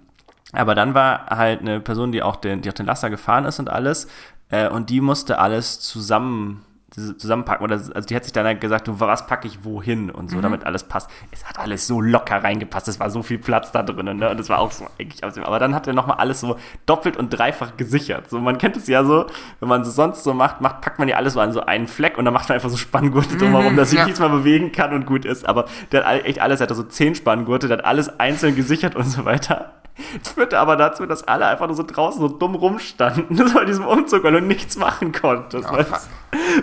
Aber 0.52 0.74
dann 0.74 0.94
war 0.94 1.26
halt 1.26 1.60
eine 1.60 1.80
Person, 1.80 2.12
die 2.12 2.22
auch 2.22 2.36
den, 2.36 2.62
die 2.62 2.68
auch 2.68 2.74
den 2.74 2.86
Laster 2.86 3.10
gefahren 3.10 3.44
ist 3.44 3.58
und 3.58 3.70
alles, 3.70 4.08
äh, 4.52 4.68
und 4.68 4.90
die 4.90 5.00
musste 5.00 5.38
alles 5.38 5.80
zusammen 5.80 6.64
zusammenpacken. 6.92 7.64
Oder 7.64 7.76
also 7.76 8.00
die 8.02 8.14
hat 8.14 8.24
sich 8.24 8.32
dann 8.32 8.44
halt 8.44 8.60
gesagt, 8.60 8.86
du, 8.86 9.00
was 9.00 9.26
packe 9.26 9.46
ich 9.46 9.64
wohin 9.64 10.10
und 10.10 10.30
so, 10.30 10.36
mhm. 10.36 10.42
damit 10.42 10.64
alles 10.64 10.84
passt. 10.84 11.08
Es 11.30 11.44
hat 11.44 11.58
alles 11.58 11.86
so 11.86 12.00
locker 12.00 12.42
reingepasst. 12.44 12.88
Es 12.88 13.00
war 13.00 13.10
so 13.10 13.22
viel 13.22 13.38
Platz 13.38 13.72
da 13.72 13.82
drinnen, 13.82 14.18
ne? 14.18 14.30
Und 14.30 14.38
das 14.38 14.48
war 14.48 14.58
auch 14.58 14.72
so 14.72 14.86
eigentlich 14.98 15.24
Aber 15.24 15.58
dann 15.58 15.74
hat 15.74 15.86
er 15.86 15.94
nochmal 15.94 16.18
alles 16.18 16.40
so 16.40 16.56
doppelt 16.86 17.16
und 17.16 17.30
dreifach 17.30 17.76
gesichert. 17.76 18.28
So, 18.28 18.40
man 18.40 18.58
kennt 18.58 18.76
es 18.76 18.86
ja 18.88 19.04
so, 19.04 19.26
wenn 19.60 19.68
man 19.68 19.82
es 19.82 19.94
sonst 19.94 20.22
so 20.24 20.34
macht, 20.34 20.60
macht, 20.60 20.82
packt 20.82 20.98
man 20.98 21.08
ja 21.08 21.16
alles 21.16 21.32
so 21.32 21.40
an 21.40 21.52
so 21.52 21.60
einen 21.60 21.88
Fleck 21.88 22.18
und 22.18 22.24
dann 22.24 22.34
macht 22.34 22.48
man 22.48 22.56
einfach 22.56 22.70
so 22.70 22.76
Spanngurte 22.76 23.36
drumherum, 23.38 23.72
mhm, 23.72 23.76
dass 23.76 23.90
sich 23.90 23.98
ja. 23.98 24.04
nichts 24.04 24.20
mehr 24.20 24.28
bewegen 24.28 24.72
kann 24.72 24.92
und 24.92 25.06
gut 25.06 25.24
ist. 25.24 25.48
Aber 25.48 25.66
der 25.92 26.04
hat 26.04 26.24
echt 26.24 26.40
alles, 26.40 26.60
er 26.60 26.68
hat 26.68 26.76
so 26.76 26.82
zehn 26.82 27.14
Spanngurte, 27.14 27.68
der 27.68 27.78
hat 27.78 27.84
alles 27.84 28.20
einzeln 28.20 28.54
gesichert 28.54 28.96
und 28.96 29.04
so 29.04 29.24
weiter. 29.24 29.72
Das 30.22 30.32
führte 30.32 30.58
aber 30.58 30.76
dazu, 30.76 31.06
dass 31.06 31.24
alle 31.24 31.46
einfach 31.46 31.66
nur 31.66 31.76
so 31.76 31.82
draußen 31.82 32.20
so 32.20 32.28
dumm 32.28 32.54
rumstanden, 32.54 33.52
bei 33.54 33.64
diesem 33.64 33.86
Umzug, 33.86 34.24
weil 34.24 34.32
du 34.32 34.40
nichts 34.40 34.76
machen 34.76 35.12
konntest. 35.12 35.68
Oh, 35.68 35.74
weil, 35.74 35.80
es, 35.80 36.08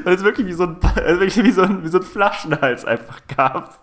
weil, 0.04 0.14
es, 0.16 0.24
wirklich 0.24 0.48
wie 0.48 0.54
so, 0.54 0.64
ein, 0.64 0.78
wirklich 0.96 1.44
wie 1.44 1.52
so, 1.52 1.62
ein, 1.62 1.84
wie 1.84 1.88
so 1.88 2.00
ein 2.00 2.04
Flaschenhals 2.04 2.86
einfach 2.86 3.22
gab. 3.36 3.80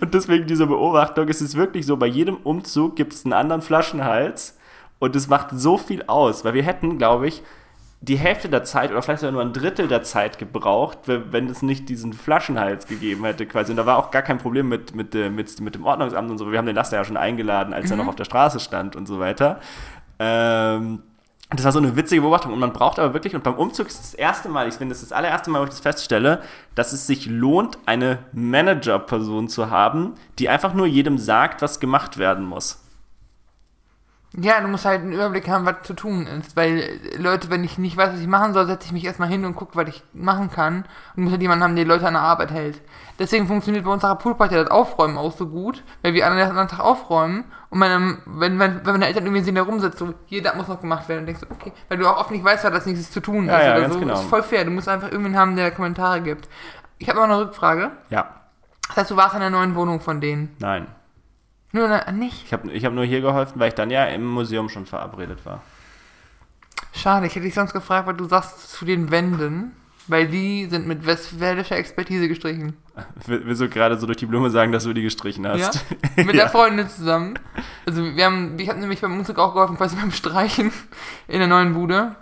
Und 0.00 0.14
deswegen 0.14 0.46
diese 0.46 0.66
Beobachtung, 0.66 1.28
es 1.28 1.40
ist 1.40 1.56
wirklich 1.56 1.86
so, 1.86 1.96
bei 1.96 2.06
jedem 2.06 2.36
Umzug 2.36 2.96
gibt 2.96 3.12
es 3.12 3.24
einen 3.24 3.32
anderen 3.32 3.62
Flaschenhals 3.62 4.58
und 4.98 5.14
es 5.14 5.28
macht 5.28 5.48
so 5.52 5.78
viel 5.78 6.04
aus, 6.06 6.44
weil 6.44 6.54
wir 6.54 6.62
hätten, 6.62 6.98
glaube 6.98 7.28
ich, 7.28 7.42
die 8.04 8.16
Hälfte 8.16 8.48
der 8.48 8.64
Zeit 8.64 8.90
oder 8.90 9.00
vielleicht 9.02 9.20
sogar 9.20 9.32
nur 9.32 9.40
ein 9.40 9.52
Drittel 9.52 9.88
der 9.88 10.02
Zeit 10.02 10.38
gebraucht, 10.38 10.98
wenn 11.06 11.48
es 11.48 11.62
nicht 11.62 11.88
diesen 11.88 12.12
Flaschenhals 12.12 12.86
gegeben 12.86 13.24
hätte 13.24 13.46
quasi. 13.46 13.72
Und 13.72 13.78
da 13.78 13.86
war 13.86 13.98
auch 13.98 14.10
gar 14.10 14.22
kein 14.22 14.38
Problem 14.38 14.68
mit, 14.68 14.94
mit, 14.94 15.14
äh, 15.14 15.30
mit, 15.30 15.60
mit 15.60 15.74
dem 15.74 15.84
Ordnungsamt 15.84 16.30
und 16.30 16.38
so. 16.38 16.50
Wir 16.50 16.58
haben 16.58 16.66
den 16.66 16.76
Laster 16.76 16.98
ja 16.98 17.04
schon 17.04 17.16
eingeladen, 17.16 17.72
als 17.72 17.86
mhm. 17.86 17.92
er 17.92 17.96
noch 17.98 18.08
auf 18.08 18.16
der 18.16 18.24
Straße 18.24 18.60
stand 18.60 18.94
und 18.94 19.06
so 19.06 19.20
weiter. 19.20 19.58
Ähm, 20.18 21.02
das 21.50 21.64
war 21.64 21.72
so 21.72 21.78
eine 21.78 21.96
witzige 21.96 22.20
Beobachtung. 22.20 22.52
Und 22.52 22.58
man 22.58 22.72
braucht 22.72 22.98
aber 22.98 23.14
wirklich, 23.14 23.34
und 23.34 23.42
beim 23.42 23.54
Umzug 23.54 23.86
ist 23.86 24.00
das 24.00 24.14
erste 24.14 24.48
Mal, 24.48 24.68
ich 24.68 24.74
finde, 24.74 24.92
das 24.94 25.02
ist 25.02 25.10
das 25.10 25.16
allererste 25.16 25.50
Mal, 25.50 25.60
wo 25.60 25.64
ich 25.64 25.70
das 25.70 25.80
feststelle, 25.80 26.42
dass 26.74 26.92
es 26.92 27.06
sich 27.06 27.26
lohnt, 27.26 27.78
eine 27.86 28.18
Manager-Person 28.32 29.48
zu 29.48 29.70
haben, 29.70 30.14
die 30.38 30.48
einfach 30.48 30.74
nur 30.74 30.86
jedem 30.86 31.16
sagt, 31.16 31.62
was 31.62 31.80
gemacht 31.80 32.18
werden 32.18 32.44
muss. 32.44 32.83
Ja, 34.36 34.60
du 34.60 34.68
musst 34.68 34.84
halt 34.84 35.02
einen 35.02 35.12
Überblick 35.12 35.48
haben, 35.48 35.64
was 35.64 35.82
zu 35.82 35.94
tun 35.94 36.26
ist. 36.26 36.56
Weil 36.56 37.00
Leute, 37.18 37.50
wenn 37.50 37.62
ich 37.62 37.78
nicht 37.78 37.96
weiß, 37.96 38.14
was 38.14 38.20
ich 38.20 38.26
machen 38.26 38.52
soll, 38.52 38.66
setze 38.66 38.86
ich 38.86 38.92
mich 38.92 39.04
erstmal 39.04 39.28
hin 39.28 39.44
und 39.44 39.54
gucke, 39.54 39.76
was 39.76 39.88
ich 39.88 40.02
machen 40.12 40.50
kann. 40.50 40.84
Und 41.14 41.24
muss 41.24 41.32
halt 41.32 41.42
jemanden 41.42 41.62
haben, 41.62 41.76
der 41.76 41.84
die 41.84 41.90
Leute 41.90 42.06
an 42.06 42.14
der 42.14 42.22
Arbeit 42.22 42.50
hält. 42.50 42.80
Deswegen 43.18 43.46
funktioniert 43.46 43.84
bei 43.84 43.92
unserer 43.92 44.16
Poolparty 44.16 44.56
das 44.56 44.70
Aufräumen 44.70 45.18
auch 45.18 45.36
so 45.36 45.46
gut, 45.46 45.84
weil 46.02 46.14
wir 46.14 46.26
an 46.26 46.32
einem 46.32 46.48
anderen 46.48 46.68
Tag 46.68 46.80
aufräumen 46.80 47.44
und 47.70 47.78
meine, 47.78 48.18
wenn, 48.26 48.58
wenn, 48.58 48.84
wenn 48.84 48.92
meine 48.92 49.06
Eltern 49.06 49.24
irgendwie 49.24 49.42
sehen, 49.42 49.54
da 49.54 49.62
rumsitzt, 49.62 49.98
so, 49.98 50.14
hier, 50.26 50.42
das 50.42 50.56
muss 50.56 50.68
noch 50.68 50.80
gemacht 50.80 51.08
werden 51.08 51.20
und 51.20 51.26
denkst 51.26 51.42
du, 51.42 51.46
okay, 51.52 51.72
weil 51.88 51.98
du 51.98 52.08
auch 52.08 52.18
oft 52.18 52.30
nicht 52.32 52.44
weißt, 52.44 52.64
was 52.64 52.72
das 52.72 52.86
nächstes 52.86 53.12
zu 53.12 53.20
tun 53.20 53.46
ja, 53.46 53.58
ist 53.58 53.64
ja, 53.66 53.72
oder 53.72 53.80
ganz 53.82 53.94
so. 53.94 54.00
Genau. 54.00 54.14
Das 54.14 54.22
ist 54.22 54.28
voll 54.28 54.42
fair. 54.42 54.64
Du 54.64 54.70
musst 54.72 54.88
einfach 54.88 55.10
irgendwen 55.10 55.36
haben, 55.36 55.54
der 55.54 55.70
Kommentare 55.70 56.20
gibt. 56.20 56.48
Ich 56.98 57.08
habe 57.08 57.18
noch 57.18 57.24
eine 57.24 57.38
Rückfrage. 57.38 57.92
Ja. 58.10 58.30
Das 58.88 58.96
heißt, 58.96 59.10
du 59.10 59.16
warst 59.16 59.34
in 59.34 59.40
der 59.40 59.50
neuen 59.50 59.74
Wohnung 59.74 60.00
von 60.00 60.20
denen? 60.20 60.56
Nein. 60.58 60.86
Nur 61.74 61.88
na, 61.88 62.12
nicht? 62.12 62.44
Ich 62.44 62.52
habe 62.52 62.70
ich 62.70 62.84
hab 62.84 62.92
nur 62.92 63.04
hier 63.04 63.20
geholfen, 63.20 63.58
weil 63.58 63.66
ich 63.66 63.74
dann 63.74 63.90
ja 63.90 64.04
im 64.04 64.24
Museum 64.24 64.68
schon 64.68 64.86
verabredet 64.86 65.44
war. 65.44 65.60
Schade, 66.92 67.26
ich 67.26 67.34
hätte 67.34 67.44
dich 67.44 67.54
sonst 67.54 67.72
gefragt, 67.72 68.06
was 68.06 68.16
du 68.16 68.26
sagst 68.26 68.70
zu 68.70 68.84
den 68.84 69.10
Wänden, 69.10 69.72
weil 70.06 70.28
die 70.28 70.66
sind 70.66 70.86
mit 70.86 71.04
westfälischer 71.04 71.76
Expertise 71.76 72.28
gestrichen. 72.28 72.76
Willst 73.26 73.60
du 73.60 73.68
gerade 73.68 73.98
so 73.98 74.06
durch 74.06 74.18
die 74.18 74.26
Blume 74.26 74.50
sagen, 74.50 74.70
dass 74.70 74.84
du 74.84 74.92
die 74.92 75.02
gestrichen 75.02 75.48
hast? 75.48 75.84
Ja, 76.16 76.24
mit 76.24 76.36
der 76.36 76.48
Freundin 76.48 76.88
zusammen. 76.88 77.34
Also 77.86 78.04
wir 78.04 78.24
haben, 78.24 78.56
ich 78.60 78.68
habe 78.68 78.78
nämlich 78.78 79.00
beim 79.00 79.12
Umzug 79.12 79.40
auch 79.40 79.52
geholfen, 79.52 79.76
quasi 79.76 79.96
beim 79.96 80.12
Streichen 80.12 80.70
in 81.26 81.40
der 81.40 81.48
neuen 81.48 81.74
Bude. 81.74 82.14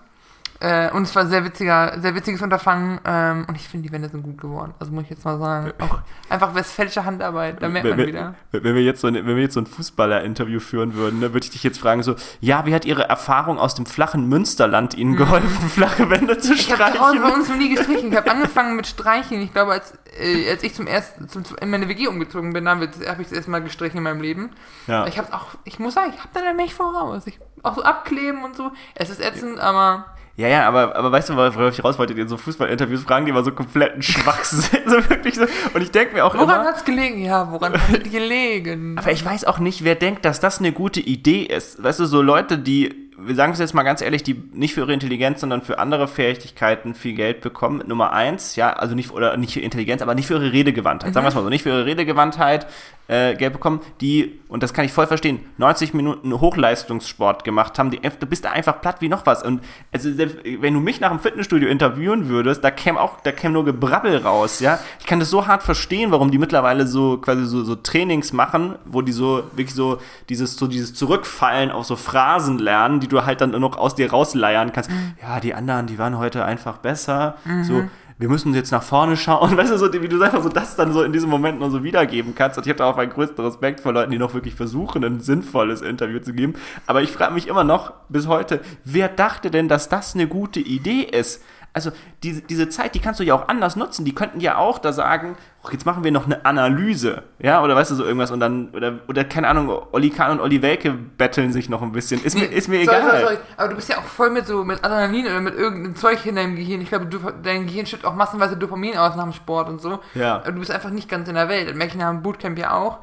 Äh, 0.62 0.92
und 0.92 1.02
es 1.02 1.16
war 1.16 1.26
sehr 1.26 1.44
witziger, 1.44 1.98
sehr 2.00 2.14
witziges 2.14 2.40
Unterfangen. 2.40 3.00
Ähm, 3.04 3.46
und 3.48 3.56
ich 3.56 3.68
finde, 3.68 3.88
die 3.88 3.92
Wände 3.92 4.08
sind 4.08 4.22
gut 4.22 4.40
geworden. 4.40 4.74
Also 4.78 4.92
muss 4.92 5.02
ich 5.02 5.10
jetzt 5.10 5.24
mal 5.24 5.36
sagen. 5.36 5.72
Auch 5.80 5.98
einfach 6.28 6.54
westfälische 6.54 7.04
Handarbeit, 7.04 7.60
da 7.60 7.68
merkt 7.68 7.88
man 7.88 7.98
wenn, 7.98 8.06
wieder. 8.06 8.34
Wenn 8.52 8.76
wir 8.76 8.82
jetzt 8.82 9.00
so 9.00 9.08
ein, 9.08 9.14
wenn 9.14 9.26
wir 9.26 9.40
jetzt 9.40 9.54
so 9.54 9.60
ein 9.60 9.66
Fußballer-Interview 9.66 10.60
führen 10.60 10.94
würden, 10.94 11.18
ne, 11.18 11.34
würde 11.34 11.44
ich 11.44 11.50
dich 11.50 11.64
jetzt 11.64 11.80
fragen: 11.80 12.04
so, 12.04 12.14
ja, 12.38 12.64
wie 12.64 12.76
hat 12.76 12.84
Ihre 12.84 13.08
Erfahrung 13.08 13.58
aus 13.58 13.74
dem 13.74 13.86
flachen 13.86 14.28
Münsterland 14.28 14.94
Ihnen 14.94 15.12
mhm. 15.12 15.16
geholfen, 15.16 15.64
mhm. 15.64 15.68
flache 15.68 16.08
Wände 16.10 16.38
zu 16.38 16.52
ich 16.52 16.62
streichen? 16.62 16.94
Ich 16.94 17.00
habe 17.00 17.18
bei 17.18 17.34
uns 17.34 17.48
noch 17.48 17.56
nie 17.56 17.74
gestrichen. 17.74 18.12
Ich 18.12 18.16
habe 18.16 18.30
angefangen 18.30 18.76
mit 18.76 18.86
Streichen. 18.86 19.42
Ich 19.42 19.52
glaube, 19.52 19.72
als, 19.72 19.94
äh, 20.16 20.48
als 20.48 20.62
ich 20.62 20.74
zum 20.74 20.86
ersten 20.86 21.28
zum, 21.28 21.42
in 21.60 21.70
meine 21.70 21.88
WG 21.88 22.06
umgezogen 22.06 22.52
bin, 22.52 22.68
habe 22.68 22.88
hab 23.08 23.18
ich 23.18 23.26
das 23.26 23.32
erste 23.32 23.50
Mal 23.50 23.62
gestrichen 23.62 23.96
in 23.96 24.04
meinem 24.04 24.20
Leben. 24.20 24.50
Ja. 24.86 25.08
Ich 25.08 25.18
habe 25.18 25.34
auch, 25.34 25.56
ich 25.64 25.80
muss 25.80 25.94
sagen, 25.94 26.12
ich 26.14 26.20
habe 26.20 26.30
da 26.32 26.40
nämlich 26.40 26.72
voraus. 26.72 27.26
Ich, 27.26 27.40
auch 27.64 27.74
so 27.74 27.82
abkleben 27.82 28.44
und 28.44 28.54
so. 28.54 28.70
Es 28.94 29.10
ist 29.10 29.20
ätzend, 29.20 29.58
aber 29.58 30.06
ja, 30.36 30.48
ja, 30.48 30.66
aber, 30.66 30.96
aber 30.96 31.12
weißt 31.12 31.28
du, 31.28 31.36
worauf 31.36 31.78
ich 31.78 31.84
raus 31.84 31.98
wollte, 31.98 32.14
in 32.14 32.28
so 32.28 32.36
Fußballinterviews 32.36 33.02
fragen, 33.02 33.26
die 33.26 33.30
immer 33.30 33.44
so 33.44 33.52
kompletten 33.52 34.02
Schwachsinn 34.02 34.80
so 34.86 35.10
wirklich 35.10 35.34
so. 35.34 35.42
Und 35.74 35.82
ich 35.82 35.90
denke 35.90 36.14
mir 36.14 36.24
auch 36.24 36.34
woran 36.34 36.44
immer... 36.44 36.58
Woran 36.58 36.66
hat's 36.66 36.84
gelegen? 36.84 37.22
Ja, 37.22 37.50
woran 37.52 37.74
hat 37.74 38.10
gelegen? 38.10 38.96
Aber 38.98 39.12
ich 39.12 39.24
weiß 39.24 39.44
auch 39.44 39.58
nicht, 39.58 39.84
wer 39.84 39.94
denkt, 39.94 40.24
dass 40.24 40.40
das 40.40 40.58
eine 40.58 40.72
gute 40.72 41.00
Idee 41.00 41.42
ist. 41.42 41.82
Weißt 41.82 42.00
du, 42.00 42.06
so 42.06 42.22
Leute, 42.22 42.58
die 42.58 43.01
wir 43.18 43.34
sagen 43.34 43.52
es 43.52 43.58
jetzt 43.58 43.74
mal 43.74 43.82
ganz 43.82 44.00
ehrlich, 44.00 44.22
die 44.22 44.34
nicht 44.52 44.74
für 44.74 44.80
ihre 44.80 44.92
Intelligenz, 44.92 45.40
sondern 45.40 45.62
für 45.62 45.78
andere 45.78 46.08
Fähigkeiten 46.08 46.94
viel 46.94 47.14
Geld 47.14 47.40
bekommen. 47.40 47.82
Nummer 47.86 48.12
eins, 48.12 48.56
ja, 48.56 48.72
also 48.72 48.94
nicht, 48.94 49.10
oder 49.10 49.36
nicht 49.36 49.52
für 49.52 49.60
Intelligenz, 49.60 50.02
aber 50.02 50.14
nicht 50.14 50.26
für 50.26 50.34
ihre 50.34 50.52
Redegewandtheit. 50.52 51.10
Mhm. 51.10 51.14
Sagen 51.14 51.24
wir 51.24 51.28
es 51.28 51.34
mal 51.34 51.42
so, 51.42 51.48
nicht 51.48 51.62
für 51.62 51.70
ihre 51.70 51.86
Redegewandtheit 51.86 52.66
äh, 53.08 53.34
Geld 53.34 53.52
bekommen, 53.52 53.80
die, 54.00 54.40
und 54.48 54.62
das 54.62 54.72
kann 54.72 54.84
ich 54.84 54.92
voll 54.92 55.06
verstehen, 55.06 55.40
90 55.58 55.92
Minuten 55.92 56.40
Hochleistungssport 56.40 57.44
gemacht 57.44 57.78
haben, 57.78 57.90
die, 57.90 58.00
du 58.00 58.26
bist 58.26 58.44
da 58.44 58.50
einfach 58.50 58.80
platt 58.80 58.96
wie 59.00 59.08
noch 59.08 59.26
was. 59.26 59.42
Und 59.42 59.60
also, 59.92 60.08
wenn 60.16 60.72
du 60.72 60.80
mich 60.80 61.00
nach 61.00 61.10
dem 61.10 61.20
Fitnessstudio 61.20 61.68
interviewen 61.68 62.28
würdest, 62.28 62.64
da 62.64 62.70
käme 62.70 63.00
auch, 63.00 63.20
da 63.20 63.32
käme 63.32 63.54
nur 63.54 63.64
Gebrabbel 63.64 64.16
raus, 64.18 64.60
ja. 64.60 64.78
Ich 65.00 65.06
kann 65.06 65.20
das 65.20 65.30
so 65.30 65.46
hart 65.46 65.62
verstehen, 65.62 66.10
warum 66.12 66.30
die 66.30 66.38
mittlerweile 66.38 66.86
so 66.86 67.18
quasi 67.18 67.44
so, 67.44 67.64
so 67.64 67.74
Trainings 67.74 68.32
machen, 68.32 68.76
wo 68.86 69.02
die 69.02 69.12
so 69.12 69.44
wirklich 69.52 69.74
so 69.74 69.98
dieses, 70.28 70.56
so 70.56 70.66
dieses 70.66 70.94
Zurückfallen 70.94 71.70
auf 71.70 71.84
so 71.84 71.96
Phrasen 71.96 72.58
lernen, 72.58 73.00
die 73.02 73.08
du 73.08 73.24
halt 73.24 73.40
dann 73.40 73.50
noch 73.50 73.76
aus 73.76 73.94
dir 73.94 74.10
rausleiern 74.10 74.72
kannst. 74.72 74.90
Mhm. 74.90 75.14
Ja, 75.20 75.40
die 75.40 75.54
anderen, 75.54 75.86
die 75.86 75.98
waren 75.98 76.18
heute 76.18 76.44
einfach 76.44 76.78
besser. 76.78 77.36
Mhm. 77.44 77.64
So, 77.64 77.84
wir 78.18 78.28
müssen 78.28 78.54
jetzt 78.54 78.70
nach 78.70 78.82
vorne 78.82 79.16
schauen. 79.16 79.56
Weißt 79.56 79.72
du, 79.72 79.76
so, 79.76 79.92
wie 79.92 80.08
du 80.08 80.22
einfach 80.22 80.42
so 80.42 80.48
das 80.48 80.76
dann 80.76 80.92
so 80.92 81.02
in 81.02 81.12
diesem 81.12 81.28
Moment 81.28 81.58
nur 81.58 81.70
so 81.70 81.82
wiedergeben 81.82 82.34
kannst. 82.34 82.56
Und 82.56 82.66
ich 82.66 82.70
habe 82.70 82.78
da 82.78 82.86
auch 82.86 82.96
meinen 82.96 83.10
größten 83.10 83.44
Respekt 83.44 83.80
vor 83.80 83.92
Leuten, 83.92 84.12
die 84.12 84.18
noch 84.18 84.32
wirklich 84.32 84.54
versuchen, 84.54 85.04
ein 85.04 85.20
sinnvolles 85.20 85.82
Interview 85.82 86.20
zu 86.20 86.32
geben. 86.32 86.54
Aber 86.86 87.02
ich 87.02 87.10
frage 87.10 87.34
mich 87.34 87.48
immer 87.48 87.64
noch 87.64 87.92
bis 88.08 88.28
heute, 88.28 88.60
wer 88.84 89.08
dachte 89.08 89.50
denn, 89.50 89.68
dass 89.68 89.88
das 89.88 90.14
eine 90.14 90.28
gute 90.28 90.60
Idee 90.60 91.02
ist? 91.02 91.42
Also 91.74 91.90
diese, 92.22 92.42
diese 92.42 92.68
Zeit, 92.68 92.94
die 92.94 93.00
kannst 93.00 93.18
du 93.18 93.24
ja 93.24 93.34
auch 93.34 93.48
anders 93.48 93.76
nutzen. 93.76 94.04
Die 94.04 94.14
könnten 94.14 94.40
ja 94.40 94.56
auch 94.56 94.78
da 94.78 94.92
sagen, 94.92 95.36
oh, 95.62 95.68
jetzt 95.72 95.86
machen 95.86 96.04
wir 96.04 96.12
noch 96.12 96.26
eine 96.26 96.44
Analyse, 96.44 97.22
ja, 97.38 97.62
oder 97.62 97.74
weißt 97.74 97.92
du 97.92 97.94
so 97.94 98.04
irgendwas 98.04 98.30
und 98.30 98.40
dann, 98.40 98.68
oder, 98.70 98.98
oder 99.08 99.24
keine 99.24 99.48
Ahnung, 99.48 99.70
Olli 99.92 100.10
Kahn 100.10 100.32
und 100.32 100.40
Olli 100.40 100.60
Welke 100.60 100.92
betteln 100.92 101.52
sich 101.52 101.70
noch 101.70 101.80
ein 101.80 101.92
bisschen. 101.92 102.22
Ist, 102.22 102.34
nee, 102.34 102.42
mir, 102.42 102.52
ist 102.52 102.68
mir 102.68 102.84
sorry, 102.84 102.98
egal. 102.98 103.10
Sorry, 103.10 103.22
sorry. 103.22 103.38
Aber 103.56 103.68
du 103.70 103.76
bist 103.76 103.88
ja 103.88 103.98
auch 103.98 104.04
voll 104.04 104.30
mit 104.30 104.46
so, 104.46 104.64
mit 104.64 104.84
Adrenalin 104.84 105.26
oder 105.26 105.40
mit 105.40 105.54
irgendeinem 105.54 105.96
Zeug 105.96 106.26
in 106.26 106.36
deinem 106.36 106.56
Gehirn. 106.56 106.82
Ich 106.82 106.88
glaube, 106.88 107.06
du, 107.06 107.18
dein 107.42 107.66
Gehirn 107.66 107.86
schüttet 107.86 108.04
auch 108.04 108.14
massenweise 108.14 108.56
Dopamin 108.56 108.98
aus 108.98 109.16
nach 109.16 109.24
dem 109.24 109.32
Sport 109.32 109.68
und 109.68 109.80
so. 109.80 110.00
Ja. 110.14 110.36
Aber 110.36 110.52
du 110.52 110.58
bist 110.58 110.70
einfach 110.70 110.90
nicht 110.90 111.08
ganz 111.08 111.28
in 111.28 111.34
der 111.34 111.48
Welt. 111.48 111.74
Nach 111.74 112.10
dem 112.10 112.22
Bootcamp 112.22 112.58
ja 112.58 112.72
auch. 112.72 112.98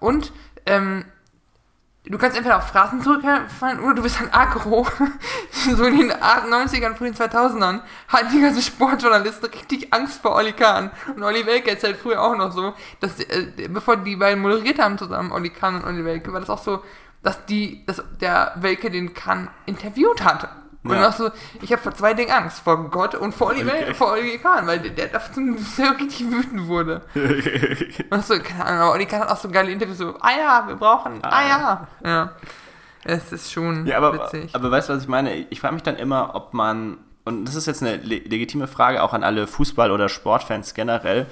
Und, 0.00 0.32
ähm, 0.66 1.04
du 2.06 2.18
kannst 2.18 2.36
entweder 2.36 2.58
auf 2.58 2.68
Phrasen 2.68 3.02
zurückfallen 3.02 3.80
oder 3.80 3.94
du 3.94 4.02
bist 4.02 4.20
ein 4.20 4.32
Agro. 4.32 4.86
so 5.50 5.84
in 5.84 5.98
den 5.98 6.12
90ern, 6.12 6.94
frühen 6.94 7.14
2000ern 7.14 7.80
hatten 8.08 8.30
die 8.32 8.40
ganzen 8.40 8.62
Sportjournalisten 8.62 9.48
richtig 9.48 9.92
Angst 9.92 10.20
vor 10.20 10.34
Olli 10.34 10.52
Kahn. 10.52 10.90
Und 11.14 11.22
Olli 11.22 11.46
Welke 11.46 11.70
erzählt 11.70 11.96
früher 11.96 12.22
auch 12.22 12.36
noch 12.36 12.52
so, 12.52 12.74
dass, 13.00 13.18
äh, 13.20 13.68
bevor 13.68 13.96
die 13.96 14.16
beiden 14.16 14.42
moderiert 14.42 14.78
haben 14.78 14.98
zusammen, 14.98 15.32
Olli 15.32 15.50
Kahn 15.50 15.76
und 15.76 15.84
Olli 15.84 16.04
Welke, 16.04 16.32
war 16.32 16.40
das 16.40 16.50
auch 16.50 16.62
so, 16.62 16.82
dass 17.22 17.46
die, 17.46 17.84
dass 17.86 18.02
der 18.20 18.52
Welke 18.56 18.90
den 18.90 19.14
Kahn 19.14 19.48
interviewt 19.64 20.22
hatte. 20.22 20.48
Und 20.84 20.96
ja. 20.96 21.08
auch 21.08 21.12
so, 21.12 21.30
ich 21.62 21.72
habe 21.72 21.80
vor 21.80 21.94
zwei 21.94 22.12
Dingen 22.12 22.30
Angst, 22.30 22.60
vor 22.60 22.90
Gott 22.90 23.14
und 23.14 23.34
vor 23.34 23.48
Oli, 23.48 23.62
okay. 23.62 23.94
vor 23.94 24.12
Oli 24.12 24.38
Kahn, 24.38 24.66
weil 24.66 24.80
der, 24.80 25.08
sehr 25.56 25.98
richtig 25.98 26.30
wütend 26.30 26.66
wurde. 26.66 27.00
und 28.10 28.24
so, 28.24 28.38
keine 28.38 28.66
Ahnung, 28.66 28.80
aber 28.82 28.92
Oli 28.92 29.06
Kahn 29.06 29.20
hat 29.20 29.30
auch 29.30 29.38
so 29.38 29.48
geile 29.48 29.70
Interviews, 29.70 29.96
so, 29.96 30.14
ah 30.20 30.30
ja, 30.36 30.64
wir 30.68 30.76
brauchen, 30.76 31.20
ah, 31.22 31.28
ah 31.28 31.48
ja. 31.48 31.88
Ja. 32.04 32.32
Es 33.04 33.32
ist 33.32 33.52
schon 33.52 33.86
ja, 33.86 33.96
aber, 33.96 34.14
witzig. 34.14 34.54
Aber 34.54 34.70
weißt 34.70 34.88
du, 34.88 34.94
was 34.94 35.02
ich 35.02 35.08
meine? 35.08 35.34
Ich 35.34 35.60
frage 35.60 35.74
mich 35.74 35.82
dann 35.82 35.96
immer, 35.96 36.34
ob 36.34 36.54
man, 36.54 36.98
und 37.24 37.46
das 37.46 37.54
ist 37.54 37.66
jetzt 37.66 37.82
eine 37.82 37.96
legitime 37.96 38.66
Frage 38.66 39.02
auch 39.02 39.12
an 39.14 39.24
alle 39.24 39.46
Fußball- 39.46 39.90
oder 39.90 40.08
Sportfans 40.10 40.74
generell, 40.74 41.26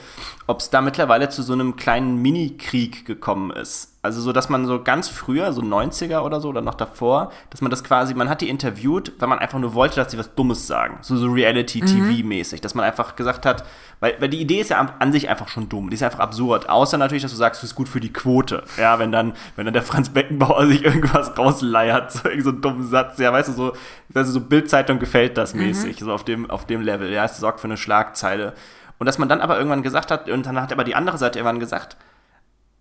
ob 0.47 0.61
es 0.61 0.71
da 0.71 0.81
mittlerweile 0.81 1.29
zu 1.29 1.43
so 1.43 1.53
einem 1.53 1.77
kleinen 1.77 2.17
Mini-Krieg 2.17 3.05
gekommen 3.05 3.51
ist 3.51 3.97
Also 4.03 4.21
so, 4.21 4.33
dass 4.33 4.49
man 4.49 4.67
so 4.67 4.83
ganz 4.83 5.09
früher, 5.09 5.53
so 5.53 5.63
90er 5.63 6.21
oder 6.23 6.41
so 6.41 6.49
oder 6.49 6.61
noch 6.61 6.75
davor, 6.75 7.31
dass 7.51 7.61
man 7.61 7.71
das 7.71 7.85
quasi, 7.85 8.15
man 8.15 8.29
hat 8.29 8.41
die 8.41 8.49
interviewt, 8.49 9.13
weil 9.19 9.29
man 9.29 9.39
einfach 9.39 9.61
nur 9.61 9.75
wollte, 9.75 9.97
dass 9.97 10.11
sie 10.11 10.19
was 10.19 10.35
Dummes 10.35 10.67
sagen. 10.67 10.99
So, 11.03 11.17
so 11.17 11.27
Reality-TV-mäßig. 11.27 12.61
Dass 12.61 12.75
man 12.75 12.85
einfach 12.85 13.15
gesagt 13.15 13.47
hat, 13.47 13.65
weil, 14.01 14.17
weil 14.19 14.29
die 14.29 14.41
Idee 14.41 14.61
ist 14.61 14.71
ja 14.71 14.79
an, 14.79 14.91
an 14.99 15.13
sich 15.13 15.29
einfach 15.29 15.47
schon 15.47 15.69
dumm. 15.69 15.91
Die 15.91 15.95
ist 15.95 16.03
einfach 16.03 16.19
absurd. 16.19 16.69
Außer 16.69 16.99
natürlich, 16.99 17.23
dass 17.23 17.31
du 17.31 17.39
sagst, 17.39 17.63
du 17.63 17.65
bist 17.65 17.77
gut 17.77 17.89
für 17.89 18.01
die 18.01 18.13
Quote. 18.13 18.65
Ja, 18.77 18.99
wenn 18.99 19.13
dann, 19.13 19.35
wenn 19.55 19.65
dann 19.65 19.75
der 19.75 19.85
Franz 19.85 20.09
Beckenbauer 20.09 20.67
sich 20.69 20.85
irgendwas 20.85 21.39
rausleiert, 21.39 22.11
so, 22.11 22.23
so 22.41 22.51
einen 22.51 22.61
dummen 22.61 22.89
Satz, 22.89 23.19
ja, 23.19 23.33
weißt 23.33 23.51
du, 23.51 23.53
so, 23.53 23.73
also 24.13 24.33
so 24.33 24.41
Bildzeitung 24.41 24.99
gefällt 24.99 25.39
das 25.39 25.55
mäßig, 25.55 26.01
so 26.01 26.13
auf 26.13 26.25
dem, 26.25 26.51
auf 26.51 26.67
dem 26.67 26.81
Level. 26.81 27.13
Ja, 27.13 27.25
es 27.25 27.37
sorgt 27.39 27.61
für 27.61 27.69
eine 27.69 27.77
Schlagzeile. 27.77 28.55
Und 29.03 29.07
dass 29.07 29.19
man 29.19 29.29
dann 29.29 29.41
aber 29.41 29.57
irgendwann 29.57 29.83
gesagt 29.83 30.13
hat, 30.13 30.31
und 30.31 30.47
dann 30.47 30.63
hat 30.63 30.71
aber 30.71 30.85
die 30.85 30.95
andere 30.95 31.19
Seite 31.19 31.41
irgendwann 31.41 31.59
gesagt, 31.59 31.97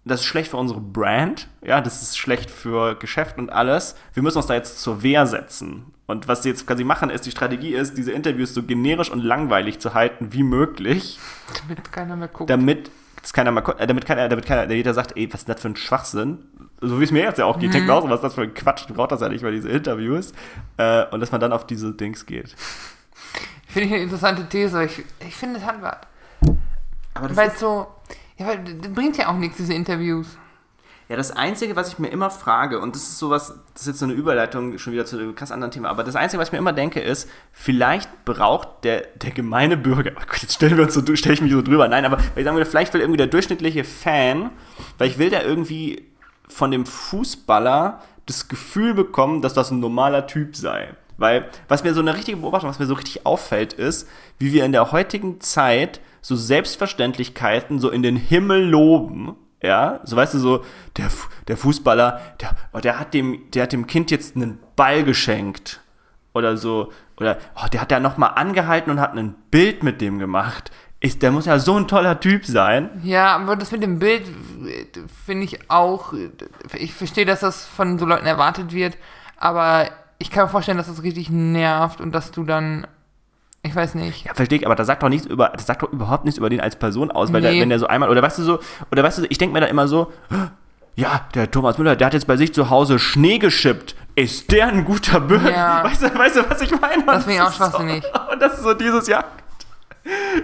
das 0.05 0.19
ist 0.19 0.27
schlecht 0.27 0.51
für 0.51 0.57
unsere 0.57 0.79
Brand, 0.79 1.47
ja, 1.65 1.81
das 1.81 2.03
ist 2.03 2.15
schlecht 2.15 2.51
für 2.51 2.93
Geschäft 2.93 3.39
und 3.39 3.51
alles. 3.51 3.95
Wir 4.13 4.21
müssen 4.21 4.37
uns 4.37 4.45
da 4.45 4.53
jetzt 4.53 4.79
zur 4.81 5.01
Wehr 5.01 5.25
setzen. 5.25 5.95
Und 6.05 6.27
was 6.27 6.43
sie 6.43 6.49
jetzt 6.49 6.67
quasi 6.67 6.83
machen, 6.83 7.09
ist, 7.09 7.25
die 7.25 7.31
Strategie 7.31 7.73
ist, 7.73 7.97
diese 7.97 8.11
Interviews 8.11 8.53
so 8.53 8.61
generisch 8.61 9.09
und 9.09 9.23
langweilig 9.23 9.79
zu 9.79 9.95
halten 9.95 10.31
wie 10.31 10.43
möglich. 10.43 11.17
Damit 11.67 11.91
keiner 11.91 12.15
mehr 12.15 12.27
guckt. 12.27 12.51
Damit 12.51 12.91
das 13.19 13.33
keiner 13.33 13.49
mal, 13.49 13.63
äh, 13.79 13.87
damit 13.87 14.05
keiner, 14.05 14.29
damit 14.29 14.45
keiner, 14.45 14.67
der 14.67 14.77
jeder 14.77 14.93
sagt, 14.93 15.17
ey, 15.17 15.27
was 15.33 15.39
ist 15.39 15.49
das 15.49 15.59
für 15.59 15.69
ein 15.69 15.75
Schwachsinn? 15.75 16.37
So 16.81 16.99
wie 16.99 17.03
es 17.03 17.11
mir 17.11 17.23
jetzt 17.23 17.39
ja 17.39 17.45
auch 17.45 17.57
geht, 17.57 17.69
mhm. 17.69 17.73
denkt 17.73 17.89
auch 17.89 18.03
so, 18.03 18.09
was 18.11 18.17
ist 18.17 18.25
das 18.25 18.35
für 18.35 18.43
ein 18.43 18.53
Quatsch, 18.53 18.87
du 18.87 18.93
brauchst 18.93 19.13
das 19.13 19.21
ja 19.21 19.29
nicht 19.29 19.41
bei 19.41 19.49
diese 19.49 19.69
Interviews. 19.69 20.33
Äh, 20.77 21.05
und 21.05 21.19
dass 21.19 21.31
man 21.31 21.41
dann 21.41 21.51
auf 21.51 21.65
diese 21.65 21.91
Dings 21.93 22.27
geht. 22.27 22.55
Finde 23.65 23.87
ich 23.87 23.93
eine 23.93 24.03
interessante 24.03 24.45
These, 24.49 24.83
ich, 24.83 25.03
ich 25.25 25.35
finde 25.35 25.57
es 25.59 25.65
Handwerk. 25.65 26.01
Aber 26.01 26.10
das 27.13 27.35
Weil 27.35 27.51
so, 27.51 27.87
ja, 28.37 28.47
weil 28.47 28.63
das 28.63 28.91
bringt 28.93 29.17
ja 29.17 29.29
auch 29.29 29.37
nichts, 29.37 29.57
diese 29.57 29.73
Interviews. 29.73 30.37
Ja, 31.11 31.17
das 31.17 31.31
Einzige, 31.31 31.75
was 31.75 31.89
ich 31.89 31.99
mir 31.99 32.07
immer 32.07 32.29
frage, 32.29 32.79
und 32.79 32.95
das 32.95 33.03
ist 33.03 33.19
sowas, 33.19 33.53
das 33.73 33.81
ist 33.81 33.87
jetzt 33.87 33.99
so 33.99 34.05
eine 34.05 34.13
Überleitung 34.13 34.77
schon 34.77 34.93
wieder 34.93 35.05
zu 35.05 35.17
einem 35.17 35.35
krass 35.35 35.51
anderen 35.51 35.71
Thema, 35.71 35.89
aber 35.89 36.05
das 36.05 36.15
Einzige, 36.15 36.39
was 36.39 36.47
ich 36.47 36.51
mir 36.53 36.59
immer 36.59 36.71
denke, 36.71 37.01
ist, 37.01 37.29
vielleicht 37.51 38.23
braucht 38.23 38.85
der, 38.85 39.01
der 39.15 39.31
gemeine 39.31 39.75
Bürger, 39.75 40.11
oh 40.15 40.21
Gott, 40.25 40.41
jetzt 40.41 40.53
stellen 40.53 40.77
wir 40.77 40.85
uns 40.85 40.93
so, 40.93 41.01
stelle 41.17 41.33
ich 41.33 41.41
mich 41.41 41.51
so 41.51 41.61
drüber, 41.61 41.89
nein, 41.89 42.05
aber 42.05 42.17
ich 42.37 42.45
sagen 42.45 42.55
würde, 42.55 42.69
vielleicht 42.69 42.93
will 42.93 43.01
irgendwie 43.01 43.17
der 43.17 43.27
durchschnittliche 43.27 43.83
Fan, 43.83 44.51
weil 44.97 45.09
ich 45.09 45.17
will 45.17 45.29
der 45.29 45.45
irgendwie 45.45 46.07
von 46.47 46.71
dem 46.71 46.85
Fußballer 46.85 48.01
das 48.25 48.47
Gefühl 48.47 48.93
bekommen, 48.93 49.41
dass 49.41 49.53
das 49.53 49.69
ein 49.69 49.81
normaler 49.81 50.27
Typ 50.27 50.55
sei. 50.55 50.95
Weil, 51.17 51.49
was 51.67 51.83
mir 51.83 51.93
so 51.93 51.99
eine 51.99 52.15
richtige 52.15 52.37
Beobachtung, 52.37 52.69
was 52.69 52.79
mir 52.79 52.85
so 52.85 52.93
richtig 52.93 53.25
auffällt, 53.25 53.73
ist, 53.73 54.07
wie 54.39 54.53
wir 54.53 54.63
in 54.63 54.71
der 54.71 54.93
heutigen 54.93 55.41
Zeit 55.41 55.99
so 56.21 56.35
Selbstverständlichkeiten 56.35 57.79
so 57.79 57.89
in 57.89 58.03
den 58.03 58.15
Himmel 58.15 58.63
loben. 58.63 59.35
Ja, 59.63 59.99
so 60.03 60.15
weißt 60.15 60.33
du 60.33 60.39
so, 60.39 60.65
der, 60.97 61.09
der 61.47 61.57
Fußballer, 61.57 62.19
der, 62.41 62.55
oh, 62.73 62.79
der 62.79 62.99
hat 62.99 63.13
dem, 63.13 63.51
der 63.51 63.63
hat 63.63 63.73
dem 63.73 63.85
Kind 63.85 64.09
jetzt 64.09 64.35
einen 64.35 64.59
Ball 64.75 65.03
geschenkt. 65.03 65.81
Oder 66.33 66.57
so, 66.57 66.91
oder, 67.17 67.37
oh, 67.55 67.67
der 67.71 67.81
hat 67.81 67.91
ja 67.91 67.99
nochmal 67.99 68.31
angehalten 68.35 68.89
und 68.89 68.99
hat 68.99 69.15
ein 69.15 69.35
Bild 69.51 69.83
mit 69.83 70.01
dem 70.01 70.17
gemacht. 70.17 70.71
Ist, 70.99 71.21
der 71.21 71.31
muss 71.31 71.45
ja 71.45 71.59
so 71.59 71.77
ein 71.77 71.87
toller 71.87 72.19
Typ 72.19 72.45
sein. 72.45 72.89
Ja, 73.03 73.35
aber 73.35 73.55
das 73.55 73.71
mit 73.71 73.83
dem 73.83 73.99
Bild 73.99 74.23
finde 75.25 75.45
ich 75.45 75.69
auch, 75.69 76.13
ich 76.75 76.93
verstehe, 76.93 77.25
dass 77.25 77.39
das 77.39 77.65
von 77.65 77.97
so 77.97 78.05
Leuten 78.05 78.27
erwartet 78.27 78.71
wird, 78.71 78.97
aber 79.35 79.89
ich 80.19 80.29
kann 80.29 80.43
mir 80.43 80.49
vorstellen, 80.49 80.77
dass 80.77 80.87
das 80.87 81.01
richtig 81.01 81.31
nervt 81.31 82.01
und 82.01 82.13
dass 82.13 82.31
du 82.31 82.43
dann 82.43 82.85
ich 83.63 83.75
weiß 83.75 83.95
nicht. 83.95 84.25
Ja, 84.25 84.33
verstehe 84.33 84.59
ich, 84.59 84.65
aber 84.65 84.75
das 84.75 84.87
sagt 84.87 85.03
doch 85.03 85.09
nichts 85.09 85.27
über, 85.27 85.49
das 85.49 85.67
sagt 85.67 85.83
doch 85.83 85.91
überhaupt 85.91 86.25
nichts 86.25 86.37
über 86.37 86.49
den 86.49 86.61
als 86.61 86.75
Person 86.75 87.11
aus, 87.11 87.31
weil 87.31 87.41
nee. 87.41 87.51
der, 87.51 87.61
wenn 87.61 87.69
der 87.69 87.79
so 87.79 87.87
einmal, 87.87 88.09
oder 88.09 88.21
weißt 88.21 88.39
du 88.39 88.43
so, 88.43 88.59
oder 88.91 89.03
weißt 89.03 89.19
du, 89.19 89.25
ich 89.29 89.37
denke 89.37 89.53
mir 89.53 89.61
da 89.61 89.67
immer 89.67 89.87
so, 89.87 90.11
ja, 90.95 91.27
der 91.35 91.49
Thomas 91.49 91.77
Müller, 91.77 91.95
der 91.95 92.07
hat 92.07 92.13
jetzt 92.13 92.27
bei 92.27 92.37
sich 92.37 92.53
zu 92.53 92.69
Hause 92.69 92.99
Schnee 92.99 93.37
geschippt. 93.37 93.95
Ist 94.15 94.51
der 94.51 94.67
ein 94.67 94.83
guter 94.83 95.19
Bürger? 95.21 95.51
Ja. 95.51 95.83
Weißt, 95.85 96.01
du, 96.01 96.13
weißt 96.13 96.35
du, 96.35 96.49
was 96.49 96.61
ich 96.61 96.71
meine? 96.81 97.05
Das 97.05 97.23
finde 97.23 97.37
ich 97.37 97.41
auch 97.41 97.53
schwachsinnig. 97.53 98.03
So, 98.03 98.31
und 98.33 98.39
das 98.41 98.55
ist 98.55 98.63
so 98.63 98.73
dieses 98.73 99.07
Jahr. 99.07 99.23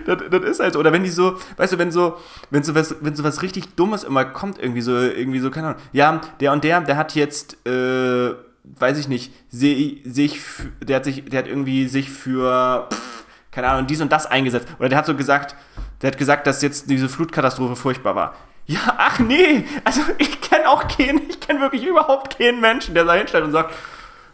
Das, 0.06 0.20
das, 0.30 0.44
ist 0.44 0.60
halt 0.62 0.74
so. 0.74 0.80
Oder 0.80 0.94
wenn 0.94 1.04
die 1.04 1.10
so, 1.10 1.38
weißt 1.58 1.74
du, 1.74 1.78
wenn 1.78 1.92
so, 1.92 2.18
wenn 2.50 2.64
so 2.64 2.76
was, 2.76 2.96
wenn 3.02 3.14
so 3.14 3.26
was 3.26 3.42
richtig 3.42 3.76
Dummes 3.76 4.06
immer 4.06 4.24
kommt, 4.24 4.58
irgendwie 4.58 4.82
so, 4.82 4.98
irgendwie 4.98 5.40
so, 5.40 5.52
keine 5.52 5.68
Ahnung, 5.68 5.82
ja, 5.92 6.22
der 6.40 6.54
und 6.54 6.64
der, 6.64 6.80
der 6.80 6.96
hat 6.96 7.14
jetzt, 7.16 7.58
äh, 7.68 8.34
weiß 8.80 8.98
ich 8.98 9.08
nicht, 9.08 9.32
sich, 9.50 10.40
der 10.82 10.98
hat 10.98 11.06
sich, 11.06 11.26
der 11.26 11.40
hat 11.40 11.48
irgendwie 11.48 11.88
sich 11.88 12.10
für, 12.10 12.88
pff, 12.92 13.26
keine 13.52 13.70
Ahnung, 13.70 13.88
dies 13.88 14.02
und 14.02 14.12
das 14.12 14.26
eingesetzt. 14.26 14.68
Oder 14.80 14.90
der 14.90 14.98
hat 14.98 15.06
so 15.06 15.16
gesagt, 15.16 15.56
der 16.02 16.12
hat 16.12 16.18
gesagt, 16.18 16.48
dass 16.48 16.62
jetzt 16.62 16.90
diese 16.90 17.10
Flutkatastrophe 17.10 17.76
furchtbar 17.76 18.16
war. 18.16 18.36
Ja, 18.66 18.96
ach 18.98 19.20
nee, 19.20 19.64
also 19.86 20.02
ich 20.18 20.42
kenne 20.42 20.70
auch 20.70 20.88
keinen, 20.88 21.22
ich 21.30 21.40
kenne 21.40 21.62
wirklich 21.62 21.86
überhaupt 21.86 22.38
keinen 22.38 22.62
Menschen, 22.62 22.94
der 22.94 23.06
da 23.06 23.14
hinstellt 23.14 23.46
und 23.46 23.52
sagt, 23.52 23.74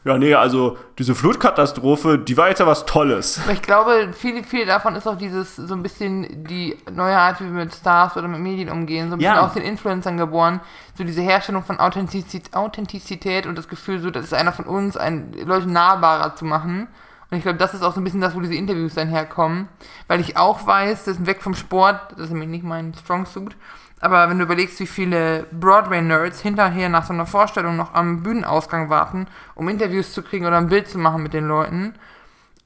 ja, 0.05 0.17
nee, 0.17 0.33
also 0.33 0.77
diese 0.99 1.15
Flutkatastrophe, 1.15 2.19
die 2.19 2.35
war 2.35 2.49
jetzt 2.49 2.59
ja 2.59 2.67
was 2.67 2.85
Tolles. 2.85 3.39
Ich 3.51 3.61
glaube, 3.61 4.11
viel, 4.11 4.43
viel 4.43 4.65
davon 4.65 4.95
ist 4.95 5.07
auch 5.07 5.17
dieses, 5.17 5.55
so 5.55 5.73
ein 5.73 5.81
bisschen 5.81 6.43
die 6.43 6.77
neue 6.91 7.17
Art, 7.17 7.39
wie 7.39 7.45
wir 7.45 7.51
mit 7.51 7.73
Stars 7.73 8.17
oder 8.17 8.27
mit 8.27 8.41
Medien 8.41 8.69
umgehen, 8.69 9.07
so 9.07 9.15
ein 9.15 9.19
bisschen 9.19 9.35
ja. 9.35 9.45
aus 9.45 9.53
den 9.53 9.63
Influencern 9.63 10.17
geboren. 10.17 10.59
So 10.97 11.05
diese 11.05 11.21
Herstellung 11.21 11.63
von 11.63 11.79
Authentizität, 11.79 12.53
Authentizität 12.53 13.45
und 13.45 13.57
das 13.57 13.69
Gefühl, 13.69 13.99
so, 13.99 14.11
das 14.11 14.25
ist 14.25 14.33
einer 14.33 14.51
von 14.51 14.65
uns, 14.65 14.97
ein, 14.97 15.31
Leute 15.45 15.69
nahbarer 15.69 16.35
zu 16.35 16.43
machen. 16.43 16.89
Und 17.31 17.37
ich 17.37 17.43
glaube, 17.43 17.57
das 17.57 17.73
ist 17.73 17.81
auch 17.81 17.93
so 17.93 18.01
ein 18.01 18.03
bisschen 18.03 18.21
das, 18.21 18.35
wo 18.35 18.41
diese 18.41 18.55
Interviews 18.55 18.95
dann 18.95 19.07
herkommen. 19.07 19.69
Weil 20.07 20.19
ich 20.19 20.35
auch 20.35 20.67
weiß, 20.67 21.05
das 21.05 21.17
ist 21.17 21.25
weg 21.25 21.41
vom 21.41 21.55
Sport, 21.55 22.11
das 22.11 22.25
ist 22.25 22.31
nämlich 22.31 22.49
nicht 22.49 22.65
mein 22.65 22.93
Strong 22.93 23.25
Suit, 23.25 23.55
aber 24.03 24.29
wenn 24.29 24.37
du 24.37 24.43
überlegst, 24.43 24.81
wie 24.81 24.87
viele 24.87 25.47
Broadway-Nerds 25.53 26.41
hinterher 26.41 26.89
nach 26.89 27.05
so 27.05 27.13
einer 27.13 27.25
Vorstellung 27.25 27.77
noch 27.77 27.93
am 27.93 28.21
Bühnenausgang 28.21 28.89
warten, 28.89 29.27
um 29.55 29.69
Interviews 29.69 30.11
zu 30.11 30.23
kriegen 30.23 30.45
oder 30.45 30.57
ein 30.57 30.67
Bild 30.67 30.89
zu 30.89 30.97
machen 30.97 31.23
mit 31.23 31.33
den 31.33 31.47
Leuten 31.47 31.93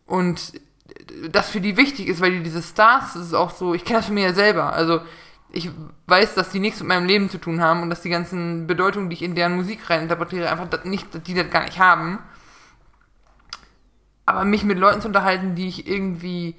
und 0.07 0.59
das 1.29 1.51
für 1.51 1.61
die 1.61 1.77
wichtig 1.77 2.07
ist, 2.07 2.21
weil 2.21 2.31
die 2.31 2.41
diese 2.41 2.63
Stars, 2.63 3.13
das 3.13 3.27
ist 3.27 3.33
auch 3.35 3.51
so, 3.51 3.75
ich 3.75 3.85
kenne 3.85 3.99
das 3.99 4.07
von 4.07 4.15
mir 4.15 4.23
ja 4.23 4.33
selber, 4.33 4.73
also 4.73 5.01
ich 5.51 5.69
weiß, 6.07 6.33
dass 6.33 6.49
die 6.49 6.59
nichts 6.59 6.79
mit 6.79 6.88
meinem 6.88 7.05
Leben 7.05 7.29
zu 7.29 7.38
tun 7.38 7.61
haben 7.61 7.83
und 7.83 7.91
dass 7.91 8.01
die 8.01 8.09
ganzen 8.09 8.65
Bedeutungen, 8.65 9.11
die 9.11 9.13
ich 9.13 9.21
in 9.21 9.35
deren 9.35 9.55
Musik 9.55 9.91
rein 9.91 10.01
interpretiere, 10.01 10.49
einfach 10.49 10.83
nicht, 10.85 11.27
die 11.27 11.35
das 11.35 11.51
gar 11.51 11.65
nicht 11.65 11.77
haben. 11.77 12.17
Aber 14.25 14.43
mich 14.43 14.63
mit 14.63 14.79
Leuten 14.79 15.01
zu 15.01 15.07
unterhalten, 15.07 15.53
die 15.53 15.67
ich 15.67 15.88
irgendwie 15.88 16.55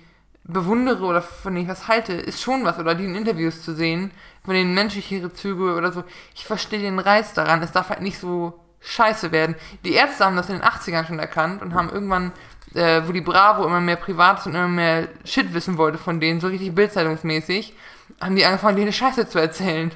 bewundere 0.49 1.05
oder 1.05 1.23
von 1.23 1.55
denen 1.55 1.67
ich 1.67 1.71
was 1.71 1.87
halte, 1.87 2.15
ist 2.15 2.43
schon 2.43 2.65
was. 2.65 2.79
Oder 2.79 2.95
die 2.95 3.05
in 3.05 3.15
Interviews 3.15 3.63
zu 3.63 3.75
sehen, 3.75 4.11
von 4.45 4.55
denen 4.55 4.75
menschlichere 4.75 5.33
Züge 5.33 5.75
oder 5.75 5.93
so. 5.93 6.03
Ich 6.35 6.45
verstehe 6.47 6.81
den 6.81 6.99
Reiz 6.99 7.35
daran. 7.35 7.63
Es 7.63 7.73
darf 7.73 7.91
halt 7.91 8.01
nicht 8.01 8.19
so 8.19 8.59
scheiße 8.81 9.31
werden. 9.31 9.57
Die 9.85 9.93
Ärzte 9.93 10.25
haben 10.25 10.37
das 10.37 10.49
in 10.49 10.57
den 10.57 10.65
80ern 10.65 11.07
schon 11.07 11.19
erkannt 11.19 11.63
und 11.63 11.75
haben 11.75 11.91
irgendwann, 11.91 12.33
äh, 12.75 13.03
wo 13.07 13.13
die 13.13 13.21
Bravo 13.21 13.67
immer 13.67 13.81
mehr 13.81 13.97
Privates 13.97 14.47
und 14.47 14.55
immer 14.55 14.69
mehr 14.69 15.09
Shit 15.25 15.53
wissen 15.53 15.77
wollte 15.77 15.99
von 15.99 16.21
denen, 16.21 16.41
so 16.41 16.49
richtig 16.49 16.75
bildzeitungsmäßig, 16.75 17.75
haben 18.21 18.37
die 18.37 18.45
angefangen, 18.45 18.77
denen 18.77 18.93
Scheiße 18.93 19.29
zu 19.29 19.39
erzählen. 19.39 19.93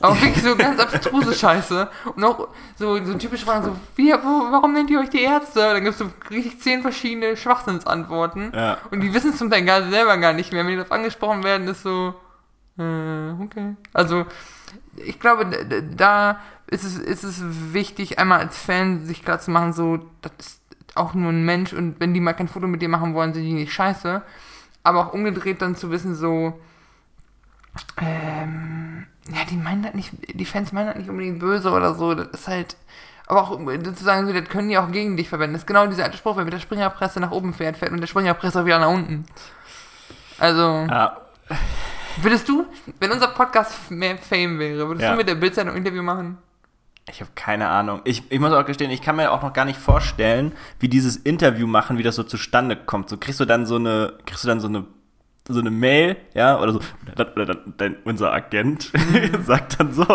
Auch 0.00 0.14
wirklich 0.20 0.42
so 0.42 0.56
ganz 0.56 0.78
abstruse 0.78 1.34
Scheiße. 1.34 1.88
Und 2.14 2.24
auch 2.24 2.48
so, 2.76 3.02
so 3.04 3.14
typische 3.14 3.46
Fragen, 3.46 3.64
so, 3.64 3.76
wie, 3.96 4.12
wo, 4.12 4.52
warum 4.52 4.72
nennt 4.72 4.90
ihr 4.90 5.00
euch 5.00 5.10
die 5.10 5.22
Ärzte? 5.22 5.60
Dann 5.60 5.84
gibt 5.84 5.94
es 5.94 5.98
so 5.98 6.10
richtig 6.30 6.60
zehn 6.60 6.82
verschiedene 6.82 7.36
Schwachsinnsantworten. 7.36 8.52
Ja. 8.54 8.78
Und 8.90 9.00
die 9.00 9.14
wissen 9.14 9.30
es 9.30 9.38
zum 9.38 9.50
Teil 9.50 9.64
gar, 9.64 9.88
selber 9.88 10.18
gar 10.18 10.32
nicht 10.32 10.52
mehr. 10.52 10.64
Wenn 10.64 10.72
die 10.72 10.76
darauf 10.76 10.92
angesprochen 10.92 11.44
werden, 11.44 11.66
ist 11.68 11.82
so, 11.82 12.14
äh, 12.78 13.30
okay. 13.42 13.76
Also, 13.92 14.26
ich 14.96 15.18
glaube, 15.18 15.46
da 15.96 16.40
ist 16.66 16.84
es, 16.84 16.98
ist 16.98 17.24
es 17.24 17.42
wichtig, 17.72 18.18
einmal 18.18 18.40
als 18.40 18.58
Fan 18.58 19.04
sich 19.04 19.24
klar 19.24 19.40
zu 19.40 19.50
machen, 19.50 19.72
so, 19.72 19.98
das 20.22 20.32
ist 20.38 20.60
auch 20.94 21.14
nur 21.14 21.30
ein 21.30 21.44
Mensch 21.44 21.72
und 21.72 22.00
wenn 22.00 22.14
die 22.14 22.20
mal 22.20 22.32
kein 22.32 22.48
Foto 22.48 22.66
mit 22.66 22.82
dir 22.82 22.88
machen 22.88 23.14
wollen, 23.14 23.32
sind 23.32 23.44
die 23.44 23.52
nicht 23.52 23.72
scheiße. 23.72 24.22
Aber 24.82 25.00
auch 25.00 25.12
umgedreht 25.12 25.62
dann 25.62 25.76
zu 25.76 25.90
wissen, 25.90 26.14
so, 26.14 26.58
ähm, 27.98 29.06
ja, 29.32 29.44
die 29.48 29.56
meinen 29.56 29.82
das 29.82 29.94
nicht, 29.94 30.12
die 30.32 30.44
Fans 30.44 30.72
meinen 30.72 30.88
das 30.88 30.96
nicht 30.96 31.08
unbedingt 31.08 31.38
böse 31.38 31.70
oder 31.70 31.94
so. 31.94 32.14
Das 32.14 32.28
ist 32.28 32.48
halt, 32.48 32.76
aber 33.26 33.42
auch 33.42 33.60
sozusagen 33.84 34.26
so, 34.26 34.32
das 34.32 34.48
können 34.48 34.68
die 34.68 34.78
auch 34.78 34.90
gegen 34.90 35.16
dich 35.16 35.28
verwenden. 35.28 35.54
Das 35.54 35.62
ist 35.62 35.66
genau 35.66 35.86
dieser 35.86 36.04
alte 36.04 36.16
Spruch, 36.16 36.36
wenn 36.36 36.44
mit 36.44 36.52
der 36.52 36.60
Springerpresse 36.60 37.20
nach 37.20 37.30
oben 37.30 37.54
fährt, 37.54 37.76
fährt 37.76 37.92
mit 37.92 38.02
der 38.02 38.06
Springerpresse 38.06 38.64
wieder 38.66 38.78
nach 38.78 38.90
unten. 38.90 39.24
Also. 40.38 40.62
Ja. 40.62 41.16
Würdest 42.22 42.48
du, 42.48 42.66
wenn 42.98 43.12
unser 43.12 43.28
Podcast 43.28 43.90
mehr 43.90 44.18
Fame 44.18 44.58
wäre, 44.58 44.88
würdest 44.88 45.04
ja. 45.04 45.12
du 45.12 45.16
mit 45.16 45.28
der 45.28 45.36
Bildzeitung 45.36 45.72
ein 45.72 45.78
Interview 45.78 46.02
machen? 46.02 46.38
Ich 47.08 47.20
habe 47.20 47.30
keine 47.34 47.68
Ahnung. 47.68 48.00
Ich, 48.04 48.30
ich 48.30 48.40
muss 48.40 48.52
auch 48.52 48.64
gestehen, 48.64 48.90
ich 48.90 49.02
kann 49.02 49.16
mir 49.16 49.30
auch 49.30 49.42
noch 49.42 49.52
gar 49.52 49.64
nicht 49.64 49.78
vorstellen, 49.78 50.52
wie 50.78 50.88
dieses 50.88 51.16
Interview 51.16 51.66
machen, 51.66 51.98
wie 51.98 52.02
das 52.02 52.16
so 52.16 52.22
zustande 52.22 52.76
kommt. 52.76 53.08
So 53.08 53.16
kriegst 53.16 53.40
du 53.40 53.44
dann 53.44 53.66
so 53.66 53.76
eine, 53.76 54.14
kriegst 54.26 54.44
du 54.44 54.48
dann 54.48 54.60
so 54.60 54.68
eine 54.68 54.84
so 55.52 55.60
eine 55.60 55.70
Mail, 55.70 56.16
ja, 56.34 56.60
oder 56.60 56.72
so, 56.72 56.80
oder, 57.12 57.32
oder 57.36 57.56
dann, 57.76 57.96
unser 58.04 58.32
Agent 58.32 58.92
sagt 59.44 59.80
dann 59.80 59.92
so, 59.92 60.06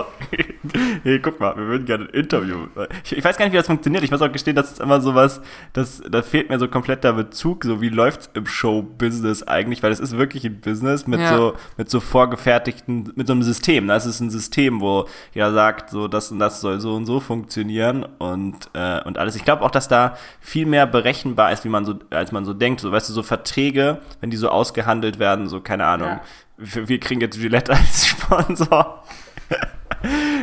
hey, 1.03 1.19
guck 1.19 1.39
mal, 1.39 1.55
wir 1.55 1.67
würden 1.67 1.85
gerne 1.85 2.05
ein 2.05 2.09
Interview. 2.09 2.67
Ich, 3.03 3.17
ich, 3.17 3.23
weiß 3.23 3.37
gar 3.37 3.45
nicht, 3.45 3.53
wie 3.53 3.57
das 3.57 3.67
funktioniert. 3.67 4.03
Ich 4.03 4.11
muss 4.11 4.21
auch 4.21 4.31
gestehen, 4.31 4.55
das 4.55 4.71
ist 4.71 4.81
immer 4.81 5.01
sowas, 5.01 5.41
das, 5.73 6.01
da 6.09 6.21
fehlt 6.21 6.49
mir 6.49 6.59
so 6.59 6.67
komplett 6.67 7.03
der 7.03 7.13
Bezug, 7.13 7.63
so 7.63 7.81
wie 7.81 7.89
läuft's 7.89 8.29
im 8.33 8.45
Show-Business 8.45 9.43
eigentlich, 9.43 9.83
weil 9.83 9.91
es 9.91 9.99
ist 9.99 10.17
wirklich 10.17 10.45
ein 10.45 10.59
Business 10.59 11.07
mit 11.07 11.19
ja. 11.19 11.35
so, 11.35 11.53
mit 11.77 11.89
so 11.89 11.99
vorgefertigten, 11.99 13.13
mit 13.15 13.27
so 13.27 13.33
einem 13.33 13.43
System. 13.43 13.87
Das 13.87 14.05
ist 14.05 14.19
ein 14.19 14.29
System, 14.29 14.81
wo 14.81 15.07
jeder 15.33 15.53
sagt, 15.53 15.89
so, 15.89 16.07
das 16.07 16.31
und 16.31 16.39
das 16.39 16.61
soll 16.61 16.79
so 16.79 16.95
und 16.95 17.05
so 17.05 17.19
funktionieren 17.19 18.05
und, 18.19 18.69
äh, 18.73 19.01
und 19.03 19.17
alles. 19.17 19.35
Ich 19.35 19.45
glaube 19.45 19.63
auch, 19.63 19.71
dass 19.71 19.87
da 19.87 20.17
viel 20.39 20.65
mehr 20.65 20.87
berechenbar 20.87 21.51
ist, 21.51 21.65
wie 21.65 21.69
man 21.69 21.85
so, 21.85 21.95
als 22.09 22.31
man 22.31 22.45
so 22.45 22.53
denkt. 22.53 22.81
So, 22.81 22.91
weißt 22.91 23.09
du, 23.09 23.13
so 23.13 23.23
Verträge, 23.23 23.99
wenn 24.21 24.29
die 24.29 24.37
so 24.37 24.49
ausgehandelt 24.49 25.19
werden, 25.19 25.24
so, 25.45 25.61
keine 25.61 25.85
Ahnung. 25.85 26.07
Ja. 26.07 26.21
Wir, 26.57 26.87
wir 26.87 26.99
kriegen 26.99 27.21
jetzt 27.21 27.39
Gillette 27.39 27.73
als 27.73 28.07
Sponsor. 28.07 29.03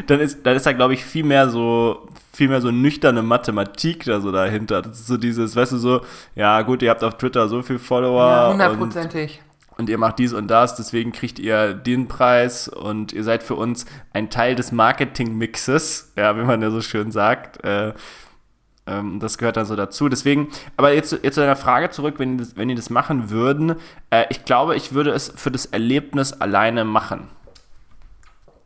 dann 0.07 0.21
ist, 0.21 0.45
dann 0.45 0.57
ist 0.57 0.67
da, 0.67 0.73
glaube 0.73 0.95
ich, 0.95 1.05
viel 1.05 1.25
mehr 1.25 1.49
so, 1.49 2.09
viel 2.33 2.49
mehr 2.49 2.61
so 2.61 2.71
nüchterne 2.71 3.23
Mathematik 3.23 4.05
da 4.05 4.21
so 4.21 4.33
dahinter. 4.33 4.83
Das 4.83 5.01
ist 5.01 5.07
so 5.07 5.17
dieses, 5.17 5.57
weißt 5.57 5.73
du, 5.73 5.77
so, 5.79 6.01
ja 6.35 6.63
gut, 6.63 6.83
ihr 6.83 6.91
habt 6.91 7.05
auf 7.05 7.17
Twitter 7.17 7.49
so 7.49 7.63
viel 7.63 7.79
Follower. 7.79 8.51
Hundertprozentig. 8.53 9.41
Und, 9.71 9.79
und 9.81 9.89
ihr 9.89 9.99
macht 9.99 10.19
dies 10.19 10.33
und 10.33 10.49
das, 10.49 10.77
deswegen 10.77 11.13
kriegt 11.13 11.39
ihr 11.39 11.75
den 11.75 12.09
Preis 12.09 12.69
und 12.69 13.13
ihr 13.13 13.25
seid 13.25 13.43
für 13.43 13.55
uns 13.55 13.87
ein 14.13 14.31
Teil 14.31 14.55
des 14.55 14.73
Marketing-Mixes, 14.73 16.13
ja, 16.17 16.37
wie 16.37 16.43
man 16.43 16.61
ja 16.63 16.71
so 16.71 16.81
schön 16.81 17.11
sagt. 17.11 17.65
Äh, 17.65 17.95
ähm, 18.87 19.21
das 19.21 19.39
gehört 19.39 19.57
dann 19.57 19.67
so 19.67 19.77
dazu. 19.77 20.09
Deswegen, 20.09 20.49
aber 20.77 20.93
jetzt, 20.93 21.13
jetzt 21.23 21.35
zu 21.35 21.41
deiner 21.41 21.57
Frage 21.57 21.91
zurück, 21.91 22.17
wenn 22.19 22.37
die 22.37 22.45
das, 22.45 22.57
wenn 22.57 22.69
die 22.69 22.75
das 22.75 22.91
machen 22.91 23.31
würden, 23.31 23.77
äh, 24.11 24.25
ich 24.31 24.45
glaube, 24.45 24.77
ich 24.77 24.93
würde 24.93 25.11
es 25.11 25.33
für 25.35 25.51
das 25.51 25.67
Erlebnis 25.67 26.33
alleine 26.33 26.85
machen. 26.85 27.29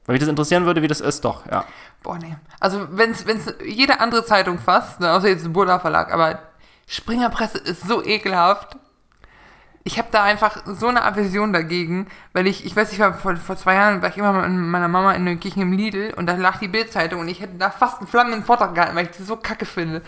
Weil 0.07 0.15
mich 0.15 0.21
das 0.21 0.29
interessieren 0.29 0.67
würde, 0.67 0.83
wie 0.83 0.89
das 0.89 1.01
ist, 1.01 1.25
doch, 1.25 1.47
ja. 1.47 1.65
Boah, 2.03 2.19
nee. 2.19 2.37
Also, 2.61 2.87
wenn 2.93 3.11
es 3.11 3.25
jede 3.65 4.01
andere 4.01 4.25
Zeitung 4.25 4.59
fasst, 4.59 5.01
ne, 5.01 5.13
außer 5.13 5.29
jetzt 5.29 5.45
ein 5.45 5.53
Burda 5.53 5.81
Verlag, 5.81 6.13
aber 6.13 6.39
Springerpresse 6.87 7.59
ist 7.59 7.87
so 7.87 8.05
ekelhaft. 8.05 8.77
Ich 9.87 9.99
habe 9.99 10.09
da 10.11 10.25
einfach 10.25 10.65
so 10.67 10.89
eine 10.89 11.05
Aversion 11.05 11.53
dagegen, 11.53 12.09
weil 12.33 12.49
ich, 12.49 12.67
ich 12.67 12.75
weiß, 12.75 12.93
ich 12.93 12.99
war 12.99 13.15
vor, 13.15 13.37
vor 13.37 13.57
zwei 13.57 13.75
Jahren, 13.75 14.03
war 14.03 14.09
ich 14.09 14.17
immer 14.17 14.33
mit 14.33 14.51
meiner 14.51 14.89
Mama 14.89 15.13
in 15.13 15.25
der 15.25 15.37
Kirche 15.37 15.61
im 15.61 15.71
Lidl 15.71 16.13
und 16.17 16.27
da 16.27 16.35
lag 16.35 16.59
die 16.59 16.67
Bildzeitung 16.67 17.21
und 17.21 17.29
ich 17.29 17.41
hätte 17.41 17.57
da 17.57 17.71
fast 17.71 17.99
einen 17.99 18.09
flammenden 18.09 18.43
Vortrag 18.43 18.75
gehalten, 18.75 18.97
weil 18.97 19.05
ich 19.05 19.17
das 19.17 19.29
so 19.29 19.37
kacke 19.37 19.65
finde. 19.65 20.03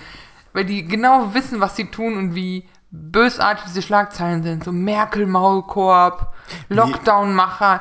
Weil 0.53 0.65
die 0.65 0.85
genau 0.85 1.33
wissen, 1.33 1.61
was 1.61 1.77
sie 1.77 1.85
tun 1.85 2.17
und 2.17 2.35
wie 2.35 2.69
bösartig 2.91 3.67
diese 3.69 3.83
Schlagzeilen 3.83 4.43
sind. 4.43 4.65
So 4.65 4.73
Merkel-Maulkorb, 4.73 6.35
Lockdown-Macher. 6.71 7.81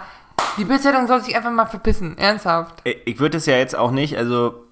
Die 0.57 0.65
Bildzeitung 0.65 1.07
soll 1.07 1.21
sich 1.21 1.35
einfach 1.35 1.49
mal 1.49 1.65
verpissen, 1.65 2.15
ernsthaft. 2.19 2.75
Ich 2.83 3.19
würde 3.19 3.37
es 3.37 3.47
ja 3.47 3.57
jetzt 3.57 3.75
auch 3.75 3.89
nicht, 3.89 4.19
also 4.19 4.66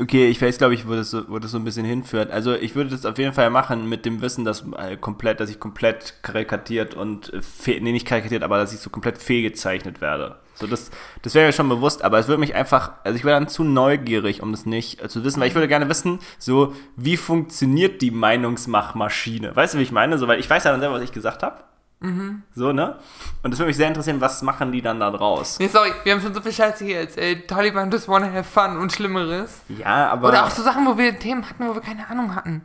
Okay, 0.00 0.28
ich 0.28 0.40
weiß, 0.40 0.58
glaube 0.58 0.74
ich, 0.74 0.86
wo 0.86 0.92
das, 0.92 1.10
so, 1.10 1.28
wo 1.28 1.40
das 1.40 1.50
so 1.50 1.58
ein 1.58 1.64
bisschen 1.64 1.84
hinführt. 1.84 2.30
Also 2.30 2.54
ich 2.54 2.76
würde 2.76 2.90
das 2.90 3.04
auf 3.04 3.18
jeden 3.18 3.32
Fall 3.32 3.50
machen 3.50 3.88
mit 3.88 4.06
dem 4.06 4.20
Wissen, 4.20 4.44
dass 4.44 4.64
äh, 4.76 4.96
komplett, 4.96 5.40
dass 5.40 5.50
ich 5.50 5.58
komplett 5.58 6.22
karikatiert 6.22 6.94
und 6.94 7.32
äh, 7.32 7.80
nee, 7.80 7.90
nicht 7.90 8.06
karikatiert, 8.06 8.44
aber 8.44 8.58
dass 8.58 8.72
ich 8.72 8.78
so 8.78 8.90
komplett 8.90 9.18
fehlgezeichnet 9.18 10.00
werde. 10.00 10.36
So 10.54 10.68
das, 10.68 10.92
das 11.22 11.34
wäre 11.34 11.46
mir 11.46 11.52
schon 11.52 11.68
bewusst, 11.68 12.02
aber 12.04 12.20
es 12.20 12.28
würde 12.28 12.38
mich 12.38 12.54
einfach, 12.54 12.92
also 13.02 13.16
ich 13.16 13.24
wäre 13.24 13.38
dann 13.38 13.48
zu 13.48 13.64
neugierig, 13.64 14.40
um 14.40 14.52
das 14.52 14.66
nicht 14.66 15.02
äh, 15.02 15.08
zu 15.08 15.24
wissen, 15.24 15.40
weil 15.40 15.48
ich 15.48 15.54
würde 15.56 15.66
gerne 15.66 15.88
wissen, 15.88 16.20
so 16.38 16.74
wie 16.94 17.16
funktioniert 17.16 18.00
die 18.00 18.12
Meinungsmachmaschine. 18.12 19.56
Weißt 19.56 19.74
du, 19.74 19.78
wie 19.78 19.82
ich 19.82 19.92
meine? 19.92 20.18
So, 20.18 20.28
weil 20.28 20.38
ich 20.38 20.48
weiß 20.48 20.62
ja 20.62 20.70
dann 20.70 20.80
selber, 20.80 20.94
was 20.94 21.02
ich 21.02 21.12
gesagt 21.12 21.42
habe. 21.42 21.56
Mhm. 22.00 22.42
So, 22.54 22.72
ne? 22.72 22.96
Und 23.42 23.50
das 23.50 23.58
würde 23.58 23.68
mich 23.68 23.76
sehr 23.76 23.88
interessieren, 23.88 24.20
was 24.20 24.42
machen 24.42 24.70
die 24.70 24.80
dann 24.80 25.00
da 25.00 25.10
draus? 25.10 25.58
Nee, 25.58 25.68
sorry, 25.68 25.92
wir 26.04 26.12
haben 26.12 26.20
schon 26.20 26.32
so 26.32 26.40
viel 26.40 26.52
Scheiße 26.52 26.84
hier 26.84 27.00
erzählt. 27.00 27.48
Taliban 27.48 27.90
just 27.90 28.08
wanna 28.08 28.32
have 28.32 28.44
fun 28.44 28.76
und 28.78 28.92
Schlimmeres. 28.92 29.62
Ja, 29.68 30.08
aber. 30.10 30.28
Oder 30.28 30.46
auch 30.46 30.50
so 30.50 30.62
Sachen, 30.62 30.86
wo 30.86 30.96
wir 30.96 31.18
Themen 31.18 31.48
hatten, 31.48 31.66
wo 31.66 31.74
wir 31.74 31.80
keine 31.80 32.08
Ahnung 32.08 32.34
hatten. 32.34 32.62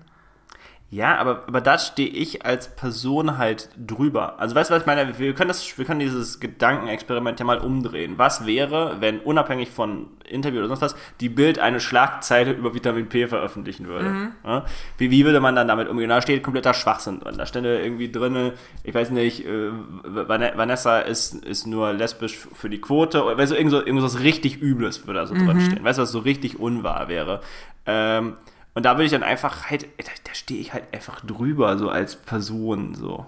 Ja, 0.94 1.18
aber, 1.18 1.44
aber 1.48 1.60
da 1.60 1.80
stehe 1.80 2.08
ich 2.08 2.46
als 2.46 2.76
Person 2.76 3.40
halt 3.40 3.70
drüber. 3.84 4.40
Also 4.40 4.54
weißt 4.54 4.70
du, 4.70 4.76
was 4.76 4.82
ich 4.82 4.86
meine? 4.86 5.18
Wir 5.18 5.34
können, 5.34 5.48
das, 5.48 5.76
wir 5.76 5.86
können 5.86 6.02
dieses 6.02 6.40
Gedankenexperiment 6.40 7.40
ja 7.40 7.46
mal 7.48 7.58
umdrehen. 7.58 8.14
Was 8.18 8.46
wäre, 8.46 8.98
wenn 9.00 9.20
unabhängig 9.20 9.72
von 9.72 10.10
Interview 10.30 10.60
oder 10.60 10.68
sonst 10.68 10.82
was, 10.82 10.96
die 11.20 11.30
Bild 11.30 11.58
eine 11.58 11.80
Schlagzeile 11.80 12.52
über 12.52 12.76
Vitamin 12.76 13.10
P 13.10 13.28
veröffentlichen 13.28 13.88
würde? 13.88 14.10
Mhm. 14.10 14.32
Ja? 14.46 14.66
Wie, 15.00 15.10
wie 15.10 15.26
würde 15.26 15.40
man 15.40 15.56
dann 15.56 15.68
damit 15.68 15.90
umgehen? 15.90 16.10
Da 16.10 16.22
steht 16.22 16.44
kompletter 16.44 16.76
Schwachsinn 16.76 17.22
drin. 17.22 17.40
Da 17.40 17.48
stände 17.48 17.82
irgendwie 17.82 18.12
drin, 18.12 18.52
ich 18.84 18.94
weiß 18.94 19.10
nicht, 19.10 19.48
äh, 19.48 19.72
Vanessa 20.04 21.00
ist, 21.00 21.44
ist 21.44 21.66
nur 21.66 21.92
lesbisch 21.94 22.38
für 22.54 22.70
die 22.70 22.80
Quote. 22.80 23.24
Oder 23.24 23.36
weißt 23.40 23.52
du, 23.52 23.56
irgend 23.56 23.72
so, 23.72 23.84
irgendwas 23.84 24.20
richtig 24.20 24.62
Übles 24.62 25.08
würde 25.08 25.22
da 25.22 25.26
so 25.26 25.34
mhm. 25.34 25.48
drin 25.48 25.62
stehen. 25.62 25.84
Weißt 25.84 25.98
du, 25.98 26.04
was 26.04 26.12
so 26.12 26.20
richtig 26.20 26.60
unwahr 26.60 27.08
wäre? 27.08 27.42
Ähm, 27.88 28.34
und 28.74 28.84
da 28.84 28.94
würde 28.94 29.06
ich 29.06 29.12
dann 29.12 29.24
einfach 29.24 29.70
halt, 29.70 29.84
da, 29.98 30.12
da 30.24 30.34
stehe 30.34 30.60
ich 30.60 30.74
halt 30.74 30.94
einfach 30.94 31.22
drüber, 31.22 31.78
so 31.78 31.90
als 31.90 32.16
Person, 32.16 32.96
so. 32.96 33.26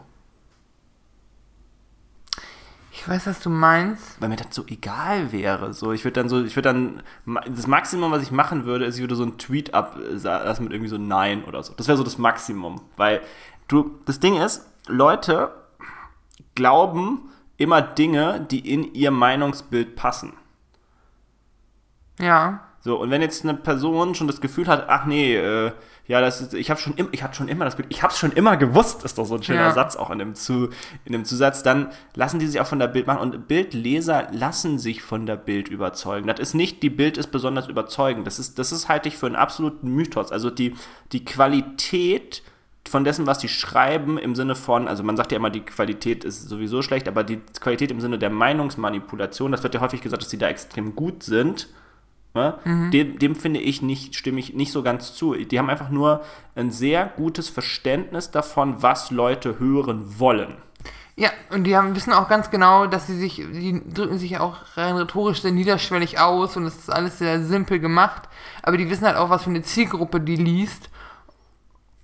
Ich 2.91 3.07
weiß, 3.07 3.27
was 3.27 3.39
du 3.41 3.49
meinst. 3.49 4.19
Weil 4.19 4.29
mir 4.29 4.37
das 4.37 4.55
so 4.55 4.65
egal 4.67 5.31
wäre. 5.31 5.73
So, 5.73 5.91
ich 5.91 6.05
würde 6.05 6.21
dann 6.21 6.29
so, 6.29 6.43
ich 6.43 6.55
würde 6.55 6.73
dann, 6.73 7.03
das 7.53 7.67
Maximum, 7.67 8.09
was 8.11 8.23
ich 8.23 8.31
machen 8.31 8.65
würde, 8.65 8.85
ist, 8.85 8.95
ich 8.95 9.01
würde 9.01 9.15
so 9.15 9.23
einen 9.23 9.37
Tweet 9.37 9.73
ablassen 9.73 10.63
mit 10.63 10.73
irgendwie 10.73 10.89
so 10.89 10.97
Nein 10.97 11.43
oder 11.43 11.61
so. 11.61 11.73
Das 11.75 11.87
wäre 11.87 11.97
so 11.97 12.03
das 12.03 12.17
Maximum. 12.17 12.81
Weil 12.95 13.21
du, 13.67 13.99
das 14.05 14.21
Ding 14.21 14.41
ist, 14.41 14.65
Leute 14.87 15.51
glauben 16.55 17.29
immer 17.57 17.81
Dinge, 17.81 18.39
die 18.49 18.73
in 18.73 18.93
ihr 18.95 19.11
Meinungsbild 19.11 19.95
passen. 19.95 20.33
Ja. 22.17 22.61
So, 22.85 22.97
und 22.97 23.09
wenn 23.09 23.23
jetzt 23.23 23.43
eine 23.43 23.55
Person 23.55 24.13
schon 24.13 24.27
das 24.27 24.41
Gefühl 24.41 24.67
hat, 24.67 24.85
ach 24.89 25.07
nee, 25.07 25.35
äh, 25.35 25.71
ja, 26.05 26.21
das 26.21 26.39
ist, 26.39 26.53
ich 26.53 26.69
habe 26.69 26.79
schon, 26.79 26.93
im, 26.93 27.07
ich 27.13 27.23
hatte 27.23 27.33
schon 27.33 27.47
immer 27.47 27.65
das 27.65 27.75
Gefühl, 27.75 27.91
ich 27.91 28.03
habe 28.03 28.13
es 28.13 28.19
schon 28.19 28.31
immer 28.31 28.57
gewusst, 28.57 29.03
ist 29.03 29.17
doch 29.17 29.25
so 29.25 29.33
ein 29.33 29.41
schöner 29.41 29.61
ja. 29.61 29.71
Satz 29.71 29.95
auch 29.95 30.11
in 30.11 30.19
dem, 30.19 30.35
Zu, 30.35 30.69
in 31.03 31.13
dem 31.13 31.25
Zusatz, 31.25 31.63
dann 31.63 31.89
lassen 32.13 32.37
die 32.37 32.45
sich 32.45 32.61
auch 32.61 32.67
von 32.67 32.77
der 32.77 32.85
Bild 32.85 33.07
machen 33.07 33.21
und 33.21 33.47
Bildleser 33.47 34.27
lassen 34.31 34.77
sich 34.77 35.01
von 35.01 35.25
der 35.25 35.35
Bild 35.35 35.67
überzeugen. 35.67 36.27
Das 36.27 36.39
ist 36.39 36.53
nicht, 36.53 36.83
die 36.83 36.91
Bild 36.91 37.17
ist 37.17 37.31
besonders 37.31 37.67
überzeugend. 37.67 38.27
Das 38.27 38.37
ist, 38.37 38.59
das 38.59 38.71
ist 38.71 38.87
halte 38.87 39.09
ich 39.09 39.17
für 39.17 39.25
einen 39.25 39.35
absoluten 39.35 39.89
Mythos. 39.89 40.31
Also 40.31 40.51
die, 40.51 40.75
die 41.11 41.25
Qualität 41.25 42.43
von 42.87 43.03
dessen, 43.03 43.25
was 43.25 43.39
die 43.39 43.49
schreiben, 43.49 44.19
im 44.19 44.35
Sinne 44.35 44.53
von, 44.53 44.87
also 44.87 45.01
man 45.01 45.17
sagt 45.17 45.31
ja 45.31 45.39
immer, 45.39 45.49
die 45.49 45.61
Qualität 45.61 46.23
ist 46.23 46.49
sowieso 46.49 46.83
schlecht, 46.83 47.07
aber 47.07 47.23
die 47.23 47.41
Qualität 47.59 47.89
im 47.89 47.99
Sinne 47.99 48.19
der 48.19 48.29
Meinungsmanipulation, 48.29 49.51
das 49.51 49.63
wird 49.63 49.73
ja 49.73 49.81
häufig 49.81 50.01
gesagt, 50.01 50.21
dass 50.21 50.29
die 50.29 50.37
da 50.37 50.49
extrem 50.49 50.95
gut 50.95 51.23
sind 51.23 51.67
Ne? 52.35 52.59
Mhm. 52.65 52.91
Dem, 52.91 53.17
dem, 53.17 53.35
finde 53.35 53.61
ich 53.61 53.81
nicht, 53.81 54.13
stimme 54.13 54.41
ich 54.41 54.53
nicht 54.53 54.73
so 54.73 54.83
ganz 54.83 55.15
zu. 55.15 55.33
Die 55.33 55.57
haben 55.57 55.69
einfach 55.69 55.89
nur 55.89 56.21
ein 56.53 56.69
sehr 56.69 57.05
gutes 57.05 57.47
Verständnis 57.47 58.29
davon, 58.29 58.83
was 58.83 59.09
Leute 59.09 59.57
hören 59.57 60.19
wollen. 60.19 60.57
Ja, 61.15 61.29
und 61.49 61.63
die 61.63 61.77
haben, 61.77 61.95
wissen 61.95 62.11
auch 62.11 62.27
ganz 62.27 62.51
genau, 62.51 62.87
dass 62.87 63.07
sie 63.07 63.17
sich, 63.17 63.35
die 63.35 63.81
drücken 63.89 64.17
sich 64.17 64.37
auch 64.37 64.57
rein 64.75 64.97
rhetorisch 64.97 65.41
sehr 65.43 65.53
niederschwellig 65.53 66.19
aus 66.19 66.57
und 66.57 66.65
es 66.65 66.75
ist 66.75 66.91
alles 66.91 67.19
sehr 67.19 67.41
simpel 67.41 67.79
gemacht. 67.79 68.23
Aber 68.63 68.75
die 68.75 68.89
wissen 68.89 69.05
halt 69.05 69.15
auch, 69.15 69.29
was 69.29 69.43
für 69.43 69.49
eine 69.49 69.61
Zielgruppe 69.61 70.19
die 70.19 70.35
liest 70.35 70.89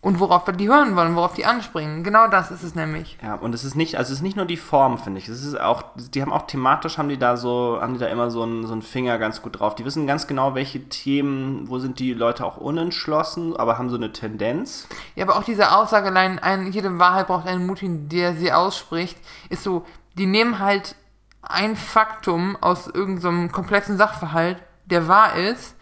und 0.02 0.20
worauf 0.20 0.46
die 0.46 0.68
hören 0.68 0.96
wollen, 0.96 1.16
worauf 1.16 1.34
die 1.34 1.46
anspringen. 1.46 2.04
Genau 2.04 2.28
das 2.28 2.50
ist 2.50 2.64
es 2.64 2.74
nämlich. 2.74 3.18
Ja, 3.22 3.36
und 3.36 3.54
es 3.54 3.64
ist 3.64 3.76
nicht, 3.76 3.98
also 3.98 4.12
es 4.12 4.18
ist 4.18 4.24
nicht 4.24 4.36
nur 4.36 4.46
die 4.48 4.58
Form, 4.58 4.98
finde 4.98 5.20
ich. 5.20 5.30
Es 5.30 5.46
ist 5.46 5.60
auch, 5.60 5.84
die 5.96 6.24
haben 6.24 6.34
auch 6.34 6.48
thematisch, 6.48 6.98
haben 6.98 7.10
die 7.10 7.20
da 7.20 7.38
so, 7.38 7.78
haben 7.80 7.94
die 7.94 8.00
da 8.00 8.08
immer 8.08 8.32
so 8.32 8.42
einen, 8.42 8.66
so 8.66 8.74
einen 8.74 8.82
Finger 8.82 9.20
ganz 9.20 9.44
gut 9.44 9.60
drauf. 9.60 9.76
Die 9.76 9.86
wissen 9.86 10.08
ganz 10.08 10.26
genau, 10.26 10.56
welche 10.56 10.90
Themen, 10.90 11.70
wo 11.70 11.78
sind 11.78 12.00
die 12.00 12.14
Leute 12.14 12.46
auch 12.46 12.58
unentschlossen, 12.58 13.56
aber 13.56 13.78
haben 13.78 13.90
so 13.90 13.96
eine 13.96 14.12
Tendenz. 14.12 14.88
Ja, 15.16 15.26
aber 15.26 15.38
auch 15.38 15.44
diese 15.44 15.72
Aussage 15.72 16.08
allein, 16.08 16.40
ein, 16.40 16.72
jede 16.72 16.98
Wahrheit 16.98 17.28
braucht 17.28 17.48
einen 17.48 17.68
Mutin, 17.68 18.10
der 18.10 18.36
sie 18.36 18.52
ausspricht, 18.52 19.20
ist 19.50 19.64
so, 19.64 19.86
die 20.18 20.26
nehmen 20.26 20.58
halt 20.58 20.96
ein 21.44 21.76
Faktum 21.76 22.58
aus 22.60 22.88
irgendeinem 22.88 23.48
so 23.48 23.54
komplexen 23.54 23.98
Sachverhalt, 23.98 24.58
der 24.86 25.08
wahr 25.08 25.36
ist, 25.36 25.76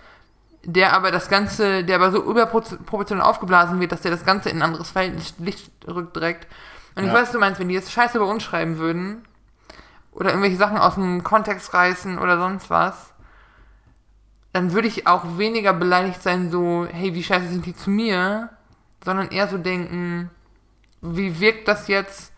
der 0.64 0.94
aber 0.94 1.12
das 1.12 1.30
Ganze, 1.30 1.84
der 1.84 1.96
aber 1.96 2.12
so 2.12 2.24
überproportional 2.24 3.26
aufgeblasen 3.26 3.80
wird, 3.80 3.92
dass 3.92 4.02
der 4.02 4.12
das 4.12 4.26
Ganze 4.26 4.50
in 4.50 4.58
ein 4.58 4.64
anderes 4.64 4.92
Verhältnis 4.92 5.34
Licht 5.40 5.72
rückt 5.88 6.16
direkt. 6.16 6.48
Und 6.96 7.04
ja. 7.04 7.10
ich 7.10 7.16
weiß, 7.16 7.28
was 7.28 7.32
du 7.32 7.40
meinst, 7.40 7.60
wenn 7.60 7.70
die 7.70 7.76
jetzt 7.76 7.92
Scheiße 7.92 8.20
bei 8.20 8.26
uns 8.26 8.44
schreiben 8.44 8.78
würden, 8.78 9.24
oder 10.12 10.30
irgendwelche 10.32 10.58
Sachen 10.58 10.78
aus 10.78 10.96
dem 10.96 11.24
Kontext 11.24 11.74
reißen 11.74 12.20
oder 12.20 12.38
sonst 12.38 12.70
was, 12.70 13.14
dann 14.52 14.74
würde 14.74 14.88
ich 14.88 15.08
auch 15.08 15.38
weniger 15.38 15.74
beleidigt 15.74 16.22
sein, 16.22 16.50
so, 16.50 16.88
hey, 16.92 17.14
wie 17.14 17.24
scheiße 17.24 17.48
sind 17.48 17.66
die 17.66 17.76
zu 17.76 17.90
mir, 17.90 18.50
sondern 19.04 19.30
eher 19.30 19.48
so 19.48 19.58
denken, 19.58 20.30
wie 21.02 21.40
wirkt 21.40 21.68
das 21.68 21.88
jetzt, 21.88 22.34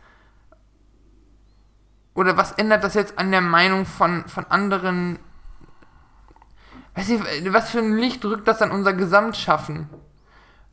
oder 2.14 2.36
was 2.38 2.52
ändert 2.52 2.84
das 2.84 2.94
jetzt 2.94 3.18
an 3.18 3.32
der 3.32 3.42
Meinung 3.42 3.86
von, 3.86 4.28
von 4.28 4.46
anderen 4.46 5.18
Weiß 6.96 7.10
ich, 7.10 7.22
was 7.54 7.70
für 7.70 7.80
ein 7.80 7.96
Licht 7.98 8.24
drückt 8.24 8.48
das 8.48 8.62
an 8.62 8.72
unser 8.72 8.94
Gesamtschaffen? 8.94 9.90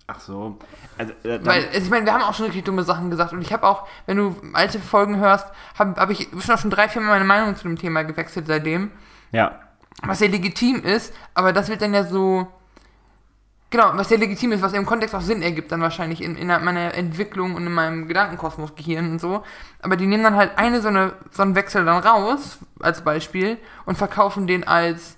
Ach 0.07 0.21
so. 0.21 0.59
Also, 0.97 1.13
äh, 1.23 1.39
Weil, 1.45 1.67
also 1.67 1.79
ich 1.79 1.91
meine, 1.91 2.07
wir 2.07 2.15
haben 2.15 2.23
auch 2.23 2.35
schon 2.35 2.47
richtig 2.47 2.65
dumme 2.65 2.83
Sachen 2.83 3.11
gesagt 3.11 3.33
und 3.33 3.43
ich 3.43 3.53
habe 3.53 3.67
auch, 3.67 3.87
wenn 4.07 4.17
du 4.17 4.35
alte 4.55 4.81
Folgen 4.81 5.19
hörst, 5.19 5.47
habe 5.79 6.01
hab 6.01 6.11
ich 6.11 6.29
schon, 6.41 6.57
schon 6.57 6.71
drei, 6.71 6.89
vier 6.89 7.03
Mal 7.03 7.09
meine 7.09 7.25
Meinung 7.25 7.57
zu 7.57 7.65
dem 7.65 7.79
Thema 7.79 8.03
gewechselt 8.05 8.47
seitdem. 8.47 8.91
Ja. 9.33 9.61
was 10.03 10.21
ja 10.21 10.29
legitim 10.29 10.83
ist, 10.83 11.13
aber 11.35 11.53
das 11.53 11.69
wird 11.69 11.83
dann 11.83 11.93
ja 11.93 12.05
so, 12.05 12.49
genau, 13.69 13.91
was 13.95 14.09
ja 14.09 14.17
legitim 14.17 14.53
ist, 14.53 14.63
was 14.63 14.73
im 14.73 14.87
Kontext 14.87 15.15
auch 15.15 15.21
Sinn 15.21 15.43
ergibt, 15.43 15.71
dann 15.71 15.83
wahrscheinlich 15.83 16.23
in, 16.23 16.37
in 16.37 16.47
meiner 16.47 16.95
Entwicklung 16.95 17.55
und 17.55 17.67
in 17.67 17.73
meinem 17.75 18.09
Gedankenkosmos, 18.09 18.75
Gehirn 18.75 19.11
und 19.11 19.21
so. 19.21 19.45
Aber 19.83 19.97
die 19.97 20.07
nehmen 20.07 20.23
dann 20.23 20.37
halt 20.37 20.57
eine 20.57 20.81
so, 20.81 20.89
eine, 20.89 21.13
so 21.31 21.43
einen 21.43 21.55
Wechsel 21.55 21.85
dann 21.85 22.03
raus, 22.03 22.59
als 22.81 23.03
Beispiel, 23.03 23.59
und 23.85 23.99
verkaufen 23.99 24.47
den 24.47 24.67
als, 24.67 25.18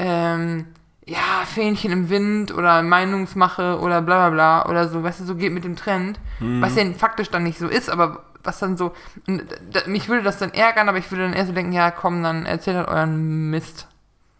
ähm, 0.00 0.66
ja, 1.06 1.44
Fähnchen 1.44 1.92
im 1.92 2.08
Wind 2.08 2.52
oder 2.54 2.82
Meinungsmache 2.82 3.78
oder 3.80 4.00
bla 4.02 4.28
bla 4.28 4.30
bla 4.62 4.70
oder 4.70 4.88
so, 4.88 5.02
weißt 5.02 5.20
du, 5.20 5.24
so 5.24 5.34
geht 5.34 5.52
mit 5.52 5.64
dem 5.64 5.76
Trend, 5.76 6.18
Mhm. 6.40 6.62
was 6.62 6.76
ja 6.76 6.84
faktisch 6.96 7.30
dann 7.30 7.42
nicht 7.42 7.58
so 7.58 7.68
ist, 7.68 7.90
aber 7.90 8.24
was 8.42 8.58
dann 8.58 8.76
so, 8.76 8.92
und 9.26 9.42
da, 9.72 9.80
mich 9.86 10.08
würde 10.08 10.22
das 10.22 10.38
dann 10.38 10.52
ärgern, 10.54 10.88
aber 10.88 10.98
ich 10.98 11.10
würde 11.10 11.24
dann 11.24 11.34
eher 11.34 11.46
so 11.46 11.52
denken, 11.52 11.72
ja 11.72 11.90
komm, 11.90 12.22
dann 12.22 12.46
erzählt 12.46 12.76
halt 12.78 12.88
euren 12.88 13.50
Mist. 13.50 13.86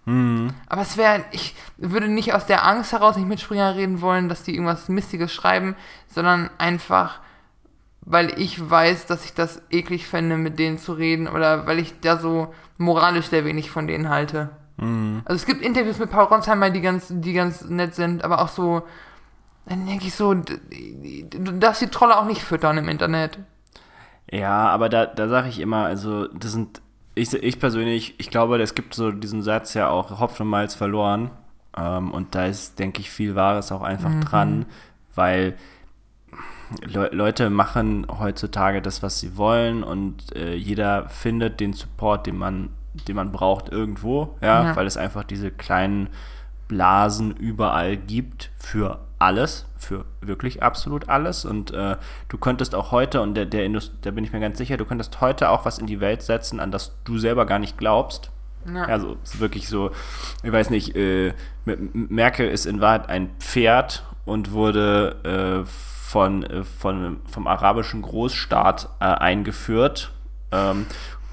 Mhm. 0.06 0.54
Aber 0.68 0.80
es 0.82 0.96
wäre, 0.96 1.24
ich 1.32 1.54
würde 1.76 2.08
nicht 2.08 2.32
aus 2.34 2.46
der 2.46 2.64
Angst 2.66 2.92
heraus 2.92 3.16
nicht 3.16 3.28
mit 3.28 3.40
Springer 3.40 3.74
reden 3.74 4.00
wollen, 4.00 4.28
dass 4.30 4.42
die 4.42 4.54
irgendwas 4.54 4.88
Mistiges 4.88 5.32
schreiben, 5.34 5.76
sondern 6.08 6.48
einfach, 6.56 7.18
weil 8.00 8.38
ich 8.40 8.70
weiß, 8.70 9.06
dass 9.06 9.24
ich 9.24 9.34
das 9.34 9.60
eklig 9.70 10.06
fände, 10.06 10.36
mit 10.36 10.58
denen 10.58 10.78
zu 10.78 10.92
reden 10.94 11.28
oder 11.28 11.66
weil 11.66 11.78
ich 11.78 12.00
da 12.00 12.16
so 12.16 12.54
moralisch 12.78 13.26
sehr 13.26 13.44
wenig 13.44 13.70
von 13.70 13.86
denen 13.86 14.08
halte. 14.08 14.48
Mhm. 14.80 15.22
Also 15.24 15.36
es 15.36 15.46
gibt 15.46 15.62
Interviews 15.62 15.98
mit 15.98 16.10
Paul 16.10 16.24
Ronsheimer, 16.24 16.70
die 16.70 16.80
ganz, 16.80 17.06
die 17.10 17.32
ganz 17.32 17.64
nett 17.64 17.94
sind, 17.94 18.24
aber 18.24 18.42
auch 18.42 18.48
so, 18.48 18.82
dann 19.66 19.86
denke 19.86 20.06
ich 20.06 20.14
so, 20.14 20.34
du 20.34 21.52
darfst 21.58 21.82
die 21.82 21.88
Trolle 21.88 22.18
auch 22.18 22.24
nicht 22.24 22.42
füttern 22.42 22.78
im 22.78 22.88
Internet. 22.88 23.38
Ja, 24.30 24.68
aber 24.68 24.88
da, 24.88 25.06
da 25.06 25.28
sage 25.28 25.48
ich 25.48 25.60
immer, 25.60 25.84
also 25.84 26.28
das 26.28 26.52
sind, 26.52 26.80
ich, 27.14 27.32
ich 27.34 27.58
persönlich, 27.58 28.14
ich 28.18 28.30
glaube, 28.30 28.60
es 28.60 28.74
gibt 28.74 28.94
so 28.94 29.10
diesen 29.10 29.42
Satz 29.42 29.74
ja 29.74 29.88
auch, 29.88 30.20
Hopfen 30.20 30.44
und 30.44 30.50
Malz 30.50 30.74
verloren. 30.74 31.30
Ähm, 31.76 32.10
und 32.12 32.34
da 32.34 32.46
ist, 32.46 32.78
denke 32.78 33.00
ich, 33.00 33.10
viel 33.10 33.34
Wahres 33.34 33.72
auch 33.72 33.82
einfach 33.82 34.12
dran, 34.24 34.66
weil 35.14 35.56
Le 36.84 37.10
Leute 37.12 37.50
machen 37.50 38.06
heutzutage 38.08 38.80
das, 38.80 39.02
was 39.02 39.18
sie 39.18 39.36
wollen 39.36 39.82
und 39.82 40.34
äh, 40.36 40.54
jeder 40.54 41.08
findet 41.08 41.58
den 41.58 41.72
Support, 41.72 42.26
den 42.26 42.38
man, 42.38 42.70
den 43.04 43.16
man 43.16 43.32
braucht 43.32 43.68
irgendwo, 43.70 44.36
ja, 44.40 44.64
Ja. 44.64 44.76
weil 44.76 44.86
es 44.86 44.96
einfach 44.96 45.24
diese 45.24 45.50
kleinen 45.50 46.08
Blasen 46.68 47.32
überall 47.32 47.96
gibt 47.96 48.50
für 48.56 49.00
alles, 49.18 49.66
für 49.76 50.04
wirklich 50.20 50.62
absolut 50.62 51.08
alles. 51.08 51.44
Und 51.44 51.72
äh, 51.72 51.96
du 52.28 52.38
könntest 52.38 52.74
auch 52.74 52.92
heute, 52.92 53.20
und 53.20 53.34
der, 53.34 53.44
der 53.46 53.64
Indust 53.64 53.92
da 54.02 54.10
bin 54.12 54.24
ich 54.24 54.32
mir 54.32 54.40
ganz 54.40 54.56
sicher, 54.58 54.76
du 54.76 54.84
könntest 54.84 55.20
heute 55.20 55.50
auch 55.50 55.64
was 55.64 55.78
in 55.78 55.86
die 55.86 56.00
Welt 56.00 56.22
setzen, 56.22 56.60
an 56.60 56.70
das 56.70 56.96
du 57.04 57.18
selber 57.18 57.44
gar 57.46 57.58
nicht 57.58 57.76
glaubst. 57.76 58.30
Ja. 58.72 58.84
Also 58.84 59.16
wirklich 59.38 59.68
so, 59.68 59.90
ich 60.42 60.52
weiß 60.52 60.70
nicht, 60.70 60.94
äh, 60.94 61.32
Merkel 61.64 62.48
ist 62.48 62.66
in 62.66 62.80
Wahrheit 62.80 63.08
ein 63.08 63.30
Pferd 63.38 64.04
und 64.26 64.52
wurde 64.52 65.64
äh, 65.64 65.66
von, 65.66 66.42
äh, 66.44 66.62
von, 66.64 67.20
vom 67.30 67.46
arabischen 67.46 68.02
Großstaat 68.02 68.88
äh, 69.00 69.04
eingeführt, 69.04 70.12
ähm, 70.52 70.86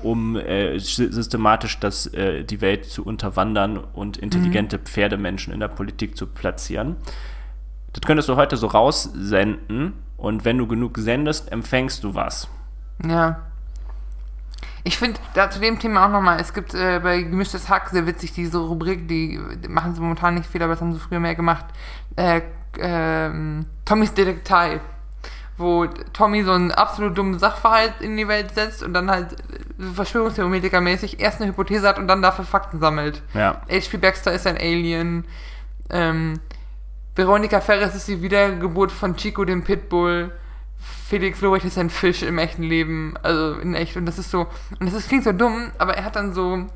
um 0.03 0.35
äh, 0.35 0.77
sy- 0.79 1.11
systematisch 1.11 1.79
das, 1.79 2.05
äh, 2.13 2.43
die 2.43 2.61
Welt 2.61 2.85
zu 2.85 3.03
unterwandern 3.03 3.77
und 3.77 4.17
intelligente 4.17 4.77
Pferdemenschen 4.79 5.53
in 5.53 5.59
der 5.59 5.69
Politik 5.69 6.15
zu 6.17 6.27
platzieren. 6.27 6.97
Das 7.93 8.01
könntest 8.05 8.29
du 8.29 8.35
heute 8.35 8.57
so 8.57 8.67
raussenden 8.67 9.93
und 10.17 10.45
wenn 10.45 10.57
du 10.57 10.67
genug 10.67 10.97
sendest, 10.97 11.51
empfängst 11.51 12.03
du 12.03 12.13
was. 12.13 12.47
Ja. 13.07 13.41
Ich 14.83 14.97
finde, 14.97 15.19
da 15.33 15.49
zu 15.49 15.59
dem 15.59 15.79
Thema 15.79 16.05
auch 16.05 16.11
nochmal, 16.11 16.39
es 16.39 16.53
gibt 16.53 16.73
äh, 16.73 16.99
bei 17.03 17.21
Gemischtes 17.21 17.67
Hack 17.67 17.89
sehr 17.89 18.07
witzig 18.07 18.33
diese 18.33 18.57
Rubrik, 18.59 19.07
die, 19.07 19.39
machen 19.67 19.93
sie 19.93 20.01
momentan 20.01 20.35
nicht 20.35 20.49
viel, 20.49 20.61
aber 20.63 20.73
das 20.73 20.81
haben 20.81 20.93
sie 20.93 20.99
früher 20.99 21.19
mehr 21.19 21.35
gemacht. 21.35 21.65
Äh, 22.15 22.41
ähm, 22.79 23.65
Tommys 23.83 24.13
Detektei. 24.13 24.79
Wo 25.57 25.87
Tommy 26.13 26.43
so 26.43 26.51
einen 26.51 26.71
absolut 26.71 27.17
dummen 27.17 27.39
Sachverhalt 27.39 27.95
in 27.99 28.15
die 28.15 28.27
Welt 28.27 28.53
setzt 28.53 28.83
und 28.83 28.93
dann 28.93 29.09
halt 29.09 29.33
äh, 29.33 29.83
Verschwörungstheoretiker-mäßig 29.95 31.19
erst 31.19 31.41
eine 31.41 31.49
Hypothese 31.49 31.87
hat 31.87 31.97
und 31.97 32.07
dann 32.07 32.21
dafür 32.21 32.45
Fakten 32.45 32.79
sammelt. 32.79 33.23
Ja. 33.33 33.61
H.P. 33.69 33.97
Baxter 33.97 34.31
ist 34.33 34.45
ein 34.45 34.57
Alien. 34.57 35.25
Ähm, 35.89 36.39
Veronika 37.15 37.59
Ferres 37.59 37.95
ist 37.95 38.07
die 38.07 38.21
Wiedergeburt 38.21 38.91
von 38.91 39.15
Chico, 39.15 39.45
dem 39.45 39.63
Pitbull. 39.63 40.31
Felix 41.07 41.41
Lobrecht 41.41 41.65
ist 41.65 41.77
ein 41.77 41.89
Fisch 41.89 42.21
im 42.21 42.37
echten 42.37 42.63
Leben, 42.63 43.15
also 43.23 43.59
in 43.59 43.73
echt. 43.73 43.97
Und 43.97 44.05
das 44.05 44.19
ist 44.19 44.29
so, 44.29 44.47
und 44.79 44.85
das 44.85 44.93
ist, 44.93 45.07
klingt 45.07 45.23
so 45.23 45.31
dumm, 45.31 45.71
aber 45.79 45.95
er 45.95 46.05
hat 46.05 46.15
dann 46.15 46.33
so 46.33 46.67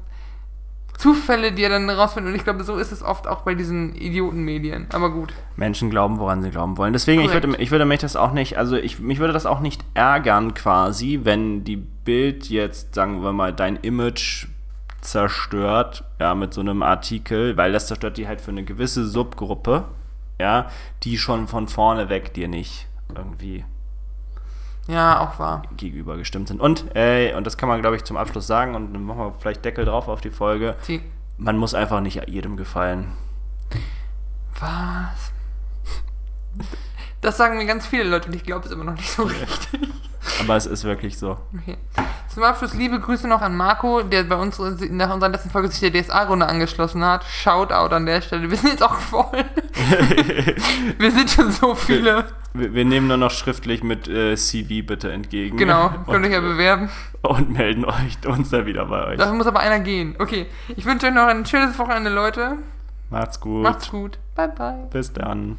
Zufälle, 1.01 1.51
die 1.51 1.63
er 1.63 1.69
dann 1.69 1.89
rausfindet. 1.89 2.31
Und 2.31 2.37
ich 2.37 2.43
glaube, 2.43 2.63
so 2.63 2.77
ist 2.77 2.91
es 2.91 3.01
oft 3.01 3.27
auch 3.27 3.41
bei 3.41 3.55
diesen 3.55 3.95
Idiotenmedien. 3.95 4.85
Aber 4.93 5.09
gut. 5.09 5.33
Menschen 5.55 5.89
glauben, 5.89 6.19
woran 6.19 6.43
sie 6.43 6.51
glauben 6.51 6.77
wollen. 6.77 6.93
Deswegen, 6.93 7.21
ich 7.21 7.33
würde, 7.33 7.55
ich 7.57 7.71
würde 7.71 7.85
mich 7.85 8.01
das 8.01 8.15
auch 8.15 8.33
nicht, 8.33 8.57
also 8.59 8.75
ich, 8.75 8.99
mich 8.99 9.17
würde 9.17 9.33
das 9.33 9.47
auch 9.47 9.61
nicht 9.61 9.83
ärgern 9.95 10.53
quasi, 10.53 11.21
wenn 11.23 11.63
die 11.63 11.77
Bild 11.77 12.49
jetzt, 12.49 12.93
sagen 12.93 13.23
wir 13.23 13.33
mal, 13.33 13.51
dein 13.51 13.77
Image 13.77 14.45
zerstört, 15.01 16.03
ja, 16.19 16.35
mit 16.35 16.53
so 16.53 16.61
einem 16.61 16.83
Artikel, 16.83 17.57
weil 17.57 17.71
das 17.71 17.87
zerstört 17.87 18.17
die 18.17 18.27
halt 18.27 18.39
für 18.39 18.51
eine 18.51 18.63
gewisse 18.63 19.07
Subgruppe, 19.07 19.85
ja, 20.39 20.69
die 21.01 21.17
schon 21.17 21.47
von 21.47 21.67
vorne 21.67 22.09
weg 22.09 22.35
dir 22.35 22.47
nicht 22.47 22.87
irgendwie 23.15 23.65
Ja, 24.91 25.21
auch 25.21 25.39
wahr. 25.39 25.61
gegenüber 25.77 26.17
gestimmt 26.17 26.49
sind. 26.49 26.59
Und, 26.59 26.85
äh, 26.95 27.33
und 27.35 27.47
das 27.47 27.57
kann 27.57 27.69
man, 27.69 27.79
glaube 27.81 27.95
ich, 27.95 28.03
zum 28.03 28.17
Abschluss 28.17 28.45
sagen, 28.45 28.75
und 28.75 28.93
dann 28.93 29.03
machen 29.03 29.19
wir 29.19 29.33
vielleicht 29.39 29.63
Deckel 29.63 29.85
drauf 29.85 30.07
auf 30.09 30.19
die 30.21 30.29
Folge, 30.31 30.75
Die, 30.87 31.01
man 31.37 31.57
muss 31.57 31.73
einfach 31.73 32.01
nicht 32.01 32.27
jedem 32.27 32.57
gefallen. 32.57 33.13
was? 34.59 35.31
Das 37.21 37.37
sagen 37.37 37.57
mir 37.57 37.65
ganz 37.65 37.85
viele 37.87 38.03
Leute 38.03 38.27
und 38.27 38.35
ich 38.35 38.43
glaube 38.43 38.65
es 38.65 38.71
immer 38.71 38.83
noch 38.83 38.95
nicht 38.95 39.09
so 39.11 39.23
richtig. 39.23 39.79
Aber 40.39 40.55
es 40.55 40.65
ist 40.65 40.83
wirklich 40.83 41.17
so. 41.17 41.37
Okay. 41.61 41.77
Zum 42.33 42.43
Abschluss 42.43 42.73
liebe 42.73 42.99
Grüße 42.99 43.27
noch 43.27 43.41
an 43.41 43.55
Marco, 43.57 44.03
der 44.03 44.23
bei 44.23 44.35
uns 44.35 44.59
nach 44.59 45.13
unserer 45.13 45.29
letzten 45.29 45.49
Folge 45.49 45.67
sich 45.67 45.79
der 45.79 46.01
DSA-Runde 46.01 46.47
angeschlossen 46.47 47.03
hat. 47.03 47.25
Shoutout 47.25 47.93
an 47.93 48.05
der 48.05 48.21
Stelle. 48.21 48.49
Wir 48.49 48.57
sind 48.57 48.69
jetzt 48.71 48.83
auch 48.83 48.95
voll. 48.95 49.25
Wir 50.97 51.11
sind 51.11 51.29
schon 51.29 51.51
so 51.51 51.75
viele. 51.75 52.25
Wir, 52.53 52.73
wir 52.73 52.85
nehmen 52.85 53.07
nur 53.07 53.17
noch 53.17 53.31
schriftlich 53.31 53.83
mit 53.83 54.07
äh, 54.07 54.35
CV 54.35 54.85
bitte 54.85 55.11
entgegen. 55.11 55.57
Genau, 55.57 55.89
könnt 56.07 56.25
euch 56.25 56.31
ja 56.31 56.41
bewerben. 56.41 56.89
und 57.21 57.51
melden 57.51 57.85
euch 57.85 58.17
uns 58.25 58.49
dann 58.49 58.65
wieder 58.65 58.85
bei 58.85 59.05
euch. 59.07 59.17
Dafür 59.17 59.33
muss 59.33 59.47
aber 59.47 59.59
einer 59.61 59.79
gehen. 59.79 60.15
Okay, 60.19 60.47
ich 60.75 60.85
wünsche 60.85 61.07
euch 61.07 61.13
noch 61.13 61.27
ein 61.27 61.45
schönes 61.45 61.77
Wochenende, 61.79 62.09
Leute. 62.09 62.57
Macht's 63.09 63.39
gut. 63.39 63.63
Macht's 63.63 63.89
gut. 63.89 64.19
Bye, 64.35 64.49
bye. 64.49 64.87
Bis 64.91 65.11
dann. 65.13 65.57